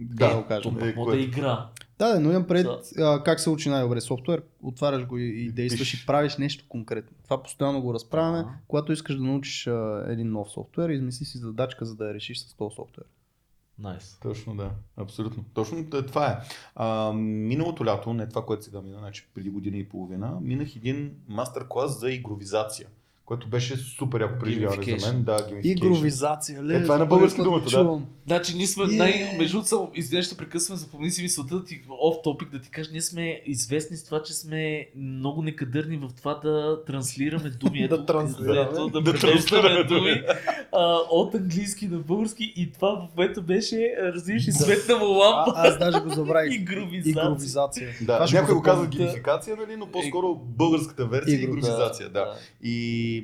Да, 0.00 0.28
да 0.28 0.36
го 0.36 0.46
кажем. 0.46 0.78
Е, 0.78 0.92
да 0.94 1.16
е 1.16 1.20
игра. 1.20 1.68
Да, 1.98 2.08
да, 2.08 2.20
но 2.20 2.30
имам 2.30 2.46
пред 2.46 2.66
а, 2.98 3.22
как 3.22 3.40
се 3.40 3.50
учи 3.50 3.68
най-добре 3.68 4.00
софтуер, 4.00 4.42
отваряш 4.62 5.06
го 5.06 5.18
и, 5.18 5.24
и 5.24 5.44
И 5.44 5.50
действаш 5.50 5.80
пишеш. 5.80 6.02
и 6.02 6.06
правиш 6.06 6.36
нещо 6.36 6.64
конкретно. 6.68 7.16
Това 7.24 7.42
постоянно 7.42 7.82
го 7.82 7.94
разправяме. 7.94 8.38
Ага. 8.38 8.50
Когато 8.68 8.92
искаш 8.92 9.16
да 9.16 9.22
научиш 9.22 9.66
а, 9.66 10.04
един 10.08 10.30
нов 10.30 10.50
софтуер, 10.50 10.88
измисли 10.88 11.24
си 11.24 11.38
задачка, 11.38 11.84
за 11.84 11.94
да 11.96 12.08
я 12.08 12.14
решиш 12.14 12.38
с 12.38 12.54
този 12.54 12.74
софтуер. 12.74 13.06
Найс. 13.78 14.18
Точно 14.22 14.56
да, 14.56 14.70
абсолютно. 14.96 15.44
Точно 15.54 15.86
това 15.90 16.26
е. 16.26 16.36
А, 16.74 17.12
миналото 17.12 17.84
лято, 17.84 18.14
не 18.14 18.28
това, 18.28 18.44
което 18.44 18.64
сега 18.64 18.80
мина, 18.80 18.98
значи 18.98 19.28
преди 19.34 19.50
година 19.50 19.76
и 19.76 19.88
половина, 19.88 20.38
минах 20.40 20.76
един 20.76 21.12
мастер-клас 21.28 22.00
за 22.00 22.10
игровизация. 22.10 22.88
Което 23.26 23.48
беше 23.48 23.76
супер 23.76 24.20
яко 24.20 24.38
преживяване 24.38 24.98
за 24.98 25.12
мен. 25.12 25.22
Да. 25.22 25.46
Игровизация, 25.62 26.62
ле. 26.64 26.76
Е, 26.76 26.82
това 26.82 26.94
е 26.94 26.98
на 26.98 27.06
български 27.06 27.42
думата, 27.42 27.60
да. 27.70 28.00
Значи 28.26 28.56
ние 28.56 28.66
сме 28.66 28.84
Yeah. 28.84 28.96
най... 28.96 29.36
Между 29.38 29.56
другото, 29.56 29.90
извинявай, 29.94 30.22
ще 30.22 30.36
прекъсвам, 30.36 30.78
запомни 30.78 31.10
си 31.10 31.22
мисълта 31.22 31.56
да 31.56 31.64
ти 31.64 31.82
оф 32.00 32.16
топик 32.24 32.50
да 32.50 32.60
ти 32.60 32.70
кажа, 32.70 32.90
ние 32.92 33.00
сме 33.00 33.42
известни 33.46 33.96
с 33.96 34.04
това, 34.04 34.22
че 34.22 34.32
сме 34.32 34.86
много 34.96 35.42
некадърни 35.42 35.96
в 35.96 36.08
това 36.16 36.34
да 36.34 36.84
транслираме 36.86 37.50
думи. 37.50 37.78
Ето, 37.84 37.96
Да 37.96 38.06
транслираме. 38.06 38.90
да, 38.92 39.00
Да 39.00 39.14
транслираме 39.14 39.84
думи 39.84 40.22
а, 40.72 40.98
от 41.10 41.34
английски 41.34 41.88
на 41.88 41.98
български 41.98 42.52
и 42.56 42.72
това 42.72 42.88
в 42.88 43.16
момента 43.16 43.40
беше, 43.42 43.94
разбираш, 44.00 44.46
и 44.46 44.52
светна 44.52 44.98
му 44.98 45.06
лампа. 45.06 45.52
А, 45.56 45.68
аз 45.68 45.78
даже 45.78 46.00
го 46.00 46.10
забравих. 46.10 46.54
Игровизация. 46.60 47.10
Игровизация. 47.10 47.88
Да, 48.00 48.26
някой 48.32 48.54
го 48.54 48.62
казва 48.62 48.86
геймификация, 48.86 49.56
нали, 49.56 49.76
но 49.76 49.86
по-скоро 49.86 50.34
българската 50.34 51.06
версия 51.06 51.34
Игро, 51.34 51.48
игровизация. 51.48 52.08
Да. 52.08 52.34
И 52.62 53.15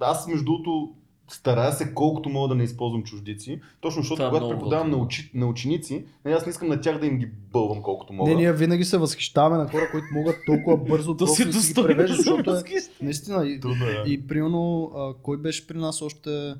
аз 0.00 0.28
между 0.28 0.44
другото 0.44 0.94
старая 1.30 1.72
се 1.72 1.94
колкото 1.94 2.28
мога 2.28 2.48
да 2.48 2.54
не 2.54 2.64
използвам 2.64 3.02
чуждици, 3.02 3.60
точно 3.80 4.02
защото 4.02 4.16
Това 4.16 4.26
е 4.26 4.30
когато 4.30 4.48
преподавам 4.48 4.90
на, 4.90 4.96
учи, 4.96 5.30
на 5.34 5.46
ученици, 5.46 6.04
нали, 6.24 6.34
аз 6.34 6.46
не 6.46 6.50
искам 6.50 6.68
на 6.68 6.80
тях 6.80 7.00
да 7.00 7.06
им 7.06 7.18
ги 7.18 7.26
бълвам 7.52 7.82
колкото 7.82 8.12
мога. 8.12 8.30
Не, 8.30 8.36
ние 8.36 8.52
винаги 8.52 8.84
се 8.84 8.98
възхищаваме 8.98 9.56
на 9.56 9.68
хора, 9.68 9.88
които 9.90 10.06
могат 10.12 10.36
толкова 10.46 10.76
бързо 10.76 11.12
си 11.18 11.18
да 11.18 11.26
си 11.26 11.44
ги 11.44 11.50
достойно 11.50 11.88
превеждат, 11.88 12.16
да 12.16 12.22
се 12.22 12.30
защото 12.30 12.50
е, 12.50 13.04
наистина 13.04 13.46
и, 13.48 13.60
Трудно 13.60 13.86
е. 13.86 14.04
и 14.06 14.26
примерно, 14.26 14.92
а, 14.96 15.14
кой 15.22 15.36
беше 15.36 15.66
при 15.66 15.78
нас 15.78 16.02
още, 16.02 16.54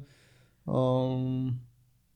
ам, 0.68 1.54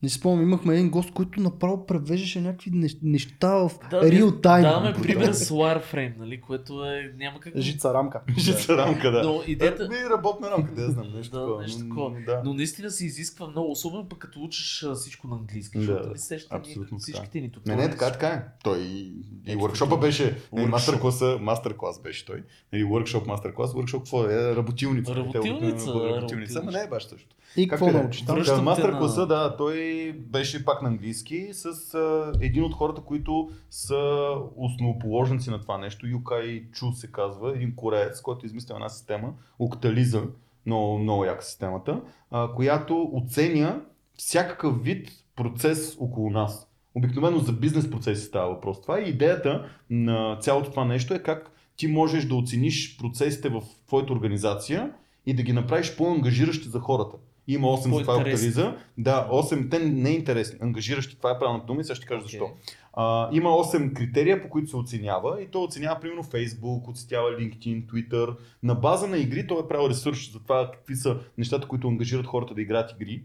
не 0.02 0.08
си 0.08 0.14
спомням, 0.14 0.42
имахме 0.42 0.74
един 0.74 0.90
гост, 0.90 1.10
който 1.10 1.40
направо 1.40 1.86
превеждаше 1.86 2.40
някакви 2.40 2.70
нещ- 2.70 2.98
неща 3.02 3.48
в 3.48 3.70
Да, 3.90 4.00
real 4.02 4.30
time. 4.30 4.62
Даваме 4.62 4.94
пример 5.02 5.32
с 5.32 5.48
Warframe, 5.50 6.18
нали, 6.18 6.40
което 6.40 6.84
е, 6.84 7.12
няма 7.16 7.40
как... 7.40 7.56
Жица 7.56 7.94
рамка. 7.94 8.20
Жица 8.38 8.76
рамка, 8.76 9.10
да. 9.10 9.22
Но 9.22 9.40
идеята... 9.46 9.88
Да, 9.88 9.94
и 9.96 10.10
работна 10.10 10.50
рамка, 10.50 10.74
да 10.74 10.82
я 10.82 10.90
знам, 10.90 11.06
нещо 11.14 11.32
Да, 11.32 11.42
такова. 11.42 11.62
нещо 11.62 11.78
но- 11.78 11.88
такова. 11.88 12.16
Да. 12.26 12.42
Но 12.44 12.54
наистина 12.54 12.90
се 12.90 13.06
изисква 13.06 13.46
много, 13.46 13.70
особено 13.70 14.08
пък 14.08 14.18
като 14.18 14.40
учиш 14.40 14.84
всичко 14.94 15.28
на 15.28 15.36
английски, 15.36 15.78
Да, 15.78 15.84
защото 15.84 16.08
нали 16.08 16.18
сещате 16.18 16.56
абсолютно 16.56 16.94
ни, 16.94 17.00
всичките 17.00 17.38
ни 17.38 17.46
Не, 17.46 17.50
туториали 17.50 17.80
не, 17.80 17.90
така, 17.90 18.12
така 18.12 18.28
е. 18.28 18.42
Той 18.64 18.78
и, 18.78 19.12
и 19.46 19.56
workshopа 19.56 19.78
това. 19.78 19.96
беше, 19.96 20.24
не, 20.52 20.62
Workshop. 20.62 20.68
мастер 20.68 21.00
класа, 21.00 21.38
мастер 21.40 21.76
клас 21.76 22.02
беше 22.02 22.26
той. 22.26 22.42
Нали, 22.72 22.84
workshop, 22.84 23.26
мастер 23.26 23.54
клас, 23.54 23.72
workshop 23.72 23.96
какво 23.96 24.24
е? 24.24 24.56
Работилница. 24.56 25.16
Работилница, 25.16 25.92
да, 25.92 26.08
работилница, 26.10 26.62
не 26.62 26.80
е 26.80 26.88
баш 26.88 27.04
също. 27.04 27.36
И 27.56 27.68
Как 27.68 27.78
какво 27.78 27.98
е? 27.98 28.00
научи 28.00 28.26
там? 28.26 28.36
Връщам 28.36 28.56
те 28.56 28.62
мастер 28.62 28.88
на- 28.88 28.98
класа, 28.98 29.26
да, 29.26 29.56
той 29.56 29.76
беше 30.12 30.64
пак 30.64 30.82
на 30.82 30.88
английски 30.88 31.48
с 31.52 31.94
а, 31.94 32.32
един 32.40 32.64
от 32.64 32.74
хората, 32.74 33.00
които 33.00 33.50
са 33.70 34.30
основоположници 34.56 35.50
на 35.50 35.60
това 35.60 35.78
нещо. 35.78 36.06
Юкай 36.06 36.70
Чу 36.72 36.92
се 36.92 37.12
казва, 37.12 37.56
един 37.56 37.76
кореец, 37.76 38.20
който 38.20 38.46
е 38.46 38.48
измислил 38.48 38.74
една 38.74 38.88
система, 38.88 39.32
Октализа, 39.58 40.22
много, 40.66 40.98
много 40.98 41.24
яка 41.24 41.44
системата, 41.44 42.00
а, 42.30 42.52
която 42.54 43.10
оценя 43.12 43.80
всякакъв 44.16 44.82
вид 44.82 45.08
процес 45.36 45.96
около 46.00 46.30
нас. 46.30 46.68
Обикновено 46.94 47.38
за 47.38 47.52
бизнес 47.52 47.90
процеси 47.90 48.24
става 48.24 48.54
въпрос. 48.54 48.82
Това 48.82 49.00
и 49.00 49.08
идеята 49.08 49.68
на 49.90 50.38
цялото 50.40 50.70
това 50.70 50.84
нещо 50.84 51.14
е 51.14 51.22
как 51.22 51.52
ти 51.76 51.86
можеш 51.86 52.24
да 52.24 52.34
оцениш 52.34 52.98
процесите 52.98 53.48
в 53.48 53.62
твоята 53.86 54.12
организация 54.12 54.92
и 55.26 55.34
да 55.34 55.42
ги 55.42 55.52
направиш 55.52 55.96
по-ангажиращи 55.96 56.68
за 56.68 56.80
хората. 56.80 57.16
Има 57.48 57.68
8 57.68 57.76
за 57.76 58.00
това 58.00 58.14
По-интересни. 58.14 58.48
Октализа. 58.48 58.76
Да, 58.98 59.28
8, 59.32 59.70
те 59.70 59.78
не 59.78 60.10
е 60.10 60.12
интересни. 60.12 60.58
Ангажиращи, 60.62 61.16
това 61.16 61.30
е 61.30 61.38
правилната 61.38 61.66
дума 61.66 61.80
и 61.80 61.84
сега 61.84 61.94
ще 61.94 62.06
кажа 62.06 62.22
защо. 62.22 62.44
Окей. 62.44 62.56
А, 62.92 63.28
има 63.32 63.48
8 63.48 63.92
критерия, 63.92 64.42
по 64.42 64.48
които 64.48 64.70
се 64.70 64.76
оценява 64.76 65.42
и 65.42 65.46
той 65.46 65.64
оценява 65.64 66.00
примерно 66.00 66.24
Facebook, 66.24 66.88
оценява 66.88 67.28
LinkedIn, 67.28 67.86
Twitter. 67.86 68.36
На 68.62 68.74
база 68.74 69.06
на 69.06 69.18
игри 69.18 69.46
той 69.46 69.60
е 69.60 69.68
правил 69.68 69.88
ресурс 69.88 70.32
за 70.32 70.42
това 70.42 70.70
какви 70.72 70.96
са 70.96 71.18
нещата, 71.38 71.68
които 71.68 71.88
ангажират 71.88 72.26
хората 72.26 72.54
да 72.54 72.62
играят 72.62 72.92
игри 72.92 73.22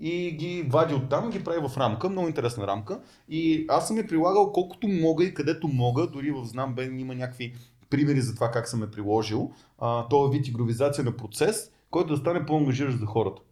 и 0.00 0.30
ги 0.30 0.62
вади 0.62 0.94
оттам 0.94 1.28
и 1.28 1.32
ги 1.32 1.44
прави 1.44 1.68
в 1.68 1.78
рамка, 1.78 2.08
много 2.08 2.28
интересна 2.28 2.66
рамка. 2.66 3.00
И 3.28 3.66
аз 3.68 3.88
съм 3.88 3.96
я 3.96 4.06
прилагал 4.06 4.52
колкото 4.52 4.88
мога 4.88 5.24
и 5.24 5.34
където 5.34 5.68
мога, 5.68 6.06
дори 6.06 6.30
в 6.30 6.44
Знам 6.44 6.74
Бен 6.74 6.98
има 6.98 7.14
някакви 7.14 7.54
примери 7.90 8.20
за 8.20 8.34
това 8.34 8.50
как 8.50 8.68
съм 8.68 8.80
я 8.80 8.90
приложил. 8.90 9.50
А, 9.78 10.08
то 10.08 10.26
е 10.26 10.30
вид 10.30 10.48
игровизация 10.48 11.04
на 11.04 11.16
процес, 11.16 11.70
който 11.90 12.12
да 12.12 12.16
стане 12.16 12.46
по-ангажиращ 12.46 12.98
за 12.98 13.06
хората. 13.06 13.42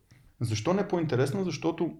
Защо 0.40 0.74
не 0.74 0.82
е 0.82 0.88
по-интересно? 0.88 1.44
Защото 1.44 1.90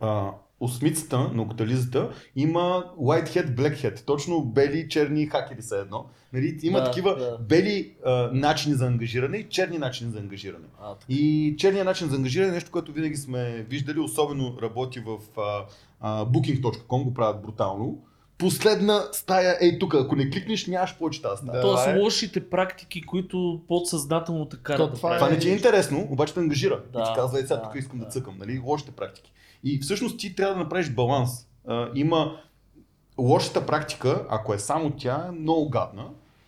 а, 0.00 0.30
осмицата 0.60 1.18
на 1.18 1.42
октализата 1.42 2.10
има 2.36 2.84
white 2.98 3.28
hat, 3.28 3.54
black 3.54 3.74
hat. 3.74 4.04
Точно 4.04 4.44
бели 4.44 4.78
и 4.78 4.88
черни 4.88 5.26
хакери 5.26 5.62
са 5.62 5.76
едно. 5.76 6.06
Нали, 6.32 6.58
има 6.62 6.78
Да, 6.78 6.84
такива 6.84 7.16
да. 7.16 7.38
бели 7.38 7.96
а, 8.06 8.30
начини 8.32 8.74
за 8.74 8.86
ангажиране 8.86 9.36
и 9.36 9.48
черни 9.48 9.78
начини 9.78 10.12
за 10.12 10.18
ангажиране. 10.18 10.64
А, 10.80 10.94
така. 10.94 11.12
И 11.12 11.54
черният 11.58 11.86
начин 11.86 12.08
за 12.08 12.16
ангажиране 12.16 12.48
е 12.48 12.54
нещо, 12.54 12.70
което 12.70 12.92
винаги 12.92 13.16
сме 13.16 13.66
виждали, 13.68 13.98
особено 13.98 14.58
работи 14.62 15.00
в 15.00 15.18
а, 15.40 15.64
а, 16.00 16.26
booking.com, 16.26 17.02
го 17.02 17.14
правят 17.14 17.42
брутално. 17.42 18.02
Последна 18.38 19.02
стая, 19.12 19.58
ей 19.60 19.78
тук, 19.78 19.94
ако 19.94 20.16
не 20.16 20.30
кликнеш, 20.30 20.66
нямаш 20.66 20.98
повече 20.98 21.22
тази 21.22 21.42
стая. 21.42 21.52
Да. 21.52 21.60
То 21.60 21.76
са 21.76 21.90
е, 21.90 21.98
лошите 21.98 22.50
практики, 22.50 23.02
които 23.02 23.60
подсъзнателно 23.68 24.48
те 24.48 24.56
То 24.56 24.62
карат 24.62 24.90
да 24.90 24.96
това 24.96 25.28
не 25.28 25.38
ти 25.38 25.48
е 25.48 25.52
интересно, 25.52 26.08
обаче 26.10 26.34
те 26.34 26.40
ангажира. 26.40 26.82
Да, 26.92 27.00
и 27.00 27.04
ти 27.04 27.10
казва, 27.14 27.38
е 27.38 27.42
сега 27.42 27.56
да, 27.56 27.62
тук 27.62 27.74
искам 27.74 27.98
да, 27.98 28.04
да. 28.04 28.10
цъкам, 28.10 28.34
нали? 28.38 28.58
Лошите 28.58 28.90
практики. 28.90 29.32
И 29.64 29.78
всъщност 29.78 30.18
ти 30.18 30.34
трябва 30.34 30.54
да 30.54 30.60
направиш 30.60 30.90
баланс. 30.90 31.48
А, 31.66 31.88
има 31.94 32.36
лошата 33.18 33.66
практика, 33.66 34.26
ако 34.28 34.54
е 34.54 34.58
само 34.58 34.90
тя, 34.90 35.24
е 35.28 35.30
много 35.30 35.68
гадна. 35.68 36.04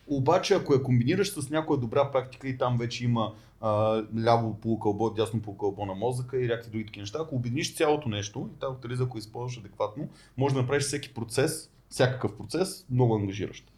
Обаче, 0.08 0.54
ако 0.54 0.74
я 0.74 0.82
комбинираш 0.82 1.32
с 1.32 1.50
някоя 1.50 1.80
добра 1.80 2.10
практика 2.10 2.48
и 2.48 2.58
там 2.58 2.78
вече 2.78 3.04
има 3.04 3.32
а, 3.60 4.02
ляво 4.24 4.54
полукълбо, 4.54 5.10
дясно 5.10 5.42
полукълбо 5.42 5.86
на 5.86 5.94
мозъка 5.94 6.38
и 6.38 6.46
някакви 6.46 6.70
други 6.70 6.86
такива 6.86 7.02
неща, 7.02 7.18
ако 7.22 7.34
обединиш 7.34 7.76
цялото 7.76 8.08
нещо 8.08 8.50
и 8.56 8.60
тази 8.60 9.02
ако 9.02 9.18
използваш 9.18 9.58
адекватно, 9.58 10.08
може 10.36 10.54
да 10.54 10.60
направиш 10.60 10.84
всеки 10.84 11.14
процес, 11.14 11.70
всякакъв 11.94 12.36
процес, 12.36 12.86
много 12.90 13.14
ангажиращ. 13.14 13.72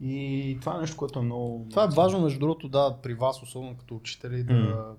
И 0.00 0.56
това 0.60 0.76
е 0.76 0.80
нещо, 0.80 0.96
което 0.96 1.18
е 1.18 1.22
много... 1.22 1.66
Това 1.70 1.84
е 1.84 1.88
важно, 1.88 2.20
между 2.20 2.38
другото, 2.38 2.68
да, 2.68 2.96
при 3.02 3.14
вас, 3.14 3.42
особено 3.42 3.76
като 3.76 3.96
учители, 3.96 4.42
да, 4.42 4.54
М. 4.54 4.94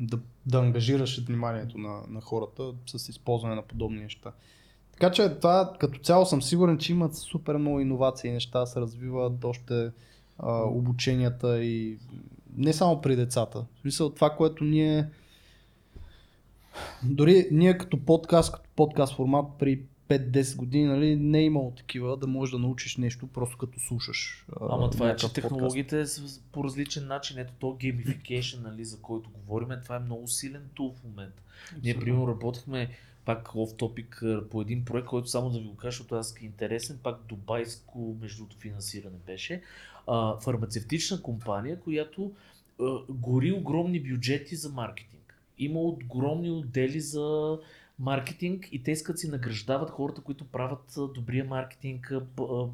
да, 0.00 0.18
да 0.46 0.58
ангажираш 0.58 1.24
вниманието 1.26 1.78
на, 1.78 2.00
на 2.08 2.20
хората 2.20 2.72
с 2.86 3.08
използване 3.08 3.54
на 3.54 3.62
подобни 3.62 4.00
неща. 4.00 4.32
Така 4.92 5.10
че 5.10 5.28
това 5.28 5.72
като 5.80 5.98
цяло 5.98 6.26
съм 6.26 6.42
сигурен, 6.42 6.78
че 6.78 6.92
имат 6.92 7.16
супер 7.16 7.56
много 7.56 7.80
иновации, 7.80 8.32
неща 8.32 8.66
се 8.66 8.80
развиват 8.80 9.44
още 9.44 9.90
а, 10.38 10.62
обученията 10.62 11.64
и 11.64 11.98
не 12.56 12.72
само 12.72 13.00
при 13.00 13.16
децата. 13.16 13.58
В 13.58 13.80
смисъл 13.80 14.10
това, 14.10 14.30
което 14.30 14.64
ние 14.64 15.08
дори 17.02 17.48
ние 17.52 17.78
като 17.78 18.04
подкаст, 18.04 18.52
като 18.52 18.68
подкаст 18.76 19.16
формат 19.16 19.46
при 19.58 19.82
5-10 20.08 20.56
години, 20.56 20.86
нали, 20.86 21.16
не 21.16 21.38
е 21.38 21.44
имало 21.44 21.70
такива 21.70 22.16
да 22.16 22.26
можеш 22.26 22.52
да 22.52 22.58
научиш 22.58 22.96
нещо 22.96 23.26
просто 23.26 23.58
като 23.58 23.80
слушаш. 23.80 24.46
Ама 24.60 24.90
това 24.90 25.10
е, 25.10 25.16
че 25.16 25.32
технологиите 25.32 26.06
са 26.06 26.40
по 26.52 26.64
различен 26.64 27.06
начин. 27.06 27.38
Ето 27.38 27.52
то 27.58 27.66
gamification, 27.66 28.62
нали, 28.62 28.84
за 28.84 28.98
който 29.00 29.30
говорим, 29.30 29.68
това 29.82 29.96
е 29.96 29.98
много 29.98 30.28
силен 30.28 30.62
тул 30.74 30.94
в 30.94 31.04
момента. 31.04 31.42
Ние, 31.82 31.98
примерно, 31.98 32.28
работехме 32.28 32.90
пак 33.24 33.54
оф 33.54 33.74
топик 33.76 34.22
по 34.50 34.60
един 34.60 34.84
проект, 34.84 35.06
който 35.06 35.28
само 35.28 35.50
да 35.50 35.58
ви 35.58 35.64
го 35.64 35.76
кажа, 35.76 35.90
защото 35.90 36.14
аз 36.14 36.36
е 36.36 36.44
интересен, 36.44 36.98
пак 37.02 37.20
дубайско 37.28 38.16
между 38.20 38.38
другото, 38.38 38.56
финансиране 38.56 39.16
беше. 39.26 39.62
А, 40.06 40.36
фармацевтична 40.36 41.22
компания, 41.22 41.80
която 41.80 42.32
а, 42.80 42.98
гори 43.08 43.52
огромни 43.52 44.00
бюджети 44.00 44.56
за 44.56 44.68
маркетинг. 44.68 45.40
Има 45.58 45.80
огромни 45.80 46.50
отдели 46.50 47.00
за 47.00 47.58
маркетинг 47.98 48.68
и 48.72 48.82
те 48.82 48.90
искат 48.90 49.18
си 49.18 49.28
награждават 49.28 49.90
хората, 49.90 50.20
които 50.20 50.44
правят 50.44 50.98
добрия 51.14 51.44
маркетинг, 51.44 52.12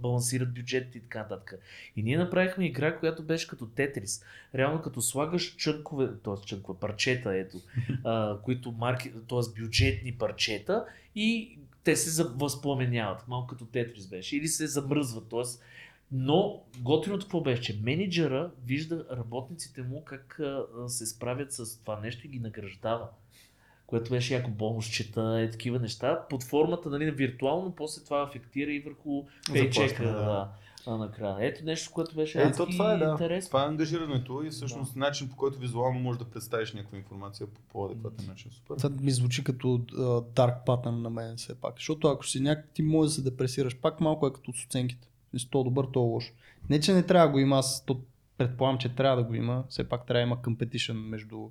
балансират 0.02 0.54
бюджетите 0.54 0.98
и 0.98 1.00
така 1.00 1.18
нататък. 1.18 1.54
И 1.96 2.02
ние 2.02 2.18
направихме 2.18 2.66
игра, 2.66 2.98
която 2.98 3.22
беше 3.22 3.48
като 3.48 3.66
Тетрис. 3.66 4.24
Реално 4.54 4.82
като 4.82 5.02
слагаш 5.02 5.56
чънкове, 5.56 6.08
т.е. 6.24 6.46
чънкове, 6.46 6.78
парчета, 6.78 7.36
ето, 7.36 7.58
а, 8.04 8.38
които 8.42 8.72
марки, 8.72 9.12
т.е. 9.28 9.60
бюджетни 9.60 10.12
парчета 10.12 10.84
и 11.14 11.58
те 11.84 11.96
се 11.96 12.24
възпламеняват, 12.24 13.28
малко 13.28 13.46
като 13.46 13.66
Тетрис 13.66 14.06
беше, 14.06 14.36
или 14.36 14.48
се 14.48 14.66
замръзват, 14.66 15.28
т.е. 15.28 15.42
Но 16.12 16.62
готиното 16.80 17.24
какво 17.26 17.40
беше, 17.40 17.62
че 17.62 17.80
менеджера 17.82 18.50
вижда 18.66 19.06
работниците 19.10 19.82
му 19.82 20.04
как 20.04 20.40
а, 20.40 20.66
се 20.88 21.06
справят 21.06 21.52
с 21.52 21.80
това 21.80 22.00
нещо 22.00 22.26
и 22.26 22.28
ги 22.28 22.38
награждава. 22.38 23.08
Което 23.86 24.10
беше 24.10 24.34
яко 24.34 24.50
бонусчета, 24.50 25.40
е 25.40 25.50
такива 25.50 25.78
неща. 25.78 26.26
Под 26.30 26.42
формата 26.42 26.90
нали, 26.90 27.06
на 27.06 27.12
виртуално, 27.12 27.74
после 27.76 28.04
това 28.04 28.22
афектира 28.22 28.72
и 28.72 28.80
върху 28.80 29.24
пейчека. 29.52 30.04
Да. 30.04 30.12
Да. 30.12 30.48
А, 30.86 30.96
накрая. 30.96 31.36
Ето 31.40 31.64
нещо, 31.64 31.90
което 31.92 32.14
беше 32.14 32.42
Е, 32.42 32.52
то 32.52 32.66
това 32.66 32.94
е, 32.94 32.98
да. 32.98 33.10
интересно. 33.10 33.48
Това 33.48 33.62
е 33.64 33.68
ангажирането 33.68 34.42
и 34.42 34.50
всъщност 34.50 34.96
начин 34.96 35.28
по 35.28 35.36
който 35.36 35.58
визуално 35.58 36.00
можеш 36.00 36.18
да 36.18 36.24
представиш 36.24 36.72
някаква 36.72 36.98
информация 36.98 37.46
по 37.46 37.60
по-адекватен 37.60 38.26
начин. 38.26 38.50
Супер. 38.50 38.76
Това 38.76 38.90
ми 39.00 39.10
звучи 39.10 39.44
като 39.44 39.68
uh, 39.68 40.24
dark 40.24 40.66
pattern 40.66 41.00
на 41.02 41.10
мен 41.10 41.36
все 41.36 41.54
пак. 41.54 41.74
Защото 41.76 42.08
ако 42.08 42.26
си 42.26 42.40
някак 42.40 42.70
ти 42.70 42.82
може 42.82 43.08
да 43.08 43.14
се 43.14 43.22
депресираш, 43.22 43.76
пак 43.76 44.00
малко 44.00 44.26
е 44.26 44.32
като 44.32 44.52
с 44.52 44.64
оценките. 44.64 45.08
Си 45.36 45.50
то 45.50 45.64
добър, 45.64 45.86
то 45.92 46.00
лош. 46.00 46.32
Не, 46.70 46.80
че 46.80 46.92
не 46.92 47.02
трябва 47.02 47.26
да 47.26 47.32
го 47.32 47.38
има, 47.38 47.58
аз 47.58 47.84
то 47.86 48.00
предполагам, 48.38 48.78
че 48.78 48.94
трябва 48.94 49.16
да 49.16 49.28
го 49.28 49.34
има. 49.34 49.64
Все 49.68 49.88
пак 49.88 50.06
трябва 50.06 50.26
да 50.26 50.26
има 50.26 50.36
competition 50.36 50.92
между 50.92 51.48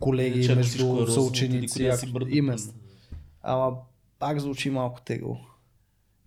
колеги, 0.00 0.38
Иначе, 0.38 0.52
ако 0.52 0.62
всичко 0.62 0.82
е 0.82 0.88
между 0.88 1.00
розово, 1.00 1.26
съученици. 1.26 1.86
ако- 1.86 2.28
Именно. 2.28 2.58
Ама 3.42 3.72
пак 4.18 4.40
звучи 4.40 4.70
малко 4.70 5.00
тегло. 5.00 5.36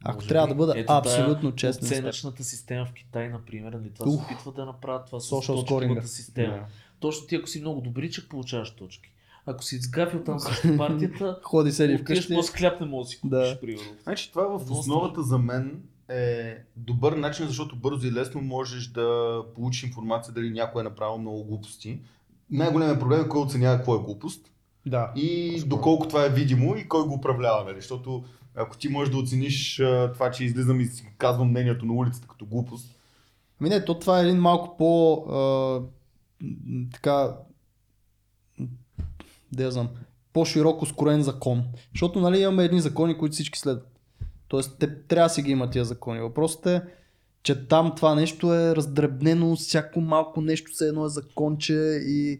Ако 0.03 0.15
Може 0.15 0.27
трябва 0.27 0.47
би. 0.47 0.51
да 0.51 0.55
бъда 0.55 0.73
Ето 0.77 0.93
абсолютно 0.93 1.55
честен. 1.55 1.85
Оценъчната 1.87 2.43
система 2.43 2.85
в 2.85 2.93
Китай, 2.93 3.29
например, 3.29 3.73
нали, 3.73 3.89
това 3.89 4.05
се 4.05 4.17
Ух. 4.17 4.25
опитват 4.25 4.55
да 4.55 4.65
направят 4.65 5.05
това 5.05 5.19
с 5.19 5.29
точковата 5.29 6.07
система. 6.07 6.53
Да. 6.53 6.65
Точно 6.99 7.27
ти, 7.27 7.35
ако 7.35 7.47
си 7.47 7.61
много 7.61 7.81
добричък, 7.81 8.29
получаваш 8.29 8.71
точки. 8.71 9.09
Ако 9.45 9.63
си 9.63 9.75
изгафил 9.75 10.23
там 10.23 10.39
срещу 10.39 10.67
партията, 10.77 11.39
Ходи 11.43 11.71
седи 11.71 11.97
вкъщи. 11.97 12.33
после 12.33 12.57
хляб 12.57 12.81
не 12.81 12.87
можеш 12.87 13.05
да 13.05 13.11
си 13.11 13.19
купиш, 13.19 13.29
Да. 13.31 13.59
примерно. 13.61 13.91
Значи 14.03 14.31
това 14.31 14.57
в 14.59 14.71
основата 14.71 15.23
за 15.23 15.37
мен 15.37 15.81
е 16.09 16.57
добър 16.75 17.13
начин, 17.13 17.47
защото 17.47 17.75
бързо 17.75 18.07
и 18.07 18.11
лесно 18.11 18.41
можеш 18.41 18.87
да 18.87 19.39
получиш 19.55 19.83
информация 19.83 20.33
дали 20.33 20.49
някой 20.49 20.81
е 20.81 20.83
направил 20.83 21.17
много 21.17 21.43
глупости. 21.43 21.99
Най-големият 22.51 22.99
проблем 22.99 23.21
е 23.21 23.27
кой 23.29 23.41
оценява 23.41 23.77
какво 23.77 23.95
е 23.95 23.99
глупост 23.99 24.51
Да. 24.85 25.11
и 25.15 25.51
По-скоро. 25.53 25.69
доколко 25.69 26.07
това 26.07 26.25
е 26.25 26.29
видимо 26.29 26.75
и 26.75 26.87
кой 26.87 27.03
го 27.07 27.13
управлява. 27.13 27.63
Нали? 27.63 27.75
Защото 27.75 28.23
ако 28.55 28.77
ти 28.77 28.89
можеш 28.89 29.13
да 29.13 29.19
оцениш 29.19 29.75
това, 30.13 30.31
че 30.31 30.43
излизам 30.43 30.81
и 30.81 30.85
си 30.85 31.09
казвам 31.17 31.49
мнението 31.49 31.85
на 31.85 31.93
улицата 31.93 32.27
като 32.27 32.45
глупост, 32.45 32.93
Ами 33.61 33.69
не, 33.69 33.85
то 33.85 33.99
това 33.99 34.19
е 34.19 34.23
един 34.23 34.37
малко 34.37 34.77
по... 34.77 35.13
А, 35.15 35.81
така... 36.93 37.35
Да 39.51 39.63
я 39.63 39.71
знам. 39.71 39.89
По-широко 40.33 40.85
скроен 40.85 41.21
закон. 41.23 41.63
Защото 41.93 42.19
нали 42.19 42.41
имаме 42.41 42.63
едни 42.63 42.81
закони, 42.81 43.17
които 43.17 43.33
всички 43.33 43.59
следват. 43.59 43.99
Тоест, 44.47 44.79
те 44.79 45.01
трябва 45.03 45.25
да 45.25 45.33
си 45.33 45.41
ги 45.41 45.51
има 45.51 45.69
тия 45.69 45.85
закони. 45.85 46.19
Въпросът 46.21 46.65
е, 46.65 46.81
че 47.47 47.67
там 47.67 47.93
това 47.95 48.15
нещо 48.15 48.53
е 48.53 48.75
раздребнено, 48.75 49.55
всяко 49.55 50.01
малко 50.01 50.41
нещо 50.41 50.75
се 50.75 50.87
едно 50.87 51.05
е 51.05 51.09
законче 51.09 51.73
и 52.07 52.39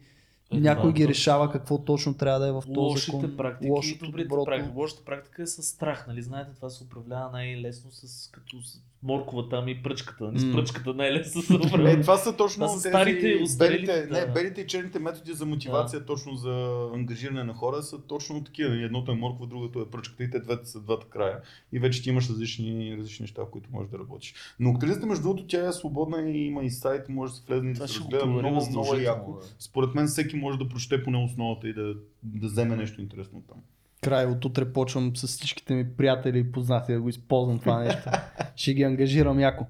Е, 0.52 0.60
някой 0.60 0.94
ги 0.94 1.08
решава 1.08 1.52
какво 1.52 1.78
точно 1.78 2.14
трябва 2.14 2.40
да 2.40 2.48
е 2.48 2.52
в 2.52 2.62
този 2.62 2.78
Лошите 2.78 3.12
закон. 3.18 3.38
практики 3.38 3.72
Лошото, 3.72 4.06
и 4.06 4.08
добрите 4.08 4.28
доброто. 4.28 4.46
практики. 4.46 4.74
Лошата 4.78 5.06
практика 5.06 5.44
е 5.44 5.48
с 5.48 5.64
страх, 5.64 6.06
нали? 6.08 6.22
Знаете, 6.22 6.52
това 6.56 6.70
се 6.70 6.84
управлява 6.84 7.32
най-лесно 7.32 7.92
с 7.92 8.30
като 8.32 8.58
моркова 9.04 9.50
там 9.50 9.68
и 9.68 9.84
пръчката. 9.84 10.24
Нали? 10.24 10.40
С 10.40 10.52
пръчката 10.52 10.94
най-лесно 10.94 11.42
се 11.42 11.54
Е, 11.80 12.02
това 12.02 12.18
са 12.18 12.38
точно 12.38 12.66
Това 12.66 12.78
са 12.78 12.90
старите, 12.90 13.40
белите, 13.58 14.08
да. 14.08 14.20
не, 14.20 14.34
белите 14.34 14.62
и 14.62 14.68
черните 14.68 15.00
методи 15.00 15.34
за 15.34 15.46
мотивация, 15.46 16.06
точно 16.06 16.36
за 16.36 16.86
ангажиране 16.94 17.44
на 17.44 17.54
хора 17.54 17.84
са 17.84 18.02
точно 18.02 18.44
такива. 18.44 18.86
Едното 18.86 19.12
е 19.12 19.16
морква, 19.16 19.48
другото 19.48 19.82
е 19.82 19.90
пръчката 19.90 20.24
и 20.24 20.30
те 20.30 20.40
двете 20.40 20.66
са 20.66 20.82
двата 20.82 21.08
края. 21.08 21.42
И 21.72 21.80
вече 21.80 22.04
ти 22.04 22.10
имаш 22.10 22.30
различни, 22.30 22.98
различни 22.98 23.24
неща, 23.24 23.42
в 23.42 23.50
които 23.50 23.70
можеш 23.72 23.92
да 23.92 24.00
работиш. 24.00 24.34
Но 24.60 24.70
актриста, 24.70 25.06
между 25.06 25.24
другото, 25.24 25.48
тя 25.48 25.68
е 25.68 25.74
свободна 25.74 26.30
и 26.30 26.46
има 26.46 26.64
и 26.64 26.70
сайт, 26.70 27.10
може 27.10 27.32
да 27.32 27.38
се 27.38 27.44
влезе 27.48 27.68
и 27.68 27.74
да 27.74 27.88
се 27.88 28.00
разгледа. 28.00 28.26
Много, 28.26 28.70
много 28.70 28.96
е 28.96 29.02
яко. 29.02 29.34
да. 29.34 29.48
Според 29.60 29.96
мен 29.96 30.08
всеки 30.08 30.36
може 30.36 30.58
да 30.58 30.70
прочете 30.70 31.04
поне 31.04 31.18
основата 31.18 31.70
и 31.70 31.74
да, 31.74 31.96
да 32.24 32.48
вземе 32.48 32.76
нещо 32.76 33.02
интересно 33.02 33.42
там. 33.48 33.58
Край 34.02 34.26
от 34.26 34.46
утре 34.46 34.74
почвам 34.74 35.16
с 35.16 35.28
всичките 35.28 35.74
ми 35.74 35.96
приятели 35.96 36.40
и 36.40 36.52
познати 36.52 36.94
да 36.94 37.02
го 37.02 37.10
използвам 37.10 37.60
това 37.60 37.80
нещо. 37.80 38.10
Ще 38.56 38.74
ги 38.74 38.84
ангажирам 38.84 39.40
яко. 39.40 39.66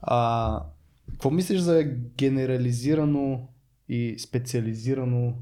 А, 0.00 0.62
какво 1.10 1.30
мислиш 1.30 1.60
за 1.60 1.84
генерализирано 2.18 3.48
и 3.88 4.16
специализирано 4.18 5.34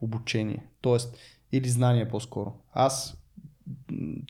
обучение? 0.00 0.66
Тоест, 0.80 1.16
или 1.52 1.68
знание 1.68 2.08
по-скоро. 2.08 2.52
Аз, 2.72 3.18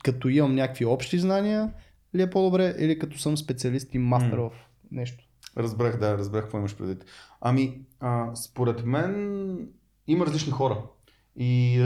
като 0.03 0.29
имам 0.29 0.55
някакви 0.55 0.85
общи 0.85 1.19
знания, 1.19 1.73
ли 2.15 2.23
е 2.23 2.31
по-добре, 2.31 2.75
или 2.79 2.99
като 2.99 3.19
съм 3.19 3.37
специалист 3.37 3.95
и 3.95 3.99
мастер 3.99 4.39
в 4.39 4.51
нещо? 4.93 5.25
Разбрах, 5.57 5.99
да, 5.99 6.19
разбрах 6.19 6.43
какво 6.43 6.59
имаш 6.59 6.77
предвид. 6.77 7.05
Ами, 7.41 7.81
а, 8.01 8.35
според 8.35 8.85
мен 8.85 9.69
има 10.07 10.27
различни 10.27 10.53
хора. 10.53 10.83
И 11.37 11.79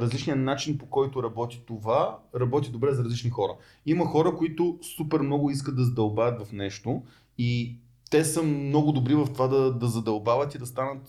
различният 0.00 0.40
начин 0.40 0.78
по 0.78 0.86
който 0.86 1.22
работи 1.22 1.62
това, 1.66 2.18
работи 2.34 2.70
добре 2.70 2.92
за 2.92 3.04
различни 3.04 3.30
хора. 3.30 3.52
Има 3.86 4.06
хора, 4.06 4.36
които 4.36 4.78
супер 4.96 5.20
много 5.20 5.50
искат 5.50 5.76
да 5.76 5.84
задълбаят 5.84 6.46
в 6.46 6.52
нещо 6.52 7.02
и 7.38 7.76
те 8.10 8.24
са 8.24 8.42
много 8.42 8.92
добри 8.92 9.14
в 9.14 9.28
това 9.32 9.48
да, 9.48 9.72
да 9.72 9.86
задълбават 9.86 10.54
и 10.54 10.58
да 10.58 10.66
станат 10.66 11.08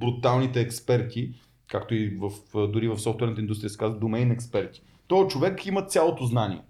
бруталните 0.00 0.60
експерти, 0.60 1.34
както 1.70 1.94
и 1.94 2.18
в, 2.20 2.32
дори 2.68 2.88
в 2.88 2.98
софтуерната 2.98 3.40
индустрия 3.40 3.70
се 3.70 3.78
казва 3.78 3.98
домейн 3.98 4.30
експерти. 4.30 4.82
Този 5.06 5.28
човек 5.28 5.66
има 5.66 5.82
цялото 5.82 6.26
знание. 6.26 6.62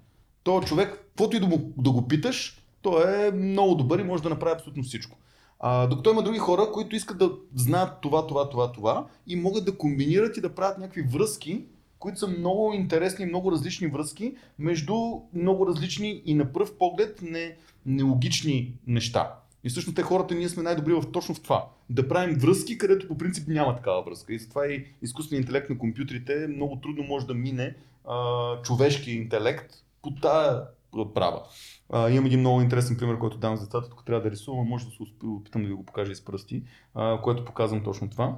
Този 0.43 0.67
човек, 0.67 0.91
каквото 0.91 1.37
и 1.37 1.41
да, 1.41 1.47
му, 1.47 1.73
да 1.79 1.91
го 1.91 2.09
питаш, 2.09 2.59
той 2.83 3.29
е 3.29 3.31
много 3.31 3.75
добър 3.75 3.99
и 3.99 4.05
може 4.05 4.23
да 4.23 4.29
направи 4.29 4.55
абсолютно 4.55 4.83
всичко. 4.83 5.19
А, 5.65 5.87
докато 5.87 6.11
има 6.11 6.23
други 6.23 6.39
хора, 6.39 6.71
които 6.73 6.97
искат 6.97 7.19
да 7.19 7.31
знаят 7.55 8.01
това, 8.01 8.27
това, 8.27 8.51
това, 8.51 8.73
това 8.73 9.07
и 9.27 9.37
могат 9.37 9.65
да 9.65 9.79
комбинират 9.79 10.37
и 10.37 10.41
да 10.41 10.55
правят 10.55 10.79
някакви 10.79 11.03
връзки, 11.03 11.65
които 11.99 12.19
са 12.19 12.29
много 12.29 12.73
интересни, 12.73 13.27
много 13.27 13.53
различни 13.53 13.87
връзки 13.87 14.35
между 14.59 14.95
много 15.35 15.67
различни 15.67 16.23
и 16.25 16.35
на 16.35 16.53
пръв 16.53 16.79
поглед 16.79 17.19
не, 17.23 17.57
нелогични 17.87 18.75
неща. 18.87 19.35
И 19.65 19.69
всъщност 19.69 19.97
те 19.97 20.03
хората 20.03 20.35
ние 20.35 20.49
сме 20.49 20.63
най-добри 20.63 20.93
в 20.93 21.13
точно 21.13 21.35
в 21.35 21.41
това. 21.41 21.69
Да 21.91 22.09
правим 22.09 22.39
връзки, 22.39 22.79
където 22.79 23.09
по 23.09 23.19
принцип 23.19 23.49
няма 23.49 23.77
такава 23.77 24.03
връзка. 24.03 24.35
И 24.35 24.39
затова 24.39 24.67
и 24.67 24.85
изкуственият 25.03 25.45
интелект 25.45 25.71
на 25.71 25.79
компютрите 25.79 26.47
много 26.49 26.77
трудно 26.77 27.05
може 27.05 27.27
да 27.27 27.35
мине 27.35 27.75
а, 28.05 28.63
човешки 28.63 29.13
интелект 29.13 29.75
по 30.03 30.11
тая 30.15 30.63
права. 31.15 31.43
Имам 31.93 32.27
един 32.27 32.41
много 32.41 32.61
интересен 32.61 32.97
пример, 32.97 33.19
който 33.19 33.39
давам 33.39 33.57
за 33.57 33.65
децата, 33.65 33.89
тук 33.89 34.05
трябва 34.05 34.23
да 34.23 34.31
рисувам, 34.31 34.67
може 34.67 34.85
да 34.85 34.91
се 34.91 35.03
опитам 35.25 35.63
да 35.63 35.69
ви 35.69 35.75
го 35.75 35.87
покажа 35.87 36.13
из 36.13 36.25
пръсти, 36.25 36.63
а, 36.95 37.21
което 37.21 37.45
показвам 37.45 37.85
точно 37.85 38.11
това. 38.11 38.37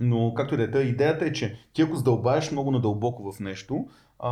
Но 0.00 0.34
както 0.34 0.54
и 0.54 0.56
да 0.56 0.62
е, 0.62 0.70
та 0.70 0.82
идеята 0.82 1.24
е, 1.24 1.32
че 1.32 1.58
ти 1.72 1.82
ако 1.82 1.96
задълбаеш 1.96 2.50
много 2.50 2.70
надълбоко 2.70 3.32
в 3.32 3.40
нещо, 3.40 3.86
а, 4.18 4.30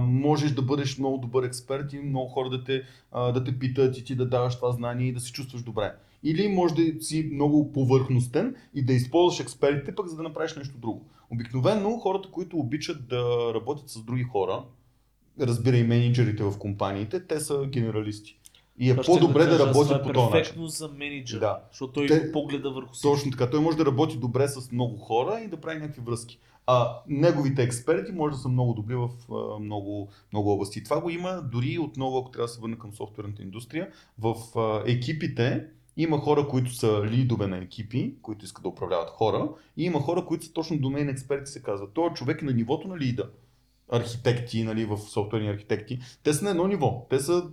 можеш 0.00 0.50
да 0.50 0.62
бъдеш 0.62 0.98
много 0.98 1.18
добър 1.18 1.44
експерт 1.44 1.92
и 1.92 1.98
много 1.98 2.28
хора 2.28 2.50
да 2.50 2.64
те, 2.64 2.82
а, 3.12 3.32
да 3.32 3.44
те 3.44 3.58
питат 3.58 3.98
и 3.98 4.04
ти 4.04 4.14
да 4.14 4.28
даваш 4.28 4.56
това 4.56 4.72
знание 4.72 5.08
и 5.08 5.12
да 5.12 5.20
се 5.20 5.32
чувстваш 5.32 5.62
добре. 5.62 5.94
Или 6.22 6.48
може 6.48 6.74
да 6.74 7.04
си 7.04 7.30
много 7.32 7.72
повърхностен 7.72 8.54
и 8.74 8.84
да 8.84 8.92
използваш 8.92 9.40
експертите 9.40 9.94
пък 9.94 10.06
за 10.06 10.16
да 10.16 10.22
направиш 10.22 10.56
нещо 10.56 10.78
друго. 10.78 11.06
Обикновено 11.30 11.98
хората, 11.98 12.30
които 12.30 12.56
обичат 12.56 13.08
да 13.08 13.52
работят 13.54 13.88
с 13.88 14.02
други 14.02 14.22
хора, 14.22 14.64
разбира 15.40 15.76
и 15.76 15.84
менеджерите 15.84 16.42
в 16.42 16.58
компаниите, 16.58 17.26
те 17.26 17.40
са 17.40 17.66
генералисти. 17.66 18.38
И 18.78 18.90
е 18.90 18.96
Това 18.96 19.04
по-добре 19.04 19.44
да, 19.44 19.58
работят 19.58 19.88
това 19.88 20.02
по 20.02 20.10
е 20.10 20.12
този 20.12 20.24
начин. 20.24 20.32
перфектно 20.32 20.66
за 20.66 20.88
менеджер, 20.88 21.38
Да. 21.40 21.60
защото 21.70 21.92
той 21.92 22.06
Те- 22.06 22.32
погледа 22.32 22.70
върху 22.70 22.92
всичко. 22.92 23.14
Точно 23.14 23.30
така. 23.30 23.50
Той 23.50 23.60
може 23.60 23.76
да 23.76 23.86
работи 23.86 24.16
добре 24.16 24.48
с 24.48 24.72
много 24.72 24.96
хора 24.96 25.40
и 25.44 25.48
да 25.48 25.56
прави 25.56 25.78
някакви 25.80 26.02
връзки. 26.02 26.38
А 26.66 26.88
неговите 27.08 27.62
експерти 27.62 28.12
може 28.12 28.34
да 28.36 28.42
са 28.42 28.48
много 28.48 28.74
добри 28.74 28.94
в 28.94 29.08
а, 29.32 29.58
много, 29.58 30.08
много 30.32 30.50
области. 30.52 30.84
Това 30.84 31.00
го 31.00 31.10
има 31.10 31.42
дори 31.52 31.78
отново, 31.78 32.18
ако 32.18 32.30
трябва 32.30 32.44
да 32.46 32.52
се 32.52 32.60
върна 32.60 32.78
към 32.78 32.92
софтуерната 32.92 33.42
индустрия, 33.42 33.88
в 34.18 34.34
а, 34.56 34.82
екипите 34.86 35.64
има 35.96 36.18
хора, 36.18 36.48
които 36.48 36.74
са 36.74 37.02
лидове 37.04 37.46
на 37.46 37.58
екипи, 37.58 38.14
които 38.22 38.44
искат 38.44 38.62
да 38.62 38.68
управляват 38.68 39.10
хора, 39.10 39.48
и 39.76 39.84
има 39.84 40.00
хора, 40.00 40.24
които 40.24 40.44
са 40.44 40.52
точно 40.52 40.78
домейн 40.78 41.08
експерти, 41.08 41.50
се 41.50 41.62
казва. 41.62 41.86
Той 41.94 42.10
човек 42.10 42.42
е 42.42 42.44
на 42.44 42.52
нивото 42.52 42.88
на 42.88 42.98
лида. 42.98 43.30
Архитекти, 43.96 44.62
нали, 44.62 44.84
в 44.84 44.98
софтуерни 44.98 45.48
архитекти. 45.48 46.00
Те 46.22 46.34
са 46.34 46.44
на 46.44 46.50
едно 46.50 46.66
ниво. 46.66 47.06
Те 47.10 47.20
са 47.20 47.44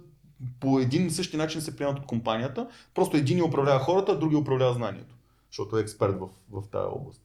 по 0.60 0.80
един 0.80 1.08
и 1.08 1.10
същи 1.10 1.38
начин 1.38 1.62
се 1.62 1.76
приемат 1.76 2.00
от 2.00 2.06
компанията. 2.06 2.68
Просто 2.94 3.18
един 3.18 3.44
управлява 3.44 3.80
хората, 3.80 4.12
а 4.12 4.20
другия 4.20 4.40
управлява 4.40 4.74
знанието. 4.74 5.16
Защото 5.52 5.78
е 5.78 5.82
експерт 5.82 6.20
в, 6.20 6.30
в 6.52 6.70
тази 6.72 6.88
област. 6.92 7.22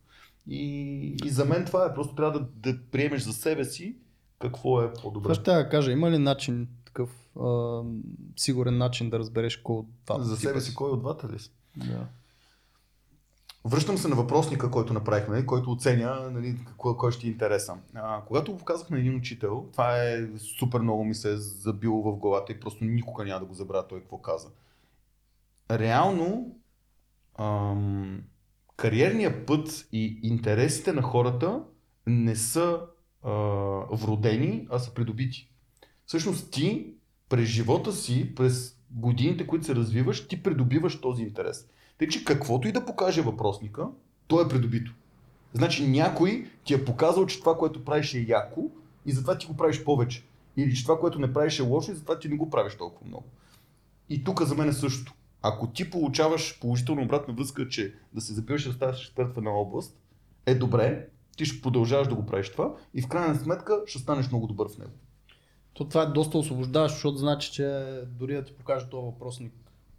И, 0.48 1.16
и 1.24 1.30
за 1.30 1.44
мен 1.44 1.64
това 1.64 1.86
е. 1.86 1.94
Просто 1.94 2.14
трябва 2.14 2.40
да, 2.40 2.72
да 2.72 2.78
приемеш 2.90 3.22
за 3.22 3.32
себе 3.32 3.64
си 3.64 3.96
какво 4.38 4.82
е 4.82 4.92
по-добре. 4.92 5.22
Това 5.22 5.34
ще 5.34 5.52
да 5.52 5.68
кажа, 5.68 5.92
има 5.92 6.10
ли 6.10 6.18
начин, 6.18 6.68
такъв 6.84 7.10
а, 7.40 7.82
сигурен 8.36 8.78
начин 8.78 9.10
да 9.10 9.18
разбереш 9.18 9.56
кой 9.56 9.76
от 9.76 9.86
двата 10.06 10.24
За 10.24 10.36
себе 10.36 10.60
си 10.60 10.74
кой 10.74 10.90
от 10.90 11.00
двата 11.00 11.28
ли 11.28 11.38
си? 11.38 11.50
Да. 11.76 12.06
Връщам 13.66 13.98
се 13.98 14.08
на 14.08 14.16
въпросника, 14.16 14.70
който 14.70 14.92
направихме, 14.92 15.46
който 15.46 15.70
оценя 15.70 16.30
нали, 16.32 16.56
кой, 16.76 16.96
кой 16.96 17.12
ще 17.12 17.26
е 17.26 17.30
интереса. 17.30 17.76
А, 17.94 18.20
когато 18.26 18.56
показах 18.56 18.90
на 18.90 18.98
един 18.98 19.16
учител, 19.16 19.66
това 19.72 20.02
е 20.02 20.28
супер 20.58 20.80
много 20.80 21.04
ми 21.04 21.14
се 21.14 21.32
е 21.32 21.36
забило 21.36 22.02
в 22.02 22.16
главата 22.16 22.52
и 22.52 22.60
просто 22.60 22.84
никога 22.84 23.24
няма 23.24 23.40
да 23.40 23.46
го 23.46 23.54
забравя 23.54 23.88
той 23.88 24.00
какво 24.00 24.18
каза. 24.18 24.48
Реално, 25.70 26.56
ам, 27.38 28.22
кариерният 28.76 29.46
път 29.46 29.88
и 29.92 30.20
интересите 30.22 30.92
на 30.92 31.02
хората 31.02 31.62
не 32.06 32.36
са 32.36 32.80
а, 33.22 33.30
вродени, 33.92 34.68
а 34.70 34.78
са 34.78 34.94
придобити. 34.94 35.50
Всъщност 36.06 36.50
ти 36.50 36.94
през 37.28 37.48
живота 37.48 37.92
си, 37.92 38.34
през 38.34 38.78
годините, 38.90 39.46
които 39.46 39.64
се 39.64 39.74
развиваш, 39.74 40.28
ти 40.28 40.42
придобиваш 40.42 41.00
този 41.00 41.22
интерес. 41.22 41.66
Тъй, 41.98 42.08
че 42.08 42.24
каквото 42.24 42.68
и 42.68 42.72
да 42.72 42.84
покаже 42.84 43.22
въпросника, 43.22 43.88
то 44.26 44.40
е 44.40 44.48
придобито. 44.48 44.94
Значи 45.54 45.88
някой 45.88 46.50
ти 46.64 46.74
е 46.74 46.84
показал, 46.84 47.26
че 47.26 47.40
това, 47.40 47.58
което 47.58 47.84
правиш 47.84 48.14
е 48.14 48.24
яко 48.28 48.70
и 49.06 49.12
затова 49.12 49.38
ти 49.38 49.46
го 49.46 49.56
правиш 49.56 49.84
повече. 49.84 50.24
Или 50.56 50.74
че 50.74 50.82
това, 50.82 50.98
което 50.98 51.18
не 51.18 51.32
правиш 51.32 51.58
е 51.58 51.62
лошо 51.62 51.92
и 51.92 51.94
затова 51.94 52.18
ти 52.18 52.28
не 52.28 52.36
го 52.36 52.50
правиш 52.50 52.76
толкова 52.76 53.08
много. 53.08 53.24
И 54.08 54.24
тук 54.24 54.42
за 54.42 54.54
мен 54.54 54.68
е 54.68 54.72
същото. 54.72 55.14
Ако 55.42 55.66
ти 55.66 55.90
получаваш 55.90 56.60
положителна 56.60 57.02
обратна 57.02 57.34
връзка, 57.34 57.68
че 57.68 57.94
да 58.14 58.20
се 58.20 58.32
запиваш 58.32 58.64
и 58.64 58.68
да 58.68 58.74
ставаш 58.74 59.04
експерт 59.04 59.34
в 59.34 59.38
една 59.38 59.50
област, 59.50 59.96
е 60.46 60.54
добре, 60.54 61.08
ти 61.36 61.44
ще 61.44 61.62
продължаваш 61.62 62.08
да 62.08 62.14
го 62.14 62.26
правиш 62.26 62.52
това 62.52 62.74
и 62.94 63.02
в 63.02 63.08
крайна 63.08 63.34
сметка 63.34 63.80
ще 63.86 63.98
станеш 63.98 64.28
много 64.28 64.46
добър 64.46 64.68
в 64.68 64.78
него. 64.78 64.92
То 65.74 65.88
това 65.88 66.02
е 66.02 66.06
доста 66.06 66.38
освобождаващо, 66.38 66.94
защото 66.94 67.18
значи, 67.18 67.52
че 67.52 67.84
дори 68.06 68.34
да 68.34 68.44
ти 68.44 68.52
покаже 68.52 68.88
този 68.88 69.04
въпросник, 69.04 69.52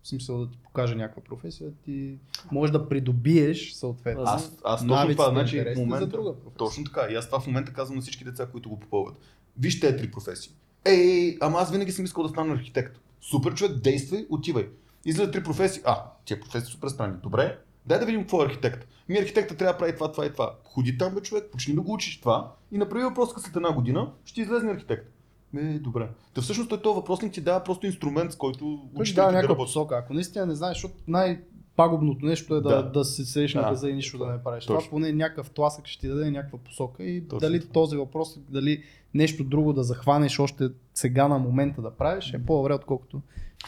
в 0.04 0.08
смисъл 0.08 0.46
да 0.46 0.52
ти 0.52 0.58
покаже 0.58 0.96
някаква 0.96 1.24
професия, 1.24 1.72
ти 1.86 2.18
можеш 2.52 2.72
да 2.72 2.90
придобиеш 2.90 3.72
съответно. 3.74 4.24
Аз, 4.26 4.58
аз 4.64 4.88
точно 4.88 5.12
това, 5.12 5.30
значи 5.30 5.62
в 5.62 5.78
момента, 5.78 6.06
за 6.06 6.08
друга 6.08 6.34
професия. 6.34 6.58
точно 6.58 6.84
така, 6.84 7.08
и 7.12 7.16
аз 7.16 7.26
това 7.26 7.40
в 7.40 7.48
момента 7.48 7.74
казвам 7.74 7.96
на 7.96 8.02
всички 8.02 8.24
деца, 8.24 8.46
които 8.46 8.70
го 8.70 8.80
попълват. 8.80 9.16
Вижте 9.60 9.88
тези 9.88 10.04
три 10.04 10.12
професии. 10.12 10.52
Ей, 10.86 11.38
ама 11.42 11.60
аз 11.60 11.72
винаги 11.72 11.92
съм 11.92 12.06
искал 12.06 12.24
да 12.24 12.30
стана 12.30 12.54
архитект. 12.54 13.00
Супер 13.22 13.54
човек, 13.54 13.78
действай, 13.78 14.26
отивай. 14.30 14.70
Излизат 15.06 15.32
три 15.32 15.44
професии. 15.44 15.82
А, 15.86 16.04
тия 16.26 16.40
професии 16.40 16.72
супер 16.72 16.88
странни. 16.88 17.18
Добре, 17.24 17.60
дай 17.86 18.00
да 18.00 18.06
видим 18.06 18.22
какво 18.22 18.42
е 18.42 18.46
архитект. 18.46 18.88
Ми 19.10 19.18
архитекта 19.18 19.58
трябва 19.58 19.74
да 19.74 19.78
прави 19.80 19.96
това, 19.96 20.12
това 20.12 20.26
и 20.26 20.32
това. 20.32 20.56
Ходи 20.64 20.98
там, 20.98 21.16
бе, 21.16 21.22
човек, 21.22 21.44
почни 21.52 21.76
да 21.76 21.82
го 21.82 21.94
учиш 21.94 22.20
това 22.20 22.56
и 22.72 22.78
направи 22.78 23.04
въпрос 23.04 23.30
след 23.38 23.56
една 23.56 23.72
година, 23.72 24.12
ще 24.26 24.42
излезе 24.42 24.68
архитект. 24.68 25.12
Е, 25.58 25.80
добре. 25.80 26.10
Та 26.34 26.42
всъщност 26.42 26.70
той 26.70 26.82
този 26.82 26.96
въпросник 26.96 27.34
ти 27.34 27.42
дава 27.42 27.64
просто 27.64 27.86
инструмент, 27.86 28.32
с 28.32 28.36
който 28.36 28.80
учителите 28.96 29.16
дава 29.16 29.32
да 29.32 29.38
някаква 29.38 29.56
посока. 29.56 29.98
Ако 29.98 30.14
наистина 30.14 30.46
не 30.46 30.56
знаеш, 30.56 30.78
защото 30.78 30.94
най-пагубното 31.08 32.26
нещо 32.26 32.56
е 32.56 32.62
да, 32.62 32.70
Да. 32.70 32.84
да. 32.84 32.92
да 32.92 33.06
се 33.06 33.26
седиш 33.26 33.54
на 33.54 33.62
Да. 33.62 33.70
газа 33.70 33.90
и 33.90 33.94
нищо 33.94 34.18
да 34.18 34.26
не 34.26 34.44
правиш. 34.44 34.66
Точно. 34.66 34.80
Това 34.80 34.90
поне 34.90 35.12
някакъв 35.12 35.50
тласък 35.50 35.88
ще 35.88 36.02
ти 36.02 36.08
даде 36.08 36.32
някаква 36.32 36.60
посока 36.60 37.04
и 37.04 37.28
Точно 37.28 37.40
дали 37.40 37.68
този 37.68 37.98
въпрос, 37.98 38.40
дали 38.50 38.84
нещо 39.18 39.44
друго 39.44 39.74
да 39.74 39.84
захванеш 39.84 40.40
още 40.40 40.70
сега 40.94 41.28
на 41.28 41.40
момента 41.40 41.82
да 41.82 41.92
правиш 41.92 42.34
е 42.34 42.46
по-добре, 42.46 42.74
отколкото 42.74 43.22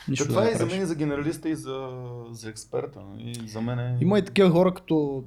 нищо 0.08 0.26
да 0.26 0.30
това 0.30 0.44
не 0.44 0.50
е 0.50 0.52
и 0.52 0.56
за 0.56 0.66
мен, 0.66 0.82
и 0.82 0.86
за 0.86 0.96
генералиста, 0.96 1.50
и 1.50 1.56
за, 1.56 1.90
за 2.32 2.50
експерта. 2.50 3.00
И 3.20 3.48
за 3.48 3.62
мен 3.62 3.80
е... 3.80 3.98
Има 4.02 4.20
и 4.20 4.26
такива 4.26 4.50
хора 4.50 4.74
като 4.74 5.24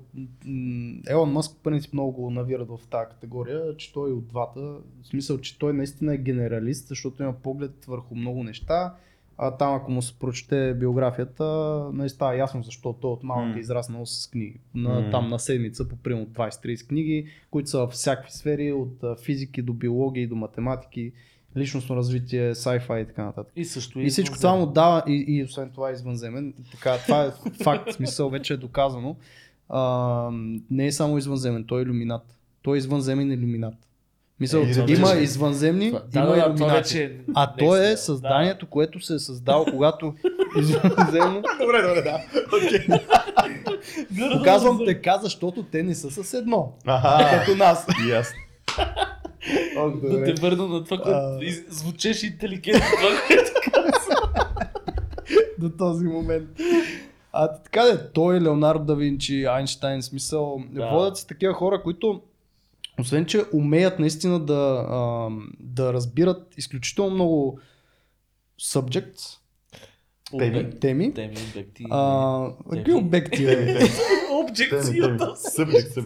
Елон 1.09 1.33
Мъск, 1.33 1.57
принцип 1.63 1.93
много 1.93 2.13
го 2.13 2.31
навират 2.31 2.69
в 2.69 2.79
тази 2.91 3.11
категория, 3.11 3.77
че 3.77 3.93
той 3.93 4.11
е 4.11 4.13
от 4.13 4.29
двата. 4.29 4.61
В 4.61 5.07
смисъл, 5.07 5.39
че 5.39 5.59
той 5.59 5.73
наистина 5.73 6.15
е 6.15 6.19
генералист, 6.19 6.89
защото 6.89 7.23
има 7.23 7.33
поглед 7.33 7.85
върху 7.85 8.15
много 8.15 8.45
неща. 8.45 8.95
А 9.45 9.51
там, 9.51 9.75
ако 9.75 9.91
му 9.91 10.03
се 10.03 10.19
прочете 10.19 10.75
биографията, 10.75 11.45
не 11.93 12.09
става 12.09 12.37
ясно 12.37 12.63
защо 12.63 12.93
той 12.93 13.11
от 13.11 13.23
малък 13.23 13.57
е 13.57 13.61
израснал 13.61 14.07
с 14.07 14.31
книги. 14.31 14.61
На. 14.75 15.11
Там 15.11 15.29
на 15.29 15.39
седмица 15.39 15.89
по 15.89 15.97
примерно 15.97 16.27
20-30 16.27 16.89
книги, 16.89 17.27
които 17.51 17.71
са 17.71 17.79
във 17.79 17.91
всякакви 17.91 18.33
сфери, 18.33 18.73
от 18.73 19.21
физики 19.25 19.63
до 19.63 19.73
биология 19.73 20.29
до 20.29 20.37
математики, 20.37 21.13
личностно 21.57 21.97
развитие, 21.97 22.55
sci-fi 22.55 23.03
и 23.03 23.07
така 23.07 23.25
нататък. 23.25 23.53
И 23.57 23.65
също 23.65 24.01
И 24.01 24.11
всичко 24.11 24.37
това 24.37 24.55
му 24.55 24.67
дава, 24.67 25.03
и, 25.07 25.25
и 25.29 25.45
освен 25.45 25.71
това 25.71 25.91
е 25.91 25.93
извънземен. 25.93 26.55
Така, 26.71 26.99
това 26.99 27.25
е 27.25 27.31
факт, 27.63 27.93
смисъл 27.93 28.31
вече 28.31 28.55
е 28.55 28.57
доказано. 28.57 29.17
А, 29.69 30.31
не 30.71 30.87
е 30.87 30.93
само 30.93 31.19
извънземен, 31.19 31.65
той 31.65 31.81
е 31.81 31.83
иллюминат. 31.83 32.39
Той 32.63 32.77
е 32.77 32.79
извънземен 32.79 33.33
иллюминат. 33.33 33.75
Мисъл, 34.41 34.61
Е, 34.61 34.67
да, 34.67 34.93
има 34.93 35.13
извънземни, 35.13 35.91
Това- 35.91 36.03
има 36.17 36.27
да, 36.27 36.49
да, 36.49 36.55
това 36.55 36.67
вече 36.69 37.17
а 37.35 37.55
то 37.55 37.77
е 37.77 37.97
създанието, 37.97 38.67
което 38.67 39.01
се 39.01 39.15
е 39.15 39.19
създало, 39.19 39.65
когато 39.67 40.15
извънземно. 40.59 41.43
Добре, 41.61 41.83
добре, 41.83 42.03
да. 42.03 42.21
Да. 44.11 44.31
Показвам 44.33 44.81
така, 44.87 45.19
защото 45.19 45.63
те 45.63 45.83
не 45.83 45.95
са 45.95 46.25
с 46.25 46.35
едно. 46.35 46.73
Аха, 46.87 47.39
Като 47.39 47.57
нас. 47.57 47.87
аз. 48.15 48.33
Ох, 49.79 50.01
Да 50.03 50.25
те 50.25 50.35
върна 50.35 50.67
на 50.67 50.85
това, 50.85 50.99
което 50.99 51.19
звучеше 51.69 52.27
интелигентно. 52.27 52.83
това, 52.97 53.11
което 53.27 53.51
до 55.59 55.71
този 55.71 56.05
момент. 56.05 56.49
А 57.33 57.49
така 57.55 57.83
де, 57.83 57.99
той, 58.05 58.41
Леонардо 58.41 58.85
да 58.85 58.95
Винчи, 58.95 59.45
Айнштайн, 59.45 60.03
смисъл, 60.03 60.63
Да. 60.71 60.87
водят 60.87 61.17
се 61.17 61.27
такива 61.27 61.55
хора, 61.55 61.83
които 61.83 62.21
освен, 63.03 63.27
че 63.27 63.45
умеят 63.53 63.99
наистина 63.99 64.41
да, 64.41 64.87
а, 64.91 65.29
да 65.61 65.93
разбират 65.93 66.55
изключително 66.57 67.11
много 67.15 67.59
subjects, 68.61 69.39
Теми. 70.39 70.71
теми, 70.81 71.15
Теми, 71.15 71.37
обекти. 71.53 71.85
а, 71.91 72.49
какви 72.71 72.93
обекти, 72.93 73.47
събжик. 75.37 75.97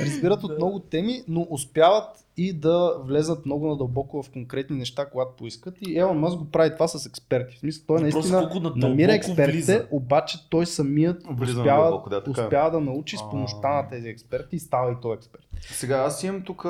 разбират 0.00 0.44
от 0.44 0.56
много 0.56 0.80
теми, 0.80 1.22
но 1.28 1.46
успяват 1.50 2.25
и 2.36 2.52
да 2.52 2.94
влезат 3.04 3.46
много 3.46 3.68
надълбоко 3.68 4.22
в 4.22 4.30
конкретни 4.30 4.76
неща, 4.76 5.06
когато 5.10 5.36
поискат. 5.36 5.74
И 5.80 5.98
Елон 5.98 6.18
Мъск 6.18 6.38
го 6.38 6.50
прави 6.50 6.74
това 6.74 6.88
с 6.88 7.06
експерти. 7.06 7.56
В 7.56 7.58
смисъл, 7.58 7.84
той 7.86 8.00
наистина 8.00 8.50
намира 8.76 9.14
експертите, 9.14 9.52
влиза. 9.52 9.86
обаче 9.90 10.48
той 10.50 10.66
самият 10.66 11.22
Влиза 11.30 11.60
успява, 11.60 11.84
надълбоко, 11.84 12.10
да, 12.10 12.24
така 12.24 12.40
е. 12.40 12.44
успява 12.44 12.70
да 12.70 12.80
научи 12.80 13.16
с 13.16 13.30
помощта 13.30 13.68
на 13.74 13.88
тези 13.88 14.08
експерти 14.08 14.56
и 14.56 14.58
става 14.58 14.92
и 14.92 14.94
той 15.02 15.14
експерт. 15.14 15.46
Сега 15.60 15.96
аз 15.96 16.22
имам 16.22 16.42
тук 16.42 16.66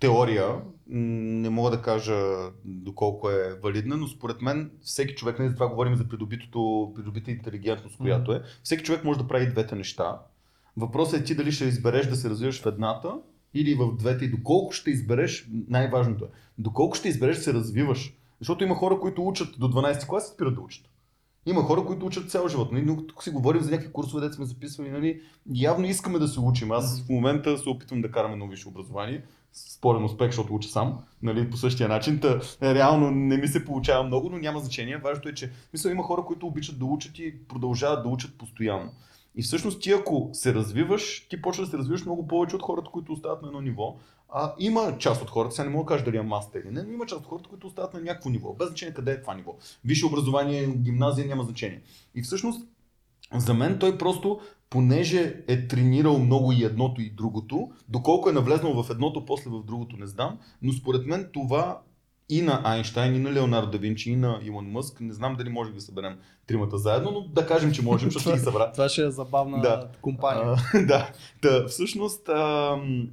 теория, 0.00 0.54
не 0.88 1.50
мога 1.50 1.70
да 1.70 1.82
кажа 1.82 2.16
доколко 2.64 3.30
е 3.30 3.58
валидна, 3.62 3.96
но 3.96 4.06
според 4.06 4.42
мен 4.42 4.70
всеки 4.82 5.14
човек, 5.14 5.38
не 5.38 5.48
за 5.48 5.54
това 5.54 5.68
говорим 5.68 5.96
за 5.96 6.08
придобитото, 6.08 6.92
придобита 6.94 7.30
интелигентност, 7.30 7.98
която 7.98 8.32
е, 8.32 8.42
всеки 8.62 8.84
човек 8.84 9.04
може 9.04 9.18
да 9.18 9.28
прави 9.28 9.50
двете 9.50 9.74
неща. 9.74 10.20
Въпросът 10.76 11.20
е 11.20 11.24
ти 11.24 11.34
дали 11.34 11.52
ще 11.52 11.64
избереш 11.64 12.06
да 12.06 12.16
се 12.16 12.30
развиваш 12.30 12.62
в 12.62 12.66
едната 12.66 13.12
или 13.60 13.74
в 13.74 13.96
двете 13.96 14.24
и 14.24 14.30
доколко 14.30 14.72
ще 14.72 14.90
избереш, 14.90 15.48
най-важното 15.68 16.24
е, 16.24 16.28
доколко 16.58 16.96
ще 16.96 17.08
избереш 17.08 17.36
се 17.36 17.54
развиваш. 17.54 18.12
Защото 18.40 18.64
има 18.64 18.74
хора, 18.74 19.00
които 19.00 19.26
учат 19.26 19.48
до 19.58 19.68
12 19.68 20.06
клас 20.06 20.28
и 20.28 20.34
спират 20.34 20.54
да 20.54 20.60
учат. 20.60 20.84
Има 21.46 21.62
хора, 21.62 21.84
които 21.84 22.06
учат 22.06 22.30
цял 22.30 22.48
живот. 22.48 22.72
Нали? 22.72 22.84
Но 22.84 23.06
тук 23.06 23.22
си 23.22 23.30
говорим 23.30 23.62
за 23.62 23.70
някакви 23.70 23.92
курсове, 23.92 24.28
де 24.28 24.34
сме 24.34 24.44
записвали. 24.44 24.90
Нали? 24.90 25.20
Явно 25.54 25.86
искаме 25.86 26.18
да 26.18 26.28
се 26.28 26.40
учим. 26.40 26.72
Аз 26.72 27.02
в 27.02 27.08
момента 27.08 27.58
се 27.58 27.68
опитвам 27.68 28.02
да 28.02 28.10
караме 28.10 28.36
на 28.36 28.46
висше 28.46 28.68
образование. 28.68 29.22
Спорен 29.52 30.04
успех, 30.04 30.28
защото 30.28 30.54
уча 30.54 30.68
сам. 30.68 30.98
Нали? 31.22 31.50
По 31.50 31.56
същия 31.56 31.88
начин. 31.88 32.20
Та, 32.20 32.40
реално 32.74 33.10
не 33.10 33.36
ми 33.36 33.48
се 33.48 33.64
получава 33.64 34.04
много, 34.04 34.30
но 34.30 34.38
няма 34.38 34.60
значение. 34.60 34.96
Важното 34.96 35.28
е, 35.28 35.34
че 35.34 35.50
мисля, 35.72 35.90
има 35.90 36.02
хора, 36.02 36.22
които 36.26 36.46
обичат 36.46 36.78
да 36.78 36.84
учат 36.84 37.18
и 37.18 37.34
продължават 37.48 38.02
да 38.02 38.08
учат 38.08 38.38
постоянно. 38.38 38.92
И 39.36 39.42
всъщност 39.42 39.82
ти 39.82 39.92
ако 39.92 40.30
се 40.32 40.54
развиваш, 40.54 41.26
ти 41.30 41.42
почваш 41.42 41.66
да 41.66 41.70
се 41.70 41.78
развиваш 41.78 42.04
много 42.04 42.26
повече 42.26 42.56
от 42.56 42.62
хората, 42.62 42.90
които 42.90 43.12
остават 43.12 43.42
на 43.42 43.48
едно 43.48 43.60
ниво. 43.60 43.96
А 44.28 44.54
има 44.58 44.98
част 44.98 45.22
от 45.22 45.30
хората, 45.30 45.54
сега 45.54 45.68
не 45.68 45.70
мога 45.70 45.84
да 45.84 45.88
кажа 45.88 46.04
дали 46.04 46.16
е 46.16 46.22
маста 46.22 46.58
или 46.58 46.70
не, 46.70 46.82
но 46.82 46.92
има 46.92 47.06
част 47.06 47.20
от 47.20 47.26
хората, 47.26 47.48
които 47.48 47.66
остават 47.66 47.94
на 47.94 48.00
някакво 48.00 48.30
ниво. 48.30 48.54
Без 48.54 48.68
значение 48.68 48.94
къде 48.94 49.12
е 49.12 49.20
това 49.20 49.34
ниво. 49.34 49.56
Висше 49.84 50.06
образование, 50.06 50.66
гимназия 50.66 51.26
няма 51.26 51.42
значение. 51.42 51.82
И 52.14 52.22
всъщност, 52.22 52.68
за 53.34 53.54
мен 53.54 53.78
той 53.78 53.98
просто, 53.98 54.40
понеже 54.70 55.44
е 55.48 55.68
тренирал 55.68 56.18
много 56.18 56.52
и 56.52 56.64
едното 56.64 57.00
и 57.00 57.10
другото, 57.10 57.70
доколко 57.88 58.28
е 58.28 58.32
навлезнал 58.32 58.82
в 58.82 58.90
едното, 58.90 59.24
после 59.24 59.50
в 59.50 59.62
другото, 59.64 59.96
не 59.96 60.06
знам, 60.06 60.38
но 60.62 60.72
според 60.72 61.06
мен 61.06 61.30
това 61.32 61.82
и 62.28 62.42
на 62.42 62.60
Айнштайн, 62.64 63.14
и 63.14 63.18
на 63.18 63.32
Леонардо 63.32 63.70
да 63.70 63.78
Винчи, 63.78 64.10
и 64.10 64.16
на 64.16 64.40
Илон 64.42 64.66
Мъск, 64.66 65.00
не 65.00 65.12
знам 65.12 65.34
дали 65.36 65.48
може 65.48 65.70
да 65.70 65.74
ги 65.74 65.80
съберем 65.80 66.18
тримата 66.46 66.78
заедно, 66.78 67.10
но 67.10 67.20
да 67.20 67.46
кажем, 67.46 67.72
че 67.72 67.82
можем, 67.82 68.10
защото 68.10 68.36
ги 68.36 68.42
събра. 68.42 68.72
Това 68.72 68.88
ще 68.88 69.02
е 69.02 69.10
забавна 69.10 69.60
Да. 69.60 69.88
компания. 70.02 70.56
А, 70.74 70.82
да, 70.86 71.10
да, 71.42 71.66
всъщност 71.68 72.28
ам, 72.28 73.08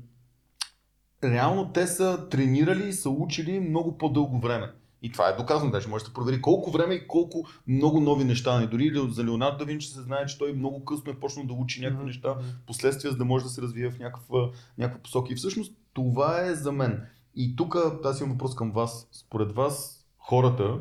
реално 1.23 1.71
те 1.73 1.87
са 1.87 2.27
тренирали 2.29 2.87
и 2.87 2.93
са 2.93 3.09
учили 3.09 3.59
много 3.59 3.97
по-дълго 3.97 4.39
време. 4.39 4.71
И 5.01 5.11
това 5.11 5.29
е 5.29 5.35
доказано, 5.35 5.71
даже 5.71 5.87
може 5.87 6.03
да 6.03 6.07
се 6.07 6.13
провери 6.13 6.41
колко 6.41 6.71
време 6.71 6.93
и 6.93 7.07
колко 7.07 7.45
много 7.67 7.99
нови 7.99 8.23
неща. 8.23 8.63
И 8.63 8.67
дори 8.67 8.91
за 9.09 9.23
Леонардо 9.23 9.57
да 9.57 9.65
Винчи 9.65 9.87
се 9.87 10.01
знае, 10.01 10.25
че 10.25 10.37
той 10.37 10.53
много 10.53 10.85
късно 10.85 11.11
е 11.11 11.19
почнал 11.19 11.45
да 11.45 11.53
учи 11.53 11.79
някакви 11.81 11.97
Мгм. 11.97 12.05
неща, 12.07 12.35
последствия, 12.67 13.11
за 13.11 13.17
да 13.17 13.25
може 13.25 13.43
да 13.43 13.49
се 13.49 13.61
развие 13.61 13.89
в 13.89 13.99
някаква, 13.99 14.49
някаква 14.77 15.01
посока. 15.03 15.33
И 15.33 15.35
всъщност 15.35 15.73
това 15.93 16.45
е 16.45 16.55
за 16.55 16.71
мен. 16.71 17.01
И 17.35 17.55
тук 17.55 17.75
аз 18.03 18.19
имам 18.19 18.31
въпрос 18.31 18.55
към 18.55 18.71
вас. 18.71 19.07
Според 19.11 19.51
вас 19.51 20.05
хората, 20.17 20.77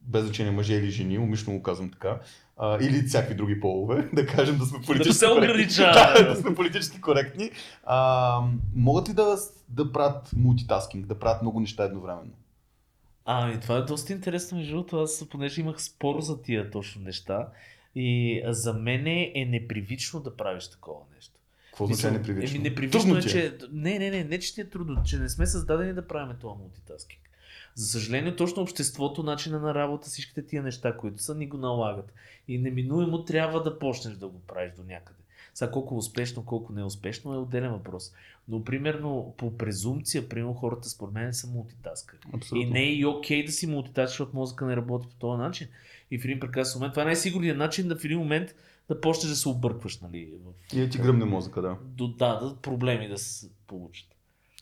без 0.00 0.24
значение 0.24 0.52
мъже 0.52 0.74
или 0.74 0.90
жени, 0.90 1.18
умишлено 1.18 1.56
го 1.56 1.62
казвам 1.62 1.90
така, 1.90 2.20
а, 2.56 2.78
или 2.84 3.02
всякакви 3.02 3.34
други 3.34 3.60
полове, 3.60 4.08
да 4.12 4.26
кажем 4.26 4.58
да 4.58 4.64
сме 4.64 4.78
Да 4.78 4.86
политически 4.86 5.18
се 5.18 5.26
коректни. 5.26 5.50
ограничава. 5.50 5.92
да, 6.18 6.28
да 6.28 6.36
сме 6.36 6.54
политически 6.54 7.00
коректни. 7.00 7.50
А, 7.84 8.40
могат 8.74 9.08
ли 9.08 9.12
да, 9.12 9.36
да 9.68 9.92
правят 9.92 10.30
мултитаскинг, 10.36 11.06
да 11.06 11.18
правят 11.18 11.42
много 11.42 11.60
неща 11.60 11.84
едновременно? 11.84 12.32
Ами, 13.24 13.60
това 13.60 13.76
е 13.76 13.82
доста 13.82 14.12
интересно, 14.12 14.58
между 14.58 14.72
другото, 14.72 15.00
аз 15.00 15.24
понеже 15.30 15.60
имах 15.60 15.82
спор 15.82 16.20
за 16.20 16.42
тия 16.42 16.70
точно 16.70 17.02
неща 17.02 17.48
и 17.94 18.42
за 18.46 18.72
мен 18.72 19.06
е 19.06 19.46
непривично 19.48 20.20
да 20.20 20.36
правиш 20.36 20.70
такова 20.70 21.00
нещо. 21.14 21.35
Какво 21.76 21.84
означава 21.84 22.18
непривично? 22.18 22.56
Еми, 22.56 22.68
непривично 22.68 23.00
Трудно 23.00 23.18
е, 23.18 23.20
ти 23.20 23.28
че... 23.28 23.58
Не, 23.72 23.98
не, 23.98 24.10
не, 24.10 24.24
не, 24.24 24.38
че 24.38 24.54
ти 24.54 24.60
е 24.60 24.64
трудно, 24.64 25.02
че 25.04 25.18
не 25.18 25.28
сме 25.28 25.46
създадени 25.46 25.92
да 25.92 26.06
правим 26.06 26.36
това 26.40 26.54
мултитаскинг. 26.54 27.20
За 27.74 27.86
съжаление, 27.86 28.36
точно 28.36 28.62
обществото, 28.62 29.22
начина 29.22 29.60
на 29.60 29.74
работа, 29.74 30.08
всичките 30.08 30.46
тия 30.46 30.62
неща, 30.62 30.96
които 30.96 31.22
са, 31.22 31.34
ни 31.34 31.46
го 31.46 31.56
налагат. 31.56 32.12
И 32.48 32.58
неминуемо 32.58 33.24
трябва 33.24 33.62
да 33.62 33.78
почнеш 33.78 34.16
да 34.16 34.28
го 34.28 34.40
правиш 34.40 34.72
до 34.76 34.82
някъде. 34.82 35.18
Сега 35.54 35.70
колко 35.70 35.96
успешно, 35.96 36.44
колко 36.44 36.72
не 36.72 36.80
е 36.80 36.84
е 37.34 37.38
отделен 37.38 37.72
въпрос. 37.72 38.12
Но 38.48 38.64
примерно 38.64 39.34
по 39.36 39.56
презумпция, 39.58 40.28
примерно 40.28 40.54
хората 40.54 40.88
според 40.88 41.14
мен 41.14 41.34
са 41.34 41.46
мултитаскъри. 41.46 42.18
И 42.54 42.66
не 42.66 42.82
е 42.82 42.92
и 42.92 43.06
окей 43.06 43.44
да 43.44 43.52
си 43.52 43.66
мултитаскаш, 43.66 44.10
защото 44.10 44.36
мозъка 44.36 44.66
не 44.66 44.76
работи 44.76 45.08
по 45.08 45.14
този 45.14 45.38
начин. 45.38 45.68
И 46.10 46.18
в 46.18 46.24
един 46.24 46.40
прекрасен 46.40 46.78
момент, 46.78 46.92
това 46.92 47.02
е 47.02 47.06
най-сигурният 47.06 47.58
начин 47.58 47.88
да 47.88 47.96
в 47.96 48.04
един 48.04 48.18
момент 48.18 48.54
да 48.88 49.00
почнеш 49.00 49.30
да 49.30 49.36
се 49.36 49.48
объркваш, 49.48 50.00
нали? 50.00 50.32
В... 50.44 50.76
И 50.76 50.80
да 50.80 50.88
ти 50.88 50.98
гръмне 50.98 51.24
мозъка, 51.24 51.62
да. 51.62 51.76
До, 51.84 52.08
да, 52.08 52.34
да, 52.34 52.56
проблеми 52.56 53.08
да 53.08 53.18
се 53.18 53.50
получат. 53.66 54.08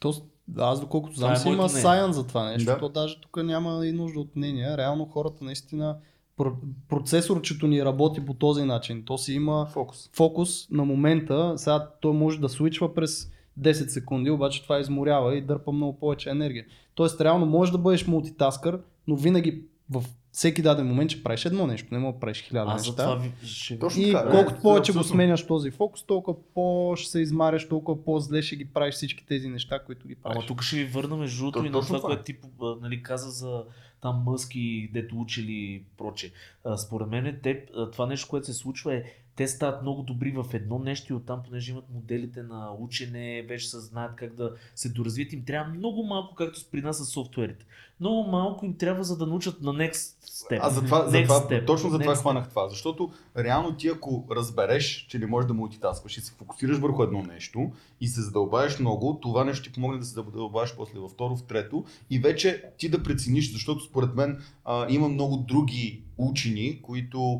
То, 0.01 0.13
аз 0.59 0.81
доколкото 0.81 1.17
знам 1.17 1.33
е 1.33 1.37
си 1.37 1.49
има 1.49 1.69
сайън 1.69 2.13
за 2.13 2.27
това 2.27 2.51
нещо, 2.51 2.67
Да. 2.67 2.79
то 2.79 2.89
даже 2.89 3.21
тук 3.21 3.37
няма 3.37 3.87
и 3.87 3.93
нужда 3.93 4.21
от 4.21 4.37
мнение. 4.37 4.77
Реално 4.77 5.05
хората 5.07 5.45
наистина 5.45 5.97
про- 6.39 6.57
процесорчето 6.89 7.67
ни 7.67 7.85
работи 7.85 8.27
по 8.27 8.35
този 8.35 8.65
начин. 8.65 9.03
То 9.05 9.19
си 9.19 9.33
има 9.33 9.67
Фокус. 9.67 10.11
фокус 10.13 10.71
на 10.71 10.85
момента. 10.85 11.55
Сега 11.57 11.91
той 12.01 12.13
може 12.13 12.41
да 12.41 12.49
свичва 12.49 12.95
през 12.95 13.31
10 13.61 13.73
секунди, 13.87 14.31
обаче 14.31 14.63
това 14.63 14.79
изморява 14.81 15.37
и 15.37 15.41
дърпа 15.41 15.73
много 15.73 15.99
повече 15.99 16.31
енергия. 16.31 16.65
Тоест, 16.95 17.21
реално 17.21 17.47
можеш 17.47 17.73
да 17.73 17.79
бъдеш 17.79 18.07
мултитаскър, 18.07 18.81
но 19.07 19.17
винаги 19.17 19.63
в 19.91 20.05
всеки 20.35 20.63
даден 20.63 20.87
момент 20.87 21.11
ще 21.11 21.23
правиш 21.23 21.45
едно 21.45 21.67
нещо, 21.67 21.89
не 21.93 21.99
мога 21.99 22.13
да 22.13 22.21
правиш 22.21 22.43
хиляда 22.43 22.71
за 22.71 22.75
неща. 22.75 22.93
това 22.93 23.25
ще... 23.43 23.79
Точно 23.79 24.03
И 24.03 24.13
така, 24.13 24.31
колкото 24.31 24.61
повече 24.63 24.93
го 24.93 24.99
Абсолютно. 24.99 25.15
сменяш 25.17 25.47
този 25.47 25.71
фокус, 25.71 26.03
толкова 26.03 26.37
по 26.55 26.95
ще 26.97 27.11
се 27.11 27.21
измаряш, 27.21 27.69
толкова 27.69 28.05
по-зле 28.05 28.43
ще 28.43 28.57
ги 28.57 28.65
правиш 28.65 28.95
всички 28.95 29.27
тези 29.27 29.49
неща, 29.49 29.79
които 29.79 30.09
ги 30.09 30.15
правиш. 30.15 30.37
Ама 30.37 30.47
тук 30.47 30.63
ще 30.63 30.77
ви 30.77 30.85
върна 30.85 31.17
между 31.17 31.39
другото 31.39 31.59
То- 31.59 31.65
и 31.67 31.69
на 31.69 31.73
това, 31.73 31.87
това 31.87 31.99
е. 31.99 32.03
което 32.03 32.23
ти 32.25 32.37
а, 32.63 32.75
нали, 32.81 33.03
каза 33.03 33.31
за 33.31 33.65
там 34.01 34.23
мъски, 34.27 34.91
дето 34.93 35.21
учили 35.21 35.53
и 35.53 35.83
проче. 35.99 36.33
А, 36.65 36.77
според 36.77 37.09
мен 37.09 37.41
те, 37.43 37.65
а, 37.77 37.91
това 37.91 38.07
нещо, 38.07 38.29
което 38.29 38.47
се 38.47 38.53
случва 38.53 38.95
е, 38.95 39.03
те 39.37 39.49
стават 39.49 39.83
много 39.83 40.03
добри 40.03 40.31
в 40.31 40.47
едно 40.53 40.79
нещо 40.79 41.13
и 41.13 41.17
оттам, 41.17 41.43
понеже 41.43 41.73
имат 41.73 41.85
моделите 41.95 42.43
на 42.43 42.73
учене, 42.79 43.43
вече 43.49 43.69
се 43.69 43.81
знаят 43.81 44.17
как 44.17 44.35
да 44.35 44.53
се 44.75 44.89
доразвият, 44.89 45.33
им 45.33 45.45
трябва 45.45 45.75
много 45.75 46.03
малко, 46.03 46.35
както 46.35 46.61
при 46.71 46.81
нас 46.81 46.99
с 46.99 47.05
софтуерите. 47.05 47.67
Много 48.01 48.31
малко 48.31 48.67
им 48.67 48.77
трябва, 48.77 49.05
за 49.05 49.17
да 49.17 49.27
научат 49.27 49.63
на 49.63 49.73
next 49.73 50.15
step. 50.25 50.59
Аз 50.61 50.75
затова, 50.75 51.07
Next 51.07 51.11
затова 51.11 51.41
step. 51.41 51.67
точно 51.67 51.91
за 51.91 51.99
това 51.99 52.17
хванах 52.17 52.49
това, 52.49 52.69
защото 52.69 53.13
реално 53.39 53.77
ти 53.77 53.89
ако 53.89 54.27
разбереш, 54.31 55.07
че 55.09 55.19
не 55.19 55.27
можеш 55.27 55.49
да 55.49 55.55
мултитаскваш 55.55 56.19
и 56.19 56.21
се 56.21 56.33
фокусираш 56.33 56.79
върху 56.79 57.03
едно 57.03 57.23
нещо 57.23 57.73
и 58.01 58.09
се 58.09 58.23
задълбаеш 58.23 58.79
много, 58.79 59.19
това 59.23 59.45
нещо 59.45 59.65
ти 59.65 59.73
помогне 59.73 59.99
да 59.99 60.05
се 60.05 60.15
задълбаеш 60.15 60.75
после 60.77 60.99
във 60.99 61.11
второ, 61.11 61.37
в 61.37 61.43
трето 61.43 61.85
и 62.11 62.19
вече 62.19 62.65
ти 62.79 62.89
да 62.89 63.03
прецениш, 63.03 63.53
защото 63.53 63.85
според 63.85 64.15
мен 64.15 64.43
а, 64.65 64.87
има 64.89 65.09
много 65.09 65.37
други 65.37 66.03
учени, 66.19 66.83
които 66.83 67.39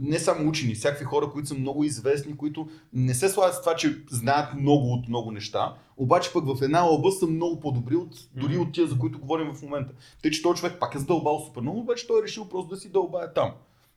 не 0.00 0.18
само 0.18 0.48
учени, 0.48 0.74
всякакви 0.74 1.04
хора, 1.04 1.30
които 1.32 1.48
са 1.48 1.54
много 1.54 1.84
известни, 1.84 2.36
които 2.36 2.68
не 2.92 3.14
се 3.14 3.28
славят 3.28 3.54
с 3.54 3.60
това, 3.60 3.76
че 3.76 4.04
знаят 4.10 4.54
много 4.54 4.92
от 4.92 5.08
много 5.08 5.32
неща, 5.32 5.74
обаче 5.96 6.32
пък 6.32 6.44
в 6.46 6.62
една 6.62 6.88
област 6.88 7.18
са 7.18 7.26
много 7.26 7.60
по-добри 7.60 7.96
от, 7.96 8.14
дори 8.34 8.58
от 8.58 8.72
тия, 8.72 8.86
за 8.86 8.98
които 8.98 9.18
говорим 9.18 9.54
в 9.54 9.62
момента. 9.62 9.92
Тъй, 10.22 10.30
че 10.30 10.42
този 10.42 10.60
човек 10.60 10.76
пак 10.80 10.94
е 10.94 10.98
задълбал 10.98 11.44
супер 11.46 11.60
много, 11.60 11.78
обаче 11.78 12.06
той 12.06 12.20
е 12.20 12.22
решил 12.22 12.48
просто 12.48 12.74
да 12.74 12.80
си 12.80 12.92
дълбае 12.92 13.32
там. 13.32 13.52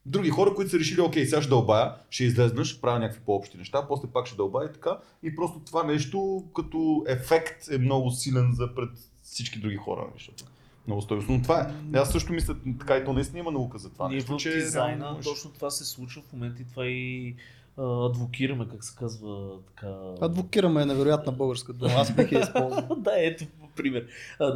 Други 0.06 0.30
хора, 0.30 0.53
които 0.56 0.72
са 0.72 0.80
решили, 0.80 1.02
окей, 1.02 1.26
сега 1.26 1.41
ще 1.41 1.49
дълбая, 1.49 1.94
ще 2.10 2.24
излезна, 2.24 2.66
ще 2.66 2.82
правя 2.82 2.99
някакви 2.99 3.22
по-общи 3.26 3.57
неща, 3.57 3.88
после 3.88 4.07
пак 4.07 4.28
ще 4.28 4.36
дълбая 4.36 4.70
и 4.70 4.74
така. 4.74 4.98
И 5.24 5.36
просто 5.36 5.60
това 5.60 5.84
нещо 5.84 6.44
като 6.56 7.03
ефект 7.07 7.68
е 7.72 7.78
много 7.78 8.11
силен 8.11 8.52
за 8.53 8.76
пред 8.76 8.90
всички 9.24 9.60
други 9.60 9.76
хора. 9.76 10.07
Защото 10.14 10.44
много 10.90 11.02
стойностно. 11.02 11.36
Но 11.36 11.41
това 11.41 11.61
е. 11.61 11.98
Аз 11.98 12.11
също 12.11 12.34
мисля, 12.34 12.56
така 12.80 12.98
и 12.98 13.06
то 13.06 13.14
наистина 13.14 13.40
има 13.40 13.52
наука 13.52 13.78
за 13.78 13.90
това. 13.90 14.07
Ние 14.07 14.16
нещо, 14.16 14.34
в 14.34 14.38
че 14.38 14.49
дизайна 14.49 15.06
реално 15.06 15.22
точно 15.22 15.52
това 15.52 15.70
се 15.70 15.86
случва 15.86 16.22
в 16.22 16.34
момента 16.34 16.61
и 16.61 16.66
това 16.66 16.86
и 16.86 17.36
адвокираме, 17.78 18.68
как 18.68 18.84
се 18.84 18.95
казва 18.95 19.60
така. 19.68 19.95
Адвокираме 20.22 20.82
е 20.82 20.86
невероятна 20.86 21.32
българска 21.32 21.74
дума, 21.74 21.94
аз 21.94 22.16
бих 22.16 22.32
я 22.32 22.40
използвал. 22.40 22.95
да, 22.98 23.11
ето 23.16 23.45
пример. 23.76 24.07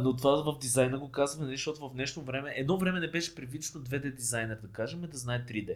Но 0.02 0.16
това 0.16 0.52
в 0.52 0.58
дизайна 0.58 0.98
го 0.98 1.10
казваме, 1.10 1.46
нали, 1.46 1.56
защото 1.56 1.88
в 1.88 1.92
днешно 1.92 2.22
време, 2.22 2.54
едно 2.56 2.78
време 2.78 3.00
не 3.00 3.10
беше 3.10 3.34
привично 3.34 3.80
2D 3.80 4.14
дизайнер, 4.14 4.58
да 4.62 4.68
кажем, 4.68 5.00
да 5.00 5.18
знае 5.18 5.44
3D. 5.44 5.74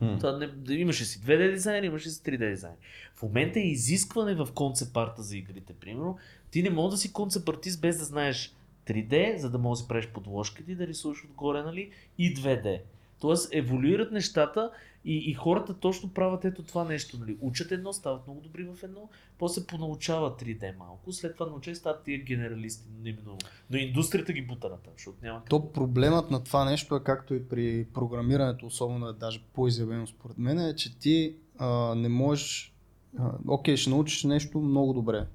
М. 0.00 0.18
Това 0.18 0.32
не, 0.32 0.46
да 0.46 0.74
имаше 0.74 1.04
си 1.04 1.20
2D 1.20 1.52
дизайн, 1.52 1.84
имаше 1.84 2.10
си 2.10 2.20
3D 2.22 2.50
дизайн. 2.50 2.74
В 3.14 3.22
момента 3.22 3.60
е 3.60 3.62
изискване 3.62 4.34
в 4.34 4.48
концепт 4.54 4.96
арта 4.96 5.22
за 5.22 5.36
игрите, 5.36 5.72
примерно. 5.72 6.18
Ти 6.50 6.62
не 6.62 6.70
можеш 6.70 6.90
да 6.90 7.00
си 7.00 7.12
концепт 7.12 7.48
артист 7.48 7.80
без 7.80 7.98
да 7.98 8.04
знаеш 8.04 8.54
3D, 8.86 9.36
за 9.36 9.50
да 9.50 9.58
можеш 9.58 9.82
да 9.82 9.88
правиш 9.88 10.08
подложките 10.08 10.72
и 10.72 10.74
да 10.74 10.86
рисуваш 10.86 11.24
отгоре, 11.24 11.62
нали, 11.62 11.90
и 12.18 12.34
2D. 12.34 12.80
Тоест, 13.20 13.48
еволюират 13.52 14.12
нещата 14.12 14.70
и, 15.04 15.16
и 15.30 15.34
хората 15.34 15.74
точно 15.74 16.08
правят 16.08 16.44
ето 16.44 16.62
това 16.62 16.84
нещо. 16.84 17.18
Нали. 17.18 17.36
Учат 17.40 17.72
едно, 17.72 17.92
стават 17.92 18.26
много 18.26 18.40
добри 18.40 18.64
в 18.64 18.82
едно, 18.82 19.08
после 19.38 19.66
понаучават 19.66 20.42
3D 20.42 20.76
малко, 20.76 21.12
след 21.12 21.34
това 21.36 21.46
научат 21.46 21.76
стават 21.76 22.04
тия 22.04 22.18
генералисти. 22.18 22.88
Неминуемо. 23.02 23.38
Но 23.70 23.76
индустрията 23.76 24.32
ги 24.32 24.42
бута 24.42 24.68
на 24.68 24.76
там, 24.76 24.92
защото 24.96 25.18
няма. 25.22 25.42
То 25.50 25.72
проблемът 25.72 26.30
на 26.30 26.44
това 26.44 26.64
нещо 26.64 26.96
е 26.96 27.04
както 27.04 27.34
и 27.34 27.48
при 27.48 27.86
програмирането, 27.94 28.66
особено 28.66 29.08
е 29.08 29.12
даже 29.12 29.42
по-изявено 29.54 30.06
според 30.06 30.38
мен, 30.38 30.58
е, 30.58 30.76
че 30.76 30.98
ти 30.98 31.36
а, 31.58 31.94
не 31.94 32.08
можеш, 32.08 32.74
а, 33.18 33.32
окей, 33.48 33.76
ще 33.76 33.90
научиш 33.90 34.24
нещо 34.24 34.60
много 34.60 34.92
добре, 34.92 35.26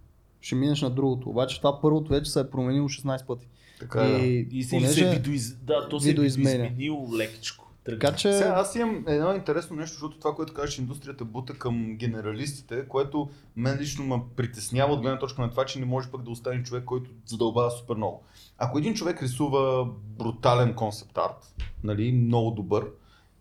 ще 0.41 0.55
минеш 0.55 0.81
на 0.81 0.89
другото, 0.89 1.30
обаче 1.30 1.57
това 1.57 1.81
първото 1.81 2.11
вече 2.11 2.31
се 2.31 2.39
е 2.39 2.49
променило 2.49 2.89
16 2.89 3.26
пъти. 3.26 3.47
Така 3.80 4.01
е. 4.01 4.11
да. 4.11 4.18
И, 4.18 4.47
и 4.51 4.63
се, 4.63 4.76
понеже- 4.76 4.93
се 4.93 5.09
видоиз... 5.09 5.55
да, 5.55 5.89
то 5.89 5.99
се 5.99 6.09
е 6.09 6.11
видоизменило 6.11 7.18
лекичко. 7.18 7.72
Така 7.84 8.15
че, 8.15 8.34
Сега 8.34 8.53
аз 8.55 8.76
имам 8.76 9.03
едно 9.07 9.35
интересно 9.35 9.76
нещо, 9.76 9.93
защото 9.93 10.19
това, 10.19 10.35
което 10.35 10.53
кажеш, 10.53 10.76
че 10.76 10.81
индустрията 10.81 11.26
бута 11.26 11.53
към 11.53 11.95
генералистите, 11.97 12.85
което 12.88 13.30
мен 13.55 13.77
лично 13.80 14.05
ме 14.05 14.22
притеснява 14.35 14.93
от 14.93 15.01
гледна 15.01 15.19
точка 15.19 15.41
на 15.41 15.49
това, 15.49 15.65
че 15.65 15.80
не 15.80 15.85
може 15.85 16.11
пък 16.11 16.23
да 16.23 16.31
остане 16.31 16.63
човек, 16.63 16.84
който 16.84 17.09
задълбава 17.26 17.72
супер 17.72 17.95
много. 17.95 18.23
Ако 18.57 18.77
един 18.77 18.93
човек 18.93 19.23
рисува 19.23 19.88
брутален 20.18 20.73
концепт 20.73 21.18
арт, 21.18 21.55
нали, 21.84 22.11
много 22.11 22.51
добър, 22.51 22.88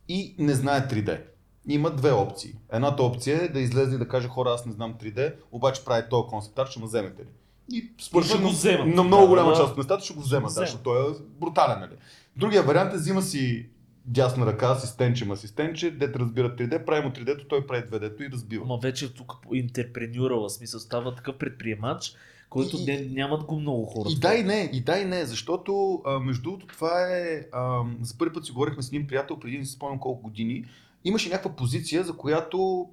и 0.09 0.35
не 0.39 0.55
знае 0.55 0.89
3D, 0.89 1.20
има 1.68 1.90
две 1.90 2.12
опции. 2.12 2.54
Едната 2.72 3.02
опция 3.02 3.44
е 3.44 3.48
да 3.48 3.60
излезе 3.60 3.94
и 3.94 3.98
да 3.98 4.08
каже 4.08 4.28
хора, 4.28 4.50
аз 4.50 4.66
не 4.66 4.72
знам 4.72 4.94
3D, 4.94 5.34
обаче 5.52 5.84
прави 5.84 6.02
този 6.10 6.28
концепт 6.28 6.58
арт, 6.58 6.70
ще 6.70 6.80
ме 6.80 6.86
вземете 6.86 7.22
ли? 7.22 7.26
И 7.72 7.92
според 8.00 8.24
И 8.24 8.28
ще 8.28 8.38
мен 8.38 8.46
го 8.46 8.52
вземат. 8.52 8.86
на 8.86 9.02
много 9.02 9.26
голяма 9.26 9.50
Да, 9.50 9.56
част 9.56 9.70
от 9.70 9.76
местата 9.76 10.04
ще 10.04 10.14
го 10.14 10.20
вземат, 10.20 10.44
да, 10.44 10.50
защото 10.50 10.82
той 10.82 11.00
е 11.02 11.14
брутален. 11.40 11.80
Нали? 11.80 11.92
Другия 12.36 12.62
вариант 12.62 12.94
е 12.94 12.96
взима 12.96 13.22
си 13.22 13.66
дясна 14.06 14.46
ръка, 14.46 14.66
асистенче, 14.68 15.26
асистенче, 15.26 15.90
дете 15.90 16.18
разбира 16.18 16.56
3D, 16.56 16.84
прави 16.84 17.06
му 17.06 17.12
3D-то, 17.12 17.44
той 17.44 17.66
прави 17.66 17.82
2D-то 17.82 18.22
и 18.22 18.30
разбива. 18.30 18.64
Ама 18.64 18.78
вече 18.78 19.14
тук 19.14 19.32
интерпренюрала 19.52 20.50
смисъл 20.50 20.80
става 20.80 21.14
такъв 21.14 21.38
предприемач, 21.38 22.12
който 22.50 22.76
И- 22.76 22.84
не, 22.84 23.00
нямат 23.00 23.44
го 23.44 23.60
много 23.60 23.84
хора. 23.84 24.08
И 24.12 24.18
да 24.18 24.34
и 24.34 24.42
не, 24.42 24.70
и 24.72 24.80
да 24.80 24.98
и 24.98 25.04
не, 25.04 25.24
защото 25.24 26.02
а, 26.06 26.18
между 26.18 26.42
другото 26.42 26.66
това 26.66 27.08
е, 27.08 27.42
а, 27.52 27.82
за 28.00 28.18
първи 28.18 28.32
път 28.32 28.46
си 28.46 28.52
говорихме 28.52 28.82
с 28.82 28.88
един 28.88 29.06
приятел, 29.06 29.40
преди 29.40 29.58
не 29.58 29.64
си 29.64 29.72
спомням 29.72 29.98
колко 29.98 30.22
години, 30.22 30.64
имаше 31.05 31.28
някаква 31.28 31.56
позиция, 31.56 32.05
за 32.05 32.16
която 32.16 32.89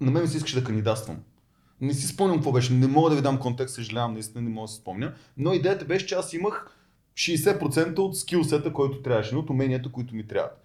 на 0.00 0.10
мен 0.10 0.22
ми 0.22 0.28
се 0.28 0.36
искаше 0.36 0.60
да 0.60 0.64
кандидатствам. 0.64 1.16
Не 1.80 1.94
си 1.94 2.06
спомням 2.06 2.36
какво 2.36 2.52
беше, 2.52 2.72
не 2.72 2.86
мога 2.86 3.10
да 3.10 3.16
ви 3.16 3.22
дам 3.22 3.38
контекст, 3.38 3.74
съжалявам, 3.74 4.12
наистина 4.12 4.42
не 4.42 4.50
мога 4.50 4.64
да 4.64 4.72
си 4.72 4.80
спомня, 4.80 5.14
но 5.36 5.52
идеята 5.52 5.84
беше, 5.84 6.06
че 6.06 6.14
аз 6.14 6.32
имах 6.32 6.76
60% 7.14 7.98
от 7.98 8.18
скилсета, 8.18 8.72
който 8.72 9.02
трябваше, 9.02 9.36
от 9.36 9.50
уменията, 9.50 9.92
които 9.92 10.14
ми 10.14 10.26
трябват. 10.26 10.64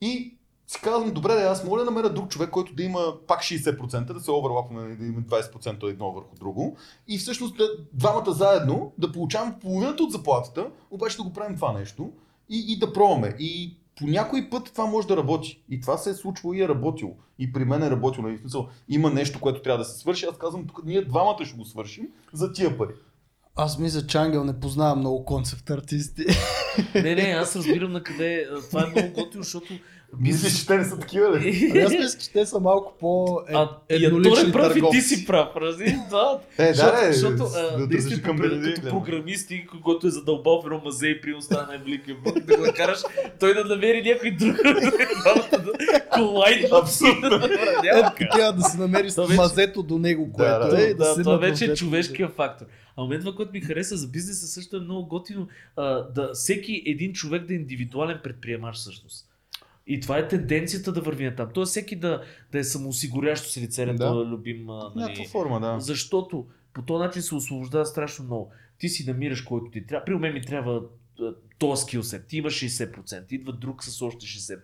И 0.00 0.36
си 0.66 0.80
казвам, 0.80 1.14
добре, 1.14 1.34
да, 1.34 1.40
аз 1.40 1.64
мога 1.64 1.78
да 1.78 1.84
намеря 1.84 2.12
друг 2.12 2.30
човек, 2.30 2.50
който 2.50 2.74
да 2.74 2.82
има 2.82 3.00
пак 3.26 3.40
60%, 3.40 4.12
да 4.12 4.20
се 4.20 4.30
оверлапваме, 4.30 4.96
да 4.96 5.06
има 5.06 5.20
20% 5.20 5.90
едно 5.90 6.12
върху 6.12 6.36
друго. 6.36 6.76
И 7.08 7.18
всъщност 7.18 7.60
двамата 7.92 8.32
заедно 8.32 8.92
да 8.98 9.12
получаваме 9.12 9.58
половината 9.60 10.02
от 10.02 10.12
заплатата, 10.12 10.70
обаче 10.90 11.16
да 11.16 11.22
го 11.22 11.32
правим 11.32 11.56
това 11.56 11.72
нещо 11.72 12.12
и, 12.48 12.64
и 12.68 12.78
да 12.78 12.92
пробваме. 12.92 13.36
И 13.38 13.76
по 14.02 14.08
някой 14.08 14.50
път 14.50 14.70
това 14.72 14.86
може 14.86 15.08
да 15.08 15.16
работи. 15.16 15.62
И 15.70 15.80
това 15.80 15.98
се 15.98 16.10
е 16.10 16.14
случвало 16.14 16.54
и 16.54 16.62
е 16.62 16.68
работило. 16.68 17.16
И 17.38 17.52
при 17.52 17.64
мен 17.64 17.82
е 17.82 17.90
работило. 17.90 18.28
И 18.28 18.36
в 18.36 18.40
смисъл, 18.40 18.68
има 18.88 19.10
нещо, 19.10 19.40
което 19.40 19.62
трябва 19.62 19.78
да 19.78 19.84
се 19.84 19.98
свърши. 19.98 20.26
Аз 20.26 20.38
казвам, 20.38 20.66
тук 20.66 20.84
ние 20.84 21.04
двамата 21.04 21.44
ще 21.44 21.56
го 21.56 21.64
свършим 21.64 22.08
за 22.32 22.52
тия 22.52 22.78
пари. 22.78 22.92
аз 23.56 23.78
мисля, 23.78 24.06
че 24.06 24.18
Ангел 24.18 24.44
не 24.44 24.60
познава 24.60 24.96
много 24.96 25.24
концепт 25.24 25.70
артисти. 25.70 26.24
Не, 26.94 27.14
не, 27.14 27.22
аз 27.22 27.56
разбирам 27.56 27.92
на 27.92 28.02
къде. 28.02 28.48
Това 28.70 28.84
е 28.84 28.90
много 28.90 29.14
готино, 29.14 29.42
защото. 29.42 29.74
Мислиш, 30.20 30.58
че 30.58 30.66
те 30.66 30.76
не 30.76 30.84
са 30.84 30.98
такива 30.98 31.38
ли? 31.38 31.68
Ами 31.70 31.80
аз 31.80 31.92
мисля, 31.92 32.18
че 32.18 32.32
те 32.32 32.46
са 32.46 32.60
малко 32.60 32.94
по 33.00 33.40
А, 33.52 33.68
и 33.90 34.04
еднолични 34.04 34.48
е 34.48 34.52
прав 34.52 34.76
и 34.76 34.82
ти 34.90 35.00
си 35.00 35.26
прав, 35.26 35.56
рази? 35.56 35.98
Да. 36.10 36.38
Е, 36.58 36.74
защото, 36.74 36.96
да, 36.96 37.06
да, 37.06 37.12
защото 37.12 37.36
да, 37.36 37.68
а, 37.74 37.78
да 37.78 37.86
наистина, 37.86 38.10
държи 38.10 38.22
към 38.22 38.38
като, 38.38 38.82
да. 38.82 38.90
програмисти, 38.90 39.66
който 39.84 40.06
е 40.06 40.10
задълбал 40.10 40.62
в 40.62 40.66
едно 40.66 40.80
мазе 40.84 41.06
и 41.06 41.20
при 41.20 41.34
остана 41.34 41.66
най-великия 41.66 42.16
бог, 42.24 42.40
да 42.40 42.56
го 42.56 42.62
накараш, 42.62 42.98
той 43.40 43.54
да 43.54 43.64
намери 43.64 44.02
някой 44.02 44.30
друг, 44.30 44.56
да 45.52 46.00
колайдват. 46.10 46.82
Абсолютно. 46.82 47.44
Е, 47.84 48.02
така 48.18 48.52
да 48.52 48.62
се 48.62 48.78
намери 48.78 49.08
мазето 49.36 49.82
до 49.82 49.98
него, 49.98 50.32
което 50.32 50.68
да, 50.68 50.82
е. 50.82 50.94
да, 50.94 51.22
това 51.22 51.36
вече 51.36 51.64
е 51.64 51.74
човешкия 51.74 52.28
фактор. 52.28 52.66
А 52.96 53.06
мен 53.06 53.20
това, 53.20 53.34
което 53.34 53.52
ми 53.52 53.60
хареса 53.60 53.96
за 53.96 54.08
бизнеса 54.08 54.46
също 54.46 54.76
е 54.76 54.80
много 54.80 55.08
готино, 55.08 55.48
а, 55.76 55.84
да 56.02 56.30
всеки 56.34 56.82
един 56.86 57.12
човек 57.12 57.46
да 57.46 57.54
е 57.54 57.56
индивидуален 57.56 58.20
предприемач 58.22 58.76
всъщност. 58.76 59.26
И 59.86 60.00
това 60.00 60.18
е 60.18 60.28
тенденцията 60.28 60.92
да 60.92 61.00
върви 61.00 61.24
на 61.24 61.34
там. 61.36 61.48
Тоест 61.54 61.70
всеки 61.70 61.96
да, 61.96 62.22
да 62.52 62.58
е 62.58 62.64
самоосигурящо 62.64 63.48
се 63.48 63.60
лице, 63.60 63.86
Да. 63.86 63.92
да. 63.92 64.24
любим. 64.24 64.66
Нали, 64.96 65.26
форма, 65.32 65.60
да. 65.60 65.80
защото 65.80 66.46
по 66.72 66.82
този 66.82 67.04
начин 67.04 67.22
се 67.22 67.34
освобождава 67.34 67.86
страшно 67.86 68.24
много. 68.24 68.50
Ти 68.78 68.88
си 68.88 69.10
намираш 69.10 69.42
който 69.42 69.70
ти 69.70 69.86
трябва. 69.86 70.04
При 70.04 70.14
мен 70.14 70.32
ми 70.32 70.42
трябва 70.42 70.82
този 71.58 71.82
скилсет. 71.82 72.26
Ти 72.26 72.36
имаш 72.36 72.54
60%, 72.54 73.32
идва 73.32 73.52
друг 73.52 73.84
с 73.84 74.02
още 74.02 74.26
60%. 74.26 74.58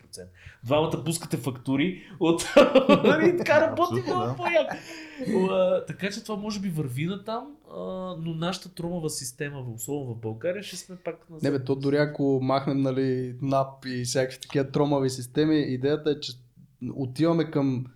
Двамата 0.64 1.04
пускате 1.04 1.36
фактури 1.36 2.02
от... 2.20 2.44
Нали, 3.04 3.36
така 3.36 3.60
работи 3.60 4.02
много 4.06 4.26
да. 4.26 4.36
по-яко. 4.36 4.76
Така 5.86 6.10
че 6.10 6.22
това 6.22 6.36
може 6.36 6.60
би 6.60 6.68
върви 6.68 7.06
на 7.06 7.24
там, 7.24 7.56
но 8.18 8.34
нашата 8.34 8.74
тромава 8.74 9.10
система, 9.10 9.64
особено 9.74 10.14
в 10.14 10.20
България, 10.20 10.62
ще 10.62 10.76
сме 10.76 10.96
пак 10.96 11.30
на 11.30 11.38
Не 11.42 11.50
бе, 11.50 11.64
то 11.64 11.74
дори 11.74 11.96
ако 11.96 12.40
махнем 12.42 12.80
нали, 12.80 13.36
НАП 13.42 13.84
и 13.86 14.04
всякакви 14.04 14.40
такива 14.40 14.70
тромави 14.70 15.10
системи, 15.10 15.58
идеята 15.58 16.10
е, 16.10 16.20
че 16.20 16.32
отиваме 16.94 17.50
към 17.50 17.86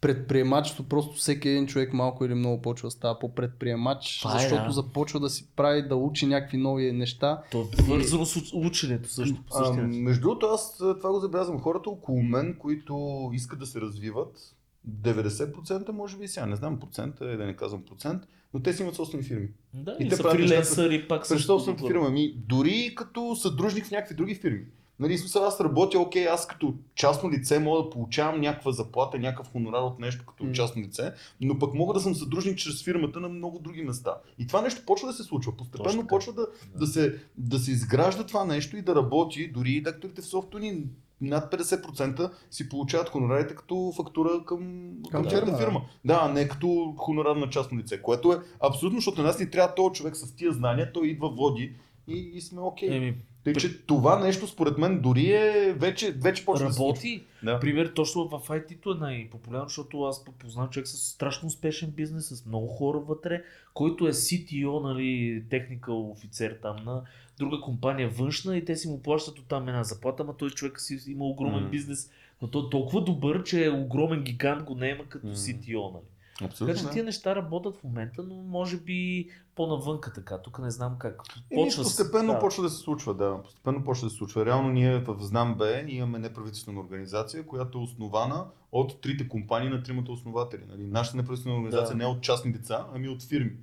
предприемачество, 0.00 0.84
просто 0.84 1.16
всеки 1.16 1.48
един 1.48 1.66
човек 1.66 1.92
малко 1.92 2.24
или 2.24 2.34
много 2.34 2.62
почва 2.62 2.86
да 2.86 2.90
става 2.90 3.18
по-предприемач, 3.18 4.18
Това 4.18 4.36
е, 4.36 4.38
защото 4.38 4.64
да. 4.64 4.72
започва 4.72 5.20
да 5.20 5.30
си 5.30 5.48
прави, 5.56 5.88
да 5.88 5.96
учи 5.96 6.26
някакви 6.26 6.56
нови 6.58 6.92
неща. 6.92 7.42
То 7.52 7.60
е 7.60 7.82
вързано 7.82 8.26
с 8.26 8.34
уч- 8.34 8.66
ученето 8.66 9.08
също. 9.08 9.42
По 9.50 9.58
А, 9.58 9.72
между 9.82 10.22
другото, 10.22 10.46
аз 10.46 10.80
а, 10.80 10.96
това 10.96 11.10
го 11.10 11.20
забелязвам. 11.20 11.60
Хората 11.60 11.90
около 11.90 12.22
мен, 12.22 12.56
които 12.58 13.30
искат 13.34 13.58
да 13.58 13.66
се 13.66 13.80
развиват, 13.80 14.54
90% 15.02 15.90
може 15.92 16.16
би 16.16 16.28
сега, 16.28 16.46
не 16.46 16.56
знам 16.56 16.80
процента, 16.80 17.24
е 17.24 17.36
да 17.36 17.46
не 17.46 17.56
казвам 17.56 17.82
процент, 17.82 18.22
но 18.54 18.60
те 18.60 18.72
си 18.72 18.82
имат 18.82 18.94
собствени 18.94 19.24
фирми. 19.24 19.48
Да, 19.74 19.96
и 20.00 20.04
и, 20.04 20.08
те 20.08 20.16
са 20.16 20.22
правят 20.22 21.08
пак 21.08 21.28
През 21.28 21.28
са 21.28 21.38
собствената 21.38 21.86
фирма. 21.86 22.06
Ами, 22.06 22.34
дори 22.48 22.94
като 22.96 23.36
съдружник 23.36 23.86
в 23.86 23.90
някакви 23.90 24.14
други 24.14 24.34
фирми. 24.34 24.64
Нали, 25.00 25.18
смисъл 25.18 25.44
аз 25.44 25.60
работя, 25.60 26.00
окей, 26.00 26.28
аз 26.28 26.46
като 26.46 26.74
частно 26.94 27.30
лице 27.30 27.58
мога 27.58 27.82
да 27.82 27.90
получавам 27.90 28.40
някаква 28.40 28.72
заплата, 28.72 29.18
някакъв 29.18 29.52
хонорар 29.52 29.82
от 29.82 29.98
нещо 29.98 30.24
като 30.26 30.44
М. 30.44 30.52
частно 30.52 30.82
лице, 30.82 31.12
но 31.40 31.58
пък 31.58 31.74
мога 31.74 31.94
да 31.94 32.00
съм 32.00 32.14
съдружник 32.14 32.58
чрез 32.58 32.84
фирмата 32.84 33.20
на 33.20 33.28
много 33.28 33.58
други 33.58 33.82
места. 33.82 34.14
И 34.38 34.46
това 34.46 34.62
нещо 34.62 34.82
почва 34.86 35.08
да 35.08 35.14
се 35.14 35.22
случва. 35.22 35.56
Постепенно 35.56 36.06
почва 36.06 36.32
да, 36.32 36.46
да, 36.76 36.86
се, 36.86 37.18
да 37.38 37.58
се 37.58 37.70
изгражда 37.70 38.26
това 38.26 38.44
нещо 38.44 38.76
и 38.76 38.82
да 38.82 38.94
работи. 38.94 39.48
Дори 39.48 39.70
и 39.70 39.82
лекторите 39.82 40.22
в 40.22 40.26
софтуни 40.26 40.84
над 41.20 41.52
50% 41.52 42.30
си 42.50 42.68
получават 42.68 43.08
хонорарите 43.08 43.54
като 43.54 43.92
фактура 43.96 44.30
към, 44.46 44.92
към 45.10 45.22
да, 45.22 45.28
тяхната 45.28 45.52
да. 45.52 45.58
фирма. 45.58 45.82
Да, 46.04 46.28
не 46.28 46.48
като 46.48 46.94
хонорар 46.98 47.36
на 47.36 47.50
частно 47.50 47.78
лице, 47.78 48.02
което 48.02 48.32
е 48.32 48.40
абсолютно, 48.60 48.98
защото 48.98 49.20
на 49.20 49.26
нас 49.26 49.40
ни 49.40 49.50
трябва 49.50 49.74
този 49.74 49.92
човек 49.94 50.16
с 50.16 50.36
тия 50.36 50.52
знания, 50.52 50.92
той 50.92 51.08
идва, 51.08 51.30
води 51.30 51.74
и, 52.08 52.30
и 52.34 52.40
сме 52.40 52.60
окей. 52.60 52.96
Еми, 52.96 53.16
Тъй, 53.44 53.54
че 53.54 53.78
това 53.86 54.18
нещо 54.18 54.46
според 54.46 54.78
мен 54.78 55.00
дори 55.00 55.32
е 55.32 55.74
вече, 55.78 56.12
вече 56.12 56.44
почва 56.44 56.68
да 56.68 56.74
работи. 56.74 57.24
Да. 57.42 57.60
Пример, 57.60 57.92
точно 57.94 58.28
в 58.28 58.48
IT-то 58.48 58.92
е 58.92 58.98
най-популярно, 58.98 59.68
защото 59.68 60.02
аз 60.02 60.24
познавам 60.38 60.70
човек 60.70 60.88
с 60.88 60.96
страшно 60.96 61.48
успешен 61.48 61.90
бизнес, 61.90 62.28
с 62.28 62.46
много 62.46 62.66
хора 62.66 62.98
вътре, 62.98 63.42
който 63.74 64.08
е 64.08 64.12
CTO, 64.12 64.82
нали, 64.82 65.42
техникал 65.50 66.10
офицер 66.10 66.58
там 66.62 66.76
на 66.84 67.02
друга 67.38 67.60
компания 67.60 68.08
външна 68.08 68.56
и 68.56 68.64
те 68.64 68.76
си 68.76 68.88
му 68.88 69.02
плащат 69.02 69.38
от 69.38 69.46
там 69.48 69.68
една 69.68 69.84
заплата, 69.84 70.22
ама 70.22 70.36
той 70.36 70.50
човек 70.50 70.80
си 70.80 71.00
има 71.06 71.24
огромен 71.24 71.64
М. 71.64 71.70
бизнес, 71.70 72.10
но 72.42 72.48
той 72.48 72.66
е 72.66 72.70
толкова 72.70 73.04
добър, 73.04 73.42
че 73.42 73.64
е 73.64 73.70
огромен 73.70 74.22
гигант 74.22 74.62
го 74.62 74.74
наема 74.74 75.04
като 75.04 75.26
М. 75.26 75.34
CTO, 75.34 75.92
нали. 75.92 76.04
Така 76.40 76.52
Абсолютно. 76.52 76.76
че 76.76 76.84
да. 76.84 76.90
тия 76.90 77.04
неща 77.04 77.36
работят 77.36 77.76
в 77.76 77.84
момента, 77.84 78.22
но 78.22 78.34
може 78.34 78.76
би 78.76 79.28
по-навънка 79.56 80.12
така. 80.12 80.38
Тук 80.38 80.58
не 80.58 80.70
знам 80.70 80.96
как. 80.98 81.22
С- 81.70 81.76
постепенно 81.76 82.32
да. 82.32 82.38
почва 82.38 82.62
да 82.62 82.70
се 82.70 82.76
случва, 82.76 83.14
да. 83.14 83.42
Постепенно 83.44 83.84
почва 83.84 84.06
да 84.06 84.10
се 84.10 84.16
случва. 84.16 84.46
Реално 84.46 84.68
ние 84.68 84.98
в 84.98 85.16
Знам 85.20 85.54
Б 85.54 85.82
ние 85.84 85.94
имаме 85.94 86.18
неправителствена 86.18 86.80
организация, 86.80 87.46
която 87.46 87.78
е 87.78 87.82
основана 87.82 88.44
от 88.72 89.00
трите 89.00 89.28
компании 89.28 89.68
на 89.68 89.82
тримата 89.82 90.12
основатели. 90.12 90.62
Нали? 90.68 90.86
Нашата 90.86 91.16
неправителствена 91.16 91.56
организация 91.56 91.90
Да. 91.90 91.96
не 91.96 92.04
е 92.04 92.06
от 92.06 92.20
частни 92.22 92.52
деца, 92.52 92.86
ами 92.94 93.08
от 93.08 93.22
фирми. 93.22 93.56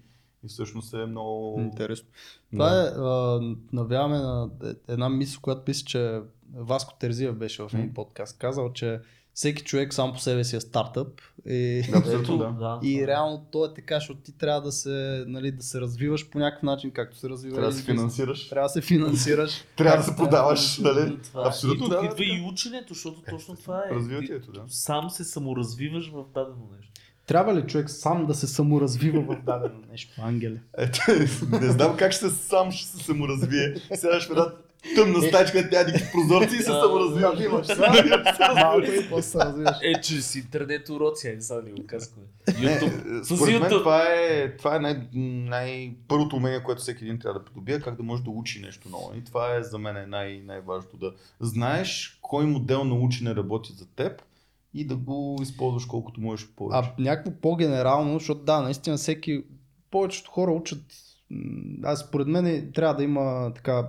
И 0.44 0.48
всъщност 0.48 0.94
е 0.94 1.06
много... 1.06 1.60
Интересно. 1.60 2.08
Това 2.52 2.82
е, 2.82 2.86
а, 2.86 3.40
навяваме 3.74 4.18
на 4.18 4.50
е- 4.66 4.94
една 4.94 5.10
мисъл, 5.10 5.42
която 5.42 5.62
мисля, 5.68 5.86
че 5.86 6.22
Васко 6.56 6.94
Терзиев 7.00 7.36
беше 7.36 7.64
в 7.64 7.70
един 7.74 7.94
подкаст, 7.94 8.38
казал, 8.38 8.74
че 8.74 9.02
всеки 9.38 9.64
човек 9.64 9.94
сам 9.94 10.14
по 10.14 10.20
себе 10.20 10.44
си 10.44 10.56
е 10.56 10.62
стартъп 10.62 11.22
и, 11.46 11.84
Да, 11.92 11.98
абсолютно, 11.98 12.38
да. 12.38 12.80
и 12.84 13.08
реално 13.08 13.48
то 13.52 13.66
е 13.66 13.74
така, 13.74 13.96
защото 13.96 14.20
ти 14.20 14.38
трябва 14.38 14.62
да 14.62 14.72
се, 14.72 15.24
нали, 15.28 15.52
да 15.52 15.64
се 15.64 15.82
развиваш 15.82 16.30
по 16.30 16.40
някакъв 16.40 16.64
начин, 16.64 16.92
както 16.92 17.18
се 17.18 17.30
развива 17.30 17.56
Трябва 17.56 17.72
да 17.72 17.78
се 17.78 17.84
финансираш. 17.84 18.50
Трябва 18.50 18.66
да 18.66 18.70
се 18.70 18.82
финансираш. 18.82 19.64
Трябва 19.76 19.98
да 19.98 20.04
се 20.04 20.16
продаваш, 20.16 20.78
нали? 20.78 21.18
Това. 21.24 21.48
Абсолютно, 21.48 21.86
и 21.86 21.90
да, 21.90 21.96
идва 21.96 22.16
да. 22.16 22.24
и 22.24 22.48
ученето, 22.52 22.94
защото 22.94 23.22
точно 23.30 23.56
това 23.56 23.84
е. 23.92 23.96
Развитието, 23.96 24.52
да. 24.52 24.64
Сам 24.68 25.10
се 25.10 25.24
саморазвиваш 25.24 26.12
в 26.12 26.24
дадено 26.34 26.70
нещо. 26.78 26.92
Трябва 27.26 27.56
ли 27.56 27.68
човек 27.68 27.90
сам 27.90 28.26
да 28.26 28.34
се 28.34 28.48
саморазвива 28.48 29.22
в 29.22 29.42
дадено 29.44 29.80
нещо, 29.92 30.22
ангеле? 30.22 30.62
Ето, 30.78 31.02
не 31.62 31.68
знам 31.72 31.98
как 31.98 32.12
ще 32.12 32.30
сам 32.30 32.72
ще 32.72 32.88
се 32.88 33.04
саморазвие. 33.04 33.76
Сега 33.96 34.20
ще 34.20 34.34
една 34.34 34.46
тъмна 34.96 35.22
стачка, 35.22 35.58
където 35.58 35.76
няма 35.76 35.88
никакви 35.88 36.12
прозорци 36.12 36.56
и 36.56 36.60
се 36.60 36.72
Да, 36.72 36.82
саморазвиваш. 36.82 37.68
Малко 38.56 38.92
и 38.92 39.10
после 39.10 39.30
се 39.30 39.38
развиваш. 39.38 39.78
Е, 39.84 40.02
че 40.02 40.22
с 40.22 40.36
интернет 40.36 40.90
уроци, 40.90 41.28
ай, 41.28 41.42
сега 41.42 41.62
ни 41.62 41.72
го 41.72 41.88
казваме. 41.88 42.28
С 43.24 43.36
според 43.36 43.62
мен 43.62 43.70
това 43.70 44.04
е, 44.04 44.58
това 44.58 44.76
е 44.76 44.80
най- 44.80 45.08
най- 45.14 45.96
първото 46.08 46.36
умение, 46.36 46.64
което 46.64 46.82
всеки 46.82 47.04
един 47.04 47.20
трябва 47.20 47.40
да 47.40 47.46
придобие, 47.46 47.80
как 47.80 47.96
да 47.96 48.04
може 48.04 48.24
да 48.24 48.30
учи 48.30 48.62
нещо 48.62 48.90
ново. 48.90 49.12
И 49.18 49.24
това 49.24 49.56
е 49.56 49.64
за 49.64 49.78
мен 49.78 50.10
най- 50.10 50.42
най-важното. 50.46 50.98
Да 50.98 51.14
знаеш 51.40 52.20
кой 52.22 52.46
модел 52.46 52.84
на 52.84 52.96
учене 52.96 53.36
работи 53.36 53.74
за 53.74 53.86
теб 53.86 54.22
и 54.74 54.88
да 54.88 54.96
го 54.96 55.40
използваш 55.42 55.86
колкото 55.86 56.22
можеш 56.22 56.48
повече. 56.56 56.90
А 56.98 57.02
някакво 57.02 57.32
по-генерално, 57.42 58.14
защото 58.14 58.42
да, 58.42 58.62
наистина 58.62 58.98
всеки, 58.98 59.44
повечето 59.92 60.32
хора 60.32 60.52
учат, 60.52 60.84
аз 61.84 62.00
според 62.00 62.28
мен 62.28 62.72
трябва 62.76 62.96
да 62.96 63.04
има 63.04 63.52
така 63.56 63.88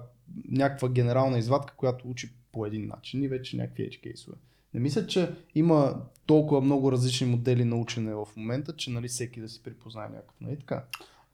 някаква 0.48 0.89
генерална 0.89 1.39
извадка, 1.39 1.74
която 1.77 2.09
учи 2.09 2.32
по 2.52 2.66
един 2.66 2.86
начин 2.86 3.23
и 3.23 3.28
вече 3.28 3.56
някакви 3.56 3.90
edge 3.90 4.01
кейсове. 4.02 4.36
Не 4.74 4.81
мисля, 4.81 5.06
че 5.06 5.31
има 5.55 6.02
толкова 6.27 6.60
много 6.60 6.93
различни 6.93 7.27
модели 7.27 7.65
на 7.65 7.77
учене 7.77 8.15
в 8.15 8.28
момента, 8.36 8.77
че 8.77 8.90
нали, 8.90 9.09
всеки 9.09 9.40
да 9.40 9.48
си 9.48 9.62
припознае 9.62 10.09
някакъв. 10.09 10.40
Нали 10.40 10.56
така? 10.56 10.85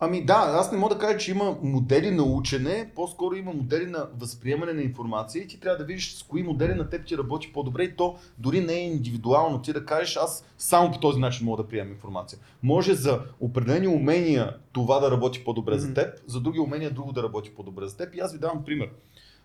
Ами 0.05 0.25
да, 0.25 0.35
аз 0.35 0.73
не 0.73 0.79
мога 0.79 0.95
да 0.95 1.01
кажа, 1.01 1.19
че 1.19 1.31
има 1.31 1.57
модели 1.63 2.11
на 2.11 2.23
учене, 2.23 2.91
по-скоро 2.95 3.35
има 3.35 3.53
модели 3.53 3.87
на 3.87 4.07
възприемане 4.19 4.73
на 4.73 4.83
информация 4.83 5.43
и 5.43 5.47
ти 5.49 5.61
трябва 5.61 5.79
да 5.79 5.85
видиш 5.85 6.15
с 6.15 6.23
кои 6.23 6.43
модели 6.43 6.75
на 6.75 6.89
теб 6.91 7.07
ти 7.07 7.19
работи 7.19 7.53
по-добре 7.53 7.83
и 7.83 7.97
то 7.97 8.17
дори 8.39 8.61
не 8.61 8.73
е 8.73 8.87
индивидуално. 8.87 9.63
Ти 9.63 9.73
да 9.73 9.85
кажеш, 9.85 10.17
аз 10.17 10.45
само 10.59 10.93
по 10.93 11.01
този 11.01 11.19
начин 11.21 11.47
мога 11.47 11.63
да 11.63 11.69
приемам 11.69 11.93
информация. 11.93 12.39
Може 12.63 12.95
за 12.95 13.21
определени 13.41 13.89
умения 13.89 14.57
това 14.73 15.01
да 15.01 15.11
работи 15.11 15.45
по-добре 15.45 15.79
за 15.79 15.87
Мгм. 15.87 15.95
теб, 15.95 16.21
за 16.27 16.41
други 16.41 16.59
умения 16.59 16.91
друго 16.91 17.13
да 17.13 17.23
работи 17.23 17.55
по-добре 17.55 17.87
за 17.87 17.97
теб. 17.97 18.15
И 18.15 18.21
аз 18.21 18.33
ви 18.33 18.39
давам 18.39 18.65
пример. 18.65 18.89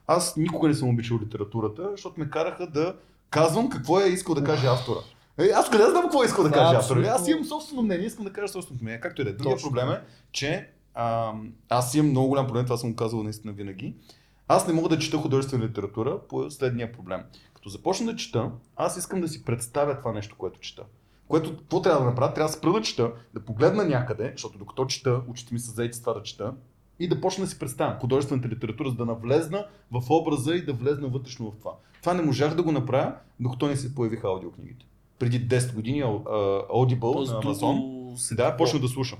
Аз 0.07 0.37
никога 0.37 0.67
не 0.67 0.73
съм 0.73 0.89
обичал 0.89 1.19
литературата, 1.25 1.87
защото 1.91 2.19
ме 2.19 2.29
караха 2.29 2.67
да 2.67 2.95
казвам 3.29 3.69
какво 3.69 3.99
е 3.99 4.07
искал 4.07 4.35
да 4.35 4.43
каже 4.43 4.67
автора. 4.67 4.99
Е, 5.39 5.49
аз 5.55 5.69
къде 5.69 5.89
знам 5.89 6.03
какво 6.03 6.23
искал 6.23 6.43
да 6.43 6.49
автора? 6.49 6.77
абсолютно. 6.77 7.11
Аз 7.11 7.27
имам 7.27 7.45
собствено 7.45 7.81
мнение, 7.81 8.05
искам 8.05 8.25
да 8.25 8.33
кажа 8.33 8.47
собственото 8.47 8.83
мнение. 8.83 8.99
Както 8.99 9.21
и 9.21 9.23
да 9.25 9.29
е. 9.29 9.33
Другия 9.33 9.55
Точно. 9.55 9.69
проблем 9.69 9.89
е, 9.89 10.01
че 10.31 10.69
а, 10.93 11.33
аз 11.69 11.95
имам 11.95 12.11
много 12.11 12.27
голям 12.27 12.47
проблем, 12.47 12.65
това 12.65 12.77
съм 12.77 12.89
го 12.89 12.95
казвал 12.95 13.23
наистина 13.23 13.53
винаги. 13.53 13.95
Аз 14.47 14.67
не 14.67 14.73
мога 14.73 14.89
да 14.89 14.99
чета 14.99 15.17
художествена 15.17 15.65
литература 15.65 16.19
по 16.29 16.51
следния 16.51 16.91
проблем. 16.91 17.21
Като 17.53 17.69
започна 17.69 18.05
да 18.11 18.15
чета, 18.15 18.51
аз 18.75 18.97
искам 18.97 19.21
да 19.21 19.27
си 19.27 19.45
представя 19.45 19.97
това 19.97 20.11
нещо, 20.11 20.35
което 20.37 20.59
чета. 20.59 20.83
Което, 21.27 21.57
какво 21.57 21.81
трябва 21.81 21.99
да 21.99 22.05
направя? 22.05 22.33
Трябва 22.33 22.49
да 22.51 22.57
спра 22.57 22.71
да 22.71 22.81
чета, 22.81 23.11
да 23.33 23.39
погледна 23.39 23.85
някъде, 23.85 24.31
защото 24.31 24.57
докато 24.57 24.85
чета, 24.85 25.21
очите 25.27 25.53
ми 25.53 25.59
са 25.59 25.71
заети 25.71 25.97
с 25.97 26.01
това 26.01 26.13
да 26.13 26.23
чета, 26.23 26.53
и 26.99 27.07
да 27.07 27.21
почна 27.21 27.43
да 27.43 27.49
си 27.49 27.59
представям 27.59 27.99
художествената 27.99 28.47
литература, 28.47 28.89
за 28.89 28.95
да 28.95 29.05
навлезна 29.05 29.65
в 29.91 30.03
образа 30.09 30.55
и 30.55 30.65
да 30.65 30.73
влезна 30.73 31.07
вътрешно 31.07 31.51
в 31.51 31.59
това. 31.59 31.71
Това 32.01 32.13
не 32.13 32.21
можах 32.21 32.55
да 32.55 32.63
го 32.63 32.71
направя, 32.71 33.15
докато 33.39 33.67
не 33.67 33.75
се 33.75 33.95
появиха 33.95 34.27
аудиокнигите. 34.27 34.85
Преди 35.19 35.47
10 35.49 35.73
години 35.73 36.03
Audible 36.03 37.13
Тоест, 37.13 37.33
на 37.33 37.41
Amazon. 37.41 38.15
се 38.15 38.35
Да, 38.35 38.57
почнах 38.57 38.81
да 38.81 38.87
слушам. 38.87 39.19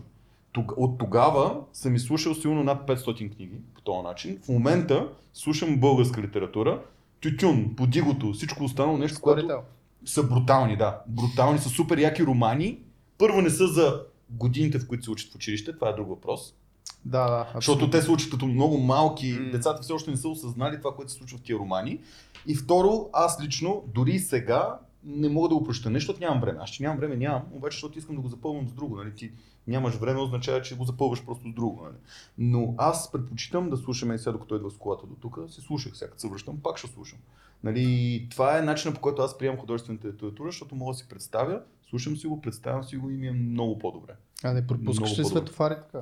Тог- 0.54 0.74
От 0.78 0.98
тогава 0.98 1.56
съм 1.74 1.96
изслушал 1.96 2.36
силно 2.36 2.64
над 2.64 2.88
500 2.88 3.04
книги 3.30 3.56
по 3.76 3.82
този 3.82 4.02
начин. 4.02 4.40
В 4.44 4.50
момента 4.50 5.08
слушам 5.34 5.78
българска 5.78 6.22
литература, 6.22 6.82
тютюн, 7.22 7.76
подигото, 7.76 8.34
всичко 8.34 8.64
останало 8.64 8.98
нещо, 8.98 9.22
което 9.22 9.48
са 10.06 10.24
брутални, 10.24 10.78
да. 10.78 11.02
Брутални, 11.08 11.60
са 11.60 11.70
супер 11.70 11.98
яки 11.98 12.24
романи. 12.24 12.78
Първо 13.18 13.42
не 13.42 13.50
са 13.50 13.68
за 13.68 14.02
годините, 14.30 14.80
в 14.80 14.88
които 14.88 15.04
се 15.04 15.12
учат 15.12 15.32
в 15.32 15.36
училище, 15.36 15.74
това 15.74 15.90
е 15.90 15.94
друг 15.94 16.10
въпрос. 16.10 16.54
Да, 17.06 17.24
да. 17.24 17.44
Защото 17.46 17.58
абсолютно. 17.58 17.90
те 17.90 18.02
се 18.02 18.12
учат 18.12 18.32
като 18.32 18.46
много 18.46 18.78
малки, 18.78 19.38
М. 19.42 19.52
децата 19.52 19.82
все 19.82 19.94
още 19.94 20.12
не 20.12 20.18
са 20.18 20.28
осъзнали 20.28 20.78
това, 20.78 20.96
което 20.96 21.12
се 21.12 21.18
случва 21.18 21.38
в 21.38 21.42
тия 21.42 21.58
романи. 21.58 22.00
И 22.48 22.56
второ, 22.56 23.10
аз 23.14 23.44
лично, 23.44 23.84
дори 23.88 24.20
сега, 24.20 24.78
не 25.04 25.30
мога 25.30 25.50
да 25.50 25.56
го 25.56 25.64
прочета. 25.64 25.90
Не, 25.90 26.00
защото 26.00 26.20
нямам 26.20 26.42
време. 26.42 26.60
Аз 26.62 26.70
че 26.70 26.84
нямам 26.84 27.00
време, 27.00 27.16
нямам, 27.16 27.42
обаче 27.52 27.76
защото 27.76 28.00
искам 28.00 28.16
да 28.16 28.22
го 28.22 28.28
запълвам 28.28 28.68
с 28.68 28.74
друго. 28.74 28.96
Нали? 28.98 29.16
Ти 29.16 29.32
нямаш 29.68 29.96
време, 29.96 30.20
означава, 30.20 30.62
че 30.62 30.76
го 30.76 30.84
запълваш 30.84 31.26
просто 31.26 31.50
с 31.50 31.54
друго. 31.54 31.84
Нали? 31.84 31.96
Но 32.38 32.74
аз 32.78 33.12
предпочитам 33.12 33.70
да 33.70 33.78
слушам 33.78 34.14
и 34.14 34.20
сега, 34.20 34.32
докато 34.32 34.56
идва 34.56 34.72
с 34.72 34.78
колата 34.78 35.08
до 35.08 35.16
тук, 35.16 35.40
си 35.50 35.62
слушах 35.62 35.98
сега, 35.98 36.10
като 36.10 36.22
се 36.22 36.30
връщам, 36.30 36.58
пак 36.64 36.78
ще 36.78 36.88
слушам. 36.88 37.20
Нали, 37.64 38.28
това 38.32 38.58
е 38.58 38.62
начинът 38.62 38.96
по 38.96 39.02
който 39.02 39.22
аз 39.22 39.38
приемам 39.38 39.60
художествената 39.60 40.08
литература, 40.08 40.48
защото 40.48 40.76
мога 40.76 40.94
да 40.94 40.98
си 40.98 41.08
представя, 41.10 41.62
слушам 41.90 42.18
си 42.18 42.28
го, 42.28 42.42
представям 42.42 42.84
си 42.84 42.98
го 42.98 43.10
и 43.10 43.18
ми 43.18 43.28
е 43.28 43.32
много 43.32 43.80
по-добре. 43.80 44.14
А 44.44 44.54
не 44.54 44.68
пропускаш 44.68 45.18
Много 45.18 45.22
ли 45.22 45.26
светофари 45.26 45.76
така? 45.76 46.02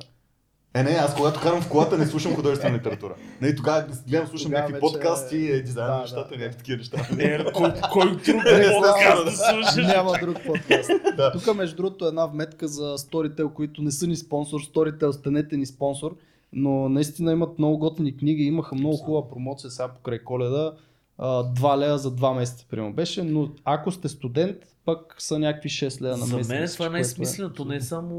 Е, 0.77 0.83
не, 0.83 0.91
аз 0.91 1.15
когато 1.15 1.41
карам 1.41 1.61
в 1.61 1.69
колата 1.69 1.97
не 1.97 2.05
слушам 2.05 2.35
художествена 2.35 2.77
литература. 2.77 3.15
Не, 3.41 3.55
тогава 3.55 3.85
гледам, 4.07 4.27
слушам 4.27 4.51
някакви 4.51 4.73
вече- 4.73 4.81
подкасти, 4.81 5.47
е, 5.47 5.61
дизайн 5.61 5.87
Да, 5.87 6.01
нещата, 6.01 6.29
да, 6.29 6.37
някакви 6.37 6.57
такива 6.57 6.77
неща. 6.77 6.97
Е, 7.19 7.43
кой, 7.45 7.73
кой 7.91 8.11
друг 8.11 8.27
Е, 8.27 8.73
подкаст 8.73 9.17
да, 9.17 9.23
да 9.25 9.31
слушаш? 9.31 9.85
Няма 9.85 10.13
друг 10.21 10.37
подкаст. 10.45 10.89
Да. 11.17 11.31
Тук 11.31 11.55
между 11.55 11.75
другото 11.75 12.05
е 12.05 12.07
една 12.07 12.25
вметка 12.25 12.67
за 12.67 12.97
Storytel, 12.97 13.49
които 13.49 13.81
не 13.81 13.91
са 13.91 14.07
ни 14.07 14.15
спонсор. 14.15 14.61
Storytel, 14.63 15.11
станете 15.11 15.57
ни 15.57 15.65
спонсор. 15.65 16.15
Но 16.53 16.89
наистина 16.89 17.31
имат 17.31 17.59
много 17.59 17.77
готини 17.77 18.17
книги, 18.17 18.43
имаха 18.43 18.75
много 18.75 18.97
хубава 18.97 19.29
промоция 19.29 19.69
сега 19.71 19.87
покрай 19.87 20.19
коледа. 20.19 20.73
А, 21.17 21.43
Два 21.43 21.77
лея 21.77 21.97
за 21.97 22.11
два 22.11 22.33
месеца, 22.33 22.65
примерно 22.69 22.93
беше, 22.93 23.23
но 23.23 23.49
ако 23.65 23.91
сте 23.91 24.09
студент, 24.09 24.57
пък 24.87 25.15
са 25.17 25.39
някакви 25.39 25.69
6 25.69 26.01
лея 26.01 26.17
на 26.17 26.25
За 26.25 26.37
месец. 26.37 26.49
мен 26.49 26.67
това 26.67 26.85
е 26.85 26.87
което 26.87 26.91
най-смисленото, 26.91 27.65
не 27.65 27.75
е 27.75 27.81
само 27.81 28.13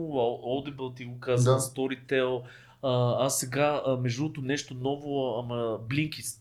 Audible 0.45 0.97
ти 0.97 1.05
го 1.05 1.21
каза, 1.21 1.53
Да. 1.53 1.59
Storytel. 1.59 2.43
А, 2.83 3.25
аз 3.27 3.39
сега, 3.39 3.83
а, 3.87 3.97
между 3.97 4.23
другото, 4.23 4.43
нещо 4.43 4.75
ново, 4.75 5.39
ама 5.39 5.79
Blinkist. 5.89 6.39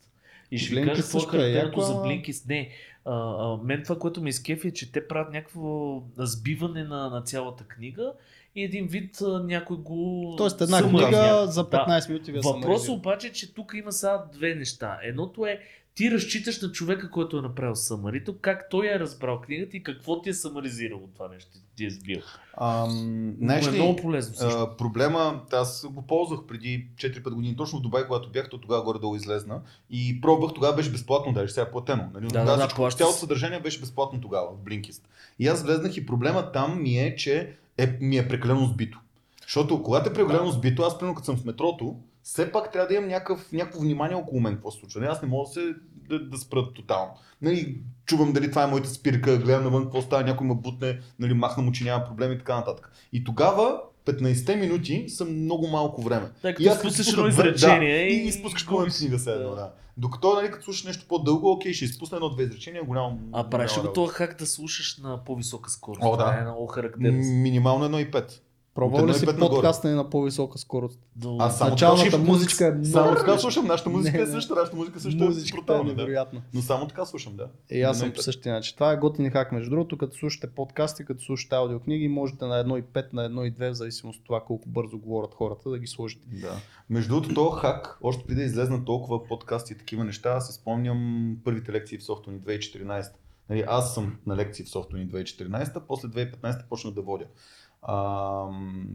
И 0.51 0.57
ще 0.57 0.75
ви 0.75 0.81
Blinkist 0.81 0.85
кажа 0.85 1.01
какво 1.01 1.19
е 1.19 1.21
е 1.21 1.25
характерното 1.25 1.81
за 1.81 1.93
Blinkist. 1.93 2.49
Не, 2.49 2.69
а, 3.05 3.13
а, 3.13 3.57
мен 3.63 3.83
това, 3.83 3.99
което 3.99 4.21
ме 4.21 4.29
изкефи 4.29 4.67
е, 4.67 4.71
че 4.71 4.91
те 4.91 5.07
правят 5.07 5.33
някакво 5.33 6.01
сбиване 6.17 6.83
на, 6.83 7.09
на 7.09 7.21
цялата 7.21 7.63
книга 7.63 8.13
и 8.55 8.63
един 8.63 8.87
вид 8.87 9.21
а, 9.21 9.43
някой 9.43 9.77
го 9.77 10.33
Тоест 10.37 10.61
една 10.61 10.89
книга 10.89 11.47
за 11.47 11.69
15 11.69 12.09
минути 12.09 12.31
ви 12.31 12.39
Въпросът 12.39 12.89
обаче, 12.89 13.31
че 13.31 13.53
тук 13.53 13.73
има 13.73 13.91
сега 13.91 14.25
две 14.33 14.55
неща. 14.55 14.99
Едното 15.03 15.45
е 15.45 15.59
ти 15.97 16.11
разчиташ 16.11 16.61
на 16.61 16.71
човека, 16.71 17.11
който 17.11 17.37
е 17.37 17.41
направил 17.41 17.75
самарито, 17.75 18.35
как 18.41 18.69
той 18.69 18.87
е 18.87 18.99
разбрал 18.99 19.41
книгата 19.41 19.77
и 19.77 19.83
какво 19.83 20.21
ти 20.21 20.29
е 20.29 20.33
самаризирало 20.33 21.07
това 21.13 21.27
нещо, 21.27 21.49
ти 21.75 21.85
е 21.85 21.89
сбил. 21.89 22.21
Ам, 22.61 23.49
е 23.49 23.71
ли, 23.71 23.75
много 23.75 23.95
полезно 23.95 24.35
също. 24.35 24.59
а, 24.59 24.77
проблема, 24.77 25.41
аз 25.53 25.85
го 25.89 26.01
ползвах 26.01 26.39
преди 26.47 26.87
4-5 26.95 27.29
години, 27.29 27.55
точно 27.55 27.79
в 27.79 27.81
Дубай, 27.81 28.05
когато 28.05 28.29
бях, 28.29 28.49
то 28.49 28.57
тогава 28.57 28.83
горе-долу 28.83 29.15
излезна. 29.15 29.61
И 29.89 30.21
пробвах, 30.21 30.53
тогава 30.53 30.75
беше 30.75 30.91
безплатно, 30.91 31.33
даже 31.33 31.53
сега 31.53 31.67
е 31.67 31.71
платено. 31.71 32.09
Нали? 32.13 32.23
Да, 32.23 32.29
тогава 32.29 32.57
да, 32.57 32.67
да, 32.67 32.75
плаща 32.75 32.97
цялото 32.97 33.17
съдържание 33.17 33.59
беше 33.59 33.79
безплатно 33.79 34.21
тогава 34.21 34.47
в 34.51 34.69
Blinkist. 34.69 35.01
И 35.39 35.47
аз 35.47 35.63
влезнах 35.63 35.97
и 35.97 36.05
проблема 36.05 36.51
там 36.51 36.83
ми 36.83 36.97
е, 36.99 37.15
че 37.15 37.55
е, 37.77 37.97
ми 38.01 38.17
е 38.17 38.27
прекалено 38.27 38.65
сбито. 38.65 38.99
Защото 39.41 39.83
когато 39.83 40.09
е 40.09 40.13
прекалено 40.13 40.51
сбито, 40.51 40.83
аз 40.83 40.97
примерно 40.97 41.15
като 41.15 41.25
съм 41.25 41.37
в 41.37 41.45
метрото, 41.45 41.95
все 42.27 42.51
пак 42.51 42.71
трябва 42.71 42.87
да 42.87 42.93
имам 42.93 43.09
някакъв, 43.09 43.51
някакво 43.51 43.79
внимание 43.79 44.15
около 44.15 44.41
мен 44.41 44.53
какво 44.53 44.71
се 44.71 44.79
случва. 44.79 45.01
Не, 45.01 45.07
аз 45.07 45.21
не 45.21 45.27
мога 45.27 45.47
да 45.47 45.53
се 45.53 45.75
да, 46.09 46.19
да 46.19 46.37
спра 46.37 46.73
тотално. 46.73 47.11
Нали, 47.41 47.81
чувам 48.05 48.33
дали 48.33 48.49
това 48.49 48.63
е 48.63 48.67
моята 48.67 48.89
спирка, 48.89 49.37
гледам 49.37 49.63
навън 49.63 49.83
какво 49.83 50.01
става, 50.01 50.23
някой 50.23 50.47
ме 50.47 50.55
бутне, 50.55 50.99
нали, 51.19 51.33
махна 51.33 51.63
му, 51.63 51.71
че 51.71 51.83
няма 51.83 52.05
проблеми 52.05 52.35
и 52.35 52.37
така 52.37 52.55
нататък. 52.55 52.91
И 53.13 53.23
тогава 53.23 53.81
15-те 54.05 54.55
минути 54.55 55.09
са 55.09 55.25
много 55.25 55.67
малко 55.67 56.01
време. 56.01 56.31
Тъй 56.41 56.55
И 56.59 56.67
аз 56.67 56.81
като 56.81 56.93
едно 57.09 57.27
изречение 57.27 57.97
да, 57.97 58.13
и, 58.13 58.17
и 58.17 58.27
изпускаш 58.27 58.61
се. 58.61 58.67
книга 58.99 59.19
се 59.19 59.31
едно, 59.31 59.49
Да. 59.49 59.55
да. 59.55 59.71
Докато, 59.97 60.33
нали, 60.33 60.51
като 60.51 60.63
слушаш 60.63 60.83
нещо 60.83 61.05
по-дълго, 61.07 61.51
окей, 61.51 61.73
ще 61.73 61.85
изпусна 61.85 62.17
едно-две 62.17 62.43
изречения, 62.43 62.83
голямо. 62.83 63.19
А 63.33 63.49
правиш 63.49 63.77
ли 63.77 63.81
го 63.81 63.93
този 63.93 64.13
хак 64.13 64.39
да 64.39 64.45
слушаш 64.45 64.97
на 64.97 65.23
по-висока 65.23 65.69
скорост? 65.69 66.01
О, 66.03 66.11
да. 66.11 66.17
Това 66.17 66.37
е 66.37 66.41
много 66.41 66.67
характерно. 66.67 67.17
Минимално 67.17 67.85
1,5. 67.85 68.39
Пробвал 68.77 69.07
ли 69.07 69.13
си 69.13 69.25
подкаста 69.39 69.89
ни 69.89 69.93
на 69.93 70.09
по-висока 70.09 70.57
скорост? 70.57 70.99
До... 71.15 71.37
Аз 71.39 71.57
само 71.57 71.71
Началната 71.71 72.03
така 72.03 72.17
музика 72.17 72.67
е 72.67 72.71
много 72.71 72.85
Само 72.91 73.15
така 73.15 73.37
слушам, 73.37 73.65
нашата 73.65 73.89
музика 73.89 74.17
Не, 74.17 74.23
е 74.23 74.27
същата, 74.27 74.59
нашата 74.59 74.77
музика 74.77 74.99
също 74.99 75.23
е 75.23 75.27
Музиката 75.27 75.57
е 75.57 75.57
брутална, 75.57 75.83
да. 75.83 75.95
невероятна. 75.95 76.41
Но 76.53 76.61
само 76.61 76.87
така 76.87 77.05
слушам, 77.05 77.35
да. 77.35 77.47
И 77.69 77.81
аз 77.81 77.99
съм 77.99 78.11
по 78.11 78.21
същия 78.21 78.53
начин. 78.53 78.73
Това 78.75 78.91
е 78.91 78.97
готин 78.97 79.29
хак. 79.29 79.51
Между 79.51 79.69
другото, 79.69 79.97
като 79.97 80.17
слушате 80.17 80.47
подкасти, 80.47 81.05
като 81.05 81.23
слушате 81.23 81.55
аудиокниги, 81.55 82.07
можете 82.07 82.45
на 82.45 82.65
1.5, 82.65 83.13
на 83.13 83.29
1.2, 83.29 83.71
в 83.71 83.73
зависимост 83.73 84.19
от 84.19 84.25
това 84.25 84.43
колко 84.47 84.69
бързо 84.69 84.97
говорят 84.97 85.33
хората, 85.33 85.69
да 85.69 85.79
ги 85.79 85.87
сложите. 85.87 86.27
Да. 86.31 86.55
Между 86.89 87.09
другото, 87.09 87.33
този 87.33 87.61
хак, 87.61 87.97
още 88.01 88.25
преди 88.25 88.41
да 88.41 88.45
излезнат 88.45 88.85
толкова 88.85 89.27
подкасти 89.27 89.73
и 89.73 89.77
такива 89.77 90.03
неща, 90.03 90.29
аз 90.29 90.47
си 90.47 90.53
спомням 90.53 91.37
първите 91.43 91.71
лекции 91.71 91.97
в 91.97 92.03
Софтуни 92.03 92.39
2014. 92.39 93.11
Нали, 93.49 93.63
аз 93.67 93.93
съм 93.93 94.17
на 94.25 94.35
лекции 94.35 94.65
в 94.65 94.69
Софтуни 94.69 95.07
2014, 95.07 95.81
после 95.87 96.07
2015 96.07 96.67
почнах 96.69 96.93
да 96.93 97.01
водя. 97.01 97.25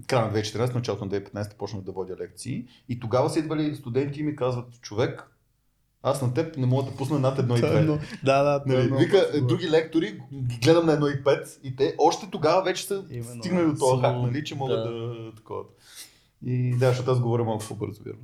Края 0.07 0.27
на 0.27 0.33
2014, 0.33 0.75
началото 0.75 1.05
на 1.05 1.11
2015 1.11 1.57
почнах 1.57 1.83
да 1.83 1.93
водя 1.93 2.17
лекции 2.21 2.67
и 2.89 3.01
тогава 3.01 3.31
са 3.31 3.39
идвали 3.39 3.75
студенти 3.77 4.21
и 4.21 4.23
ми 4.23 4.37
казват, 4.37 4.81
човек, 4.81 5.29
аз 6.03 6.23
на 6.23 6.35
теб 6.35 6.57
не 6.57 6.67
мога 6.67 6.91
да 6.91 6.97
пусна 6.97 7.19
над 7.19 7.39
1 7.39 7.59
и 7.59 7.63
2. 7.63 8.01
Да, 8.25 8.43
да, 8.43 8.63
това 8.63 8.75
е 8.75 8.77
Нали, 8.77 9.05
вика, 9.05 9.19
по-сигурно. 9.19 9.47
други 9.47 9.71
лектори 9.71 10.21
гледам 10.65 10.87
на 10.87 10.93
1,5 10.93 11.59
и 11.63 11.77
те 11.77 11.95
още 11.99 12.31
тогава 12.31 12.63
вече 12.63 12.85
са 12.85 13.05
Именно. 13.11 13.43
стигнали 13.43 13.67
до 13.67 13.79
този 13.79 14.03
хак, 14.03 14.17
нали, 14.17 14.45
че 14.45 14.55
могат 14.55 14.83
да. 14.83 14.93
да, 14.93 15.35
такова. 15.35 15.63
И 16.45 16.77
да, 16.77 16.89
защото 16.89 17.11
аз 17.11 17.21
говоря 17.21 17.45
малко 17.45 17.65
по-бързо, 17.69 18.03
вярно. 18.05 18.21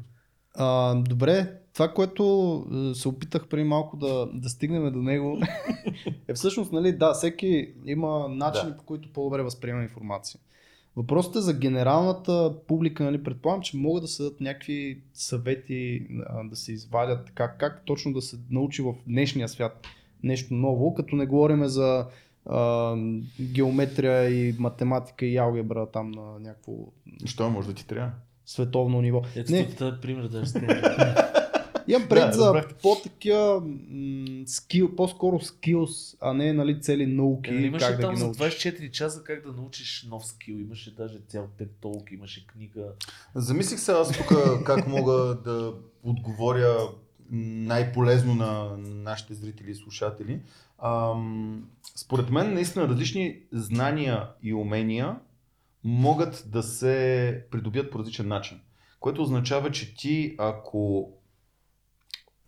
А, 0.54 0.94
добре, 0.94 1.52
това, 1.74 1.88
което 1.88 2.64
е, 2.72 2.94
се 2.94 3.08
опитах 3.08 3.46
преди 3.48 3.64
малко 3.64 3.96
да, 3.96 4.26
да 4.34 4.48
стигнем 4.48 4.92
до 4.92 4.98
него, 4.98 5.38
е 6.28 6.34
всъщност, 6.34 6.72
нали, 6.72 6.92
да, 6.92 7.12
всеки 7.12 7.72
има 7.86 8.28
начини 8.28 8.70
Да. 8.70 8.76
по 8.76 8.84
които 8.84 9.12
по-добре 9.12 9.42
възприема 9.42 9.82
информация. 9.82 10.40
Въпросът 10.96 11.36
е 11.36 11.40
за 11.40 11.54
генералната 11.54 12.54
публика, 12.66 13.04
нали, 13.04 13.22
предполагам, 13.22 13.62
че 13.62 13.76
могат 13.76 14.02
да 14.02 14.08
се 14.08 14.22
дадат 14.22 14.40
някакви 14.40 15.00
съвети, 15.14 16.06
да 16.44 16.56
се 16.56 16.72
извадят 16.72 17.30
как, 17.34 17.58
как 17.58 17.82
точно 17.84 18.12
да 18.12 18.22
се 18.22 18.36
научи 18.50 18.82
в 18.82 18.94
днешния 19.06 19.48
свят 19.48 19.86
нещо 20.22 20.54
ново, 20.54 20.94
като 20.94 21.16
не 21.16 21.26
говорим 21.26 21.66
за 21.66 22.06
а, 22.46 22.96
геометрия 23.40 24.30
и 24.30 24.54
математика 24.58 25.26
и 25.26 25.36
алгебра 25.36 25.86
там 25.86 26.10
на 26.10 26.38
някакво 26.40 26.72
Що 27.24 27.50
може 27.50 27.68
да 27.68 27.74
ти 27.74 27.86
трябва? 27.86 28.10
световно 28.46 29.00
ниво. 29.00 29.22
Ето 29.36 29.52
Не, 29.52 29.58
не. 29.58 29.74
този 29.74 30.00
пример 30.00 30.28
да 30.28 30.44
Имам 31.88 32.08
пред 32.08 32.18
Да, 32.20 32.32
за 32.32 32.44
разбрахте. 32.44 32.74
по-такива 32.82 33.60
м, 33.60 34.24
скил, 34.46 34.96
по-скоро 34.96 35.40
скилс, 35.40 36.16
а 36.20 36.32
не 36.32 36.52
нали, 36.52 36.80
цели 36.80 37.06
науки, 37.06 37.50
Е, 37.50 37.52
нали 37.52 37.66
имаше 37.66 37.86
как 37.86 37.96
да 37.96 38.02
там 38.02 38.14
ги 38.14 38.20
за 38.20 38.24
научиш. 38.26 38.42
24 38.42 38.90
часа 38.90 39.22
как 39.24 39.46
да 39.46 39.52
научиш 39.52 40.06
нов 40.10 40.26
скил. 40.26 40.54
Имаше 40.54 40.94
даже 40.94 41.18
цял 41.28 41.48
TED 41.60 41.68
Talk, 41.82 42.14
имаше 42.14 42.46
книга. 42.46 42.86
Замислих 43.34 43.80
се 43.80 43.92
аз 43.92 44.18
тук 44.18 44.32
как 44.64 44.86
мога 44.86 45.12
да 45.44 45.72
отговоря 46.02 46.76
най-полезно 47.30 48.34
на 48.34 48.76
нашите 48.78 49.34
зрители 49.34 49.70
и 49.70 49.74
слушатели. 49.74 50.40
Ам, 50.82 51.68
според 51.96 52.30
мен 52.30 52.54
наистина 52.54 52.88
различни 52.88 53.40
знания 53.52 54.28
и 54.42 54.54
умения 54.54 55.16
могат 55.84 56.44
да 56.46 56.62
се 56.62 57.44
придобият 57.50 57.90
по 57.90 57.98
различен 57.98 58.28
начин. 58.28 58.60
Което 59.00 59.22
означава, 59.22 59.70
че 59.70 59.94
ти 59.94 60.34
ако 60.38 61.10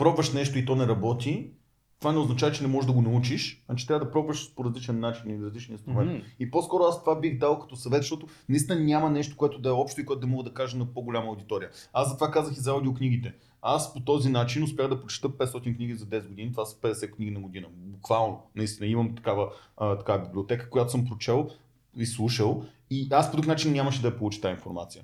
пробваш 0.00 0.32
нещо 0.32 0.58
и 0.58 0.64
то 0.64 0.76
не 0.76 0.86
работи, 0.86 1.50
това 1.98 2.12
не 2.12 2.18
означава, 2.18 2.52
че 2.52 2.62
не 2.62 2.68
можеш 2.68 2.86
да 2.86 2.92
го 2.92 3.02
научиш, 3.02 3.64
а 3.68 3.76
че 3.76 3.86
трябва 3.86 4.04
да 4.04 4.10
пробваш 4.10 4.54
по 4.54 4.64
различен 4.64 5.00
начин 5.00 5.30
и 5.30 5.44
различни 5.44 5.72
инструменти. 5.72 6.14
Мгм. 6.14 6.24
И 6.38 6.50
по-скоро 6.50 6.84
аз 6.84 7.00
това 7.00 7.20
бих 7.20 7.38
дал 7.38 7.58
като 7.58 7.76
съвет, 7.76 8.02
защото 8.02 8.26
наистина 8.48 8.80
няма 8.80 9.10
нещо, 9.10 9.36
което 9.36 9.58
да 9.58 9.68
е 9.68 9.72
общо 9.72 10.00
и 10.00 10.06
което 10.06 10.20
да 10.20 10.26
мога 10.26 10.44
да 10.44 10.54
кажа 10.54 10.76
на 10.76 10.86
по-голяма 10.86 11.26
аудитория. 11.26 11.70
Аз 11.92 12.08
затова 12.08 12.30
казах 12.30 12.56
и 12.56 12.60
за 12.60 12.70
аудиокнигите. 12.70 13.34
Аз 13.62 13.94
по 13.94 14.00
този 14.00 14.28
начин 14.28 14.62
успях 14.62 14.88
да 14.88 15.00
прочета 15.00 15.28
500 15.28 15.76
книги 15.76 15.94
за 15.94 16.06
10 16.06 16.28
години. 16.28 16.52
Това 16.52 16.64
са 16.64 16.76
50 16.76 17.10
книги 17.10 17.30
на 17.30 17.40
година. 17.40 17.66
Буквално. 17.72 18.42
Наистина 18.56 18.86
имам 18.86 19.14
такава, 19.14 19.50
а, 19.76 19.98
такава 19.98 20.24
библиотека, 20.24 20.70
която 20.70 20.90
съм 20.90 21.06
прочел 21.06 21.48
и 21.96 22.06
слушал. 22.06 22.64
И 22.90 23.08
аз 23.10 23.30
по 23.30 23.36
друг 23.36 23.46
начин 23.46 23.72
нямаше 23.72 24.02
да 24.02 24.08
я 24.08 24.18
получа 24.18 24.40
тази 24.40 24.52
информация. 24.52 25.02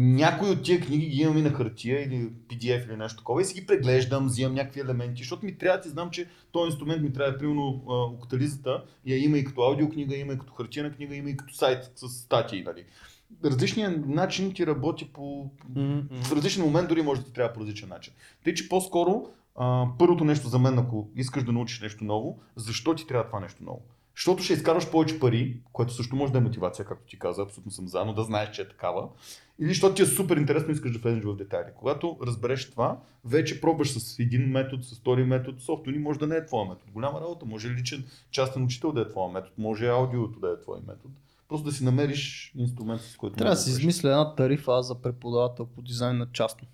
Някои 0.00 0.50
от 0.50 0.62
тия 0.62 0.80
книги 0.80 1.06
ги 1.06 1.22
имам 1.22 1.38
и 1.38 1.42
на 1.42 1.50
хартия 1.50 2.04
или 2.04 2.30
PDF 2.48 2.86
или 2.86 2.96
нещо 2.96 3.18
такова 3.18 3.42
и 3.42 3.44
си 3.44 3.60
ги 3.60 3.66
преглеждам, 3.66 4.26
взимам 4.26 4.54
някакви 4.54 4.80
елементи, 4.80 5.22
защото 5.22 5.46
ми 5.46 5.58
трябва 5.58 5.80
да 5.80 5.88
знам, 5.88 6.10
че 6.10 6.28
този 6.52 6.70
инструмент 6.70 7.02
ми 7.02 7.12
трябва, 7.12 7.38
примерно, 7.38 7.82
октализата, 8.20 8.84
я 9.06 9.24
има 9.24 9.38
и 9.38 9.44
като 9.44 9.62
аудиокнига, 9.62 10.16
има 10.16 10.32
и 10.32 10.38
като 10.38 10.52
хартияна 10.52 10.92
книга, 10.92 11.14
има 11.14 11.30
и 11.30 11.36
като 11.36 11.54
сайт 11.54 11.92
с 11.96 12.08
статии, 12.08 12.62
нали. 12.62 12.84
Различният 13.44 14.06
начин 14.06 14.54
ти 14.54 14.66
работи 14.66 15.12
по... 15.12 15.50
В 16.10 16.32
различен 16.32 16.62
момент 16.62 16.88
дори 16.88 17.02
може 17.02 17.20
да 17.20 17.26
ти 17.26 17.32
трябва 17.32 17.52
по 17.52 17.60
различен 17.60 17.88
начин. 17.88 18.12
Тъй, 18.44 18.54
че 18.54 18.68
по-скоро 18.68 19.26
а, 19.56 19.86
първото 19.98 20.24
нещо 20.24 20.48
за 20.48 20.58
мен, 20.58 20.78
ако 20.78 21.08
искаш 21.16 21.44
да 21.44 21.52
научиш 21.52 21.80
нещо 21.80 22.04
ново, 22.04 22.38
защо 22.56 22.94
ти 22.94 23.06
трябва 23.06 23.26
това 23.26 23.40
нещо 23.40 23.64
ново? 23.64 23.82
Защото 24.18 24.42
ще 24.42 24.52
изкарваш 24.52 24.90
повече 24.90 25.20
пари, 25.20 25.60
което 25.72 25.94
също 25.94 26.16
може 26.16 26.32
да 26.32 26.38
е 26.38 26.42
мотивация, 26.42 26.84
както 26.84 27.06
ти 27.06 27.18
каза, 27.18 27.42
абсолютно 27.42 27.72
съм 27.72 27.88
за, 27.88 28.04
но 28.04 28.12
да 28.12 28.22
знаеш, 28.22 28.50
че 28.50 28.62
е 28.62 28.68
такава. 28.68 29.08
Или 29.60 29.68
защото 29.68 29.94
ти 29.94 30.02
е 30.02 30.06
супер 30.06 30.36
интересно 30.36 30.70
и 30.70 30.72
искаш 30.72 30.92
да 30.92 30.98
влезеш 30.98 31.24
в 31.24 31.36
детайли. 31.36 31.68
Когато 31.76 32.16
разбереш 32.22 32.70
това, 32.70 33.00
вече 33.24 33.60
пробваш 33.60 33.90
с 33.90 34.18
един 34.18 34.42
метод, 34.42 34.82
с 34.82 34.94
втори 34.94 35.24
метод, 35.24 35.60
софтуни 35.60 35.98
може 35.98 36.18
да 36.18 36.26
не 36.26 36.36
е 36.36 36.46
твоя 36.46 36.68
метод. 36.68 36.92
Голяма 36.92 37.20
работа, 37.20 37.46
може 37.46 37.70
личен 37.70 38.04
частен 38.30 38.64
учител 38.64 38.92
да 38.92 39.00
е 39.00 39.08
твоя 39.08 39.32
метод, 39.32 39.52
може 39.58 39.86
аудиото 39.86 40.40
да 40.40 40.48
е 40.48 40.60
твой 40.60 40.78
метод. 40.88 41.14
Просто 41.48 41.64
да 41.64 41.72
си 41.72 41.84
намериш 41.84 42.52
инструмент, 42.56 43.00
с 43.00 43.16
който 43.16 43.36
Трябва 43.36 43.54
да 43.54 43.60
си 43.60 43.70
измисля 43.70 44.08
една 44.08 44.34
тарифа 44.34 44.82
за 44.82 44.94
преподавател 44.94 45.66
по 45.66 45.82
дизайн 45.82 46.18
на 46.18 46.26
частно. 46.32 46.68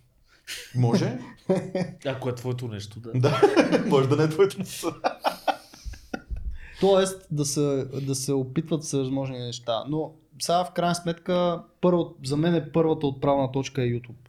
Може? 0.74 1.18
Ако 2.06 2.28
е 2.28 2.34
твоето 2.34 2.68
нещо, 2.68 3.00
да. 3.00 3.12
да. 3.12 3.40
може 3.86 4.08
да 4.08 4.16
не 4.16 4.24
е 4.24 4.28
твоето. 4.28 4.56
Тоест 6.84 7.26
да 7.30 7.44
се, 7.44 7.86
да 8.02 8.14
се 8.14 8.32
опитват 8.32 8.82
всевъзможни 8.82 9.38
неща. 9.38 9.84
Но 9.88 10.12
сега 10.42 10.64
в 10.64 10.72
крайна 10.72 10.94
сметка, 10.94 11.62
първо, 11.80 12.14
за 12.24 12.36
мен 12.36 12.54
е 12.54 12.72
първата 12.72 13.06
отправна 13.06 13.52
точка 13.52 13.82
е 13.82 13.86
YouTube. 13.86 14.28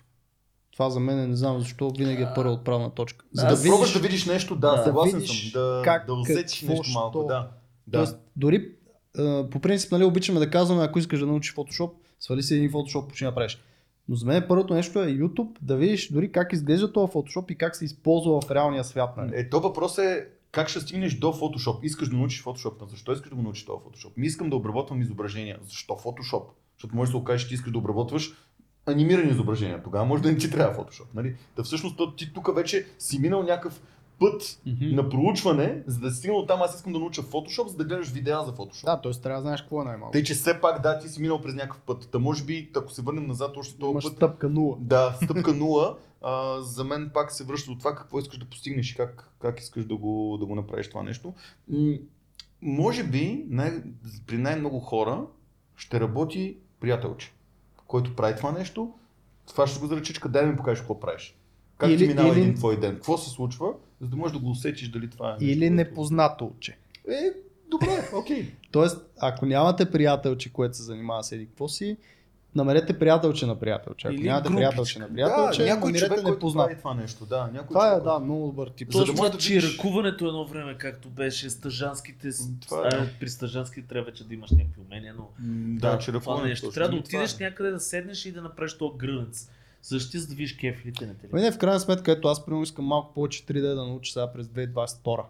Това 0.74 0.90
за 0.90 1.00
мен 1.00 1.20
е, 1.20 1.28
не 1.28 1.36
знам 1.36 1.60
защо 1.60 1.92
винаги 1.98 2.24
е 2.24 2.28
първа 2.36 2.52
отправна 2.52 2.90
точка. 2.90 3.26
За 3.34 3.48
да, 3.48 3.64
пробваш 3.70 3.94
да 3.94 4.00
видиш 4.00 4.26
нещо, 4.26 4.56
да, 4.56 4.76
да 4.76 4.84
съгласен 4.84 5.20
видиш 5.20 5.52
съм. 5.52 5.62
Да, 5.62 5.82
как, 5.84 6.06
да 6.06 6.14
усетиш 6.14 6.60
какво, 6.60 6.74
нещо 6.74 6.92
малко, 6.94 7.20
що. 7.20 7.28
да. 7.28 7.50
да. 7.88 7.98
Тоест, 7.98 8.20
дори 8.36 8.72
по 9.52 9.60
принцип 9.60 9.92
нали, 9.92 10.04
обичаме 10.04 10.40
да 10.40 10.50
казваме, 10.50 10.84
ако 10.84 11.00
искаш 11.00 11.20
да 11.20 11.26
научиш 11.26 11.56
Photoshop, 11.56 11.92
свали 12.20 12.44
си 12.44 12.56
един 12.56 12.72
Photoshop, 12.72 13.08
почни 13.08 13.28
да 13.28 13.36
правиш. 13.36 13.60
Но 14.10 14.16
за 14.16 14.26
мен 14.26 14.46
първото 14.48 14.74
нещо 14.74 15.00
е 15.00 15.08
YouTube, 15.08 15.50
да 15.62 15.76
видиш 15.76 16.12
дори 16.12 16.32
как 16.32 16.54
изглежда 16.54 16.94
този 16.94 17.12
Photoshop 17.12 17.52
и 17.52 17.58
как 17.58 17.76
се 17.76 17.86
използва 17.86 18.42
в 18.42 18.52
реалния 18.52 18.84
свят. 18.84 19.18
Нали? 19.18 19.32
Е, 19.36 19.50
то 19.50 19.60
въпрос 19.60 19.98
е 19.98 20.28
как 20.56 20.70
ще 20.70 20.80
стигнеш 20.80 21.18
до 21.18 21.28
Photoshop. 21.28 21.84
Искаш 21.84 22.10
да 22.10 22.16
научиш 22.18 22.44
Photoshop. 22.44 22.74
Но 22.82 22.88
защо 22.88 23.12
искаш 23.12 23.30
да 23.30 23.36
го 23.36 23.42
научиш 23.42 23.66
този 23.66 23.80
Photoshop? 23.80 24.12
Ми 24.18 24.28
искам 24.28 24.50
да 24.50 24.56
обработвам 24.56 25.02
изображения. 25.02 25.60
Защо 25.64 25.94
Photoshop? 25.94 26.44
Защото 26.78 26.96
може 26.96 27.08
да 27.08 27.12
се 27.12 27.18
окаже, 27.18 27.44
че 27.44 27.48
ти 27.48 27.54
искаш 27.54 27.72
да 27.72 27.78
обработваш 27.78 28.34
анимирани 28.86 29.32
изображения. 29.32 29.84
Тогава 29.84 30.06
може 30.06 30.24
да 30.24 30.32
не 30.32 30.38
ти 30.38 30.52
трябва 30.52 30.84
Photoshop. 30.84 31.06
Нали? 31.14 31.36
Да 31.56 31.64
всъщност 31.64 32.00
ти 32.18 32.34
тук 32.34 32.56
вече 32.56 32.86
си 33.00 33.20
минал 33.20 33.44
някакъв 33.44 33.82
път 34.20 34.60
Мгм. 34.66 34.96
на 34.96 35.10
проучване, 35.10 35.84
за 35.88 36.00
да 36.00 36.12
стигна 36.12 36.38
от 36.38 36.48
там, 36.48 36.62
аз 36.62 36.76
искам 36.76 36.94
да 36.94 37.00
науча 37.00 37.22
Photoshop, 37.22 37.68
за 37.68 37.78
да 37.78 37.84
гледаш 37.84 38.10
видеа 38.10 38.44
за 38.46 38.52
Photoshop. 38.52 38.86
Да, 38.86 39.02
т.е. 39.02 39.12
трябва 39.22 39.38
да 39.38 39.42
знаеш 39.42 39.62
какво 39.62 39.82
е 39.82 39.86
най-малко. 39.86 40.12
Тъй, 40.12 40.24
че 40.24 40.34
все 40.34 40.62
пак, 40.62 40.82
да, 40.82 41.00
ти 41.00 41.10
си 41.10 41.22
минал 41.22 41.42
през 41.42 41.56
някакъв 41.56 41.82
път. 41.82 42.10
Та 42.12 42.20
може 42.20 42.44
би, 42.44 42.72
ако 42.76 42.92
се 42.92 43.02
върнем 43.02 43.28
назад 43.28 43.58
още 43.58 43.80
този 43.80 43.92
Имаш 43.92 44.04
път, 44.04 44.14
стъпка 44.14 44.50
нула. 44.50 44.78
да, 44.80 45.18
стъпка 45.24 45.54
нула, 45.54 45.98
а, 46.28 46.62
за 46.62 46.84
мен 46.84 47.12
пак 47.14 47.32
се 47.32 47.44
връща 47.44 47.72
до 47.72 47.78
това 47.78 47.96
какво 47.96 48.20
искаш 48.20 48.38
да 48.40 48.46
постигнеш 48.46 48.92
и 48.92 48.96
как, 48.96 49.30
как 49.42 49.60
искаш 49.60 49.86
да 49.86 49.96
го, 49.96 50.38
да 50.40 50.46
го 50.46 50.56
направиш 50.56 50.90
това 50.90 51.04
нещо. 51.04 51.34
Може 52.62 53.04
би 53.04 53.46
най- 53.50 53.84
при 54.28 54.38
най-много 54.38 54.80
хора 54.80 55.26
ще 55.76 56.00
работи 56.00 56.58
приятелче, 56.80 57.34
който 57.88 58.16
прави 58.16 58.36
това 58.36 58.52
нещо. 58.52 58.94
Това 59.48 59.68
ще 59.68 59.80
го 59.80 59.88
за 59.88 59.96
ръчичка, 59.96 60.30
дай 60.30 60.46
да 60.46 60.52
ми 60.52 60.58
покажеш 60.58 60.80
какво 60.80 61.00
правиш. 61.00 61.36
Как 61.78 61.90
Или- 61.90 61.98
ти 61.98 62.08
минава 62.08 62.30
или- 62.30 62.42
един 62.42 62.56
твой 62.56 62.80
ден? 62.80 62.96
Какво 62.96 63.18
се 63.18 63.30
случва, 63.30 63.74
за 64.02 64.08
да 64.08 64.16
можеш 64.16 64.38
да 64.38 64.44
го 64.44 64.50
усетиш 64.50 64.90
дали 64.90 65.10
това 65.10 65.30
е 65.30 65.32
нещо. 65.32 65.46
Или 65.46 65.60
което- 65.60 65.74
непознато 65.76 66.46
уче. 66.46 66.78
Е, 67.10 67.32
добре, 67.70 68.10
окей. 68.16 68.52
Тоест, 68.72 68.98
ако 69.20 69.46
нямате 69.46 69.92
приятелче, 69.92 70.54
което 70.54 70.78
се 70.78 70.84
занимава 70.84 71.24
с 71.24 71.32
еди 71.32 71.46
какво 71.46 71.68
си, 71.68 71.98
намерете 72.56 72.94
приятелче 72.96 73.46
на 73.46 73.56
приятелче. 73.56 74.08
Ако 74.08 74.14
Или 74.14 74.24
нямате 74.24 74.44
групичка. 74.44 74.58
приятелче 74.60 75.00
на 75.00 75.10
приятелче, 75.10 75.60
да, 75.60 75.68
някой 75.68 75.94
човек, 75.94 76.10
който 76.14 76.30
непознат. 76.30 76.66
прави 76.66 76.78
това 76.78 76.94
нещо. 76.94 77.26
Да, 77.26 77.44
някой 77.44 77.68
Това 77.68 77.88
е, 77.90 78.00
да, 78.00 78.20
много 78.20 78.46
добър 78.46 78.68
тип. 78.68 78.88
За 78.88 79.00
да 79.00 79.02
Точно 79.02 79.16
това, 79.16 79.30
да 79.30 79.38
че 79.38 79.54
видиш- 79.54 79.74
ръкуването 79.74 80.28
едно 80.28 80.46
време, 80.46 80.78
както 80.78 81.10
беше 81.10 81.50
стъжанските, 81.50 82.30
Това 82.62 82.82
е. 82.84 82.90
а, 82.94 83.08
при 83.20 83.30
стъжанските 83.30 83.88
трябва 83.88 84.06
вече 84.06 84.24
да 84.24 84.34
имаш 84.34 84.52
някакви 84.52 84.82
умения, 84.82 85.14
но 85.14 85.24
М, 85.40 85.80
да, 85.80 85.92
Да, 85.92 85.98
че 85.98 86.06
това 86.06 86.20
ръкуването 86.20 86.48
нещо. 86.48 86.66
точно. 86.66 86.74
Трябва 86.74 86.90
да 86.90 86.96
И 86.96 87.04
това 87.04 87.20
е. 87.20 87.22
отидеш 87.22 87.40
някъде 87.40 87.72
да 87.72 87.80
седнеш 87.80 88.26
и 88.26 88.32
да 88.32 88.42
направиш 88.42 88.74
този 88.74 88.98
грънец. 88.98 89.50
Защити, 89.84 90.20
за 90.20 90.28
да 90.28 90.36
видиш 90.36 90.54
кефлите 90.54 91.06
на 91.06 91.12
Ами 91.12 91.20
телевизора. 91.22 91.42
не, 91.42 91.52
в 91.52 91.58
крайна 91.58 91.80
сметка, 91.80 92.12
ето 92.12 92.28
аз 92.28 92.46
примерно 92.46 92.64
искам 92.64 92.86
малко 92.86 93.14
повече 93.14 93.44
3D 93.44 93.62
да 93.66 93.86
науча 93.86 94.14
сега 94.14 94.28
през 94.28 94.48
2022. 94.48 95.24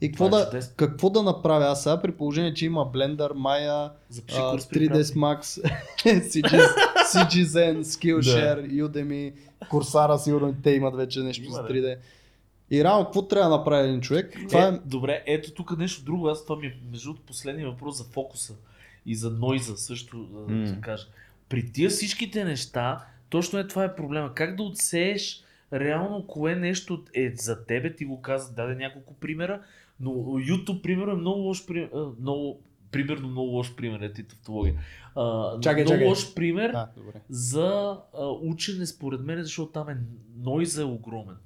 И 0.00 0.08
какво 0.08 0.26
е 0.26 0.30
да, 0.30 0.60
какво 0.76 1.10
да 1.10 1.22
направя 1.22 1.66
аз 1.66 1.82
сега 1.82 2.02
при 2.02 2.12
положение, 2.12 2.54
че 2.54 2.66
има 2.66 2.80
Blender, 2.92 3.32
Maya, 3.32 3.90
Запиши 4.08 4.38
при 4.70 4.88
3ds 4.88 5.02
Max, 5.02 5.40
CG, 6.04 6.68
CGZen, 7.12 7.82
Skillshare, 7.82 8.82
Udemy, 8.88 9.32
Coursera, 9.70 10.16
сигурно 10.16 10.54
те 10.62 10.70
имат 10.70 10.96
вече 10.96 11.20
нещо 11.20 11.44
Има, 11.44 11.54
за 11.54 11.62
да. 11.62 11.68
3D. 11.68 11.96
И 12.70 12.84
реално, 12.84 13.04
какво 13.04 13.28
трябва 13.28 13.50
да 13.50 13.56
направи 13.56 13.88
един 13.88 14.00
човек? 14.00 14.36
Това 14.48 14.66
е, 14.66 14.68
е, 14.68 14.78
Добре, 14.84 15.22
ето 15.26 15.50
тук 15.50 15.78
нещо 15.78 16.04
друго. 16.04 16.28
Аз 16.28 16.44
това 16.44 16.56
ми 16.56 16.66
е 16.66 16.76
между 16.90 17.08
другото 17.08 17.26
последния 17.26 17.70
въпрос 17.70 17.98
за 17.98 18.04
фокуса 18.04 18.54
и 19.06 19.14
за 19.14 19.30
нойза 19.30 19.76
също 19.76 20.24
да 20.48 20.68
се 20.68 20.80
кажа. 20.80 21.06
При 21.48 21.72
тия 21.72 21.90
всичките 21.90 22.44
неща, 22.44 23.04
точно 23.28 23.58
е 23.58 23.66
това 23.66 23.84
е 23.84 23.94
проблема. 23.96 24.34
Как 24.34 24.56
да 24.56 24.62
отсееш 24.62 25.44
реално 25.72 26.26
кое 26.26 26.54
нещо 26.54 27.04
е 27.14 27.32
за 27.36 27.64
тебе, 27.64 27.94
ти 27.94 28.04
го 28.04 28.22
каза, 28.22 28.54
даде 28.54 28.74
няколко 28.74 29.14
примера, 29.14 29.60
но 30.00 30.10
YouTube 30.38 30.82
примерно 30.82 31.12
е 31.12 31.16
много 31.16 31.40
лош 31.40 31.66
пример, 31.66 31.90
много, 32.20 32.60
примерно 32.90 33.28
много 33.28 33.48
лош 33.48 33.74
пример 33.74 34.00
е 34.00 34.12
ти 34.12 34.24
тавтология. 34.24 34.74
А, 35.16 35.60
Чакай, 35.60 35.82
много 35.82 35.94
чакай. 35.94 36.08
лош 36.08 36.34
пример 36.34 36.70
а, 36.74 36.88
добре. 36.96 37.20
за 37.28 37.98
а, 38.18 38.26
учене 38.26 38.86
според 38.86 39.20
мен, 39.20 39.42
защото 39.42 39.72
там 39.72 39.88
е 39.88 39.96
нойза 40.36 40.82
е 40.82 40.84
огромен. 40.84 41.36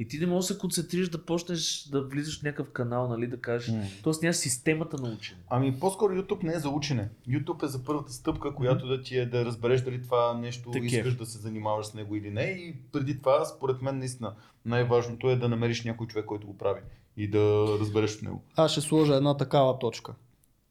И 0.00 0.08
ти 0.08 0.18
не 0.18 0.26
можеш 0.26 0.48
да 0.48 0.54
се 0.54 0.60
концентрираш 0.60 1.08
да 1.08 1.24
почнеш 1.24 1.88
да 1.92 2.02
влизаш 2.02 2.40
в 2.40 2.42
някакъв 2.42 2.72
канал, 2.72 3.08
нали, 3.08 3.26
да 3.26 3.40
кажеш. 3.40 3.68
М. 3.68 3.82
Тоест 4.02 4.22
нямаш 4.22 4.36
системата 4.36 5.02
на 5.02 5.08
учене. 5.08 5.40
Ами 5.50 5.80
по-скоро 5.80 6.14
YouTube 6.14 6.42
не 6.42 6.52
е 6.52 6.58
за 6.58 6.68
учене. 6.68 7.08
YouTube 7.28 7.62
е 7.64 7.66
за 7.66 7.84
първата 7.84 8.12
стъпка, 8.12 8.54
която 8.54 8.86
да 8.86 9.02
ти 9.02 9.18
е 9.18 9.26
да 9.26 9.44
разбереш 9.44 9.80
дали 9.80 10.02
това 10.02 10.34
нещо 10.34 10.70
Те 10.70 10.78
искаш 10.78 11.14
да 11.14 11.26
се 11.26 11.38
занимаваш 11.38 11.86
с 11.86 11.94
него 11.94 12.16
или 12.16 12.30
не. 12.30 12.42
И 12.42 12.76
преди 12.92 13.18
това, 13.18 13.44
според 13.44 13.82
мен, 13.82 13.98
наистина 13.98 14.34
най-важното 14.64 15.30
е 15.30 15.36
да 15.36 15.48
намериш 15.48 15.84
някой 15.84 16.06
човек, 16.06 16.24
който 16.24 16.46
го 16.46 16.58
прави 16.58 16.80
и 17.18 17.30
да 17.30 17.66
разбереш 17.80 18.16
от 18.16 18.22
него. 18.22 18.42
Аз 18.56 18.72
ще 18.72 18.80
сложа 18.80 19.14
една 19.14 19.36
такава 19.36 19.78
точка. 19.78 20.14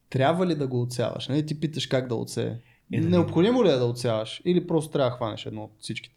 Трябва 0.10 0.48
ли 0.48 0.56
да 0.56 0.68
го 0.68 0.82
отсяваш? 0.82 1.28
Нали 1.28 1.46
ти 1.46 1.60
питаш 1.60 1.88
как 1.88 2.08
да 2.08 2.16
отсее? 2.16 2.58
Е, 2.94 3.00
нали. 3.00 3.10
Необходимо 3.10 3.64
ли 3.64 3.70
е 3.70 3.76
да 3.76 3.86
отсяваш? 3.86 4.42
Или 4.46 4.68
просто 4.68 4.92
трябва 4.92 5.10
да 5.10 5.16
хванеш 5.16 5.46
едно 5.46 5.64
от 5.64 5.72
всичките? 5.80 6.16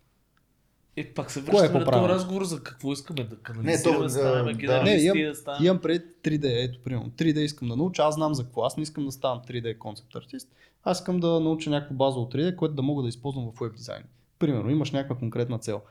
Е, 0.97 1.15
пак 1.15 1.31
се 1.31 1.39
е 1.39 1.43
връщаме 1.43 1.69
на 1.69 1.79
по-правилно? 1.79 2.09
този 2.09 2.15
разговор 2.15 2.45
за 2.45 2.63
какво 2.63 2.93
искаме 2.93 3.25
да 3.25 3.37
канализираме, 3.37 3.99
то, 3.99 4.03
да 4.03 4.11
станем 4.11 4.45
да, 4.45 4.53
генералисти, 4.53 5.07
да. 5.07 5.13
да, 5.13 5.15
Не, 5.15 5.21
имам- 5.21 5.35
станем... 5.35 5.67
Имам 5.67 5.79
пред 5.79 6.03
3D, 6.23 6.65
ето 6.65 6.83
примерно. 6.85 7.11
3D 7.11 7.39
искам 7.39 7.69
да 7.69 7.77
науча, 7.77 8.03
аз 8.03 8.15
знам 8.15 8.35
за 8.35 8.45
какво. 8.45 8.63
Аз 8.63 8.77
не 8.77 8.83
искам 8.83 9.05
да 9.05 9.13
ставам 9.13 9.43
3D 9.49 9.79
концепт 9.79 10.17
артист. 10.17 10.49
Аз 10.85 10.99
искам 10.99 11.21
да 11.21 11.41
науча 11.41 11.71
някакво 11.71 11.95
базово 11.95 12.27
3D, 12.27 12.57
което 12.57 12.75
да 12.75 12.83
мога 12.83 13.03
да 13.03 13.09
използвам 13.09 13.53
в 13.53 13.61
веб 13.61 13.77
дизайн. 13.77 14.03
Примерно, 14.39 14.71
имаш 14.71 14.91
някаква 14.91 15.17
конкретна 15.17 15.59
цел. 15.59 15.83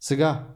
Сега, 0.00 0.46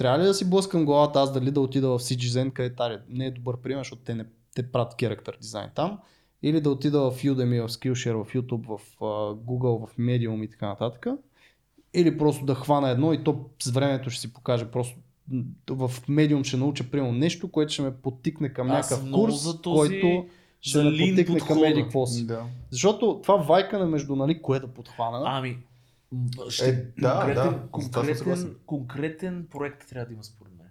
трябва 0.00 0.18
ли 0.18 0.22
да 0.22 0.34
си 0.34 0.50
блъскам 0.50 0.84
главата 0.84 1.20
аз 1.20 1.32
дали 1.32 1.50
да 1.50 1.60
отида 1.60 1.88
в 1.88 1.98
CGZen, 1.98 2.52
където 2.52 2.76
таре, 2.76 3.00
не 3.08 3.26
е 3.26 3.30
добър 3.30 3.56
пример, 3.56 3.80
защото 3.80 4.02
те 4.02 4.14
не 4.14 4.24
те 4.54 4.72
правят 4.72 4.92
character 4.92 5.40
дизайн 5.40 5.70
там, 5.74 5.98
или 6.42 6.60
да 6.60 6.70
отида 6.70 7.10
в 7.10 7.22
Udemy, 7.22 7.66
в 7.66 7.70
Skillshare, 7.70 8.24
в 8.24 8.32
YouTube, 8.32 8.66
в 8.66 8.80
Google, 9.36 9.86
в 9.86 9.96
Medium 9.96 10.44
и 10.44 10.50
така 10.50 10.66
нататък, 10.66 11.06
или 11.94 12.18
просто 12.18 12.44
да 12.44 12.54
хвана 12.54 12.90
едно 12.90 13.12
и 13.12 13.24
то 13.24 13.44
с 13.62 13.70
времето 13.70 14.10
ще 14.10 14.20
си 14.20 14.32
покаже 14.32 14.64
просто 14.64 14.96
в 15.70 15.88
Medium 16.08 16.44
ще 16.44 16.56
науча 16.56 16.90
примерно 16.90 17.12
нещо, 17.12 17.50
което 17.50 17.72
ще 17.72 17.82
ме 17.82 17.94
подтикне 17.96 18.52
към 18.52 18.70
Аз 18.70 18.90
някакъв 18.90 19.12
курс, 19.12 19.42
за 19.42 19.62
този- 19.62 19.76
който 20.00 20.26
ще 20.60 20.78
за 20.78 20.84
ме 20.84 20.90
lean 20.90 21.10
подтикне 21.10 21.38
към 21.38 21.46
подхода. 21.48 21.68
еди 21.68 21.82
какво 21.82 22.06
си. 22.06 22.26
Да. 22.26 22.42
Защото 22.70 23.20
това 23.22 23.36
вайкане 23.36 23.84
между 23.84 24.16
нали, 24.16 24.42
кое 24.42 24.60
да 24.60 24.66
подхвана, 24.66 25.22
Ами, 25.26 25.58
ще, 26.48 26.68
Е, 26.68 26.72
да, 26.72 27.14
конкретен, 27.14 27.52
да, 27.52 27.68
конкретен, 27.70 28.56
конкретен 28.66 29.46
проект 29.50 29.88
трябва 29.88 30.06
да 30.06 30.12
има 30.12 30.24
според 30.24 30.52
мен. 30.58 30.66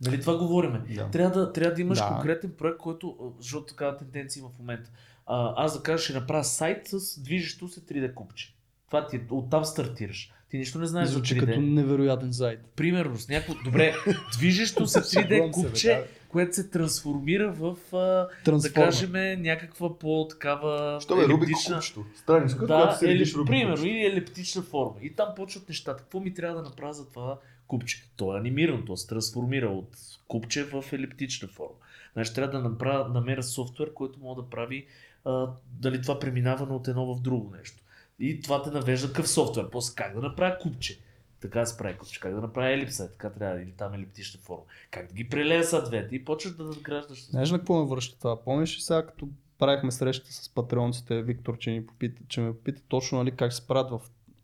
Нали 0.00 0.20
това 0.20 0.38
говориме? 0.38 0.82
Да. 0.94 1.10
Трябва 1.10 1.40
да, 1.40 1.52
трябва 1.52 1.74
да 1.74 1.80
имаш 1.80 1.98
Да. 1.98 2.08
конкретен 2.08 2.52
проект, 2.58 2.78
който, 2.78 3.34
защото 3.38 3.66
такава 3.66 3.96
тенденция 3.96 4.40
има 4.40 4.48
в 4.48 4.58
момента. 4.58 4.90
А, 5.26 5.64
аз 5.64 5.76
да 5.76 5.82
кажа, 5.82 6.04
ще 6.04 6.12
направя 6.12 6.44
сайт 6.44 6.88
с 6.88 7.20
движещо 7.20 7.68
се 7.68 7.80
3D 7.80 8.14
купче. 8.14 8.54
Това 8.86 9.06
ти 9.06 9.16
е, 9.16 9.26
оттам 9.30 9.64
стартираш. 9.64 10.32
Ти 10.50 10.58
нищо 10.58 10.78
не 10.78 10.86
знаеш 10.86 11.08
за 11.08 11.12
звучи 11.12 11.34
3D. 11.34 11.46
като 11.46 11.60
невероятен 11.60 12.32
сайт. 12.32 12.60
Примерно 12.76 13.16
с 13.16 13.28
някакво... 13.28 13.54
Добре, 13.64 13.94
движещо 14.38 14.86
се 14.86 14.98
3D 14.98 15.10
Шегувам 15.10 15.52
се, 15.54 15.60
бе, 15.62 15.68
купче. 15.68 16.04
Което 16.32 16.54
се 16.54 16.70
трансформира 16.70 17.52
в, 17.52 17.76
а, 17.92 18.28
да 18.58 18.72
кажем, 18.72 19.12
някаква 19.42 19.98
по-такава 19.98 21.00
Що 21.00 21.16
Рубик 21.16 21.48
елиптична-. 21.48 22.04
Страница, 22.14 22.58
да, 22.58 22.66
която 22.66 22.98
се 22.98 23.08
редиш 23.08 23.34
Рубик 23.34 23.46
примерно, 23.46 23.84
или 23.84 24.06
елиптична 24.06 24.62
форма. 24.62 24.94
И 25.02 25.14
там 25.14 25.28
почват 25.36 25.68
нещата. 25.68 26.02
Какво 26.02 26.20
ми 26.20 26.34
трябва 26.34 26.56
да 26.56 26.62
направя 26.62 26.92
за 26.92 27.08
това 27.08 27.38
купче? 27.66 28.04
То 28.16 28.36
е 28.36 28.38
анимирано, 28.38 28.84
то 28.84 28.96
се 28.96 29.08
трансформира 29.08 29.68
от 29.68 29.96
купче 30.28 30.64
в 30.64 30.84
елиптична 30.92 31.48
форма. 31.48 31.76
Значи 32.12 32.34
трябва 32.34 32.60
да 32.60 32.68
направя, 32.68 33.08
намеря 33.08 33.42
софтуер, 33.42 33.92
който 33.92 34.20
мога 34.20 34.42
да 34.42 34.50
прави 34.50 34.86
а, 35.24 35.48
дали 35.80 36.02
това 36.02 36.18
преминаване 36.18 36.72
от 36.72 36.88
едно 36.88 37.14
в 37.14 37.20
друго 37.20 37.54
нещо. 37.58 37.82
И 38.20 38.40
това 38.40 38.62
те 38.62 38.70
навежда 38.70 39.08
какъв 39.08 39.28
софтуер. 39.28 39.70
После 39.70 39.94
как 39.94 40.14
да 40.14 40.20
направя 40.20 40.58
купче. 40.58 40.98
Така 41.42 41.66
се 41.66 41.76
прави 41.76 41.96
купче. 41.96 42.20
Как 42.20 42.34
да 42.34 42.40
направя 42.40 42.70
елипса. 42.70 43.10
Така 43.10 43.30
трябва. 43.30 43.62
Или 43.62 43.72
там 43.72 43.94
елиптична 43.94 44.40
форма. 44.42 44.62
Как 44.90 45.06
да 45.06 45.14
ги 45.14 45.28
прелея 45.28 45.64
са 45.64 45.84
двете. 45.84 46.14
И 46.14 46.24
почваш 46.24 46.54
да 46.54 46.64
надграждаш. 46.64 47.26
Знаеш 47.26 47.50
на 47.50 47.58
какво 47.58 47.84
ме 47.84 47.90
връща 47.90 48.18
това? 48.18 48.44
Помниш 48.44 48.76
ли 48.76 48.80
сега, 48.80 49.06
като 49.06 49.28
правихме 49.58 49.90
среща 49.90 50.32
с 50.32 50.48
патреонците, 50.48 51.22
Виктор, 51.22 51.58
че, 51.58 51.70
ни 51.70 51.86
попита, 51.86 52.22
че 52.28 52.40
ме 52.40 52.52
попита 52.52 52.82
точно 52.88 53.18
нали, 53.18 53.30
как 53.30 53.52
се 53.52 53.66
правят 53.66 53.90
в 53.90 54.00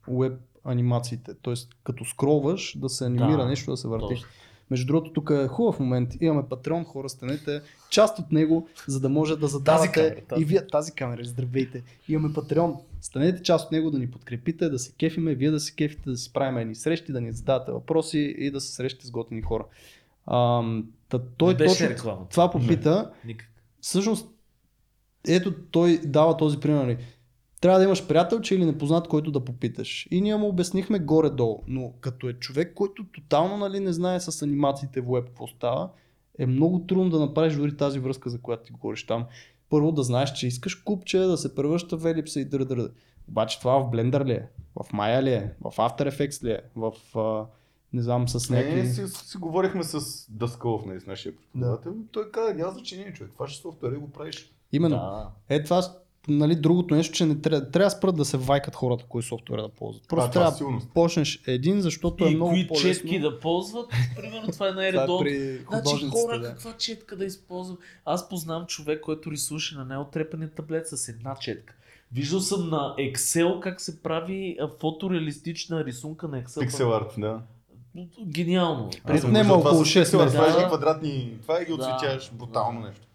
веб 0.08 0.32
анимациите. 0.64 1.34
Тоест, 1.42 1.70
като 1.84 2.04
скролваш, 2.04 2.78
да 2.78 2.88
се 2.88 3.04
анимира 3.04 3.42
Да, 3.42 3.46
нещо, 3.46 3.70
да 3.70 3.76
се 3.76 3.88
върти. 3.88 4.06
Точно. 4.08 4.28
Между 4.70 4.86
другото, 4.86 5.12
тук 5.12 5.30
е 5.30 5.48
хубав 5.48 5.80
момент. 5.80 6.10
Имаме 6.20 6.48
Патреон, 6.48 6.84
хора, 6.84 7.08
станете 7.08 7.62
част 7.90 8.18
от 8.18 8.32
него, 8.32 8.68
за 8.86 9.00
да 9.00 9.08
може 9.08 9.36
да 9.36 9.46
задавате 9.46 9.92
камера, 9.92 10.20
тази. 10.28 10.42
и 10.42 10.44
вие 10.44 10.66
тази 10.66 10.92
камера, 10.92 11.24
здравейте. 11.24 11.82
Имаме 12.08 12.34
Патреон. 12.34 12.76
Станете 13.00 13.42
част 13.42 13.66
от 13.66 13.72
него 13.72 13.90
да 13.90 13.98
ни 13.98 14.10
подкрепите, 14.10 14.68
да 14.68 14.78
се 14.78 14.92
кефиме, 14.92 15.34
вие 15.34 15.50
да 15.50 15.60
се 15.60 15.74
кефите, 15.74 16.10
да 16.10 16.16
си 16.16 16.32
правим 16.32 16.58
едни 16.58 16.74
срещи, 16.74 17.12
да 17.12 17.20
ни 17.20 17.32
задавате 17.32 17.72
въпроси 17.72 18.34
и 18.38 18.50
да 18.50 18.60
се 18.60 18.72
срещате 18.72 19.06
с 19.06 19.10
готини 19.10 19.42
хора. 19.42 19.64
Ам, 20.32 20.86
та, 21.08 21.18
той 21.18 21.52
Не 21.52 21.66
точно 21.66 21.88
реклама. 21.88 22.26
това 22.30 22.50
попита. 22.50 23.10
Никак. 23.24 23.48
Всъщност, 23.80 24.28
ето 25.28 25.54
той 25.70 26.00
дава 26.04 26.36
този 26.36 26.60
пример. 26.60 26.82
нали. 26.82 26.98
трябва 27.60 27.78
да 27.78 27.84
имаш 27.84 28.06
приятелче 28.06 28.54
или 28.54 28.64
непознат, 28.64 29.08
който 29.08 29.30
да 29.30 29.44
попиташ. 29.44 30.08
И 30.10 30.20
ние 30.20 30.36
му 30.36 30.48
обяснихме 30.48 30.98
горе-долу. 30.98 31.62
Но 31.66 31.92
като 32.00 32.28
е 32.28 32.32
човек, 32.32 32.74
който 32.74 33.04
тотално 33.04 33.56
нали, 33.56 33.80
не 33.80 33.92
знае 33.92 34.20
с 34.20 34.42
анимациите 34.42 35.00
в 35.00 35.12
веб 35.12 35.26
какво 35.26 35.46
става, 35.46 35.90
е 36.38 36.46
много 36.46 36.86
трудно 36.86 37.10
да 37.10 37.20
направиш 37.20 37.54
дори 37.54 37.76
тази 37.76 37.98
връзка, 37.98 38.30
за 38.30 38.40
която 38.40 38.62
ти 38.62 38.72
говориш 38.72 39.06
там. 39.06 39.26
Първо 39.70 39.92
да 39.92 40.02
знаеш, 40.02 40.32
че 40.32 40.46
искаш 40.46 40.74
купче, 40.74 41.18
да 41.18 41.36
се 41.36 41.54
превръща 41.54 41.96
в 41.96 42.06
елипса 42.06 42.40
и 42.40 42.44
дър, 42.44 42.64
дър. 42.64 42.90
Обаче 43.28 43.58
това 43.58 43.78
в 43.78 43.90
Blender 43.90 44.24
ли 44.24 44.32
е? 44.32 44.48
В 44.74 44.92
Maya 44.92 45.22
ли 45.22 45.30
е? 45.30 45.54
В 45.60 45.76
After 45.76 46.10
Effects 46.10 46.44
ли 46.44 46.50
е? 46.50 46.60
В 46.76 47.18
а, 47.18 47.46
не 47.92 48.02
знам, 48.02 48.28
с 48.28 48.50
някакви... 48.50 48.82
Не, 48.82 48.86
си, 48.86 49.08
си 49.08 49.38
говорихме 49.38 49.82
с 49.82 50.26
Даскалов, 50.30 50.86
нали, 50.86 51.00
с 51.00 51.06
нашия 51.06 51.36
преподавател. 51.36 51.92
Да. 51.92 52.02
Той 52.12 52.30
каза, 52.30 52.54
няма 52.54 52.72
значение, 52.72 53.12
човек. 53.12 53.32
Това 53.32 53.48
ще 53.48 53.62
софтуер 53.62 53.92
го 53.92 54.10
правиш. 54.10 54.54
Именно. 54.72 54.96
Да. 54.96 55.30
Е, 55.48 55.62
това 55.62 55.82
нали, 56.28 56.54
другото 56.54 56.94
нещо, 56.94 57.14
че 57.14 57.26
не 57.26 57.34
трябва, 57.36 57.70
трябва 57.70 57.86
да 57.86 57.90
спрат 57.90 58.16
да 58.16 58.24
се 58.24 58.36
вайкат 58.36 58.74
хората, 58.74 59.04
кои 59.04 59.22
софтуера 59.22 59.62
да 59.62 59.68
ползват. 59.68 60.08
Просто 60.08 60.20
А, 60.20 60.30
това 60.30 60.32
трябва 60.32 60.56
сигурност. 60.56 60.86
да 60.86 60.92
почнеш 60.92 61.42
един, 61.46 61.80
защото 61.80 62.24
е 62.24 62.30
И 62.30 62.34
много 62.34 62.50
кои 62.50 62.66
по-лесно. 62.68 62.88
четки 62.90 63.20
да 63.20 63.40
ползват, 63.40 63.86
примерно 64.16 64.42
това 64.42 64.46
е 64.46 64.52
Това 64.52 64.68
е 64.68 64.72
най-редовно. 64.72 65.30
Значи 65.72 66.06
хора, 66.06 66.38
да. 66.38 66.48
каква 66.48 66.72
четка 66.72 67.16
да 67.16 67.24
използвам? 67.24 67.78
Аз 68.04 68.28
познавам 68.28 68.66
човек, 68.66 69.00
който 69.00 69.30
рисуваше 69.30 69.74
на 69.74 69.84
неотрепания 69.84 70.50
таблет 70.50 70.86
с 70.86 71.08
една 71.08 71.34
четка. 71.34 71.74
Виждал 72.12 72.40
съм 72.40 72.68
на 72.70 72.94
Excel 72.98 73.60
как 73.60 73.80
се 73.80 74.02
прави 74.02 74.58
фотореалистична 74.80 75.84
рисунка 75.84 76.28
на 76.28 76.42
Excel. 76.42 76.60
Пиксел 76.60 76.94
арт, 76.94 77.14
да. 77.18 77.40
Гениално. 78.22 78.90
Не, 79.06 79.12
виждал 79.12 79.30
около 79.50 79.62
това 79.62 79.84
с 79.84 79.88
6 79.88 80.00
пиксел 80.00 80.20
арт. 80.20 80.30
Това 80.30 80.44
е 80.44 80.46
метра. 80.46 80.56
едни 80.56 80.68
квадратни. 80.68 81.38
Това 81.42 81.60
е 81.60 81.64
ги 81.64 81.68
Да. 81.68 81.74
отцветяваш 81.74 82.30
брутално 82.32 82.80
нещо. 82.80 83.06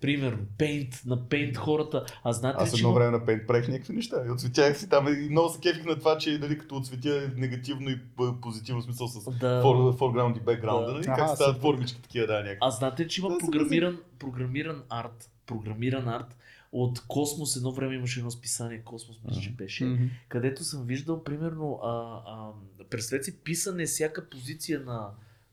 Примерно, 0.00 0.38
Paint, 0.58 1.06
на 1.06 1.18
Paint 1.18 1.56
хората. 1.56 2.04
А 2.24 2.32
знаете 2.32 2.58
Аз 2.62 2.70
че 2.70 2.76
едно 2.76 2.88
има- 2.88 2.98
време 2.98 3.10
на 3.10 3.20
Paint 3.20 3.46
правих 3.46 3.68
някакви 3.68 3.92
неща. 3.92 4.22
И 4.26 4.30
отцветях 4.30 4.78
си 4.78 4.88
там. 4.88 5.08
И 5.08 5.28
много 5.30 5.48
се 5.48 5.60
кефих 5.60 5.84
на 5.84 5.98
това, 5.98 6.18
че 6.18 6.38
нали, 6.38 6.58
като 6.58 6.76
отцветя 6.76 7.30
негативно 7.36 7.90
и 7.90 8.00
позитивно 8.42 8.82
смисъл 8.82 9.08
с 9.08 9.24
Да. 9.30 9.62
фор- 9.64 9.98
foreground 9.98 10.38
и 10.38 10.40
background. 10.40 10.86
Да. 10.86 10.92
Нали? 10.92 11.04
Как 11.04 11.28
стават 11.28 11.38
супер. 11.56 11.60
формички 11.60 12.02
такива, 12.02 12.26
да, 12.26 12.34
някакви. 12.34 12.58
А 12.60 12.70
знаете, 12.70 13.08
че 13.08 13.20
има 13.20 13.30
Да, 13.30 13.38
програмиран, 13.38 13.98
програмиран 14.18 14.82
арт, 14.88 15.30
програмиран 15.46 16.08
арт 16.08 16.36
от 16.72 17.02
Космос. 17.08 17.56
Едно 17.56 17.72
време 17.72 17.94
имаше 17.94 18.20
едно 18.20 18.30
списание, 18.30 18.78
Космос, 18.78 19.16
мисля, 19.24 19.40
че 19.40 19.50
беше. 19.50 19.84
Мгм. 19.84 20.04
където 20.28 20.64
съм 20.64 20.84
виждал, 20.84 21.24
примерно, 21.24 21.80
а, 21.84 21.90
а, 22.26 22.50
представете 22.90 23.24
си 23.24 23.36
писане 23.36 23.86
всяка 23.86 24.28
позиция 24.30 24.80
на 24.80 25.08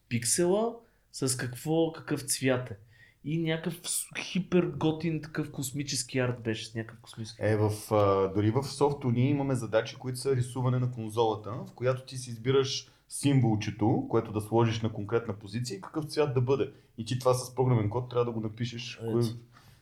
пиксела 0.10 0.74
с 1.12 1.38
какво, 1.38 1.92
какъв 1.92 2.22
цвят 2.22 2.72
е. 2.72 2.76
И 3.30 3.38
някакъв 3.38 3.82
хипер 4.20 4.72
готин 4.78 5.22
такъв 5.22 5.52
космически 5.52 6.20
арт 6.20 6.44
беше 6.44 6.66
с 6.66 6.76
някакъв 6.76 7.02
космически 7.02 7.42
Е, 7.44 7.58
в, 7.58 7.72
а, 7.92 8.34
дори 8.36 8.52
в 8.52 8.64
софто 8.64 9.12
ние 9.12 9.30
имаме 9.30 9.56
задачи, 9.56 9.96
които 9.96 10.20
са 10.20 10.36
рисуване 10.36 10.80
на 10.80 10.92
конзолата, 10.92 11.52
в 11.52 11.74
която 11.76 12.06
ти 12.06 12.18
си 12.18 12.30
избираш 12.30 12.88
символчето, 13.10 14.06
което 14.10 14.32
да 14.32 14.42
сложиш 14.42 14.82
на 14.82 14.94
конкретна 14.94 15.34
позиция 15.34 15.78
и 15.78 15.82
какъв 15.82 16.06
цвят 16.06 16.34
да 16.34 16.42
бъде. 16.42 16.72
И 16.98 17.06
ти 17.06 17.20
това 17.20 17.34
с 17.34 17.56
програмен 17.56 17.90
код 17.90 18.10
трябва 18.10 18.26
да 18.26 18.32
го 18.32 18.40
напишеш. 18.40 19.00
Кое... 19.12 19.24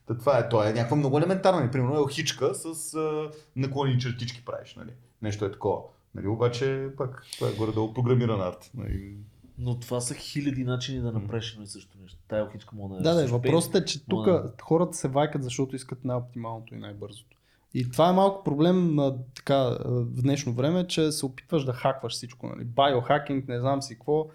Та, 0.05 0.17
това 0.17 0.39
е, 0.39 0.49
то 0.49 0.63
е 0.63 0.73
някаква 0.73 0.97
много 0.97 1.17
елементарна. 1.17 1.59
нали, 1.59 1.71
Примерно 1.71 1.95
елхичка 1.95 2.55
с 2.55 2.93
а, 2.93 3.31
наклонени 3.55 3.99
чертички 3.99 4.45
правиш. 4.45 4.75
Нали? 4.75 4.91
Нещо 5.21 5.45
е 5.45 5.51
такова. 5.51 5.81
Нали, 6.15 6.27
обаче 6.27 6.89
пак 6.97 7.25
това 7.37 7.49
е 7.49 7.53
горе-долу 7.53 7.93
програмиран 7.93 8.41
арт. 8.41 8.71
Нали. 8.73 9.15
Но 9.57 9.79
това 9.79 10.01
са 10.01 10.13
хиляди 10.13 10.63
начини 10.63 10.99
да 11.01 11.11
направиш 11.11 11.51
едно 11.51 11.63
и 11.63 11.67
също 11.67 11.97
нещо. 12.01 12.17
Тая 12.27 12.43
охичка 12.45 12.75
мога 12.75 12.95
да 12.95 13.01
Да, 13.01 13.13
да, 13.13 13.27
въпросът 13.27 13.75
е, 13.75 13.85
че 13.85 14.05
тук 14.05 14.25
Ма- 14.27 14.61
хората 14.61 14.97
се 14.97 15.07
вайкат, 15.07 15.43
защото 15.43 15.75
искат 15.75 16.05
най-оптималното 16.05 16.75
и 16.75 16.77
най-бързото. 16.77 17.37
И 17.73 17.91
това 17.91 18.09
е 18.09 18.13
малко 18.13 18.43
проблем 18.43 18.95
на, 18.95 19.15
така, 19.35 19.55
в 19.85 20.21
днешно 20.21 20.53
време, 20.53 20.87
че 20.87 21.11
се 21.11 21.25
опитваш 21.25 21.63
да 21.65 21.73
хакваш 21.73 22.13
всичко. 22.13 22.47
Нали? 22.47 22.63
Биохакинг, 22.63 23.47
не 23.47 23.59
знам 23.59 23.81
си 23.81 23.93
какво. 23.95 24.27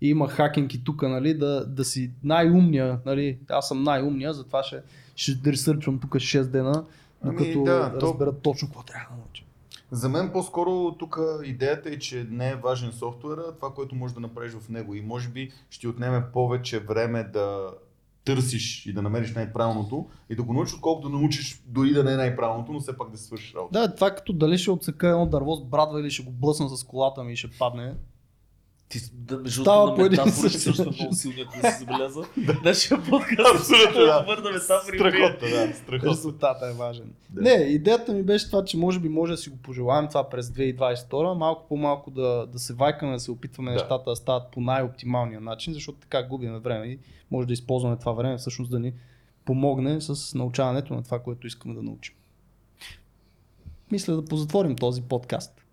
И 0.00 0.08
има 0.08 0.28
хакинг 0.28 0.74
и 0.74 0.84
тук, 0.84 1.02
нали, 1.02 1.34
да, 1.34 1.66
да 1.66 1.84
си 1.84 2.10
най-умния. 2.24 2.98
Нали? 3.06 3.38
Аз 3.48 3.68
съм 3.68 3.82
най-умния, 3.82 4.32
затова 4.32 4.62
ще, 4.62 4.82
ще 5.16 5.52
ресърчвам 5.52 5.98
тук 6.00 6.10
6 6.14 6.42
дена, 6.44 6.84
Ами, 7.22 7.36
докато 7.36 7.64
да, 7.64 7.98
то- 7.98 8.06
разбера 8.06 8.32
точно 8.32 8.68
какво 8.68 8.82
трябва 8.82 9.16
да. 9.16 9.22
За 9.90 10.08
мен 10.08 10.30
по-скоро 10.32 10.94
тук 10.98 11.18
идеята 11.44 11.90
е, 11.90 11.98
че 11.98 12.26
не 12.30 12.50
е 12.50 12.56
важен 12.56 12.92
софтуера, 12.92 13.54
това, 13.56 13.74
което 13.74 13.94
можеш 13.94 14.14
да 14.14 14.20
направиш 14.20 14.52
в 14.52 14.68
него. 14.68 14.94
И 14.94 15.00
може 15.00 15.28
би 15.28 15.52
ще 15.70 15.88
отнеме 15.88 16.24
повече 16.32 16.80
време 16.80 17.24
да 17.24 17.70
търсиш 18.24 18.86
и 18.86 18.92
да 18.92 19.02
намериш 19.02 19.34
най-правилното 19.34 20.06
и 20.30 20.36
да 20.36 20.42
го 20.42 20.52
научиш, 20.52 20.74
отколкото 20.74 21.08
да 21.08 21.18
научиш 21.18 21.62
дори 21.66 21.92
да 21.92 22.04
не 22.04 22.12
е 22.12 22.16
най-правилното, 22.16 22.72
но 22.72 22.80
все 22.80 22.96
пак 22.96 23.10
да 23.10 23.18
свършиш 23.18 23.54
работа. 23.54 23.80
Да, 23.80 23.94
това 23.94 24.06
е 24.06 24.14
като 24.14 24.32
дали 24.32 24.58
ще 24.58 24.70
отсека 24.70 25.08
едно 25.08 25.26
дърво 25.26 25.56
с 25.56 25.64
брадва 25.64 26.00
или 26.00 26.10
ще 26.10 26.24
го 26.24 26.30
блъсна 26.30 26.68
с 26.68 26.84
колата 26.84 27.24
ми 27.24 27.32
и 27.32 27.36
ще 27.36 27.50
падне. 27.58 27.94
Ти, 28.88 28.98
да, 29.12 29.38
между 29.38 29.62
Става 29.62 29.94
по 29.94 30.00
на 30.00 30.06
един 30.06 30.32
също 30.32 30.68
начин. 30.68 30.94
много 30.98 31.14
силни, 31.14 31.40
ако 31.40 31.52
си 31.52 31.78
забеляза. 31.78 32.22
Нашия 32.64 33.02
подкаст 33.10 33.54
Абсолютно, 33.54 34.00
да. 34.00 34.24
върна 34.26 34.50
метафори. 34.50 34.98
Страхотно, 34.98 35.48
да, 35.48 35.74
страхотно. 35.74 36.10
Резултата 36.10 36.66
е 36.66 36.72
важен. 36.72 37.12
Да. 37.30 37.42
Не, 37.42 37.50
идеята 37.54 38.12
ми 38.12 38.22
беше 38.22 38.46
това, 38.46 38.64
че 38.64 38.76
може 38.76 39.00
би 39.00 39.08
може 39.08 39.32
да 39.32 39.36
си 39.38 39.50
го 39.50 39.56
пожелаем 39.56 40.08
това 40.08 40.28
през 40.30 40.48
2022, 40.48 41.34
малко 41.38 41.68
по-малко 41.68 42.10
да, 42.10 42.46
да 42.46 42.58
се 42.58 42.74
вайкаме, 42.74 43.12
да 43.12 43.20
се 43.20 43.30
опитваме 43.30 43.70
Да. 43.70 43.74
нещата 43.74 44.10
да 44.10 44.16
стават 44.16 44.50
по 44.52 44.60
най-оптималния 44.60 45.40
начин, 45.40 45.74
защото 45.74 45.98
така 45.98 46.22
губим 46.22 46.58
време 46.58 46.86
и 46.86 46.98
може 47.30 47.46
да 47.46 47.52
използваме 47.52 47.96
това 47.96 48.12
време 48.12 48.36
всъщност 48.36 48.70
да 48.70 48.78
ни 48.78 48.92
помогне 49.44 50.00
с 50.00 50.34
научаването 50.34 50.94
на 50.94 51.02
това, 51.02 51.18
което 51.18 51.46
искаме 51.46 51.74
да 51.74 51.82
научим. 51.82 52.14
Мисля 53.92 54.16
да 54.16 54.24
позатворим 54.24 54.76
този 54.76 55.02
подкаст. 55.02 55.65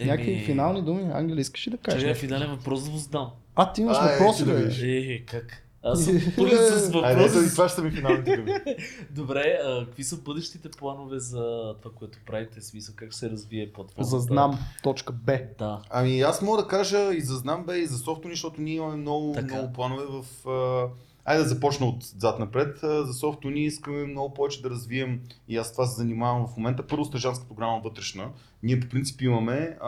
Еми, 0.00 0.10
Някакви 0.10 0.44
финални 0.44 0.82
думи, 0.82 1.10
Ангели, 1.12 1.40
искаш 1.40 1.66
ли 1.66 1.70
да 1.70 1.76
кажеш? 1.76 2.00
Чакай, 2.00 2.14
финален 2.14 2.50
въпрос 2.50 2.84
да 2.84 2.90
го 2.90 2.96
задам. 2.96 3.30
А, 3.56 3.72
ти 3.72 3.80
имаш 3.80 3.96
А, 4.00 4.08
е, 4.08 4.12
въпроси 4.12 4.44
да 4.44 4.54
видиш. 4.54 4.78
видиш. 4.78 5.20
Е, 5.20 5.24
как? 5.24 5.66
Аз 5.82 6.04
съм 6.04 6.20
пълен 6.36 6.56
с 6.58 6.94
Айде, 6.94 7.22
въпроси. 7.22 7.50
това 7.50 7.68
ще 7.68 7.82
ми 7.82 7.90
финалните 7.90 8.36
думи. 8.36 8.52
Добре, 9.10 9.58
а, 9.64 9.84
какви 9.84 10.04
са 10.04 10.16
бъдещите 10.16 10.68
планове 10.70 11.18
за 11.18 11.74
това, 11.82 11.94
което 11.94 12.18
правите? 12.26 12.60
Смисъл, 12.60 12.94
как 12.94 13.14
се 13.14 13.30
развие 13.30 13.72
платформата? 13.72 14.10
За 14.10 14.18
знам.б. 14.18 15.38
Да. 15.58 15.82
Ами 15.90 16.20
аз 16.20 16.42
мога 16.42 16.62
да 16.62 16.68
кажа 16.68 17.14
и 17.14 17.20
за 17.20 17.34
Знам 17.34 17.64
бе, 17.66 17.78
и 17.78 17.86
за 17.86 17.98
Софтуни, 17.98 18.34
защото 18.34 18.60
ние 18.60 18.74
имаме 18.74 18.96
много, 18.96 19.32
Така. 19.32 19.54
много 19.54 19.72
планове 19.72 20.04
в... 20.04 20.48
А... 20.48 20.88
Айде 21.24 21.42
да 21.42 21.48
започна 21.48 21.86
от 21.86 22.04
зад 22.04 22.38
напред. 22.38 22.78
За 22.82 23.14
Софтуни 23.14 23.64
искаме 23.64 24.06
много 24.06 24.34
повече 24.34 24.62
да 24.62 24.70
развием 24.70 25.20
и 25.48 25.56
аз 25.56 25.72
това 25.72 25.86
се 25.86 25.96
занимавам 25.96 26.46
в 26.46 26.56
момента. 26.56 26.86
Първо 26.86 27.04
стъжанска 27.04 27.48
програма 27.48 27.80
вътрешна. 27.84 28.30
Ние 28.62 28.80
по 28.80 28.88
принцип 28.88 29.22
имаме, 29.22 29.78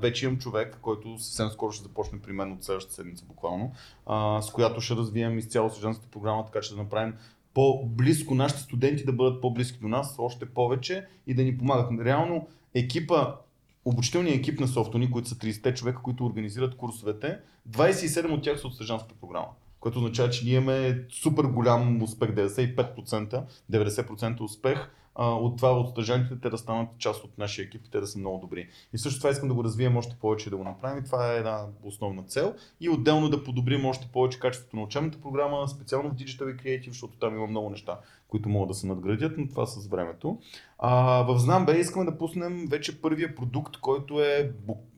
вече 0.00 0.24
имам 0.24 0.38
човек, 0.38 0.78
който 0.82 1.18
съвсем 1.18 1.48
скоро 1.48 1.72
ще 1.72 1.82
започне 1.82 2.20
при 2.20 2.32
мен 2.32 2.52
от 2.52 2.64
следващата 2.64 2.94
седмица 2.94 3.24
буквално, 3.24 3.72
с 4.40 4.50
която 4.52 4.80
ще 4.80 4.94
развием 4.94 5.38
изцяло 5.38 5.70
стъжанската 5.70 6.10
програма, 6.10 6.44
така 6.46 6.60
че 6.60 6.74
да 6.74 6.82
направим 6.82 7.14
по-близко 7.54 8.34
нашите 8.34 8.62
студенти 8.62 9.04
да 9.04 9.12
бъдат 9.12 9.40
по-близки 9.40 9.78
до 9.78 9.88
нас, 9.88 10.14
още 10.18 10.46
повече 10.46 11.06
и 11.26 11.34
да 11.34 11.42
ни 11.42 11.58
помагат. 11.58 12.00
Реално 12.00 12.48
екипа 12.74 13.34
обучителният 13.84 14.38
екип 14.38 14.60
на 14.60 14.68
Софтуни, 14.68 15.10
които 15.10 15.28
са 15.28 15.34
30 15.34 15.74
човека, 15.74 16.02
които 16.02 16.26
организират 16.26 16.76
курсовете, 16.76 17.38
27 17.70 18.32
от 18.32 18.42
тях 18.42 18.60
са 18.60 18.66
от 18.66 18.74
стъжанската 18.74 19.14
програма. 19.20 19.48
Което 19.80 19.98
означава, 19.98 20.30
че 20.30 20.44
ние 20.44 20.54
имаме 20.54 21.04
супер 21.10 21.44
голям 21.44 22.02
успех, 22.02 22.30
95%, 22.30 23.42
90% 23.72 24.40
успех 24.40 24.90
а, 25.14 25.30
от 25.30 25.56
това 25.56 25.72
от 25.72 25.90
стъжантите 25.90 26.40
те 26.40 26.50
да 26.50 26.58
станат 26.58 26.88
част 26.98 27.24
от 27.24 27.38
нашия 27.38 27.64
екип 27.64 27.86
и 27.86 27.90
те 27.90 28.00
да 28.00 28.06
са 28.06 28.18
много 28.18 28.38
добри. 28.38 28.68
И 28.92 28.98
също 28.98 29.20
това 29.20 29.30
искам 29.30 29.48
да 29.48 29.54
го 29.54 29.64
развием 29.64 29.96
още 29.96 30.16
повече 30.20 30.50
да 30.50 30.56
го 30.56 30.64
направим. 30.64 30.98
И 30.98 31.04
това 31.04 31.32
е 31.32 31.36
една 31.36 31.66
основна 31.82 32.22
цел. 32.22 32.54
И 32.80 32.88
отделно 32.88 33.28
да 33.28 33.44
подобрим 33.44 33.86
още 33.86 34.08
повече 34.12 34.38
качеството 34.38 34.76
на 34.76 34.82
учебната 34.82 35.20
програма, 35.20 35.68
специално 35.68 36.10
в 36.10 36.14
Digital 36.14 36.54
и 36.54 36.56
Creative, 36.56 36.88
защото 36.88 37.16
там 37.16 37.34
има 37.34 37.46
много 37.46 37.70
неща, 37.70 37.98
които 38.30 38.48
могат 38.48 38.68
да 38.68 38.74
се 38.74 38.86
надградят, 38.86 39.32
но 39.38 39.48
това 39.48 39.66
с 39.66 39.88
времето. 39.88 40.38
А, 40.78 41.22
в 41.22 41.38
Знамбе 41.38 41.78
искаме 41.78 42.04
да 42.04 42.18
пуснем 42.18 42.66
вече 42.70 43.02
първия 43.02 43.34
продукт, 43.34 43.76
който 43.76 44.20
е 44.20 44.52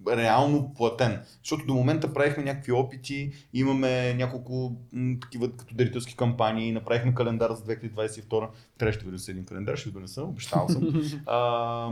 реално 0.09 0.75
платен. 0.77 1.21
Защото 1.43 1.67
до 1.67 1.75
момента 1.75 2.13
правихме 2.13 2.45
някакви 2.45 2.73
опити, 2.73 3.33
имаме 3.55 4.15
няколко 4.15 4.77
м, 4.93 5.17
такива 5.21 5.51
като 5.57 5.75
дарителски 5.75 6.17
кампании, 6.17 6.73
направихме 6.73 7.15
календар 7.15 7.51
за 7.51 7.65
2022. 7.65 8.49
Трябваше 8.79 8.99
да 8.99 9.05
ви 9.05 9.11
донеса 9.11 9.31
един 9.31 9.45
календар, 9.45 9.77
ще 9.77 9.89
ви 9.89 9.95
донеса, 9.95 10.23
обещал 10.23 10.69
съм. 10.69 11.03
а, 11.27 11.39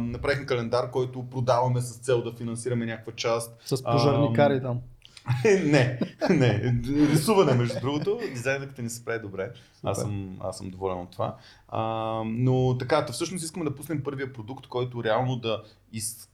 направихме 0.00 0.46
календар, 0.46 0.90
който 0.90 1.30
продаваме 1.30 1.80
с 1.80 1.98
цел 1.98 2.22
да 2.22 2.32
финансираме 2.32 2.86
някаква 2.86 3.12
част. 3.12 3.62
С 3.64 3.82
пожарникари 3.82 4.62
там. 4.62 4.80
не, 5.44 5.98
не. 6.30 6.74
Рисуване, 6.88 7.54
между 7.54 7.80
другото. 7.80 8.18
Дизайнерката 8.32 8.82
ни 8.82 8.90
се 8.90 9.04
прави 9.04 9.18
добре. 9.18 9.50
Аз 9.82 10.00
съм, 10.00 10.36
аз 10.40 10.58
съм 10.58 10.70
доволен 10.70 10.98
от 10.98 11.10
това. 11.10 11.36
А, 11.68 11.82
но 12.26 12.78
така, 12.78 13.06
та 13.06 13.12
всъщност 13.12 13.44
искаме 13.44 13.64
да 13.64 13.74
пуснем 13.74 14.02
първия 14.02 14.32
продукт, 14.32 14.66
който 14.66 15.04
реално 15.04 15.36
да, 15.36 15.62
из, 15.92 16.28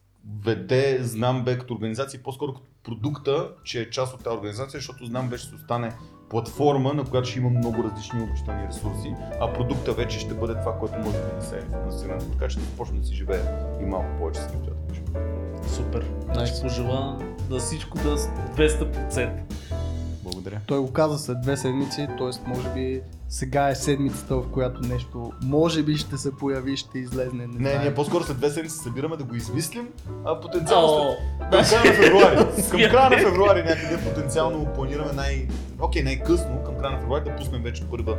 веде 0.45 0.99
знам 1.03 1.45
бе 1.45 1.59
като 1.59 1.75
организация, 1.75 2.23
по-скоро 2.23 2.55
като 2.55 2.67
продукта, 2.83 3.51
че 3.65 3.81
е 3.81 3.91
част 3.91 4.15
от 4.15 4.25
тази 4.25 4.37
организация, 4.37 4.79
защото 4.79 5.07
знам 5.07 5.29
бе 5.29 5.39
ще 5.39 5.49
се 5.49 5.55
остане 5.55 5.93
платформа, 6.31 6.95
на 6.95 7.05
която 7.05 7.29
ще 7.29 7.39
има 7.39 7.51
много 7.51 7.85
различни 7.85 8.23
обучителни 8.23 8.69
ресурси, 8.69 9.15
а 9.41 9.53
продукта 9.53 9.93
вече 9.93 10.19
ще 10.19 10.35
бъде 10.35 10.55
това, 10.55 10.79
което 10.79 10.99
може 10.99 11.19
да 11.19 11.43
се 11.43 11.61
финансирането, 11.61 12.27
така 12.33 12.49
че 12.49 12.59
да 12.59 12.65
започне 12.65 12.99
да 12.99 13.07
си 13.07 13.15
живее 13.15 13.43
и 13.83 13.85
малко 13.85 14.19
повече 14.19 14.41
с 14.41 14.53
нещата. 14.55 14.77
Супер. 15.69 16.11
Nice. 16.29 17.36
На 17.51 17.59
всичко 17.59 17.99
да 17.99 18.19
с 18.19 18.29
200%. 18.57 19.31
Благодаря. 20.33 20.61
Той 20.67 20.79
го 20.79 20.93
каза 20.93 21.19
след 21.19 21.41
две 21.41 21.57
седмици, 21.57 22.09
т.е. 22.19 22.49
може 22.49 22.69
би 22.75 23.01
сега 23.29 23.69
е 23.69 23.75
седмицата, 23.75 24.37
в 24.37 24.49
която 24.53 24.81
нещо 24.81 25.33
може 25.43 25.83
би 25.83 25.97
ще 25.97 26.17
се 26.17 26.37
появи, 26.37 26.77
ще 26.77 26.99
излезне. 26.99 27.47
Не, 27.47 27.73
Не, 27.73 27.79
ние 27.79 27.95
по-скоро 27.95 28.25
след 28.25 28.37
две 28.37 28.51
седмици 28.51 28.77
се 28.77 28.83
събираме 28.83 29.17
да 29.17 29.25
го 29.25 29.35
измислим, 29.35 29.89
а 30.25 30.41
потенциално 30.41 31.15
след... 31.51 31.51
Към 31.51 31.65
края 31.65 31.85
на 31.85 31.93
февруари. 31.93 32.37
Към 32.71 32.81
края 32.81 33.11
на 33.11 33.19
февруари 33.19 33.63
някъде 33.63 33.99
потенциално 34.05 34.67
планираме 34.75 35.13
най... 35.13 35.49
Окей, 35.81 36.03
най-късно 36.03 36.63
към 36.65 36.79
края 36.79 36.93
на 36.93 37.01
февруари 37.01 37.25
да 37.25 37.37
пуснем 37.37 37.63
вече 37.63 37.85
първа, 37.85 38.17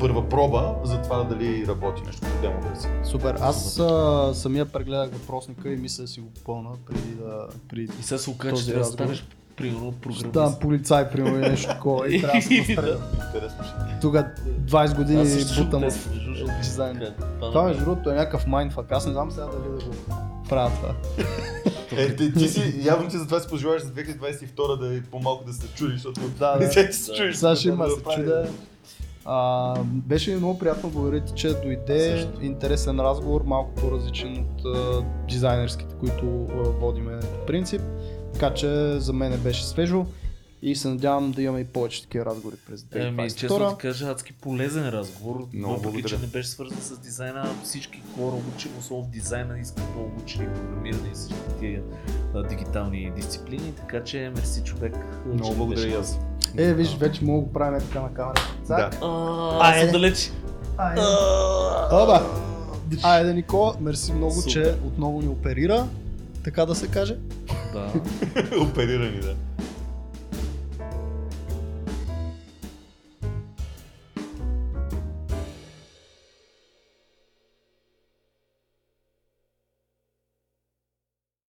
първа 0.00 0.28
проба 0.28 0.74
за 0.84 1.02
това 1.02 1.24
дали 1.24 1.66
работи 1.66 2.02
нещо 2.06 2.20
като 2.20 2.40
демо 2.40 2.60
версия. 2.68 2.90
Супер. 3.04 3.36
Аз 3.40 3.78
а, 3.78 4.30
самия 4.34 4.66
прегледах 4.66 5.10
въпросника 5.10 5.72
и 5.72 5.76
мисля 5.76 6.02
да 6.02 6.08
си 6.08 6.20
го 6.20 6.30
попълна 6.30 6.70
преди 6.86 7.14
да... 7.14 7.48
Преди... 7.68 7.92
И 8.00 8.02
сега 8.02 8.18
се 8.18 8.30
окаже, 8.30 8.66
че 8.66 8.74
да 8.74 8.84
станеш 8.84 9.26
примерно 9.60 9.92
програмист. 9.92 10.28
ставам 10.28 10.54
полицай, 10.60 11.10
примерно, 11.10 11.38
нещо 11.38 11.68
такова 11.68 12.14
и 12.14 12.20
трябва 12.20 12.38
да 12.38 12.42
се 12.42 12.54
настреля. 12.58 12.96
Интересно 13.26 13.64
ще. 13.64 14.00
Тук 14.00 14.14
20 14.14 14.96
години 14.96 15.64
бутам 15.64 15.82
в 15.90 16.60
дизайн. 16.62 16.96
Така, 16.98 17.12
Това 17.40 17.62
между 17.62 17.84
другото 17.84 18.10
е 18.10 18.14
някакъв 18.14 18.46
майндфак. 18.46 18.92
Аз 18.92 19.06
не 19.06 19.12
знам 19.12 19.30
сега 19.30 19.46
дали 19.46 19.78
да 19.78 19.84
го 19.84 19.94
правя 20.48 20.70
това. 20.76 20.94
Е, 21.96 22.16
ти, 22.16 22.34
ти 22.34 22.48
си, 22.48 22.74
явно 22.84 23.08
ти 23.08 23.18
затова 23.18 23.40
си 23.40 23.48
пожелаваш 23.48 23.82
за 23.82 23.90
2022 23.90 24.78
да 24.78 24.96
е 24.96 25.00
по-малко 25.02 25.44
да 25.44 25.52
се 25.52 25.68
чудиш, 25.74 25.94
защото 25.94 26.20
Да, 26.38 26.58
да. 26.58 26.72
се 26.92 27.14
чудиш. 27.16 27.36
Сега 27.36 27.56
ще 27.56 27.68
има 27.68 27.84
да 27.84 27.90
се 27.90 28.02
чудя. 28.16 28.48
А, 29.24 29.74
беше 29.84 30.30
ми 30.30 30.36
много 30.36 30.58
приятно, 30.58 30.90
благодаря 30.90 31.24
ти, 31.24 31.32
че 31.34 31.54
дойде. 31.54 32.10
Също. 32.10 32.44
Интересен 32.44 33.00
разговор, 33.00 33.42
малко 33.46 33.74
по-различен 33.74 34.38
от 34.38 34.76
а, 34.76 35.02
дизайнерските, 35.28 35.94
които 36.00 36.46
а, 36.50 36.54
водиме 36.56 37.20
по 37.20 37.46
принцип. 37.46 37.80
Така 38.40 38.54
че 38.54 39.00
за 39.00 39.12
мен 39.12 39.40
беше 39.40 39.64
свежо 39.64 40.06
и 40.62 40.76
се 40.76 40.88
надявам 40.88 41.32
да 41.32 41.42
имаме 41.42 41.60
и 41.60 41.64
повече 41.64 42.02
такива 42.02 42.24
разговори 42.24 42.56
през 42.66 42.86
Еми, 42.94 43.30
честно 43.30 43.56
2022. 43.58 43.70
ти 43.70 43.76
кажа, 43.76 44.10
адски 44.10 44.32
полезен 44.32 44.88
разговор. 44.88 45.46
Много 45.52 45.74
въпреки, 45.74 45.92
благодаря. 45.92 46.08
че 46.08 46.18
не 46.18 46.26
беше 46.26 46.48
свързан 46.48 46.78
с 46.80 46.98
дизайна, 46.98 47.48
всички 47.64 48.02
хора 48.16 48.36
учим, 48.54 48.70
особено 48.78 49.04
в 49.04 49.10
дизайна, 49.10 49.58
искат 49.58 49.84
да 49.84 50.22
учили 50.22 50.48
програмиране 50.54 51.08
и 51.08 51.14
всички 51.14 51.34
тия 51.60 51.82
а, 52.34 52.42
дигитални 52.42 53.12
дисциплини, 53.16 53.72
така 53.76 54.04
че 54.04 54.32
мерси 54.36 54.62
човек. 54.64 54.94
Много 55.26 55.54
благодаря 55.54 55.88
и 55.88 55.94
аз. 55.94 56.18
Е, 56.56 56.74
виж, 56.74 56.96
вече 56.96 57.24
мога 57.24 57.40
да 57.40 57.46
го 57.46 57.52
правим 57.52 57.80
така 57.80 58.00
на 58.00 58.14
камера. 58.14 58.40
Да. 58.68 58.90
А, 59.02 59.92
далеч. 59.92 60.32
Айде. 60.78 61.00
Оба! 61.92 62.22
Айде, 63.02 63.34
Никола, 63.34 63.74
мерси 63.80 64.12
много, 64.12 64.42
че 64.48 64.74
отново 64.86 65.22
ни 65.22 65.28
оперира, 65.28 65.86
така 66.44 66.66
да 66.66 66.74
се 66.74 66.88
каже. 66.88 67.16
Да. 67.72 67.92
Оперирани, 68.60 69.20
да. 69.20 69.34